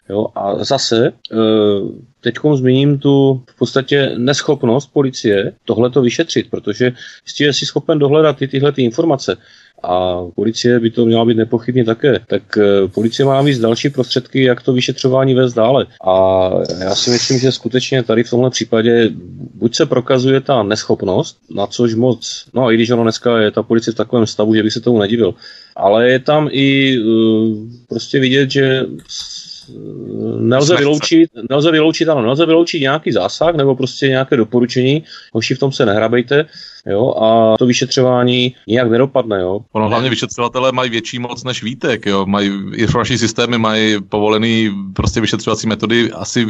Jo, 0.08 0.26
a 0.34 0.64
zase 0.64 1.06
e, 1.06 1.12
teď 2.20 2.34
zmíním 2.54 2.98
tu 2.98 3.42
v 3.50 3.58
podstatě 3.58 4.12
neschopnost 4.16 4.86
policie 4.92 5.52
tohle 5.64 5.90
to 5.90 6.02
vyšetřit, 6.02 6.50
protože 6.50 6.92
jistě 7.26 7.52
si 7.52 7.66
schopen 7.66 7.98
dohledat 7.98 8.36
ty, 8.36 8.48
tyhle 8.48 8.72
ty 8.72 8.82
informace, 8.82 9.36
a 9.82 10.24
policie 10.34 10.80
by 10.80 10.90
to 10.90 11.06
měla 11.06 11.24
být 11.24 11.36
nepochybně 11.36 11.84
také. 11.84 12.20
Tak 12.26 12.42
eh, 12.58 12.88
policie 12.88 13.26
má 13.26 13.34
navíc 13.34 13.58
další 13.58 13.90
prostředky, 13.90 14.42
jak 14.42 14.62
to 14.62 14.72
vyšetřování 14.72 15.34
vést 15.34 15.54
dále. 15.54 15.86
A 16.06 16.50
já 16.80 16.94
si 16.94 17.10
myslím, 17.10 17.38
že 17.38 17.52
skutečně 17.52 18.02
tady 18.02 18.24
v 18.24 18.30
tomhle 18.30 18.50
případě 18.50 19.10
buď 19.54 19.76
se 19.76 19.86
prokazuje 19.86 20.40
ta 20.40 20.62
neschopnost, 20.62 21.38
na 21.54 21.66
což 21.66 21.94
moc, 21.94 22.44
no 22.54 22.66
a 22.66 22.72
i 22.72 22.74
když 22.74 22.90
ono 22.90 23.02
dneska 23.02 23.38
je 23.38 23.50
ta 23.50 23.62
policie 23.62 23.94
v 23.94 23.96
takovém 23.96 24.26
stavu, 24.26 24.54
že 24.54 24.62
bych 24.62 24.72
se 24.72 24.80
tomu 24.80 24.98
nedivil, 24.98 25.34
ale 25.76 26.08
je 26.08 26.18
tam 26.18 26.48
i 26.52 26.98
uh, 26.98 27.56
prostě 27.88 28.20
vidět, 28.20 28.50
že 28.50 28.86
nelze 30.38 30.76
vyloučit, 30.76 31.30
nelze 31.50 31.70
vyloučit, 31.70 32.08
ano, 32.08 32.22
nelze 32.22 32.46
vyloučit 32.46 32.80
nějaký 32.80 33.12
zásah 33.12 33.54
nebo 33.54 33.76
prostě 33.76 34.08
nějaké 34.08 34.36
doporučení, 34.36 35.04
hoši 35.32 35.54
v 35.54 35.58
tom 35.58 35.72
se 35.72 35.86
nehrabejte, 35.86 36.46
jo, 36.86 37.14
a 37.22 37.56
to 37.58 37.66
vyšetřování 37.66 38.54
nijak 38.66 38.90
nedopadne, 38.90 39.40
jo. 39.40 39.60
Ono 39.72 39.88
hlavně 39.88 40.10
vyšetřovatelé 40.10 40.72
mají 40.72 40.90
větší 40.90 41.18
moc 41.18 41.44
než 41.44 41.62
Vítek, 41.62 42.06
jo, 42.06 42.26
mají 42.26 42.50
informační 42.74 43.18
systémy, 43.18 43.58
mají 43.58 44.02
povolený 44.08 44.70
prostě 44.92 45.20
vyšetřovací 45.20 45.66
metody 45.66 46.12
asi 46.12 46.42
e, 46.42 46.46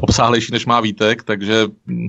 obsáhlejší 0.00 0.52
než 0.52 0.66
má 0.66 0.80
Vítek, 0.80 1.22
takže 1.22 1.66
hm, 1.86 2.08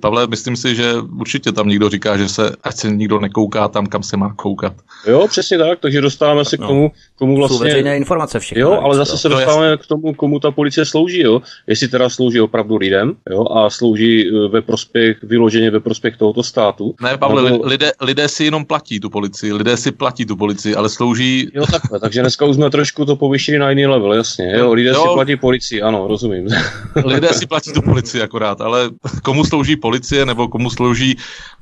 Pavle, 0.00 0.26
myslím 0.26 0.56
si, 0.56 0.74
že 0.74 0.94
určitě 1.20 1.52
tam 1.52 1.68
někdo 1.68 1.88
říká, 1.88 2.16
že 2.16 2.28
se, 2.28 2.56
ať 2.62 2.76
se 2.76 2.90
nikdo 2.90 3.20
nekouká 3.20 3.68
tam, 3.68 3.86
kam 3.86 4.02
se 4.02 4.16
má 4.16 4.34
koukat. 4.34 4.72
Jo, 5.06 5.28
přesně 5.28 5.58
tak, 5.58 5.80
takže 5.80 6.00
dostáváme 6.00 6.44
se 6.44 6.56
k 6.56 6.60
no. 6.60 6.66
tomu, 6.66 6.92
komu 7.14 7.36
vlastně... 7.36 7.58
Jsou 7.58 7.64
veřejné 7.64 7.96
informace 7.96 8.40
všechno. 8.40 8.62
Jo, 8.62 8.80
ale 8.82 8.96
zase 8.96 9.18
se 9.18 9.28
dostáváme 9.28 9.76
k 9.76 9.86
tomu, 9.86 10.14
komu 10.14 10.40
ta 10.40 10.50
policie 10.50 10.84
slouží, 10.84 11.20
jo. 11.20 11.42
Jestli 11.66 11.88
teda 11.88 12.08
slouží 12.08 12.40
opravdu 12.40 12.76
lidem, 12.76 13.16
jo, 13.30 13.44
a 13.44 13.70
slouží 13.70 14.28
e, 14.28 14.48
ve 14.48 14.62
prospěch, 14.62 15.22
vyloženě 15.22 15.70
ve 15.70 15.80
prospěch 15.80 16.16
tohoto 16.16 16.42
státu. 16.42 16.67
Ne, 17.02 17.16
Pavle, 17.16 17.50
nebo... 17.50 17.66
lidé, 17.66 17.92
lidé 18.00 18.28
si 18.28 18.44
jenom 18.44 18.64
platí 18.64 19.00
tu 19.00 19.10
policii, 19.10 19.52
lidé 19.52 19.76
si 19.76 19.92
platí 19.92 20.26
tu 20.26 20.36
policii, 20.36 20.74
ale 20.74 20.88
slouží... 20.88 21.50
Jo, 21.54 21.66
takhle, 21.66 22.00
takže 22.00 22.20
dneska 22.20 22.44
už 22.44 22.56
jsme 22.56 22.70
trošku 22.70 23.04
to 23.04 23.16
povyšili 23.16 23.58
na 23.58 23.70
jiný 23.70 23.86
level, 23.86 24.12
jasně, 24.12 24.52
jo, 24.56 24.72
lidé 24.72 24.90
jo. 24.90 25.02
si 25.02 25.08
platí 25.14 25.36
policii, 25.36 25.82
ano, 25.82 26.08
rozumím. 26.08 26.48
lidé 27.04 27.28
si 27.28 27.46
platí 27.46 27.72
tu 27.72 27.82
policii 27.82 28.22
akorát, 28.22 28.60
ale 28.60 28.90
komu 29.22 29.44
slouží 29.44 29.76
policie 29.76 30.26
nebo 30.26 30.48
komu 30.48 30.70
slouží 30.70 31.16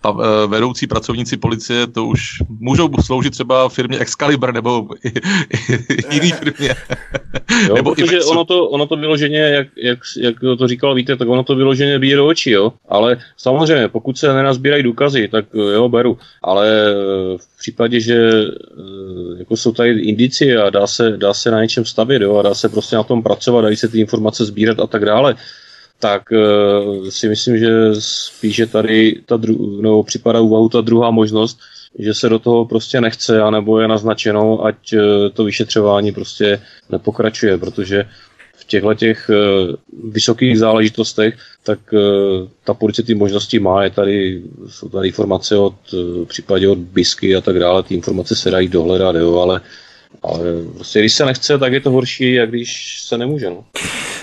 e, 0.04 0.46
vedoucí 0.46 0.86
pracovníci 0.86 1.36
policie, 1.36 1.86
to 1.86 2.04
už 2.04 2.42
můžou 2.60 2.88
sloužit 3.04 3.30
třeba 3.30 3.68
firmě 3.68 3.98
Excalibur 3.98 4.54
nebo 4.54 4.88
jiný 6.12 6.30
firmě. 6.32 6.74
Jo, 7.68 7.74
nebo 7.74 7.94
protože 7.94 8.24
ono 8.24 8.44
to, 8.44 8.68
ono 8.68 8.86
to 8.86 8.96
vyloženě, 8.96 9.38
jak, 9.38 9.68
jak, 9.76 9.98
jak 10.20 10.36
to 10.58 10.68
říkal, 10.68 10.94
víte, 10.94 11.16
tak 11.16 11.28
ono 11.28 11.42
to 11.42 11.54
vyloženě 11.54 11.98
bíje 11.98 12.16
do 12.16 12.26
očí, 12.26 12.50
jo. 12.50 12.72
Ale 12.88 13.16
samozřejmě, 13.36 13.88
pokud 13.88 14.18
se 14.18 14.32
nenazbírají 14.32 14.82
důkazy, 14.96 15.28
tak 15.28 15.44
jo, 15.54 15.88
beru. 15.88 16.18
Ale 16.42 16.94
v 17.36 17.58
případě, 17.58 18.00
že 18.00 18.30
jako 19.38 19.56
jsou 19.56 19.72
tady 19.72 19.90
indici 19.90 20.56
a 20.56 20.70
dá 20.70 20.86
se, 20.86 21.16
dá 21.16 21.34
se 21.34 21.50
na 21.50 21.62
něčem 21.62 21.84
stavět, 21.84 22.22
jo, 22.22 22.36
a 22.36 22.42
dá 22.42 22.54
se 22.54 22.68
prostě 22.68 22.96
na 22.96 23.02
tom 23.02 23.22
pracovat, 23.22 23.62
dají 23.62 23.76
se 23.76 23.88
ty 23.88 24.00
informace 24.00 24.44
sbírat 24.44 24.80
a 24.80 24.86
tak 24.86 25.04
dále, 25.04 25.34
tak 25.98 26.22
si 27.08 27.28
myslím, 27.28 27.58
že 27.58 27.70
spíše 27.98 28.66
tady 28.66 29.20
ta 29.26 29.36
dru- 29.36 29.80
nebo 29.80 30.02
připadá 30.02 30.40
úvahu 30.40 30.68
ta 30.68 30.80
druhá 30.80 31.10
možnost, 31.10 31.58
že 31.98 32.14
se 32.14 32.28
do 32.28 32.38
toho 32.38 32.64
prostě 32.64 33.00
nechce, 33.00 33.40
anebo 33.40 33.80
je 33.80 33.88
naznačeno, 33.88 34.64
ať 34.64 34.94
to 35.32 35.44
vyšetřování 35.44 36.12
prostě 36.12 36.60
nepokračuje, 36.90 37.58
protože 37.58 38.04
těchto 38.66 38.94
těch 38.94 39.30
uh, 39.30 40.12
vysokých 40.12 40.58
záležitostech, 40.58 41.34
tak 41.62 41.78
uh, 41.92 42.00
ta 42.64 42.74
policie 42.74 43.04
ty 43.04 43.14
možnosti 43.14 43.58
má, 43.58 43.84
je 43.84 43.90
tady, 43.90 44.42
jsou 44.68 44.88
tady 44.88 45.08
informace 45.08 45.56
od 45.56 45.74
uh, 45.92 46.24
případě 46.24 46.68
od 46.68 46.78
BISky 46.78 47.36
a 47.36 47.40
tak 47.40 47.58
dále, 47.58 47.82
ty 47.82 47.94
informace 47.94 48.36
se 48.36 48.50
dají 48.50 48.68
dohledat, 48.68 49.16
jo, 49.16 49.38
ale 49.38 49.60
ale 50.22 50.44
prostě 50.74 50.98
když 51.00 51.12
se 51.12 51.24
nechce, 51.24 51.58
tak 51.58 51.72
je 51.72 51.80
to 51.80 51.90
horší, 51.90 52.32
jak 52.32 52.48
když 52.48 53.00
se 53.02 53.18
nemůže. 53.18 53.50
No. 53.50 53.64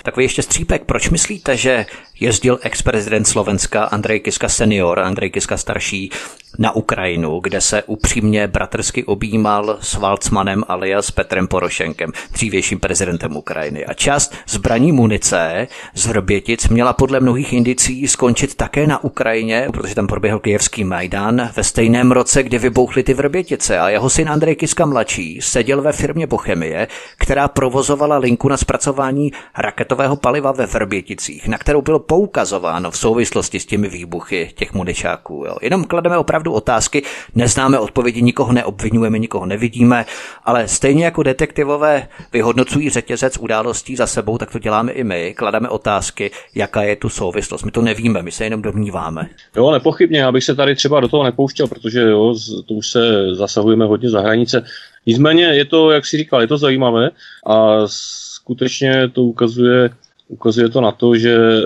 Takový 0.03 0.25
ještě 0.25 0.41
střípek. 0.41 0.85
Proč 0.85 1.09
myslíte, 1.09 1.57
že 1.57 1.85
jezdil 2.23 2.59
ex-prezident 2.61 3.27
Slovenska 3.27 3.83
Andrej 3.83 4.19
Kiska 4.19 4.49
senior, 4.49 4.99
Andrej 4.99 5.29
Kiska 5.29 5.57
starší, 5.57 6.11
na 6.59 6.75
Ukrajinu, 6.75 7.39
kde 7.39 7.61
se 7.61 7.83
upřímně 7.83 8.47
bratrsky 8.47 9.03
objímal 9.03 9.77
s 9.81 9.93
Valcmanem 9.93 10.63
alias 10.67 11.11
Petrem 11.11 11.47
Porošenkem, 11.47 12.11
dřívějším 12.31 12.79
prezidentem 12.79 13.35
Ukrajiny. 13.35 13.85
A 13.85 13.93
část 13.93 14.35
zbraní 14.47 14.91
munice 14.91 15.67
z 15.93 16.05
Hrbětic 16.05 16.69
měla 16.69 16.93
podle 16.93 17.19
mnohých 17.19 17.53
indicí 17.53 18.07
skončit 18.07 18.55
také 18.55 18.87
na 18.87 19.03
Ukrajině, 19.03 19.67
protože 19.73 19.95
tam 19.95 20.07
proběhl 20.07 20.39
Kijevský 20.39 20.83
Majdan 20.83 21.49
ve 21.55 21.63
stejném 21.63 22.11
roce, 22.11 22.43
kdy 22.43 22.57
vybouchly 22.57 23.03
ty 23.03 23.13
Vrbětice 23.13 23.79
a 23.79 23.89
jeho 23.89 24.09
syn 24.09 24.29
Andrej 24.29 24.55
Kiska 24.55 24.85
mladší 24.85 25.41
seděl 25.41 25.81
ve 25.81 25.91
firmě 25.91 26.27
Bochemie, 26.27 26.87
která 27.17 27.47
provozovala 27.47 28.17
linku 28.17 28.49
na 28.49 28.57
zpracování 28.57 29.31
raketového 29.57 30.15
paliva 30.15 30.51
ve 30.51 30.65
Vrběticích, 30.65 31.47
na 31.47 31.57
kterou 31.57 31.81
bylo 31.81 31.99
poukazováno 32.13 32.91
v 32.91 32.97
souvislosti 32.97 33.59
s 33.59 33.65
těmi 33.65 33.87
výbuchy 33.89 34.51
těch 34.55 34.73
muničáků. 34.73 35.43
Jo. 35.47 35.55
Jenom 35.61 35.85
klademe 35.85 36.17
opravdu 36.17 36.53
otázky, 36.53 37.03
neznáme 37.35 37.79
odpovědi, 37.79 38.21
nikoho 38.21 38.53
neobvinujeme, 38.53 39.19
nikoho 39.19 39.45
nevidíme, 39.45 40.05
ale 40.45 40.67
stejně 40.67 41.05
jako 41.05 41.23
detektivové 41.23 42.07
vyhodnocují 42.33 42.89
řetězec 42.89 43.37
událostí 43.37 43.95
za 43.95 44.07
sebou, 44.07 44.37
tak 44.37 44.51
to 44.51 44.59
děláme 44.59 44.91
i 44.91 45.03
my, 45.03 45.33
klademe 45.37 45.69
otázky, 45.69 46.31
jaká 46.55 46.81
je 46.81 46.95
tu 46.95 47.09
souvislost. 47.09 47.63
My 47.63 47.71
to 47.71 47.81
nevíme, 47.81 48.21
my 48.21 48.31
se 48.31 48.43
jenom 48.43 48.61
domníváme. 48.61 49.29
Jo, 49.55 49.71
nepochybně, 49.71 50.19
já 50.19 50.31
bych 50.31 50.43
se 50.43 50.55
tady 50.55 50.75
třeba 50.75 50.99
do 50.99 51.07
toho 51.07 51.23
nepouštěl, 51.23 51.67
protože 51.67 52.01
jo, 52.01 52.35
to 52.67 52.73
už 52.73 52.87
se 52.87 53.35
zasahujeme 53.35 53.85
hodně 53.85 54.09
za 54.09 54.21
hranice. 54.21 54.63
Nicméně 55.05 55.45
je 55.45 55.65
to, 55.65 55.91
jak 55.91 56.05
si 56.05 56.17
říkal, 56.17 56.41
je 56.41 56.47
to 56.47 56.57
zajímavé 56.57 57.09
a 57.47 57.77
skutečně 57.85 59.09
to 59.09 59.23
ukazuje 59.23 59.89
ukazuje 60.27 60.69
to 60.69 60.81
na 60.81 60.91
to, 60.91 61.15
že 61.15 61.35
e, 61.35 61.61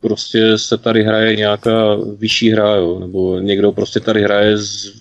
prostě 0.00 0.58
se 0.58 0.78
tady 0.78 1.02
hraje 1.02 1.36
nějaká 1.36 1.94
vyšší 2.18 2.50
hra, 2.50 2.74
jo, 2.74 2.98
nebo 2.98 3.38
někdo 3.38 3.72
prostě 3.72 4.00
tady 4.00 4.22
hraje 4.22 4.58
s, 4.58 4.92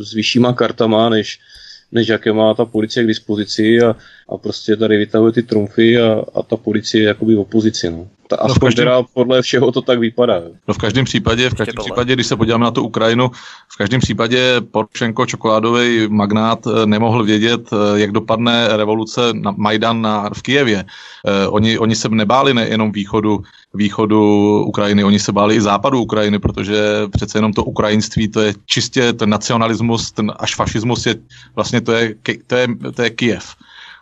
s 0.00 0.12
vyššíma 0.14 0.52
kartama, 0.52 1.08
než, 1.08 1.40
než 1.92 2.08
jaké 2.08 2.32
má 2.32 2.54
ta 2.54 2.64
policie 2.64 3.04
k 3.04 3.06
dispozici 3.06 3.80
a, 3.82 3.96
a 4.28 4.36
prostě 4.36 4.76
tady 4.76 4.96
vytahuje 4.96 5.32
ty 5.32 5.42
trumfy 5.42 5.98
a, 5.98 6.24
a 6.34 6.42
ta 6.42 6.56
policie 6.56 7.02
je 7.02 7.08
jakoby 7.08 7.34
v 7.34 7.40
opozici. 7.40 7.90
No. 7.90 8.08
Ta, 8.30 8.36
no 8.36 8.50
aspoň 8.50 8.68
každém, 8.68 8.86
teda 8.86 9.02
podle 9.14 9.42
všeho 9.42 9.72
to 9.72 9.82
tak 9.82 9.98
vypadá. 9.98 10.40
No 10.68 10.74
v 10.74 10.78
každém 10.78 11.04
případě, 11.04 11.50
v 11.50 11.54
každém 11.54 11.74
případě, 11.78 12.12
když 12.14 12.26
se 12.26 12.36
podíváme 12.36 12.64
na 12.64 12.70
tu 12.70 12.82
Ukrajinu, 12.82 13.30
v 13.68 13.76
každém 13.76 14.00
případě 14.00 14.60
Porošenko, 14.70 15.26
čokoládový 15.26 16.08
magnát, 16.08 16.66
eh, 16.66 16.86
nemohl 16.86 17.24
vědět, 17.24 17.60
eh, 17.72 18.00
jak 18.00 18.10
dopadne 18.10 18.76
revoluce 18.76 19.20
na 19.32 19.54
Majdan 19.56 20.02
na, 20.02 20.30
v 20.34 20.42
Kijevě. 20.42 20.84
Eh, 21.26 21.46
oni, 21.46 21.78
oni 21.78 21.96
se 21.96 22.08
nebáli 22.08 22.54
nejenom 22.54 22.92
východu, 22.92 23.42
východu 23.74 24.20
Ukrajiny, 24.64 25.04
oni 25.04 25.18
se 25.18 25.32
báli 25.32 25.54
i 25.54 25.60
západu 25.60 26.02
Ukrajiny, 26.02 26.38
protože 26.38 27.10
přece 27.10 27.38
jenom 27.38 27.52
to 27.52 27.64
ukrajinství, 27.64 28.28
to 28.28 28.40
je 28.40 28.54
čistě 28.66 29.12
ten 29.12 29.30
nacionalismus, 29.30 30.12
ten 30.12 30.32
až 30.38 30.54
fašismus 30.54 31.06
je 31.06 31.14
vlastně 31.56 31.80
to 31.80 31.92
je, 31.92 32.14
to 32.46 32.54
je, 32.56 32.66
to 32.94 33.02
je 33.02 33.10
Kijev 33.10 33.54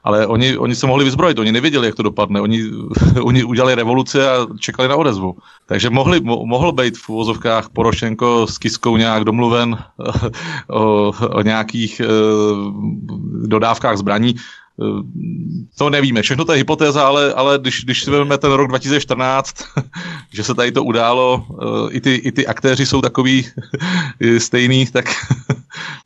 ale 0.04 0.26
oni, 0.26 0.58
oni 0.58 0.74
se 0.74 0.86
mohli 0.86 1.04
vyzbrojit, 1.04 1.38
oni 1.38 1.52
nevěděli, 1.52 1.86
jak 1.86 1.94
to 1.94 2.02
dopadne, 2.02 2.40
oni, 2.40 2.64
oni 3.22 3.44
udělali 3.44 3.74
revoluce 3.74 4.30
a 4.30 4.46
čekali 4.58 4.88
na 4.88 4.96
odezvu. 4.96 5.36
Takže 5.66 5.90
mohli, 5.90 6.20
mo, 6.20 6.46
mohl 6.46 6.72
být 6.72 6.98
v 6.98 7.08
uvozovkách 7.08 7.68
Porošenko 7.68 8.46
s 8.46 8.58
Kiskou 8.58 8.96
nějak 8.96 9.24
domluven 9.24 9.78
o, 10.70 11.12
o 11.30 11.42
nějakých 11.42 12.00
e, 12.00 12.04
dodávkách 13.46 13.96
zbraní, 13.96 14.34
eh, 14.34 14.84
to 15.78 15.90
nevíme, 15.90 16.22
všechno 16.22 16.44
to 16.44 16.52
je 16.52 16.58
hypotéza, 16.58 17.06
ale, 17.06 17.32
ale 17.32 17.58
když, 17.58 17.84
když 17.84 18.04
si 18.04 18.10
vezmeme 18.10 18.38
ten 18.38 18.52
rok 18.52 18.68
2014, 18.68 19.56
že 20.32 20.44
se 20.44 20.54
tady 20.54 20.72
to 20.72 20.84
událo, 20.84 21.46
eh, 21.62 21.92
i 21.92 22.00
ty, 22.00 22.14
i 22.14 22.32
ty 22.32 22.46
aktéři 22.46 22.86
jsou 22.86 23.00
takový 23.00 23.46
stejný, 24.38 24.86
tak 24.86 25.04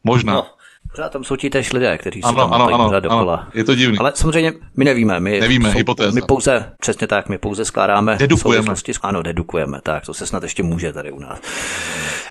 možná. 0.05 0.34
No. 0.34 0.61
Pořád 0.93 1.12
tam 1.12 1.24
jsou 1.24 1.36
ti 1.36 1.51
tež 1.51 1.72
lidé, 1.72 1.99
kteří 1.99 2.22
ano, 2.22 2.36
tam 2.36 2.53
ano, 2.53 2.64
ano, 2.64 2.84
ano, 2.88 3.01
dokola. 3.01 3.49
Je 3.55 3.64
to 3.64 3.74
divné. 3.74 3.99
Ale 3.99 4.12
samozřejmě 4.14 4.53
my 4.76 4.84
nevíme. 4.84 5.20
My, 5.20 5.40
nevíme, 5.40 5.72
jsou, 5.72 5.78
hypotéza. 5.78 6.11
My 6.14 6.22
pouze, 6.22 6.72
přesně 6.80 7.07
tak, 7.07 7.28
my 7.28 7.38
pouze 7.38 7.64
skládáme 7.64 8.16
dedukujeme. 8.16 8.74
Ano, 9.03 9.22
dedukujeme, 9.22 9.80
tak, 9.82 10.07
to 10.07 10.14
se 10.14 10.26
snad 10.26 10.43
ještě 10.43 10.62
může 10.62 10.93
tady 10.93 11.12
u 11.12 11.18
nás. 11.18 11.38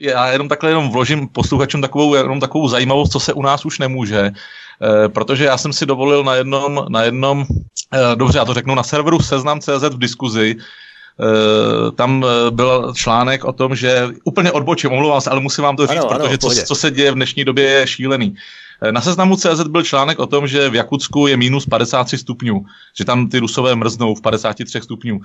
Já 0.02 0.32
jenom 0.32 0.50
takhle 0.50 0.70
jenom 0.70 0.90
vložím 0.90 1.28
posluchačům 1.28 1.82
takovou, 1.82 2.16
jenom 2.16 2.40
takovou 2.40 2.68
zajímavost, 2.68 3.12
co 3.12 3.20
se 3.20 3.34
u 3.34 3.42
nás 3.42 3.66
už 3.66 3.80
nemůže. 3.80 4.20
E, 4.26 5.10
protože 5.10 5.46
já 5.46 5.58
jsem 5.58 5.74
si 5.74 5.86
dovolil 5.86 6.24
na 6.24 6.36
jednom, 6.36 6.86
na 6.90 7.04
jednom 7.04 7.46
e, 7.94 8.16
dobře, 8.16 8.38
já 8.38 8.46
to 8.46 8.54
řeknu, 8.54 8.76
na 8.76 8.84
serveru 8.84 9.20
Seznam.cz 9.20 9.84
v 9.84 9.98
diskuzi 9.98 10.56
tam 11.96 12.24
uh, 12.24 12.30
byl 12.56 12.94
článek 12.96 13.46
o 13.46 13.54
tom, 13.54 13.76
že 13.76 14.08
úplně 14.24 14.52
odbočím, 14.52 14.92
omlouvám 14.92 15.22
se, 15.22 15.30
ale 15.30 15.40
musím 15.40 15.64
vám 15.64 15.76
to 15.76 15.88
říct, 15.88 15.98
ano, 15.98 16.08
protože 16.08 16.30
ano, 16.30 16.38
co, 16.38 16.66
co 16.66 16.76
se 16.76 16.92
děje 16.92 17.12
v 17.12 17.16
dnešní 17.16 17.46
době 17.46 17.66
je 17.66 17.88
šílený. 17.88 18.36
Na 18.92 19.02
seznamu 19.02 19.36
CZ 19.36 19.68
byl 19.68 19.84
článek 19.84 20.20
o 20.20 20.28
tom, 20.28 20.48
že 20.48 20.70
v 20.70 20.76
Jakutsku 20.76 21.28
je 21.28 21.38
minus 21.38 21.66
53 21.66 22.18
stupňů, 22.18 22.66
že 22.98 23.06
tam 23.06 23.28
ty 23.28 23.40
rusové 23.40 23.76
mrznou 23.76 24.16
v 24.16 24.22
53 24.22 24.82
stupňů 24.82 25.22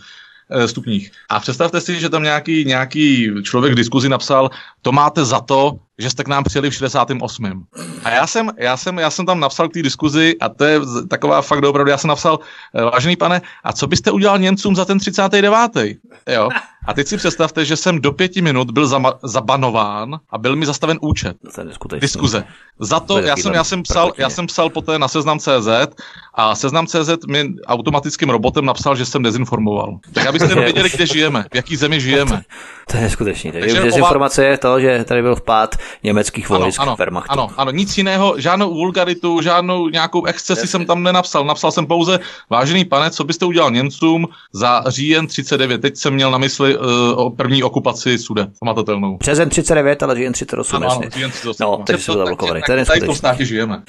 stupních. 0.66 1.12
A 1.28 1.40
představte 1.40 1.80
si, 1.80 2.00
že 2.00 2.10
tam 2.10 2.22
nějaký, 2.22 2.64
nějaký 2.64 3.30
člověk 3.42 3.72
v 3.72 3.76
diskuzi 3.76 4.08
napsal, 4.08 4.50
to 4.82 4.92
máte 4.92 5.24
za 5.24 5.40
to, 5.40 5.78
že 5.98 6.10
jste 6.10 6.24
k 6.24 6.28
nám 6.28 6.44
přijeli 6.44 6.70
v 6.70 6.74
68. 6.74 7.66
A 8.04 8.10
já 8.10 8.26
jsem, 8.26 8.50
já 8.58 8.76
jsem, 8.76 8.98
já 8.98 9.10
jsem 9.10 9.26
tam 9.26 9.40
napsal 9.40 9.68
k 9.68 9.72
té 9.72 9.82
diskuzi 9.82 10.36
a 10.40 10.48
to 10.48 10.64
je 10.64 10.80
taková 11.08 11.42
fakt 11.42 11.64
opravdu, 11.64 11.90
já 11.90 11.98
jsem 11.98 12.08
napsal, 12.08 12.38
eh, 12.74 12.82
vážený 12.82 13.16
pane, 13.16 13.42
a 13.64 13.72
co 13.72 13.86
byste 13.86 14.10
udělal 14.10 14.38
Němcům 14.38 14.76
za 14.76 14.84
ten 14.84 14.98
39. 14.98 15.98
Jo? 16.28 16.48
A 16.86 16.94
teď 16.94 17.06
si 17.06 17.16
představte, 17.16 17.64
že 17.64 17.76
jsem 17.76 18.00
do 18.00 18.12
pěti 18.12 18.42
minut 18.42 18.70
byl 18.70 18.86
zama- 18.86 19.18
zabanován 19.22 20.20
a 20.30 20.38
byl 20.38 20.56
mi 20.56 20.66
zastaven 20.66 20.98
účet. 21.00 21.36
Diskuze. 22.00 22.44
Za 22.80 23.00
to, 23.00 23.18
já 23.18 23.36
jsem, 23.36 23.54
já 23.54 23.64
jsem 23.64 23.82
psal, 23.82 24.12
já 24.18 24.30
jsem 24.30 24.46
psal 24.46 24.70
poté 24.70 24.98
na 24.98 25.08
seznam 25.08 25.38
CZ 25.38 25.68
a 26.34 26.54
seznam 26.54 26.86
CZ 26.86 27.10
mi 27.28 27.54
automatickým 27.66 28.30
robotem 28.30 28.64
napsal, 28.64 28.96
že 28.96 29.04
jsem 29.06 29.22
dezinformoval. 29.22 29.98
Tak 30.12 30.26
abyste 30.26 30.54
věděli, 30.64 30.90
kde 30.90 31.06
žijeme, 31.06 31.44
v 31.52 31.56
jaký 31.56 31.76
zemi 31.76 32.00
žijeme. 32.00 32.42
To 32.90 32.96
je 32.96 33.10
skutečně. 33.10 33.52
Takže 33.52 33.66
dezinformace 33.84 34.44
je 34.44 34.58
to, 34.58 34.80
že 34.80 35.04
tady 35.04 35.22
byl 35.22 35.36
vpád 35.36 35.76
německých 36.02 36.48
vojsk 36.48 36.80
ano, 36.80 36.90
ano, 36.90 36.96
Ano, 37.28 37.48
ano, 37.56 37.70
nic 37.70 37.98
jiného, 37.98 38.34
žádnou 38.38 38.74
vulgaritu, 38.74 39.40
žádnou 39.40 39.88
nějakou 39.88 40.24
excesi 40.24 40.66
jsem 40.66 40.86
tam 40.86 41.02
nenapsal. 41.02 41.44
Napsal 41.44 41.72
jsem 41.72 41.86
pouze, 41.86 42.18
vážený 42.50 42.84
pane, 42.84 43.10
co 43.10 43.24
byste 43.24 43.44
udělal 43.44 43.70
Němcům 43.70 44.28
za 44.52 44.84
říjen 44.86 45.26
39. 45.26 45.80
Teď 45.80 45.96
jsem 45.96 46.14
měl 46.14 46.30
na 46.30 46.38
mysli 46.38 46.75
uh, 46.78 46.86
o 47.16 47.30
první 47.30 47.62
okupaci 47.62 48.18
sude, 48.18 48.46
pamatatelnou. 48.60 49.16
Březen 49.16 49.48
39, 49.48 50.02
ale 50.02 50.14
říjen 50.14 50.32
38. 50.32 50.76
Ano, 50.76 50.90
ano, 50.90 51.00
říjen 51.14 51.30
38. 51.30 51.84
No, 51.88 51.98
jsou 51.98 52.12
zablokovali. 52.12 52.62
To 52.66 52.72
je 52.72 52.84
tady 52.84 53.00
v 53.00 53.14
státě 53.14 53.44
žijeme. 53.44 53.82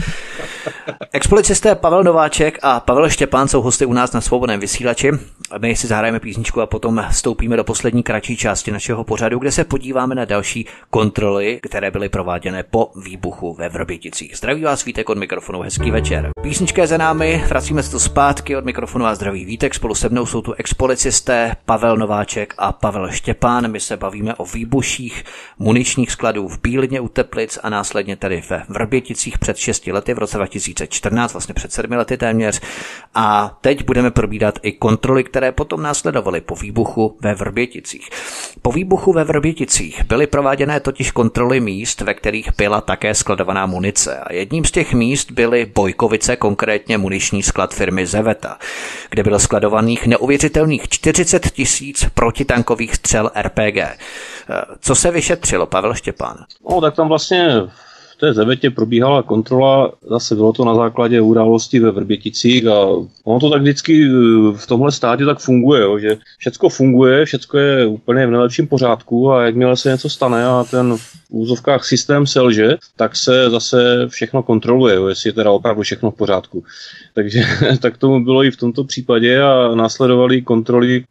Expolicisté 1.12 1.76
Pavel 1.76 2.04
Nováček 2.04 2.60
a 2.62 2.80
Pavel 2.80 3.10
Štěpán 3.10 3.48
jsou 3.48 3.62
hosty 3.62 3.86
u 3.86 3.94
nás 3.94 4.12
na 4.12 4.22
svobodném 4.22 4.60
vysílači. 4.60 5.12
My 5.58 5.76
si 5.76 5.88
zahrajeme 5.88 6.20
písničku 6.20 6.62
a 6.62 6.66
potom 6.66 7.06
vstoupíme 7.10 7.58
do 7.58 7.64
poslední 7.64 8.04
kratší 8.04 8.38
části 8.38 8.72
našeho 8.72 9.04
pořadu, 9.04 9.40
kde 9.40 9.52
se 9.52 9.64
podíváme 9.64 10.16
na 10.16 10.26
další 10.26 10.66
kontroly, 10.90 11.60
které 11.64 11.92
byly 11.92 12.10
prováděné 12.10 12.64
po 12.64 12.92
výbuchu 13.06 13.54
ve 13.54 13.70
Vrběticích. 13.70 14.38
Zdraví 14.38 14.64
vás 14.64 14.86
Vítek 14.86 15.10
od 15.10 15.18
mikrofonu, 15.18 15.62
hezký 15.62 15.92
večer. 15.92 16.30
Písnička 16.42 16.82
je 16.82 16.88
za 16.88 16.98
námi, 16.98 17.44
vracíme 17.48 17.84
se 17.84 17.92
tu 17.92 18.00
zpátky 18.00 18.56
od 18.56 18.66
mikrofonu 18.66 19.06
a 19.06 19.16
zdraví 19.16 19.46
Vítek. 19.46 19.76
Spolu 19.76 19.96
se 19.96 20.10
mnou 20.10 20.26
jsou 20.26 20.42
tu 20.42 20.54
expolicisté 20.54 21.56
Pavel 21.66 21.98
Nováček 21.98 22.54
a 22.58 22.72
Pavel 22.80 23.12
Štěpán. 23.12 23.72
My 23.72 23.80
se 23.80 23.98
bavíme 23.98 24.36
o 24.36 24.46
výbuších 24.46 25.24
muničních 25.60 26.12
skladů 26.12 26.48
v 26.48 26.62
Bílině 26.62 27.00
u 27.00 27.08
Teplic 27.08 27.60
a 27.64 27.70
následně 27.70 28.16
tady 28.16 28.44
ve 28.50 28.64
Vrběticích 28.70 29.40
před 29.40 29.58
6 29.58 29.88
lety 29.88 30.14
v 30.14 30.18
roce 30.18 30.38
2014, 30.38 31.34
vlastně 31.34 31.54
před 31.54 31.74
7 31.74 31.92
lety 31.92 32.18
téměř. 32.18 32.62
A 33.16 33.58
teď 33.62 33.86
budeme 33.86 34.12
probídat 34.12 34.60
i 34.62 34.72
kontroly, 34.72 35.24
které 35.24 35.52
potom 35.52 35.82
následovaly 35.82 36.42
po 36.42 36.56
výbuchu 36.56 37.18
ve 37.22 37.34
Vrběticích. 37.34 38.10
Po 38.62 38.72
výbuchu 38.72 39.14
ve 39.14 39.24
Vrběticích 39.24 40.04
byly 40.04 40.28
prováděné 40.28 40.80
totiž 40.80 41.12
kontroly 41.12 41.60
míst, 41.60 42.02
ve 42.02 42.14
kterých 42.14 42.50
byla 42.58 42.82
také 42.82 43.14
skladovaná 43.14 43.66
munice. 43.66 44.20
A 44.20 44.34
jedním 44.34 44.66
z 44.66 44.72
těch 44.72 44.94
míst 44.94 45.32
byly 45.32 45.66
Bojkovice, 45.66 46.36
konkrétně 46.36 46.98
muniční 46.98 47.44
sklad 47.44 47.74
firmy 47.74 48.06
Zeveta, 48.06 48.58
kde 49.10 49.24
bylo 49.24 49.40
skladovaných 49.40 50.08
neuvěřitelných 50.08 50.90
40 50.90 51.52
tisíc 51.52 52.06
protitankových 52.14 52.67
střel 52.96 53.32
RPG. 53.42 53.78
Co 54.80 54.96
se 54.96 55.12
vyšetřilo, 55.12 55.66
Pavel 55.66 55.94
Štěpán? 55.94 56.38
No, 56.70 56.82
tak 56.82 56.96
tam 56.96 57.08
vlastně 57.08 57.50
v 58.12 58.20
té 58.20 58.34
Zevetě 58.34 58.70
probíhala 58.70 59.24
kontrola, 59.24 59.92
zase 60.10 60.36
bylo 60.36 60.54
to 60.54 60.66
na 60.66 60.76
základě 60.76 61.22
události 61.22 61.80
ve 61.80 61.92
Vrběticích 61.92 62.68
a 62.68 62.86
ono 63.28 63.40
to 63.40 63.50
tak 63.50 63.62
vždycky 63.62 64.06
eh, 64.06 64.58
v 64.58 64.68
tomhle 64.68 64.92
státě 64.92 65.26
tak 65.26 65.40
funguje, 65.40 65.82
jo, 65.82 66.00
že 66.00 66.18
všecko 66.38 66.70
funguje, 66.70 67.26
všecko 67.26 67.58
je 67.58 67.86
úplně 67.86 68.28
v 68.28 68.32
nejlepším 68.32 68.68
pořádku 68.68 69.32
a 69.32 69.44
jakmile 69.44 69.78
se 69.78 69.90
něco 69.90 70.10
stane 70.10 70.46
a 70.46 70.64
ten 70.72 70.98
v 70.98 71.16
úzovkách 71.30 71.86
systém 71.86 72.28
selže, 72.28 72.78
tak 72.96 73.16
se 73.16 73.50
zase 73.50 74.08
všechno 74.08 74.44
kontroluje, 74.44 74.96
jo, 74.96 75.08
jestli 75.08 75.30
je 75.30 75.34
teda 75.34 75.52
opravdu 75.52 75.82
všechno 75.82 76.12
v 76.12 76.16
pořádku. 76.16 76.64
Takže 77.14 77.44
tak 77.82 77.98
tomu 77.98 78.24
bylo 78.24 78.44
i 78.44 78.52
v 78.52 78.58
tomto 78.58 78.84
případě 78.84 79.42
a 79.42 79.76
následovaly 79.76 80.42
kontroly 80.42 80.96
e, 80.98 81.04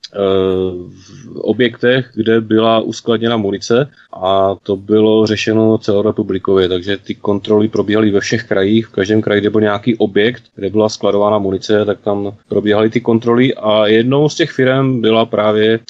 v 1.32 1.40
objektech, 1.40 2.10
kde 2.14 2.40
byla 2.40 2.80
uskladněna 2.80 3.36
munice 3.36 3.90
a 4.12 4.54
to 4.62 4.76
bylo 4.76 5.26
řešeno 5.26 5.78
celorepublikově, 5.78 6.68
takže 6.68 6.96
ty 6.96 7.14
kontroly 7.14 7.68
probíhaly 7.68 8.10
ve 8.10 8.20
všech 8.20 8.44
krajích, 8.44 8.86
v 8.86 8.92
každém 8.92 9.22
kraji, 9.22 9.40
kde 9.40 9.50
byl 9.50 9.60
nějaký 9.60 9.96
objekt, 9.96 10.42
kde 10.54 10.70
byla 10.70 10.88
skladována 10.88 11.38
munice, 11.38 11.84
tak 11.84 12.00
tam 12.06 12.32
probíhaly 12.48 12.90
ty 12.90 13.00
kontroly 13.00 13.54
a 13.54 13.86
jednou 13.86 14.28
z 14.28 14.34
těch 14.34 14.50
firm 14.50 15.00
byla 15.00 15.26
právě, 15.26 15.80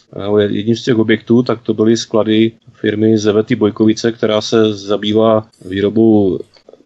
jedním 0.49 0.77
z 0.77 0.85
těch 0.85 0.99
objektů, 0.99 1.43
tak 1.43 1.61
to 1.63 1.75
byly 1.75 1.97
sklady 1.97 2.53
firmy 2.73 3.19
Zevety 3.19 3.57
Bojkovice, 3.57 4.13
která 4.13 4.41
se 4.41 4.75
zabývá 4.75 5.47
výrobou 5.65 6.39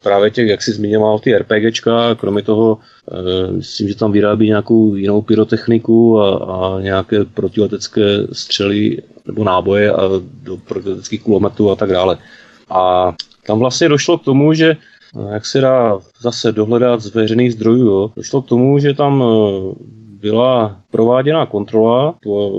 právě 0.02 0.30
těch, 0.30 0.48
jak 0.48 0.62
si 0.62 0.72
zmiňoval, 0.72 1.18
ty 1.18 1.38
RPGčka, 1.38 2.14
kromě 2.14 2.42
toho 2.42 2.78
e, 2.78 3.52
myslím, 3.52 3.88
že 3.88 3.96
tam 3.96 4.12
vyrábí 4.12 4.46
nějakou 4.46 4.94
jinou 4.94 5.22
pyrotechniku 5.22 6.20
a, 6.20 6.34
a 6.36 6.80
nějaké 6.80 7.24
protiletecké 7.24 8.26
střely 8.32 9.02
nebo 9.26 9.44
náboje 9.44 9.92
a 9.92 10.00
do 10.42 10.56
protileteckých 10.56 11.22
kulometů 11.22 11.70
a 11.70 11.76
tak 11.76 11.90
dále. 11.90 12.18
A 12.70 13.14
tam 13.46 13.58
vlastně 13.58 13.88
došlo 13.88 14.18
k 14.18 14.24
tomu, 14.24 14.52
že 14.54 14.70
eh, 14.70 14.76
jak 15.32 15.46
se 15.46 15.60
dá 15.60 15.98
zase 16.20 16.52
dohledat 16.52 17.00
z 17.00 17.14
veřejných 17.14 17.52
zdrojů, 17.52 17.86
jo, 17.86 18.10
došlo 18.16 18.42
k 18.42 18.48
tomu, 18.48 18.78
že 18.78 18.94
tam 18.94 19.22
eh, 19.22 19.74
byla 20.20 20.80
prováděná 20.90 21.46
kontrola, 21.46 22.14
to, 22.22 22.52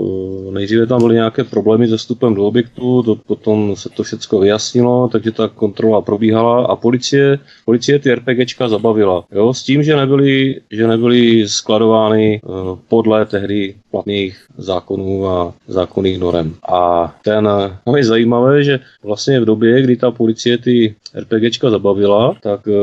eh, 0.48 0.52
nejdříve 0.52 0.86
tam 0.86 1.00
byly 1.00 1.14
nějaké 1.14 1.44
problémy 1.44 1.88
se 1.88 1.96
vstupem 1.96 2.34
do 2.34 2.46
objektu, 2.46 3.02
to, 3.02 3.16
potom 3.16 3.76
se 3.76 3.88
to 3.88 4.02
všechno 4.02 4.38
vyjasnilo, 4.38 5.08
takže 5.08 5.30
ta 5.30 5.48
kontrola 5.48 6.00
probíhala 6.00 6.66
a 6.66 6.76
policie, 6.76 7.38
policie 7.64 7.98
ty 7.98 8.14
RPGčka 8.14 8.68
zabavila. 8.68 9.24
Jo, 9.32 9.54
s 9.54 9.62
tím, 9.62 9.82
že 9.82 9.96
nebyly, 9.96 10.60
že 10.70 10.86
nebyly 10.86 11.48
skladovány 11.48 12.40
uh, 12.44 12.78
podle 12.88 13.26
tehdy 13.26 13.74
platných 13.90 14.46
zákonů 14.56 15.26
a 15.26 15.54
zákonných 15.68 16.18
norem. 16.18 16.54
A 16.72 17.14
ten, 17.24 17.48
no 17.86 17.96
je 17.96 18.04
zajímavé, 18.04 18.64
že 18.64 18.80
vlastně 19.04 19.40
v 19.40 19.44
době, 19.44 19.82
kdy 19.82 19.96
ta 19.96 20.10
policie 20.10 20.58
ty 20.58 20.94
RPGčka 21.14 21.70
zabavila, 21.70 22.34
tak 22.42 22.66
uh, 22.66 22.74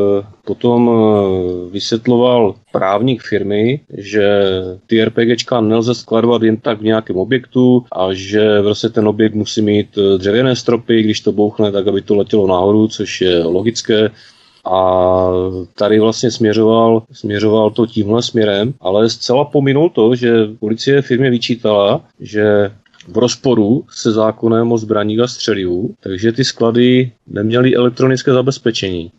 potom 0.46 0.92
vysvětloval 1.72 2.56
právník 2.72 3.24
firmy, 3.24 3.80
že 3.98 4.52
ty 4.88 5.06
RPG 5.06 5.39
vajíčka 5.40 5.62
nelze 5.62 5.96
skladovat 5.96 6.44
jen 6.44 6.58
tak 6.58 6.80
v 6.80 6.84
nějakém 6.84 7.18
objektu 7.18 7.86
a 7.92 8.14
že 8.14 8.62
vlastně 8.62 8.90
ten 8.90 9.08
objekt 9.08 9.36
musí 9.36 9.62
mít 9.62 9.98
eh, 9.98 10.18
dřevěné 10.18 10.56
stropy, 10.56 11.04
když 11.04 11.22
to 11.22 11.32
bouchne, 11.32 11.72
tak 11.72 11.88
aby 11.88 12.02
to 12.02 12.16
letělo 12.16 12.48
nahoru, 12.48 12.88
což 12.88 13.22
je 13.22 13.44
logické. 13.44 14.12
A 14.66 15.30
tady 15.76 16.00
vlastně 16.00 16.32
směřoval, 16.32 17.04
směřoval 17.12 17.72
to 17.72 17.88
tímhle 17.88 18.24
směrem, 18.24 18.74
ale 18.82 19.10
zcela 19.10 19.46
pominul 19.46 19.90
to, 19.90 20.16
že 20.16 20.48
policie 20.60 21.02
firmě 21.02 21.30
vyčítala, 21.30 22.02
že 22.20 22.72
v 23.08 23.18
rozporu 23.18 23.86
se 23.90 24.12
zákonem 24.12 24.72
o 24.72 24.78
zbraních 24.78 25.20
a 25.20 25.28
střelivu, 25.28 25.96
takže 26.04 26.32
ty 26.32 26.44
sklady 26.44 27.12
neměly 27.28 27.76
elektronické 27.76 28.34
zabezpečení. 28.34 29.12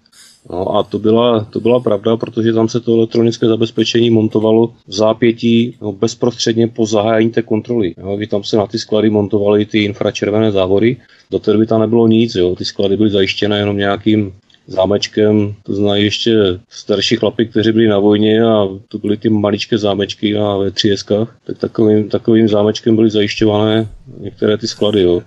No 0.50 0.76
a 0.76 0.82
to 0.82 0.98
byla, 0.98 1.44
to 1.44 1.60
byla 1.60 1.80
pravda, 1.80 2.16
protože 2.16 2.52
tam 2.52 2.68
se 2.68 2.80
to 2.80 2.94
elektronické 2.94 3.46
zabezpečení 3.46 4.10
montovalo 4.10 4.66
v 4.86 4.92
zápětí 4.92 5.76
no, 5.82 5.92
bezprostředně 5.92 6.68
po 6.68 6.86
zahájení 6.86 7.30
té 7.30 7.42
kontroly. 7.42 7.94
Jo, 7.98 8.16
kdy 8.16 8.26
tam 8.26 8.44
se 8.44 8.56
na 8.56 8.66
ty 8.66 8.78
sklady 8.78 9.10
montovaly 9.10 9.66
ty 9.66 9.84
infračervené 9.84 10.52
závory. 10.52 10.96
Do 11.30 11.38
té 11.38 11.52
doby 11.52 11.66
tam 11.66 11.80
nebylo 11.80 12.06
nic, 12.06 12.34
jo. 12.34 12.56
ty 12.56 12.64
sklady 12.64 12.96
byly 12.96 13.10
zajištěné 13.10 13.58
jenom 13.58 13.76
nějakým 13.76 14.32
zámečkem, 14.66 15.54
to 15.62 15.74
znají 15.74 16.04
ještě 16.04 16.36
starší 16.68 17.16
chlapy, 17.16 17.46
kteří 17.46 17.72
byli 17.72 17.88
na 17.88 17.98
vojně 17.98 18.42
a 18.42 18.68
to 18.88 18.98
byly 18.98 19.16
ty 19.16 19.28
maličké 19.28 19.78
zámečky 19.78 20.32
na 20.32 20.56
V3 20.56 21.26
tak 21.46 21.58
takovým, 21.58 22.08
takovým 22.08 22.48
zámečkem 22.48 22.96
byly 22.96 23.10
zajišťované 23.10 23.88
některé 24.18 24.56
ty 24.56 24.68
sklady. 24.68 25.02
Jo. 25.02 25.22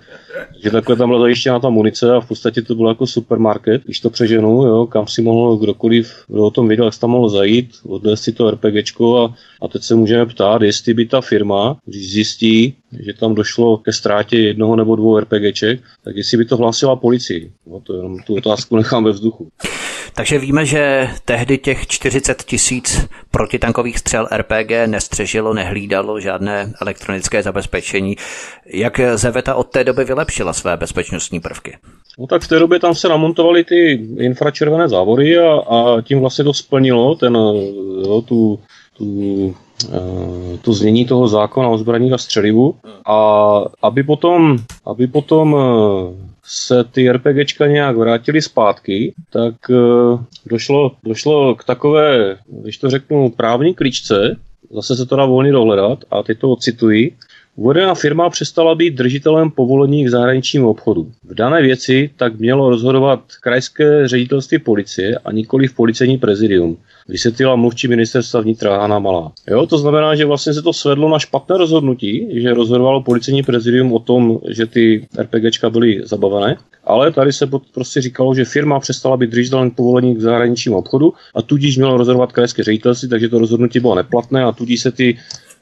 Že 0.63 0.71
takhle 0.71 0.95
tam 0.95 1.09
byla 1.09 1.21
zajištěna 1.21 1.59
ta 1.59 1.69
munice 1.69 2.15
a 2.15 2.19
v 2.19 2.27
podstatě 2.27 2.61
to 2.61 2.75
bylo 2.75 2.89
jako 2.89 3.07
supermarket, 3.07 3.83
když 3.83 3.99
to 3.99 4.09
přeženu, 4.09 4.65
jo, 4.65 4.85
kam 4.85 5.07
si 5.07 5.21
mohl 5.21 5.57
kdokoliv, 5.57 6.25
kdo 6.27 6.43
o 6.43 6.51
tom 6.51 6.67
věděl, 6.67 6.85
jak 6.85 6.97
tam 6.97 7.09
mohl 7.09 7.29
zajít, 7.29 7.69
odnést 7.85 8.21
si 8.21 8.31
to 8.31 8.51
RPGčko 8.51 9.17
a, 9.17 9.35
a 9.61 9.67
teď 9.67 9.83
se 9.83 9.95
můžeme 9.95 10.25
ptát, 10.25 10.61
jestli 10.61 10.93
by 10.93 11.05
ta 11.05 11.21
firma, 11.21 11.77
když 11.85 12.11
zjistí, 12.11 12.75
že 13.05 13.13
tam 13.13 13.35
došlo 13.35 13.77
ke 13.77 13.93
ztrátě 13.93 14.37
jednoho 14.37 14.75
nebo 14.75 14.95
dvou 14.95 15.19
RPGček, 15.19 15.81
tak 16.03 16.15
jestli 16.15 16.37
by 16.37 16.45
to 16.45 16.57
hlásila 16.57 16.95
policii. 16.95 17.51
No, 17.67 17.79
to 17.79 17.95
jenom 17.95 18.19
tu 18.19 18.35
otázku 18.35 18.75
nechám 18.75 19.03
ve 19.03 19.11
vzduchu. 19.11 19.49
Takže 20.15 20.39
víme, 20.39 20.65
že 20.65 21.09
tehdy 21.25 21.57
těch 21.57 21.87
40 21.87 22.43
tisíc 22.43 23.07
protitankových 23.31 23.99
střel 23.99 24.27
RPG 24.37 24.71
nestřežilo, 24.85 25.53
nehlídalo 25.53 26.19
žádné 26.19 26.73
elektronické 26.81 27.43
zabezpečení. 27.43 28.15
Jak 28.65 28.99
Zeveta 29.15 29.55
od 29.55 29.63
té 29.63 29.83
doby 29.83 30.03
vylepšila 30.03 30.53
své 30.53 30.77
bezpečnostní 30.77 31.39
prvky? 31.39 31.77
No 32.19 32.27
tak 32.27 32.41
v 32.41 32.47
té 32.47 32.59
době 32.59 32.79
tam 32.79 32.95
se 32.95 33.09
namontovaly 33.09 33.63
ty 33.63 33.91
infračervené 34.17 34.89
závory 34.89 35.37
a, 35.37 35.53
a 35.53 36.01
tím 36.01 36.19
vlastně 36.19 36.43
to 36.43 36.53
splnilo 36.53 37.15
ten, 37.15 37.33
jo, 38.03 38.23
tu 38.25 38.59
tu, 38.97 39.55
eh, 39.85 40.57
to 40.61 40.73
znění 40.73 41.05
toho 41.05 41.27
zákona 41.27 41.69
o 41.69 41.77
zbraních 41.77 42.13
a 42.13 42.17
střelivu. 42.17 42.75
A 43.05 43.61
aby 43.81 44.03
potom, 44.03 44.57
aby 44.85 45.07
potom 45.07 45.55
eh, 45.55 46.23
se 46.43 46.83
ty 46.83 47.11
RPGčka 47.11 47.67
nějak 47.67 47.97
vrátily 47.97 48.41
zpátky, 48.41 49.13
tak 49.29 49.55
došlo, 50.45 50.91
došlo 51.03 51.55
k 51.55 51.63
takové, 51.63 52.37
když 52.47 52.77
to 52.77 52.89
řeknu, 52.89 53.29
právní 53.29 53.73
klíčce, 53.73 54.35
zase 54.71 54.95
se 54.95 55.05
to 55.05 55.15
dá 55.15 55.25
volně 55.25 55.51
dohledat 55.51 55.99
a 56.11 56.23
teď 56.23 56.39
to 56.39 56.49
ocituji, 56.49 57.15
Uvedená 57.55 57.95
firma 57.95 58.29
přestala 58.29 58.75
být 58.75 58.95
držitelem 58.95 59.51
povolení 59.51 60.05
k 60.05 60.09
zahraničnímu 60.09 60.69
obchodu. 60.69 61.11
V 61.23 61.33
dané 61.33 61.61
věci 61.61 62.09
tak 62.17 62.39
mělo 62.39 62.69
rozhodovat 62.69 63.19
krajské 63.41 64.07
ředitelství 64.07 64.59
policie 64.59 65.17
a 65.17 65.31
nikoli 65.31 65.67
v 65.67 65.75
policejní 65.75 66.17
prezidium 66.17 66.77
vysvětlila 67.07 67.55
mluvčí 67.55 67.87
ministerstva 67.87 68.41
vnitra 68.41 68.77
Hanna 68.77 68.99
Malá. 68.99 69.31
Jo, 69.47 69.65
to 69.65 69.77
znamená, 69.77 70.15
že 70.15 70.25
vlastně 70.25 70.53
se 70.53 70.61
to 70.61 70.73
svedlo 70.73 71.09
na 71.09 71.19
špatné 71.19 71.57
rozhodnutí, 71.57 72.27
že 72.41 72.53
rozhodovalo 72.53 73.03
policejní 73.03 73.43
prezidium 73.43 73.93
o 73.93 73.99
tom, 73.99 74.39
že 74.49 74.65
ty 74.65 75.07
RPGčka 75.17 75.69
byly 75.69 76.01
zabavené, 76.05 76.57
ale 76.83 77.11
tady 77.11 77.33
se 77.33 77.47
prostě 77.73 78.01
říkalo, 78.01 78.35
že 78.35 78.45
firma 78.45 78.79
přestala 78.79 79.17
být 79.17 79.29
držitelem 79.29 79.71
povolení 79.71 80.15
k 80.15 80.21
zahraničnímu 80.21 80.77
obchodu 80.77 81.13
a 81.35 81.41
tudíž 81.41 81.77
mělo 81.77 81.97
rozhodovat 81.97 82.31
krajské 82.31 82.63
ředitelství, 82.63 83.09
takže 83.09 83.29
to 83.29 83.39
rozhodnutí 83.39 83.79
bylo 83.79 83.95
neplatné 83.95 84.43
a 84.43 84.51
tudíž 84.51 84.81
se 84.81 84.91
ty 84.91 85.17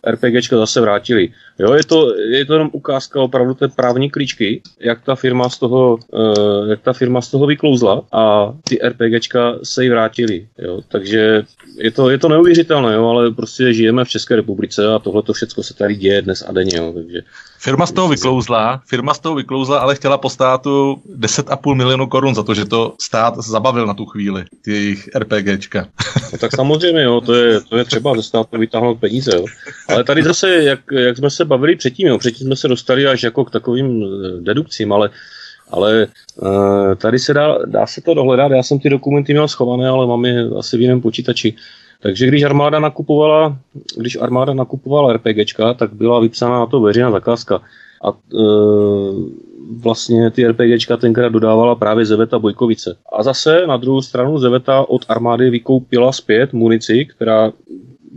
RPGčka 0.08 0.58
zase 0.58 0.82
vrátili. 0.82 1.34
Jo, 1.60 1.74
je 1.74 1.84
to, 1.84 2.16
je 2.16 2.46
to 2.46 2.54
jenom 2.54 2.70
ukázka 2.74 3.22
opravdu 3.22 3.54
té 3.54 3.68
právní 3.68 4.10
klíčky, 4.10 4.62
jak 4.80 5.02
ta 5.04 5.16
firma 5.16 5.50
z 5.50 5.60
toho, 5.60 5.98
uh, 6.14 6.70
jak 6.70 6.82
ta 6.82 6.94
firma 6.94 7.22
z 7.22 7.32
toho 7.32 7.46
vyklouzla 7.46 8.02
a 8.12 8.54
ty 8.64 8.80
RPGčka 8.84 9.56
se 9.64 9.84
jí 9.84 9.90
vrátili. 9.90 10.48
Jo. 10.58 10.82
Takže 10.88 11.44
je 11.78 11.92
to, 11.92 12.10
je 12.10 12.18
to 12.18 12.30
neuvěřitelné, 12.30 12.94
jo, 12.94 13.08
ale 13.08 13.32
prostě 13.32 13.74
žijeme 13.74 14.06
v 14.06 14.10
České 14.10 14.36
republice 14.36 14.94
a 14.94 15.00
tohle 15.00 15.24
to 15.24 15.34
všechno 15.34 15.64
se 15.64 15.74
tady 15.74 15.96
děje 15.96 16.22
dnes 16.22 16.44
a 16.48 16.52
denně. 16.52 16.78
Jo, 16.78 16.94
takže 16.94 17.22
Firma 17.64 17.86
z 17.86 17.92
toho 17.92 18.08
vyklouzla, 18.08 18.82
firma 18.88 19.14
z 19.14 19.20
toho 19.20 19.36
vyklouzla, 19.36 19.80
ale 19.80 19.96
chtěla 19.96 20.18
po 20.18 20.30
státu 20.30 21.02
10,5 21.20 21.76
milionu 21.76 22.08
korun 22.08 22.36
za 22.36 22.44
to, 22.44 22.54
že 22.54 22.66
to 22.66 22.94
stát 23.02 23.38
zabavil 23.38 23.86
na 23.88 23.94
tu 23.94 24.06
chvíli, 24.06 24.44
ty 24.62 24.72
jejich 24.72 25.10
RPGčka. 25.16 25.88
No, 26.32 26.38
tak 26.38 26.52
samozřejmě, 26.56 27.02
jo, 27.02 27.22
to 27.22 27.34
je, 27.34 27.62
to 27.62 27.78
je 27.78 27.86
třeba 27.86 28.16
ze 28.16 28.24
státu 28.24 28.58
vytáhnout 28.58 29.00
peníze. 29.00 29.32
Jo. 29.36 29.46
Ale 29.90 30.04
tady 30.04 30.24
zase, 30.24 30.50
jak, 30.50 30.80
jak 30.92 31.18
jsme 31.18 31.30
se 31.30 31.46
bavili 31.46 31.76
předtím, 31.76 32.08
jo, 32.08 32.18
předtím 32.18 32.48
jsme 32.48 32.56
se 32.56 32.68
dostali 32.68 33.08
až 33.08 33.24
jako 33.24 33.46
k 33.46 33.52
takovým 33.52 34.04
eh, 34.04 34.42
dedukcím, 34.42 34.94
ale 34.94 35.10
ale 35.72 36.08
uh, 36.36 36.96
tady 36.96 37.20
se 37.20 37.34
dá, 37.34 37.58
dá 37.66 37.88
se 37.88 38.02
to 38.02 38.14
dohledat, 38.14 38.52
já 38.52 38.64
jsem 38.64 38.80
ty 38.80 38.90
dokumenty 38.90 39.34
měl 39.34 39.48
schované, 39.48 39.90
ale 39.90 40.08
mám 40.08 40.26
je 40.26 40.50
asi 40.60 40.78
v 40.78 40.82
jiném 40.82 41.02
počítači. 41.02 41.56
Takže 42.02 42.28
když 42.28 42.44
armáda 42.44 42.80
nakupovala, 42.80 43.58
když 43.98 44.18
armáda 44.22 44.54
nakupovala 44.54 45.14
RPGčka, 45.14 45.74
tak 45.74 45.94
byla 45.94 46.20
vypsána 46.20 46.60
na 46.60 46.66
to 46.66 46.82
veřejná 46.82 47.12
zakázka. 47.12 47.62
A 48.04 48.10
e, 48.10 48.14
vlastně 49.80 50.32
ty 50.32 50.48
RPGčka 50.48 50.98
tenkrát 50.98 51.30
dodávala 51.30 51.76
právě 51.76 52.06
Zeveta 52.06 52.40
Bojkovice. 52.40 52.98
A 53.14 53.24
zase 53.24 53.68
na 53.68 53.78
druhou 53.78 54.02
stranu 54.02 54.38
Zeveta 54.40 54.90
od 54.90 55.06
armády 55.08 55.50
vykoupila 55.50 56.12
zpět 56.12 56.54
munici, 56.54 57.06
která 57.06 57.52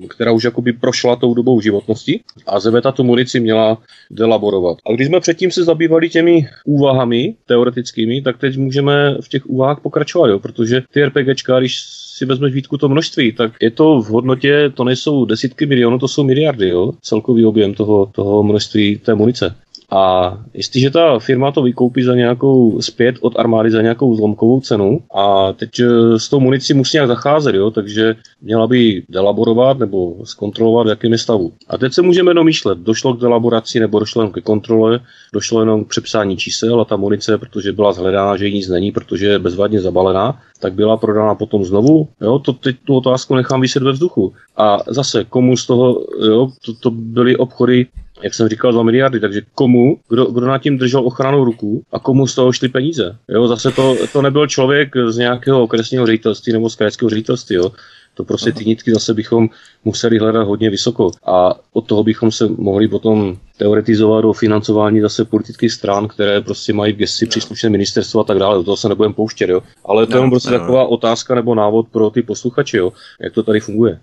která 0.08 0.32
už 0.32 0.44
jakoby 0.44 0.72
prošla 0.72 1.16
tou 1.16 1.34
dobou 1.34 1.60
životnosti 1.60 2.20
a 2.46 2.60
Zeveta 2.60 2.92
tu 2.92 3.04
munici 3.04 3.40
měla 3.40 3.78
delaborovat. 4.10 4.78
A 4.86 4.92
když 4.92 5.06
jsme 5.06 5.20
předtím 5.20 5.50
se 5.50 5.64
zabývali 5.64 6.08
těmi 6.08 6.46
úvahami 6.64 7.34
teoretickými, 7.46 8.22
tak 8.22 8.38
teď 8.38 8.58
můžeme 8.58 9.16
v 9.20 9.28
těch 9.28 9.46
úvahách 9.46 9.80
pokračovat, 9.80 10.28
jo, 10.28 10.38
protože 10.38 10.82
ty 10.92 11.04
RPGčka, 11.04 11.58
když 11.58 11.80
si 12.16 12.26
vezmeš 12.26 12.52
výtku 12.52 12.78
to 12.78 12.88
množství, 12.88 13.32
tak 13.32 13.52
je 13.60 13.70
to 13.70 14.02
v 14.02 14.08
hodnotě, 14.08 14.70
to 14.74 14.84
nejsou 14.84 15.24
desítky 15.24 15.66
milionů, 15.66 15.98
to 15.98 16.08
jsou 16.08 16.24
miliardy, 16.24 16.68
jo, 16.68 16.92
celkový 17.02 17.46
objem 17.46 17.74
toho, 17.74 18.06
toho 18.06 18.42
množství 18.42 18.98
té 18.98 19.14
munice. 19.14 19.54
A 19.90 20.32
jestliže 20.54 20.90
ta 20.90 21.18
firma 21.18 21.52
to 21.52 21.62
vykoupí 21.62 22.02
za 22.02 22.14
nějakou 22.14 22.80
zpět 22.80 23.16
od 23.20 23.38
armády 23.38 23.70
za 23.70 23.82
nějakou 23.82 24.16
zlomkovou 24.16 24.60
cenu 24.60 25.00
a 25.14 25.52
teď 25.52 25.70
eh, 25.80 26.18
s 26.18 26.28
tou 26.28 26.40
municí 26.40 26.74
musí 26.74 26.96
nějak 26.96 27.08
zacházet, 27.08 27.54
jo, 27.54 27.70
takže 27.70 28.14
měla 28.42 28.66
by 28.66 29.02
delaborovat 29.08 29.78
nebo 29.78 30.16
zkontrolovat, 30.24 30.86
v 30.86 30.90
jakém 30.90 31.12
je 31.12 31.18
stavu. 31.18 31.52
A 31.68 31.78
teď 31.78 31.92
se 31.92 32.02
můžeme 32.02 32.34
domýšlet, 32.34 32.78
došlo 32.78 33.14
k 33.14 33.20
delaboraci 33.20 33.80
nebo 33.80 33.98
došlo 33.98 34.22
jenom 34.22 34.32
ke 34.32 34.40
kontrole, 34.40 35.00
došlo 35.32 35.60
jenom 35.60 35.84
k 35.84 35.88
přepsání 35.88 36.36
čísel 36.36 36.80
a 36.80 36.84
ta 36.84 36.96
munice, 36.96 37.38
protože 37.38 37.72
byla 37.72 37.92
zhledána, 37.92 38.36
že 38.36 38.46
jí 38.46 38.54
nic 38.54 38.68
není, 38.68 38.92
protože 38.92 39.26
je 39.26 39.38
bezvadně 39.38 39.80
zabalená, 39.80 40.40
tak 40.60 40.74
byla 40.74 40.96
prodána 40.96 41.34
potom 41.34 41.64
znovu. 41.64 42.08
Jo, 42.20 42.38
to 42.38 42.52
teď 42.52 42.76
tu 42.84 42.96
otázku 42.96 43.34
nechám 43.34 43.60
vyset 43.60 43.82
ve 43.82 43.92
vzduchu. 43.92 44.32
A 44.56 44.78
zase, 44.86 45.24
komu 45.24 45.56
z 45.56 45.66
toho, 45.66 46.06
jo, 46.26 46.48
to, 46.66 46.74
to 46.74 46.90
byly 46.90 47.36
obchody 47.36 47.86
jak 48.22 48.34
jsem 48.34 48.48
říkal, 48.48 48.72
2 48.72 48.82
miliardy, 48.82 49.20
takže 49.20 49.42
komu, 49.54 49.98
kdo, 50.08 50.24
kdo 50.24 50.46
nad 50.46 50.58
tím 50.58 50.78
držel 50.78 51.06
ochranou 51.06 51.44
ruku 51.44 51.82
a 51.92 51.98
komu 51.98 52.26
z 52.26 52.34
toho 52.34 52.52
šly 52.52 52.68
peníze. 52.68 53.16
Jo, 53.28 53.48
zase 53.48 53.70
to, 53.70 53.96
to 54.12 54.22
nebyl 54.22 54.46
člověk 54.46 54.88
z 55.08 55.16
nějakého 55.16 55.62
okresního 55.62 56.06
ředitelství 56.06 56.52
nebo 56.52 56.70
z 56.70 56.76
krajského 56.76 57.08
ředitelství, 57.08 57.56
jo. 57.56 57.72
To 58.14 58.24
prostě 58.24 58.52
ty 58.52 58.64
nitky 58.64 58.92
zase 58.92 59.14
bychom 59.14 59.48
museli 59.84 60.18
hledat 60.18 60.46
hodně 60.46 60.70
vysoko. 60.70 61.10
A 61.26 61.54
od 61.72 61.86
toho 61.86 62.02
bychom 62.04 62.32
se 62.32 62.48
mohli 62.48 62.88
potom 62.88 63.36
teoretizovat 63.56 64.24
o 64.24 64.32
financování 64.32 65.00
zase 65.00 65.24
politických 65.24 65.72
stran, 65.72 66.08
které 66.08 66.40
prostě 66.40 66.72
mají 66.72 66.92
v 66.92 66.96
gesti 66.96 67.26
příslušné 67.26 67.68
ministerstvo 67.68 68.20
a 68.20 68.24
tak 68.24 68.38
dále. 68.38 68.56
Do 68.56 68.64
toho 68.64 68.76
se 68.76 68.88
nebudeme 68.88 69.14
pouštět, 69.14 69.50
jo. 69.50 69.60
Ale 69.84 70.06
to 70.06 70.16
je 70.16 70.22
no, 70.22 70.30
prostě 70.30 70.50
no. 70.50 70.58
taková 70.58 70.84
otázka 70.84 71.34
nebo 71.34 71.54
návod 71.54 71.88
pro 71.88 72.10
ty 72.10 72.22
posluchače, 72.22 72.76
jo, 72.76 72.92
jak 73.20 73.32
to 73.32 73.42
tady 73.42 73.60
funguje. 73.60 74.00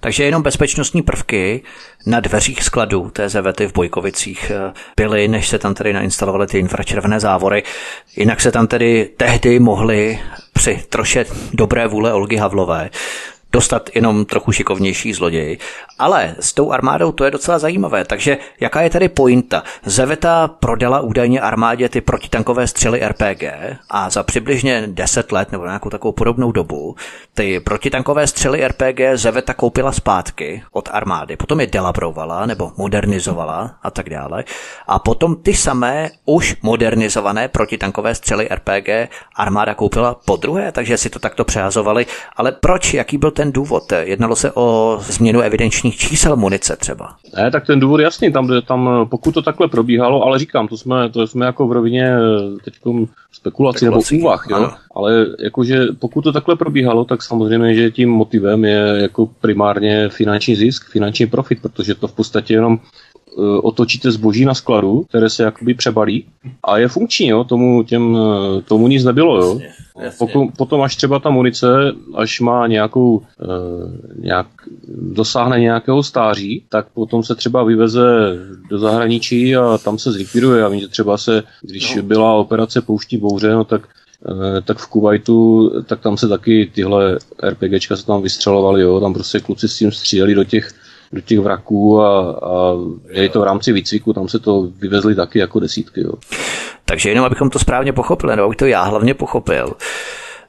Takže 0.00 0.24
jenom 0.24 0.42
bezpečnostní 0.42 1.02
prvky 1.02 1.62
na 2.06 2.20
dveřích 2.20 2.62
skladů 2.62 3.10
té 3.10 3.28
zevety 3.28 3.66
v 3.66 3.72
Bojkovicích 3.72 4.50
eh, 4.50 4.72
byly, 4.96 5.28
než 5.28 5.48
se 5.48 5.58
tam 5.58 5.74
tedy 5.74 5.92
nainstalovaly 5.92 6.46
ty 6.46 6.58
infračervené 6.58 7.20
závory. 7.20 7.62
Jinak 8.16 8.40
se 8.40 8.52
tam 8.52 8.66
tedy 8.66 9.10
tehdy 9.16 9.58
mohli 9.58 10.18
při 10.52 10.84
troše 10.88 11.24
dobré 11.52 11.86
vůle 11.86 12.12
Olgy 12.12 12.36
Havlové 12.36 12.90
dostat 13.52 13.90
jenom 13.94 14.24
trochu 14.24 14.52
šikovnější 14.52 15.12
zloděj. 15.12 15.58
Ale 15.98 16.34
s 16.40 16.52
tou 16.52 16.72
armádou 16.72 17.12
to 17.12 17.24
je 17.24 17.30
docela 17.30 17.58
zajímavé, 17.58 18.04
takže 18.04 18.38
jaká 18.60 18.80
je 18.82 18.90
tady 18.90 19.08
pointa? 19.08 19.62
Zeveta 19.84 20.48
prodala 20.48 21.00
údajně 21.00 21.40
armádě 21.40 21.88
ty 21.88 22.00
protitankové 22.00 22.66
střely 22.66 23.00
RPG 23.08 23.42
a 23.90 24.10
za 24.10 24.22
přibližně 24.22 24.82
10 24.86 25.32
let 25.32 25.52
nebo 25.52 25.64
nějakou 25.64 25.90
takovou 25.90 26.12
podobnou 26.12 26.52
dobu 26.52 26.96
ty 27.34 27.60
protitankové 27.60 28.26
střely 28.26 28.68
RPG 28.68 29.00
Zeveta 29.14 29.54
koupila 29.54 29.92
zpátky 29.92 30.62
od 30.72 30.88
armády, 30.92 31.36
potom 31.36 31.60
je 31.60 31.66
delabrovala 31.66 32.46
nebo 32.46 32.72
modernizovala 32.76 33.74
a 33.82 33.90
tak 33.90 34.10
dále. 34.10 34.44
A 34.86 34.98
potom 34.98 35.36
ty 35.36 35.54
samé 35.54 36.10
už 36.24 36.56
modernizované 36.62 37.48
protitankové 37.48 38.14
střely 38.14 38.48
RPG 38.54 38.88
armáda 39.34 39.74
koupila 39.74 40.16
po 40.24 40.36
druhé, 40.36 40.72
takže 40.72 40.96
si 40.96 41.10
to 41.10 41.18
takto 41.18 41.44
přehazovali. 41.44 42.06
Ale 42.36 42.52
proč? 42.52 42.94
Jaký 42.94 43.18
byl 43.18 43.30
ten 43.30 43.52
důvod? 43.52 43.92
Jednalo 43.92 44.36
se 44.36 44.52
o 44.54 44.98
změnu 45.00 45.40
evidenčních 45.86 46.10
čísel 46.10 46.36
munice 46.36 46.76
třeba? 46.76 47.16
Ne, 47.36 47.50
tak 47.50 47.66
ten 47.66 47.80
důvod 47.80 48.00
jasný, 48.00 48.32
tam, 48.32 48.48
tam 48.66 49.06
pokud 49.08 49.34
to 49.34 49.42
takhle 49.42 49.68
probíhalo, 49.68 50.22
ale 50.22 50.38
říkám, 50.38 50.68
to 50.68 50.76
jsme, 50.76 51.10
to 51.10 51.26
jsme 51.26 51.46
jako 51.46 51.66
v 51.66 51.72
rovině 51.72 52.16
eh, 52.16 52.60
teď 52.64 52.74
spekulací 53.32 53.84
nebo 53.84 54.00
úvah, 54.20 54.46
jo? 54.50 54.70
ale 54.94 55.26
jakože 55.44 55.86
pokud 55.98 56.22
to 56.22 56.32
takhle 56.32 56.56
probíhalo, 56.56 57.04
tak 57.04 57.22
samozřejmě, 57.22 57.74
že 57.74 57.90
tím 57.90 58.10
motivem 58.10 58.64
je 58.64 58.98
jako 59.02 59.26
primárně 59.40 60.08
finanční 60.08 60.56
zisk, 60.56 60.90
finanční 60.90 61.26
profit, 61.26 61.62
protože 61.62 61.94
to 61.94 62.08
v 62.08 62.12
podstatě 62.12 62.54
jenom 62.54 62.78
Eh, 63.38 63.60
otočíte 63.62 64.10
zboží 64.10 64.44
na 64.44 64.54
skladu, 64.54 65.04
které 65.08 65.30
se 65.30 65.42
jakoby 65.42 65.74
přebalí 65.74 66.24
a 66.64 66.78
je 66.78 66.88
funkční, 66.88 67.28
jo, 67.28 67.44
tomu, 67.44 67.82
těm, 67.82 68.16
eh, 68.16 68.62
tomu 68.62 68.88
nic 68.88 69.04
nebylo, 69.04 69.36
jo. 69.36 69.60
Pokud, 70.18 70.48
potom 70.58 70.82
až 70.82 70.96
třeba 70.96 71.18
ta 71.18 71.30
munice, 71.30 71.66
až 72.14 72.40
má 72.40 72.66
nějakou, 72.66 73.20
e, 73.20 73.46
nějak, 74.20 74.46
dosáhne 74.88 75.60
nějakého 75.60 76.02
stáří, 76.02 76.64
tak 76.68 76.86
potom 76.94 77.22
se 77.22 77.34
třeba 77.34 77.64
vyveze 77.64 78.04
do 78.70 78.78
zahraničí 78.78 79.56
a 79.56 79.78
tam 79.78 79.98
se 79.98 80.12
zlikviduje. 80.12 80.64
A 80.64 80.68
vím, 80.68 80.80
že 80.80 80.88
třeba 80.88 81.18
se, 81.18 81.42
když 81.62 81.94
no. 81.94 82.02
byla 82.02 82.34
operace 82.34 82.82
Pouští 82.82 83.16
bouře, 83.16 83.52
no 83.52 83.64
tak 83.64 83.88
tak 84.64 84.78
v 84.78 84.86
Kuwaitu, 84.86 85.70
tak 85.86 86.00
tam 86.00 86.16
se 86.16 86.28
taky 86.28 86.70
tyhle 86.74 87.18
RPGčka 87.42 87.96
se 87.96 88.06
tam 88.06 88.22
vystřelovaly, 88.22 88.82
jo, 88.82 89.00
tam 89.00 89.14
prostě 89.14 89.40
kluci 89.40 89.68
s 89.68 89.78
tím 89.78 89.92
stříleli 89.92 90.34
do 90.34 90.44
těch 90.44 90.72
do 91.12 91.20
těch 91.20 91.38
vraků 91.38 92.00
a, 92.00 92.30
a 92.32 92.72
je 93.10 93.28
to 93.28 93.40
v 93.40 93.44
rámci 93.44 93.72
výcviku, 93.72 94.12
tam 94.12 94.28
se 94.28 94.38
to 94.38 94.68
vyvezli 94.78 95.14
taky 95.14 95.38
jako 95.38 95.60
desítky. 95.60 96.00
Jo. 96.00 96.12
Takže 96.84 97.08
jenom 97.08 97.24
abychom 97.24 97.50
to 97.50 97.58
správně 97.58 97.92
pochopili, 97.92 98.36
nebo 98.36 98.54
to 98.54 98.66
já 98.66 98.82
hlavně 98.82 99.14
pochopil. 99.14 99.72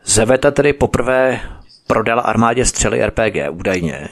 Zeveta 0.05 0.51
tedy 0.51 0.73
poprvé 0.73 1.39
prodala 1.87 2.21
armádě 2.21 2.65
střely 2.65 3.05
RPG 3.05 3.35
údajně. 3.51 4.07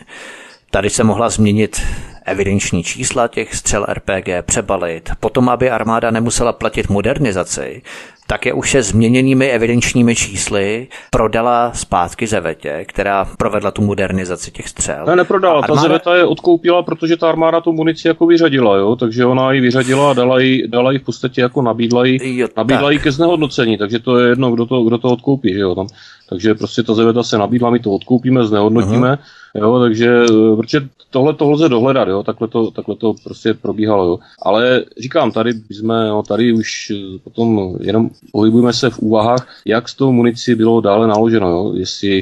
Tady 0.72 0.90
se 0.90 1.04
mohla 1.04 1.30
změnit 1.30 1.82
evidenční 2.26 2.84
čísla 2.84 3.28
těch 3.28 3.56
střel 3.56 3.86
RPG, 3.94 4.28
přebalit, 4.46 5.10
potom, 5.20 5.50
aby 5.50 5.70
armáda 5.70 6.12
nemusela 6.12 6.54
platit 6.54 6.90
modernizaci, 6.90 7.82
tak 8.28 8.46
je 8.46 8.54
už 8.54 8.72
se 8.72 8.84
změněnými 8.84 9.50
evidenčními 9.50 10.16
čísly 10.16 10.88
prodala 11.12 11.72
zpátky 11.74 12.28
Zevetě, 12.28 12.86
která 12.88 13.26
provedla 13.38 13.72
tu 13.72 13.82
modernizaci 13.82 14.52
těch 14.52 14.70
střel. 14.70 15.06
Ne, 15.06 15.16
neprodala, 15.16 15.62
armáda... 15.62 15.76
ta 15.76 15.82
Zeveta 15.82 16.16
je 16.16 16.26
odkoupila, 16.26 16.84
protože 16.84 17.18
ta 17.18 17.30
armáda 17.30 17.62
tu 17.62 17.74
munici 17.74 18.08
jako 18.08 18.26
vyřadila, 18.26 18.78
jo? 18.78 18.96
takže 18.96 19.26
ona 19.26 19.52
ji 19.52 19.62
vyřadila 19.62 20.12
a 20.12 20.14
dala 20.14 20.40
ji, 20.40 20.68
dala 20.68 20.92
ji 20.92 21.00
v 21.00 21.04
podstatě 21.04 21.42
jako 21.42 21.62
nabídla 21.62 22.06
ji, 22.06 22.40
jo, 22.40 22.48
nabídla 22.58 22.92
ji 22.92 23.00
ke 23.00 23.12
znehodnocení, 23.12 23.78
takže 23.78 24.00
to 24.00 24.20
je 24.20 24.30
jedno, 24.30 24.52
kdo 24.52 24.66
to, 24.66 24.84
kdo 24.84 24.98
to 24.98 25.10
odkoupí, 25.10 25.54
že 25.54 25.60
jo, 25.60 25.76
tam. 25.76 25.88
Takže 26.30 26.56
prostě 26.56 26.84
ta 26.84 26.94
Zeveta 26.94 27.24
se 27.24 27.38
nabídla, 27.38 27.70
my 27.70 27.80
to 27.80 27.92
odkoupíme, 27.92 28.46
znehodnotíme, 28.46 29.14
uh-huh 29.14 29.45
Jo, 29.56 29.80
takže 29.80 30.24
eh, 30.24 30.56
protože 30.56 30.88
tohle 31.10 31.34
to 31.34 31.50
lze 31.52 31.70
dohledat, 31.70 32.08
jo, 32.08 32.24
takhle 32.24 32.48
to, 32.48 32.72
takhle 32.72 32.96
to 32.96 33.14
prostě 33.24 33.54
probíhalo, 33.54 34.06
jo. 34.06 34.20
Ale 34.42 34.84
říkám, 35.00 35.32
tady 35.32 35.54
jsme, 35.70 36.08
jo, 36.08 36.24
tady 36.28 36.54
už 36.54 36.92
eh, 36.92 37.20
potom 37.24 37.76
jenom 37.80 38.10
pohybujeme 38.32 38.74
se 38.74 38.90
v 38.90 39.00
úvahách, 39.00 39.48
jak 39.66 39.90
s 39.90 39.96
tou 39.96 40.12
municí 40.12 40.56
bylo 40.56 40.82
dále 40.82 41.08
naloženo, 41.08 41.50
jo, 41.50 41.74
jestli, 41.76 42.22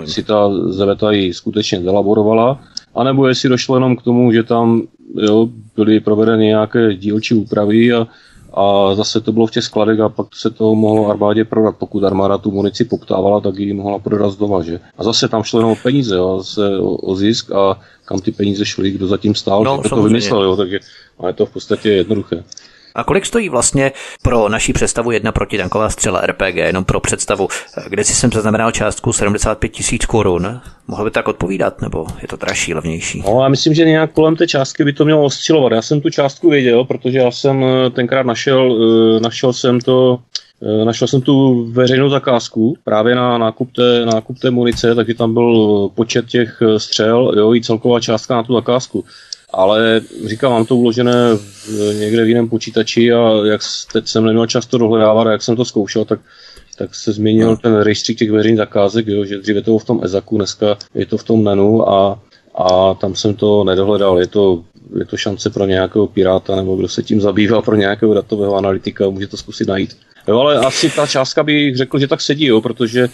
jestli 0.00 0.22
ta 0.22 0.50
Zeveta 0.68 1.12
ji 1.12 1.34
skutečně 1.34 1.82
zelaborovala, 1.82 2.60
anebo 2.94 3.28
jestli 3.28 3.48
došlo 3.48 3.76
jenom 3.76 3.96
k 3.96 4.02
tomu, 4.02 4.32
že 4.32 4.42
tam 4.42 4.82
jo, 5.16 5.48
byly 5.76 6.00
provedeny 6.00 6.46
nějaké 6.46 6.94
dílčí 6.94 7.34
úpravy 7.34 7.92
a 7.92 8.06
a 8.56 8.94
zase 8.94 9.20
to 9.20 9.32
bylo 9.32 9.46
v 9.46 9.50
těch 9.50 9.64
skladech 9.64 10.00
a 10.00 10.08
pak 10.08 10.26
se 10.34 10.50
to 10.50 10.74
mohlo 10.74 11.10
armádě 11.10 11.44
prodat. 11.44 11.76
Pokud 11.78 12.04
armáda 12.04 12.38
tu 12.38 12.50
munici 12.50 12.84
poptávala, 12.84 13.40
tak 13.40 13.58
ji 13.58 13.72
mohla 13.72 13.98
prodat 13.98 14.30
z 14.30 14.36
doma, 14.36 14.62
že? 14.62 14.80
A 14.98 15.04
zase 15.04 15.28
tam 15.28 15.42
šlo 15.42 15.60
jenom 15.60 15.72
o 15.72 15.76
peníze, 15.82 16.16
jo, 16.16 16.38
zase 16.38 16.78
o, 16.78 16.90
o 16.90 17.14
zisk 17.14 17.52
a 17.52 17.80
kam 18.04 18.20
ty 18.20 18.32
peníze 18.32 18.64
šly, 18.64 18.90
kdo 18.90 19.06
zatím 19.06 19.34
stál, 19.34 19.64
no, 19.64 19.78
kdo 19.78 19.88
to 19.88 20.02
vymyslel, 20.02 20.42
jo, 20.42 20.56
takže 20.56 20.80
a 21.20 21.26
je 21.26 21.32
to 21.32 21.46
v 21.46 21.50
podstatě 21.50 21.90
jednoduché. 21.90 22.44
A 22.96 23.04
kolik 23.04 23.26
stojí 23.26 23.48
vlastně 23.48 23.92
pro 24.22 24.48
naší 24.48 24.72
představu 24.72 25.10
jedna 25.10 25.32
protitanková 25.32 25.90
střela 25.90 26.20
RPG, 26.20 26.56
jenom 26.56 26.84
pro 26.84 27.00
představu, 27.00 27.48
kde 27.88 28.04
si 28.04 28.14
jsem 28.14 28.32
zaznamenal 28.32 28.70
částku 28.70 29.12
75 29.12 29.68
tisíc 29.68 30.06
korun? 30.06 30.60
Mohl 30.88 31.04
by 31.04 31.10
tak 31.10 31.28
odpovídat, 31.28 31.82
nebo 31.82 32.06
je 32.22 32.28
to 32.28 32.36
dražší, 32.36 32.74
levnější? 32.74 33.22
No, 33.26 33.42
já 33.42 33.48
myslím, 33.48 33.74
že 33.74 33.84
nějak 33.84 34.12
kolem 34.12 34.36
té 34.36 34.46
částky 34.46 34.84
by 34.84 34.92
to 34.92 35.04
mělo 35.04 35.24
oscilovat. 35.24 35.72
Já 35.72 35.82
jsem 35.82 36.00
tu 36.00 36.10
částku 36.10 36.50
věděl, 36.50 36.84
protože 36.84 37.18
já 37.18 37.30
jsem 37.30 37.64
eh, 37.64 37.90
tenkrát 37.90 38.26
našel, 38.26 38.78
eh, 39.16 39.20
našel 39.20 39.52
jsem 39.52 39.80
to 39.80 40.18
eh, 40.62 40.84
Našel 40.84 41.08
jsem 41.08 41.20
tu 41.20 41.64
veřejnou 41.72 42.08
zakázku 42.08 42.76
právě 42.84 43.14
na 43.14 43.38
nákup 43.38 43.72
té, 43.72 44.06
nákup 44.06 44.38
té 44.38 44.50
munice, 44.50 44.94
takže 44.94 45.14
tam 45.14 45.34
byl 45.34 45.88
počet 45.94 46.26
těch 46.26 46.62
střel 46.76 47.32
jo, 47.36 47.54
i 47.54 47.62
celková 47.62 48.00
částka 48.00 48.36
na 48.36 48.42
tu 48.42 48.54
zakázku 48.54 49.04
ale 49.56 50.00
říkám, 50.24 50.52
mám 50.52 50.66
to 50.66 50.76
uložené 50.76 51.36
v, 51.36 51.94
někde 51.98 52.24
v 52.24 52.28
jiném 52.28 52.48
počítači 52.48 53.12
a 53.12 53.46
jak 53.46 53.60
teď 53.92 54.08
jsem 54.08 54.24
neměl 54.24 54.46
často 54.46 54.78
dohledávat 54.78 55.26
a 55.26 55.32
jak 55.32 55.42
jsem 55.42 55.56
to 55.56 55.64
zkoušel, 55.64 56.04
tak 56.04 56.20
tak 56.76 56.94
se 56.94 57.12
změnil 57.12 57.50
no. 57.50 57.56
ten 57.56 57.76
rejstřík 57.76 58.18
těch 58.18 58.30
veřejných 58.30 58.58
zakázek, 58.58 59.06
jo, 59.06 59.24
že 59.24 59.38
dříve 59.38 59.60
to 59.60 59.64
bylo 59.64 59.78
v 59.78 59.84
tom 59.84 60.00
EZAKu, 60.04 60.36
dneska 60.36 60.76
je 60.94 61.06
to 61.06 61.18
v 61.18 61.24
tom 61.24 61.44
NENu 61.44 61.88
a, 61.88 62.22
a 62.54 62.94
tam 62.94 63.14
jsem 63.14 63.34
to 63.34 63.64
nedohledal. 63.64 64.18
Je 64.18 64.26
to, 64.26 64.64
je 64.98 65.04
to 65.04 65.16
šance 65.16 65.50
pro 65.50 65.66
nějakého 65.66 66.06
piráta 66.06 66.56
nebo 66.56 66.76
kdo 66.76 66.88
se 66.88 67.02
tím 67.02 67.20
zabývá, 67.20 67.62
pro 67.62 67.76
nějakého 67.76 68.14
datového 68.14 68.54
analytika, 68.56 69.10
může 69.10 69.26
to 69.26 69.36
zkusit 69.36 69.68
najít. 69.68 69.96
Jo, 70.28 70.38
ale 70.38 70.58
asi 70.58 70.90
ta 70.90 71.06
částka 71.06 71.42
bych 71.42 71.76
řekl, 71.76 71.98
že 71.98 72.08
tak 72.08 72.20
sedí, 72.20 72.46
jo, 72.46 72.60
protože 72.60 73.08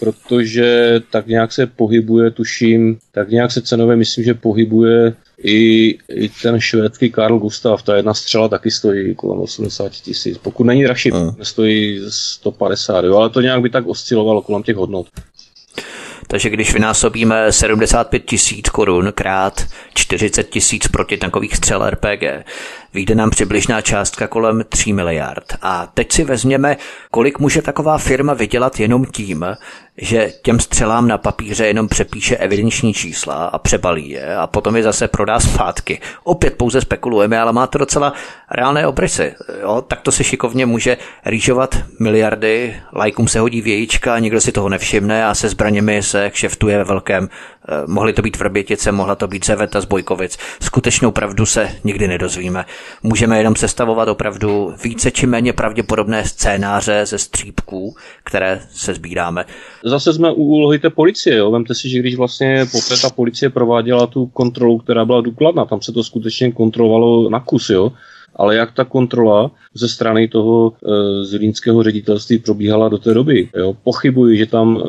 protože 0.00 1.00
tak 1.10 1.26
nějak 1.26 1.52
se 1.52 1.66
pohybuje, 1.66 2.30
tuším, 2.30 2.98
tak 3.12 3.30
nějak 3.30 3.52
se 3.52 3.62
cenově 3.62 3.96
myslím, 3.96 4.24
že 4.24 4.34
pohybuje 4.34 5.14
i, 5.42 5.88
i 6.08 6.28
ten 6.42 6.60
švédský 6.60 7.10
Karl 7.10 7.38
Gustav, 7.38 7.82
ta 7.82 7.96
jedna 7.96 8.14
střela 8.14 8.48
taky 8.48 8.70
stojí 8.70 9.14
kolem 9.14 9.40
80 9.40 9.92
tisíc. 9.92 10.38
Pokud 10.38 10.64
není 10.64 10.84
dražší, 10.84 11.12
uh. 11.12 11.34
stojí 11.42 12.00
150, 12.08 13.04
jo, 13.04 13.16
ale 13.16 13.30
to 13.30 13.40
nějak 13.40 13.62
by 13.62 13.70
tak 13.70 13.86
oscilovalo 13.86 14.42
kolem 14.42 14.62
těch 14.62 14.76
hodnot. 14.76 15.06
Takže 16.26 16.50
když 16.50 16.72
vynásobíme 16.72 17.52
75 17.52 18.24
tisíc 18.24 18.68
korun 18.68 19.12
krát 19.14 19.66
40 19.94 20.42
tisíc 20.42 20.88
protitankových 20.88 21.56
střel 21.56 21.90
RPG, 21.90 22.22
vyjde 22.94 23.14
nám 23.14 23.30
přibližná 23.30 23.80
částka 23.80 24.26
kolem 24.26 24.64
3 24.68 24.92
miliard. 24.92 25.44
A 25.62 25.86
teď 25.94 26.12
si 26.12 26.24
vezměme, 26.24 26.76
kolik 27.10 27.38
může 27.38 27.62
taková 27.62 27.98
firma 27.98 28.34
vydělat 28.34 28.80
jenom 28.80 29.04
tím, 29.04 29.46
že 29.96 30.30
těm 30.42 30.60
střelám 30.60 31.08
na 31.08 31.18
papíře 31.18 31.66
jenom 31.66 31.88
přepíše 31.88 32.36
evidenční 32.36 32.94
čísla 32.94 33.34
a 33.34 33.58
přebalí 33.58 34.10
je 34.10 34.36
a 34.36 34.46
potom 34.46 34.76
je 34.76 34.82
zase 34.82 35.08
prodá 35.08 35.40
zpátky. 35.40 36.00
Opět 36.24 36.56
pouze 36.56 36.80
spekulujeme, 36.80 37.40
ale 37.40 37.52
má 37.52 37.66
to 37.66 37.78
docela 37.78 38.12
reálné 38.50 38.86
obrysy. 38.86 39.34
Jo? 39.60 39.82
Tak 39.88 40.00
to 40.00 40.12
se 40.12 40.24
šikovně 40.24 40.66
může 40.66 40.96
rýžovat 41.24 41.76
miliardy, 42.00 42.76
lajkům 42.92 43.28
se 43.28 43.40
hodí 43.40 43.60
vějíčka, 43.60 44.18
nikdo 44.18 44.40
si 44.40 44.52
toho 44.52 44.68
nevšimne 44.68 45.26
a 45.26 45.34
se 45.34 45.48
zbraněmi 45.48 46.02
se 46.02 46.30
kšeftuje 46.30 46.78
ve 46.78 46.84
velkém. 46.84 47.28
Eh, 47.70 47.82
mohly 47.86 48.12
to 48.12 48.22
být 48.22 48.38
Vrbětice, 48.38 48.92
mohla 48.92 49.14
to 49.14 49.26
být 49.26 49.46
Zeveta 49.46 49.80
z 49.80 49.84
Bojkovic. 49.84 50.38
Skutečnou 50.62 51.10
pravdu 51.10 51.46
se 51.46 51.68
nikdy 51.84 52.08
nedozvíme. 52.08 52.64
Můžeme 53.02 53.38
jenom 53.38 53.56
sestavovat 53.56 54.08
opravdu 54.08 54.74
více 54.84 55.10
či 55.10 55.26
méně 55.26 55.52
pravděpodobné 55.52 56.24
scénáře 56.24 57.06
ze 57.06 57.18
střípků, 57.18 57.96
které 58.24 58.60
se 58.70 58.94
sbíráme. 58.94 59.44
Zase 59.84 60.14
jsme 60.14 60.32
u 60.32 60.42
úlohy 60.42 60.78
té 60.78 60.90
policie. 60.90 61.36
Jo. 61.36 61.50
Vemte 61.50 61.74
si, 61.74 61.88
že 61.88 61.98
když 61.98 62.16
vlastně 62.16 62.66
poté 62.72 63.00
ta 63.02 63.10
policie 63.10 63.50
prováděla 63.50 64.06
tu 64.06 64.26
kontrolu, 64.26 64.78
která 64.78 65.04
byla 65.04 65.20
důkladná, 65.20 65.64
tam 65.64 65.82
se 65.82 65.92
to 65.92 66.04
skutečně 66.04 66.52
kontrolovalo 66.52 67.30
na 67.30 67.40
kus, 67.40 67.70
jo 67.70 67.92
ale 68.38 68.56
jak 68.56 68.72
ta 68.72 68.84
kontrola 68.84 69.50
ze 69.74 69.88
strany 69.88 70.28
toho 70.28 70.72
e, 70.72 71.24
zlínského 71.24 71.82
ředitelství 71.82 72.38
probíhala 72.38 72.88
do 72.88 72.98
té 72.98 73.14
doby. 73.14 73.48
Jo? 73.56 73.76
Pochybuji, 73.84 74.38
že 74.38 74.46
tam 74.46 74.78
e, 74.78 74.88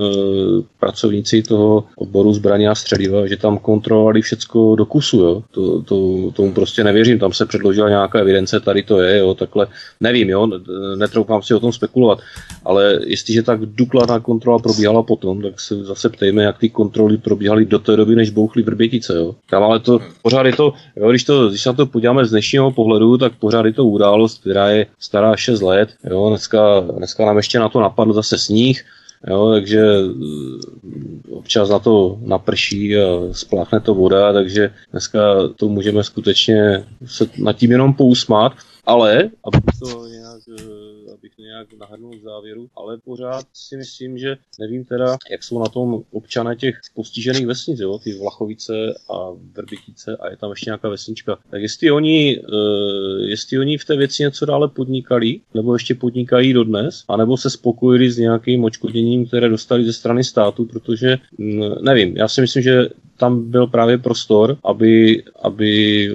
pracovníci 0.80 1.44
toho 1.44 1.84
odboru 1.98 2.34
zbraně 2.34 2.70
a 2.70 2.76
střeliva, 2.76 3.28
že 3.28 3.38
tam 3.38 3.58
kontrolovali 3.58 4.22
všecko 4.22 4.76
do 4.76 4.86
kusu. 4.86 5.20
Jo? 5.20 5.44
To, 5.52 5.82
to, 5.82 5.96
tomu 6.32 6.54
prostě 6.54 6.84
nevěřím. 6.84 7.20
Tam 7.20 7.34
se 7.34 7.46
předložila 7.46 7.90
nějaká 7.90 8.20
evidence, 8.20 8.60
tady 8.60 8.84
to 8.84 9.00
je, 9.02 9.18
jo? 9.18 9.34
takhle 9.34 9.68
nevím, 10.00 10.30
jo? 10.30 10.48
netroufám 10.96 11.42
si 11.42 11.54
o 11.54 11.60
tom 11.60 11.74
spekulovat. 11.74 12.20
Ale 12.66 13.00
jestliže 13.06 13.44
tak 13.44 13.66
důkladná 13.66 14.20
kontrola 14.20 14.60
probíhala 14.60 15.04
potom, 15.04 15.42
tak 15.42 15.60
se 15.60 15.84
zase 15.84 16.10
ptejme, 16.10 16.44
jak 16.44 16.58
ty 16.58 16.70
kontroly 16.70 17.18
probíhaly 17.18 17.66
do 17.66 17.80
té 17.80 17.96
doby, 17.96 18.16
než 18.16 18.30
bouchly 18.30 18.64
vrbětice. 18.64 19.14
Jo? 19.16 19.36
Tam 19.50 19.64
ale 19.64 19.80
to 19.80 20.00
pořád 20.22 20.46
je 20.46 20.54
to, 20.54 20.74
jo, 20.96 21.10
když, 21.10 21.24
to, 21.24 21.50
když 21.50 21.62
se 21.62 21.70
na 21.70 21.74
to 21.74 21.86
podíváme 21.86 22.26
z 22.26 22.30
dnešního 22.30 22.72
pohledu, 22.72 23.18
tak 23.18 23.39
pořád 23.40 23.66
je 23.66 23.74
to 23.74 23.86
událost, 23.86 24.42
která 24.42 24.70
je 24.70 24.86
stará 25.00 25.36
6 25.36 25.62
let. 25.62 25.90
Jo, 26.10 26.30
dneska, 26.30 26.80
dneska 26.80 27.26
nám 27.26 27.38
ještě 27.38 27.60
na 27.60 27.70
to 27.70 27.80
napadl 27.80 28.14
zase 28.14 28.38
sníh, 28.38 28.86
Jo, 29.28 29.52
takže 29.52 29.82
eh, 29.82 31.32
občas 31.32 31.70
na 31.70 31.80
to 31.80 32.18
naprší 32.22 32.98
a 32.98 33.08
spláchne 33.32 33.80
to 33.80 33.94
voda, 33.94 34.34
takže 34.34 34.74
dneska 34.92 35.20
to 35.56 35.70
můžeme 35.70 36.04
skutečně 36.04 36.86
se 37.06 37.26
nad 37.38 37.54
tím 37.54 37.72
jenom 37.72 37.94
pousmát, 37.94 38.54
ale 38.86 39.30
aby 39.44 39.58
to 39.80 40.08
nějak 40.08 40.42
eh, 40.60 40.99
nějak 41.40 41.74
nahrnul 41.74 42.12
k 42.12 42.24
závěru, 42.24 42.70
ale 42.76 42.98
pořád 42.98 43.46
si 43.54 43.78
myslím, 43.78 44.18
že 44.18 44.38
nevím 44.60 44.86
teda, 44.86 45.18
jak 45.32 45.44
jsou 45.44 45.60
na 45.60 45.66
tom 45.66 46.04
občané 46.12 46.56
těch 46.56 46.80
postižených 46.96 47.48
vesnic, 47.48 47.80
jo, 47.80 48.00
ty 48.04 48.14
Vlachovice 48.14 48.74
a 49.10 49.30
Vrbitice 49.56 50.18
a 50.18 50.30
je 50.30 50.38
tam 50.38 50.50
ještě 50.50 50.70
nějaká 50.70 50.90
vesnička. 50.90 51.38
Tak 51.50 51.62
jestli 51.62 51.92
oni, 51.92 52.40
uh, 52.40 53.30
jestli 53.30 53.60
oni 53.60 53.78
v 53.78 53.86
té 53.86 53.98
věci 53.98 54.24
něco 54.24 54.46
dále 54.46 54.68
podnikali, 54.68 55.42
nebo 55.54 55.74
ještě 55.74 55.96
podnikají 55.96 56.54
dodnes, 56.54 57.04
anebo 57.08 57.38
se 57.38 57.50
spokojili 57.50 58.12
s 58.12 58.18
nějakým 58.18 58.64
očkodněním, 58.64 59.28
které 59.28 59.50
dostali 59.50 59.86
ze 59.86 59.94
strany 59.94 60.24
státu, 60.24 60.66
protože 60.66 61.18
mm, 61.38 61.62
nevím, 61.82 62.18
já 62.18 62.28
si 62.28 62.42
myslím, 62.42 62.64
že 62.64 62.90
tam 63.20 63.52
byl 63.52 63.68
právě 63.68 63.98
prostor, 63.98 64.58
aby, 64.64 65.24
aby 65.44 65.62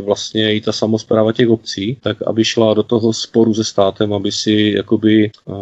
vlastně 0.05 0.55
i 0.55 0.60
ta 0.60 0.72
samozpráva 0.72 1.32
těch 1.32 1.48
obcí, 1.48 1.97
tak 2.01 2.16
aby 2.26 2.44
šla 2.44 2.74
do 2.74 2.82
toho 2.82 3.12
sporu 3.12 3.55
se 3.55 3.64
státem, 3.64 4.12
aby 4.12 4.32
si 4.32 4.72
jakoby, 4.76 5.31
uh, 5.44 5.56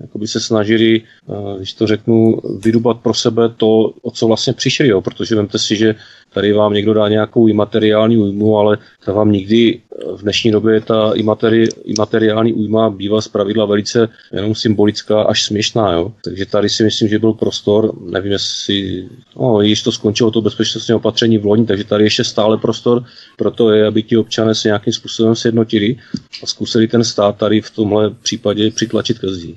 jakoby 0.00 0.28
se 0.28 0.40
snažili, 0.40 1.02
uh, 1.26 1.56
když 1.56 1.72
to 1.72 1.86
řeknu, 1.86 2.40
vydubat 2.58 3.00
pro 3.00 3.14
sebe 3.14 3.48
to, 3.48 3.92
o 4.02 4.10
co 4.10 4.26
vlastně 4.26 4.52
přišli, 4.52 4.88
jo, 4.88 5.00
protože 5.00 5.34
vemte 5.34 5.58
si, 5.58 5.76
že 5.76 5.94
tady 6.36 6.52
vám 6.52 6.72
někdo 6.72 6.94
dá 6.94 7.08
nějakou 7.08 7.48
imateriální 7.48 8.16
újmu, 8.16 8.58
ale 8.58 8.78
ta 9.04 9.12
vám 9.12 9.32
nikdy 9.32 9.80
v 10.16 10.22
dnešní 10.22 10.50
době 10.50 10.80
ta 10.80 11.12
imateri, 11.14 11.68
imateriální 11.84 12.52
újma 12.52 12.90
bývá 12.90 13.20
z 13.20 13.28
pravidla 13.28 13.64
velice 13.64 14.08
jenom 14.32 14.54
symbolická 14.54 15.22
až 15.22 15.44
směšná. 15.44 15.92
Jo? 15.92 16.12
Takže 16.24 16.46
tady 16.46 16.68
si 16.68 16.84
myslím, 16.84 17.08
že 17.08 17.18
byl 17.18 17.32
prostor, 17.32 17.92
nevím 18.00 18.32
jestli, 18.32 19.08
no, 19.40 19.60
již 19.60 19.82
to 19.82 19.92
skončilo 19.92 20.30
to 20.30 20.42
bezpečnostní 20.42 20.94
opatření 20.94 21.38
v 21.38 21.46
loni, 21.46 21.66
takže 21.66 21.84
tady 21.84 22.04
ještě 22.04 22.24
stále 22.24 22.58
prostor 22.58 23.04
pro 23.36 23.50
to 23.50 23.70
je, 23.70 23.86
aby 23.86 24.02
ti 24.02 24.16
občané 24.16 24.54
se 24.54 24.68
nějakým 24.68 24.92
způsobem 24.92 25.34
sjednotili 25.34 25.96
a 26.42 26.46
zkusili 26.46 26.88
ten 26.88 27.04
stát 27.04 27.36
tady 27.36 27.60
v 27.60 27.70
tomhle 27.70 28.10
případě 28.10 28.70
přitlačit 28.70 29.18
ke 29.18 29.28
zdi. 29.28 29.56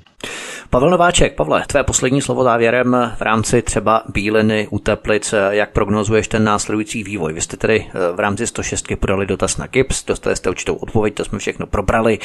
Pavel 0.70 0.90
Nováček, 0.90 1.34
Pavle, 1.34 1.64
tvé 1.66 1.84
poslední 1.84 2.22
slovo 2.22 2.44
závěrem 2.44 3.12
v 3.16 3.20
rámci 3.20 3.62
třeba 3.62 4.02
Bíliny, 4.12 4.68
Uteplic, 4.70 5.34
jak 5.50 5.72
prognozuješ 5.72 6.28
ten 6.28 6.44
následující 6.44 7.04
vývoj? 7.04 7.32
Vy 7.32 7.40
jste 7.40 7.56
tedy 7.56 7.86
eh, 7.88 8.12
v 8.12 8.20
rámci 8.20 8.46
106 8.46 8.86
podali 9.00 9.26
dotaz 9.26 9.56
na 9.56 9.66
KIPS, 9.66 10.04
dostali 10.04 10.36
jste 10.36 10.50
určitou 10.50 10.74
odpověď, 10.74 11.14
to 11.14 11.24
jsme 11.24 11.38
všechno 11.38 11.66
probrali. 11.66 12.18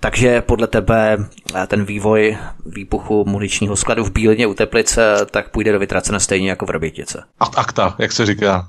Takže 0.00 0.40
podle 0.40 0.66
tebe 0.66 1.16
eh, 1.54 1.66
ten 1.66 1.84
vývoj 1.84 2.36
výbuchu 2.66 3.24
muničního 3.28 3.76
skladu 3.76 4.04
v 4.04 4.12
Bílině 4.12 4.46
u 4.46 4.54
Teplice 4.54 5.26
tak 5.30 5.48
půjde 5.48 5.72
do 5.72 5.78
vytracena 5.78 6.18
stejně 6.18 6.50
jako 6.50 6.66
v 6.66 6.70
Robětice. 6.70 7.24
Ad 7.40 7.58
akta, 7.58 7.94
jak 7.98 8.12
se 8.12 8.26
říká. 8.26 8.68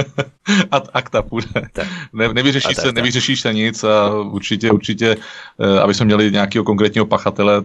Ad 0.70 0.88
akta 0.94 1.22
půjde. 1.22 1.48
Ne, 2.12 2.32
nevyřeší, 2.32 2.74
se, 2.74 2.92
nevyřeší 2.92 3.36
se 3.36 3.54
nic 3.54 3.84
a 3.84 4.10
určitě, 4.20 4.70
určitě, 4.70 5.16
eh, 5.60 5.80
aby 5.80 5.94
jsme 5.94 6.06
měli 6.06 6.30
nějakého 6.30 6.64
konkrétního 6.64 7.06
pachatele, 7.06 7.62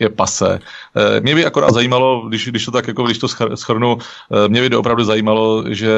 je 0.00 0.08
pase. 0.08 0.58
Eh, 0.96 1.20
mě 1.20 1.34
by 1.34 1.46
akorát 1.46 1.74
zajímalo, 1.74 2.28
když, 2.28 2.48
když 2.48 2.64
to 2.64 2.70
tak 2.70 2.88
jako, 2.88 3.02
když 3.02 3.18
to 3.18 3.28
schrnu, 3.54 3.98
mě 4.48 4.68
by 4.68 4.76
opravdu 4.76 5.04
zajímalo, 5.04 5.64
že 5.68 5.90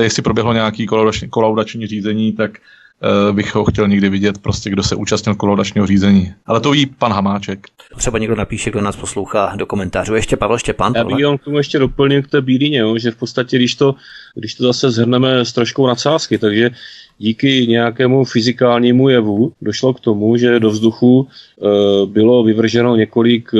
jestli 0.00 0.22
proběhlo 0.22 0.52
nějaký 0.52 0.86
kolaudační 1.30 1.86
řízení, 1.86 2.32
tak 2.32 2.50
Eh, 2.50 2.87
bych 3.32 3.54
ho 3.54 3.64
chtěl 3.64 3.88
někdy 3.88 4.08
vidět, 4.08 4.38
prostě 4.38 4.70
kdo 4.70 4.82
se 4.82 4.96
účastnil 4.96 5.34
kolaudačního 5.34 5.86
řízení. 5.86 6.32
Ale 6.46 6.60
to 6.60 6.70
ví 6.70 6.86
pan 6.86 7.12
Hamáček. 7.12 7.66
Třeba 7.96 8.18
někdo 8.18 8.36
napíše, 8.36 8.70
kdo 8.70 8.80
nás 8.80 8.96
poslouchá 8.96 9.52
do 9.56 9.66
komentářů. 9.66 10.14
Ještě 10.14 10.36
Pavel 10.36 10.58
Štěpán. 10.58 10.92
Já 10.96 11.04
bych 11.04 11.18
jenom 11.18 11.38
k 11.38 11.44
tomu 11.44 11.58
ještě 11.58 11.78
doplnil 11.78 12.22
k 12.22 12.28
té 12.28 12.40
bílině, 12.40 12.78
jo, 12.78 12.98
že 12.98 13.10
v 13.10 13.16
podstatě, 13.16 13.56
když 13.56 13.74
to, 13.74 13.94
když 14.34 14.54
to 14.54 14.64
zase 14.64 14.90
zhrneme 14.90 15.44
s 15.44 15.52
troškou 15.52 15.86
nadsázky, 15.86 16.38
takže 16.38 16.70
díky 17.18 17.66
nějakému 17.66 18.24
fyzikálnímu 18.24 19.08
jevu 19.08 19.52
došlo 19.62 19.94
k 19.94 20.00
tomu, 20.00 20.36
že 20.36 20.60
do 20.60 20.70
vzduchu 20.70 21.26
e, 21.26 22.06
bylo 22.06 22.42
vyvrženo 22.42 22.96
několik, 22.96 23.50
e, 23.54 23.58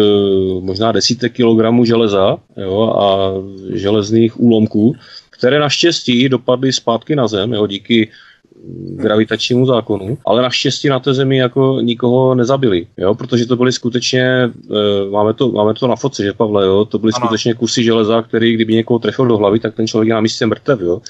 možná 0.61 0.93
desítek 0.93 1.33
kilogramů 1.33 1.85
železa 1.85 2.37
jo, 2.57 2.83
a 2.83 3.33
železných 3.77 4.41
úlomků, 4.41 4.97
které 5.31 5.59
naštěstí 5.59 6.29
dopadly 6.29 6.73
zpátky 6.73 7.17
na 7.17 7.29
zem, 7.29 7.53
jo, 7.53 7.67
díky 7.67 8.11
gravitačnímu 8.97 9.67
zákonu, 9.67 10.19
ale 10.27 10.43
naštěstí 10.43 10.89
na 10.89 11.01
té 11.01 11.15
zemi 11.15 11.37
jako 11.37 11.81
nikoho 11.81 12.35
nezabili, 12.35 12.87
jo, 12.97 13.15
protože 13.15 13.47
to 13.47 13.57
byly 13.57 13.73
skutečně, 13.73 14.23
e, 14.23 14.51
máme, 15.11 15.35
to, 15.35 15.49
máme 15.53 15.75
to 15.75 15.87
na 15.87 15.97
foci, 15.97 16.23
že 16.23 16.33
Pavle, 16.33 16.67
jo, 16.67 16.85
to 16.85 16.99
byly 16.99 17.13
ano. 17.17 17.27
skutečně 17.27 17.55
kusy 17.55 17.85
železa, 17.85 18.23
který 18.23 18.55
kdyby 18.55 18.75
někoho 18.75 18.99
trefil 18.99 19.27
do 19.27 19.37
hlavy, 19.37 19.61
tak 19.61 19.75
ten 19.75 19.87
člověk 19.87 20.09
je 20.09 20.15
na 20.15 20.21
místě 20.21 20.47
mrtev, 20.47 20.81
jo. 20.81 21.01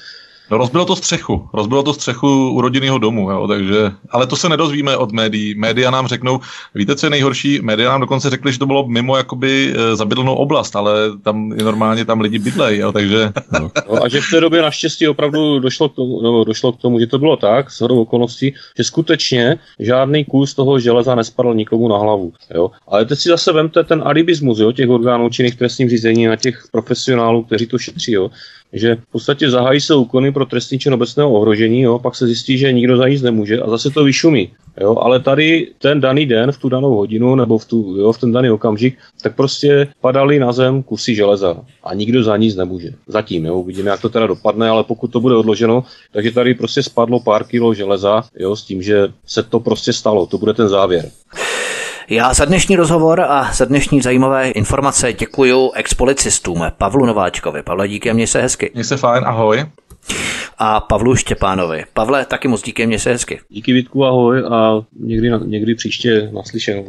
No 0.51 0.57
rozbilo 0.57 0.85
to 0.85 0.95
střechu, 0.95 1.49
rozbilo 1.53 1.83
to 1.83 1.93
střechu 1.93 2.51
u 2.51 2.61
rodinného 2.61 2.97
domu, 2.97 3.31
jo, 3.31 3.47
takže, 3.47 3.91
ale 4.09 4.27
to 4.27 4.35
se 4.35 4.49
nedozvíme 4.49 4.97
od 4.97 5.11
médií. 5.11 5.55
Média 5.55 5.91
nám 5.91 6.07
řeknou, 6.07 6.39
víte, 6.75 6.95
co 6.95 7.05
je 7.05 7.09
nejhorší? 7.09 7.61
Média 7.61 7.89
nám 7.89 8.01
dokonce 8.01 8.29
řekli, 8.29 8.53
že 8.53 8.59
to 8.59 8.65
bylo 8.65 8.87
mimo 8.87 9.17
jakoby 9.17 9.73
e, 9.75 9.95
zabydlenou 9.95 10.35
oblast, 10.35 10.75
ale 10.75 10.93
tam 11.23 11.51
je 11.57 11.63
normálně 11.63 12.05
tam 12.05 12.21
lidi 12.21 12.39
bydlej, 12.39 12.77
jo, 12.77 12.91
takže... 12.91 13.31
No. 13.59 13.71
no. 13.89 14.03
a 14.03 14.09
že 14.09 14.21
v 14.21 14.29
té 14.31 14.39
době 14.41 14.61
naštěstí 14.61 15.07
opravdu 15.07 15.59
došlo 15.59 15.89
k 15.89 15.95
tomu, 15.95 16.21
no, 16.21 16.43
došlo 16.43 16.71
k 16.71 16.77
tomu, 16.77 16.99
že 16.99 17.07
to 17.07 17.19
bylo 17.19 17.37
tak, 17.37 17.71
s 17.71 17.81
hodou 17.81 18.01
okolností, 18.01 18.53
že 18.77 18.83
skutečně 18.83 19.59
žádný 19.79 20.25
kus 20.25 20.53
toho 20.53 20.79
železa 20.79 21.15
nespadl 21.15 21.53
nikomu 21.53 21.87
na 21.87 21.97
hlavu, 21.97 22.33
jo. 22.53 22.71
Ale 22.87 23.05
teď 23.05 23.19
si 23.19 23.29
zase 23.29 23.53
vemte 23.53 23.83
ten 23.83 24.01
alibismus, 24.05 24.59
jo, 24.59 24.71
těch 24.71 24.89
orgánů 24.89 25.29
činných 25.29 25.55
trestním 25.55 25.89
řízení 25.89 26.25
na 26.25 26.35
těch 26.35 26.63
profesionálů, 26.71 27.43
kteří 27.43 27.67
to 27.67 27.77
šetří, 27.77 28.11
jo 28.11 28.29
že 28.73 28.95
v 28.95 29.11
podstatě 29.11 29.49
zahájí 29.49 29.81
se 29.81 29.95
úkony 29.95 30.31
pro 30.31 30.45
trestní 30.45 30.79
čin 30.79 30.93
obecného 30.93 31.31
ohrožení, 31.31 31.81
jo, 31.81 31.99
pak 31.99 32.15
se 32.15 32.25
zjistí, 32.25 32.57
že 32.57 32.73
nikdo 32.73 32.97
za 32.97 33.07
nic 33.07 33.21
nemůže 33.21 33.59
a 33.59 33.69
zase 33.69 33.89
to 33.89 34.03
vyšumí. 34.03 34.51
Jo, 34.81 34.95
ale 34.95 35.19
tady 35.19 35.67
ten 35.77 36.01
daný 36.01 36.25
den, 36.25 36.51
v 36.51 36.57
tu 36.57 36.69
danou 36.69 36.95
hodinu 36.95 37.35
nebo 37.35 37.57
v, 37.57 37.65
tu, 37.65 37.95
jo, 37.97 38.11
v 38.11 38.17
ten 38.17 38.31
daný 38.31 38.49
okamžik, 38.49 38.97
tak 39.21 39.35
prostě 39.35 39.87
padaly 40.01 40.39
na 40.39 40.51
zem 40.51 40.83
kusy 40.83 41.15
železa 41.15 41.57
a 41.83 41.93
nikdo 41.93 42.23
za 42.23 42.37
nic 42.37 42.55
nemůže. 42.55 42.89
Zatím, 43.07 43.45
jo, 43.45 43.55
uvidíme, 43.55 43.89
jak 43.89 44.01
to 44.01 44.09
teda 44.09 44.27
dopadne, 44.27 44.69
ale 44.69 44.83
pokud 44.83 45.07
to 45.07 45.19
bude 45.19 45.35
odloženo, 45.35 45.83
takže 46.11 46.31
tady 46.31 46.53
prostě 46.53 46.83
spadlo 46.83 47.19
pár 47.19 47.43
kilo 47.43 47.73
železa, 47.73 48.23
jo, 48.39 48.55
s 48.55 48.63
tím, 48.63 48.81
že 48.81 49.07
se 49.25 49.43
to 49.43 49.59
prostě 49.59 49.93
stalo, 49.93 50.25
to 50.25 50.37
bude 50.37 50.53
ten 50.53 50.69
závěr. 50.69 51.09
Já 52.11 52.33
za 52.33 52.45
dnešní 52.45 52.75
rozhovor 52.75 53.21
a 53.21 53.53
za 53.53 53.65
dnešní 53.65 54.01
zajímavé 54.01 54.49
informace 54.49 55.13
děkuji 55.13 55.71
expolicistům 55.73 56.63
Pavlu 56.77 57.05
Nováčkovi. 57.05 57.63
Pavle, 57.63 57.87
díky, 57.87 58.13
mě 58.13 58.27
se 58.27 58.41
hezky. 58.41 58.71
Mně 58.73 58.83
se 58.83 58.97
fajn, 58.97 59.23
ahoj. 59.25 59.65
A 60.57 60.79
Pavlu 60.79 61.15
Štěpánovi. 61.15 61.83
Pavle, 61.93 62.25
taky 62.25 62.47
moc 62.47 62.61
díky, 62.61 62.87
mě 62.87 62.99
se 62.99 63.11
hezky. 63.11 63.39
Díky 63.49 63.73
Vítku, 63.73 64.05
ahoj 64.05 64.43
a 64.51 64.81
někdy, 64.99 65.29
někdy 65.45 65.75
příště 65.75 66.29
naslyšenou. 66.33 66.87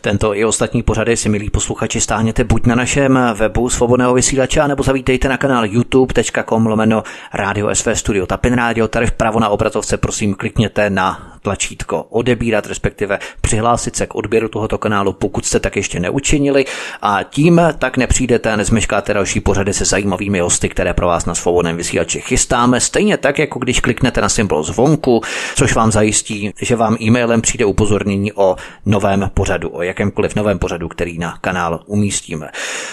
Tento 0.00 0.34
i 0.34 0.44
ostatní 0.44 0.82
pořady 0.82 1.16
si, 1.16 1.28
milí 1.28 1.50
posluchači, 1.50 2.00
stáhněte 2.00 2.44
buď 2.44 2.66
na 2.66 2.74
našem 2.74 3.18
webu 3.34 3.68
svobodného 3.68 4.14
vysílače, 4.14 4.68
nebo 4.68 4.82
zavítejte 4.82 5.28
na 5.28 5.36
kanál 5.36 5.64
youtube.com 5.64 6.66
lomeno 6.66 7.02
Radio 7.34 7.74
SV 7.74 7.88
Studio 7.92 8.26
Tapin 8.26 8.54
Radio. 8.54 8.88
Tady 8.88 9.06
vpravo 9.06 9.40
na 9.40 9.48
obrazovce 9.48 9.96
prosím 9.96 10.34
klikněte 10.34 10.90
na 10.90 11.36
tlačítko 11.42 12.02
odebírat, 12.02 12.66
respektive 12.66 13.18
přihlásit 13.40 13.96
se 13.96 14.06
k 14.06 14.14
odběru 14.14 14.48
tohoto 14.48 14.78
kanálu, 14.78 15.12
pokud 15.12 15.46
jste 15.46 15.60
tak 15.60 15.76
ještě 15.76 16.00
neučinili 16.00 16.64
a 17.02 17.22
tím 17.22 17.60
tak 17.78 17.96
nepřijdete 17.96 18.52
a 18.52 18.56
nezmeškáte 18.56 19.14
další 19.14 19.40
pořady 19.40 19.74
se 19.74 19.84
zajímavými 19.84 20.40
hosty, 20.40 20.68
které 20.68 20.94
pro 20.94 21.06
vás 21.06 21.26
na 21.26 21.34
svobodném 21.34 21.76
vysílači 21.76 22.20
chystáme. 22.20 22.80
Stejně 22.80 23.16
tak, 23.16 23.38
jako 23.38 23.58
když 23.58 23.80
kliknete 23.80 24.20
na 24.20 24.28
symbol 24.28 24.62
zvonku, 24.62 25.20
což 25.54 25.74
vám 25.74 25.92
zajistí, 25.92 26.52
že 26.62 26.76
vám 26.76 26.96
e-mailem 27.00 27.40
přijde 27.40 27.64
upozornění 27.64 28.32
o 28.32 28.56
novém 28.86 29.30
pořadu, 29.34 29.68
o 29.68 29.82
jakémkoliv 29.82 30.34
novém 30.36 30.58
pořadu, 30.58 30.88
který 30.88 31.18
na 31.18 31.38
kanál 31.40 31.80
umístíme. 31.86 32.48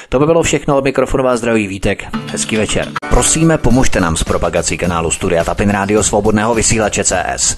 To 0.09 0.19
by 0.19 0.25
bylo 0.25 0.43
všechno 0.43 0.77
od 0.77 0.83
mikrofonová 0.83 1.37
zdraví 1.37 1.67
Vítek. 1.67 2.03
Hezký 2.31 2.57
večer. 2.57 2.87
Prosíme, 3.09 3.57
pomožte 3.57 3.99
nám 3.99 4.15
s 4.17 4.23
propagací 4.23 4.77
kanálu 4.77 5.11
Studia 5.11 5.43
Tapin 5.43 5.69
Radio 5.69 6.03
Svobodného 6.03 6.55
vysílače 6.55 7.03
CS. 7.03 7.57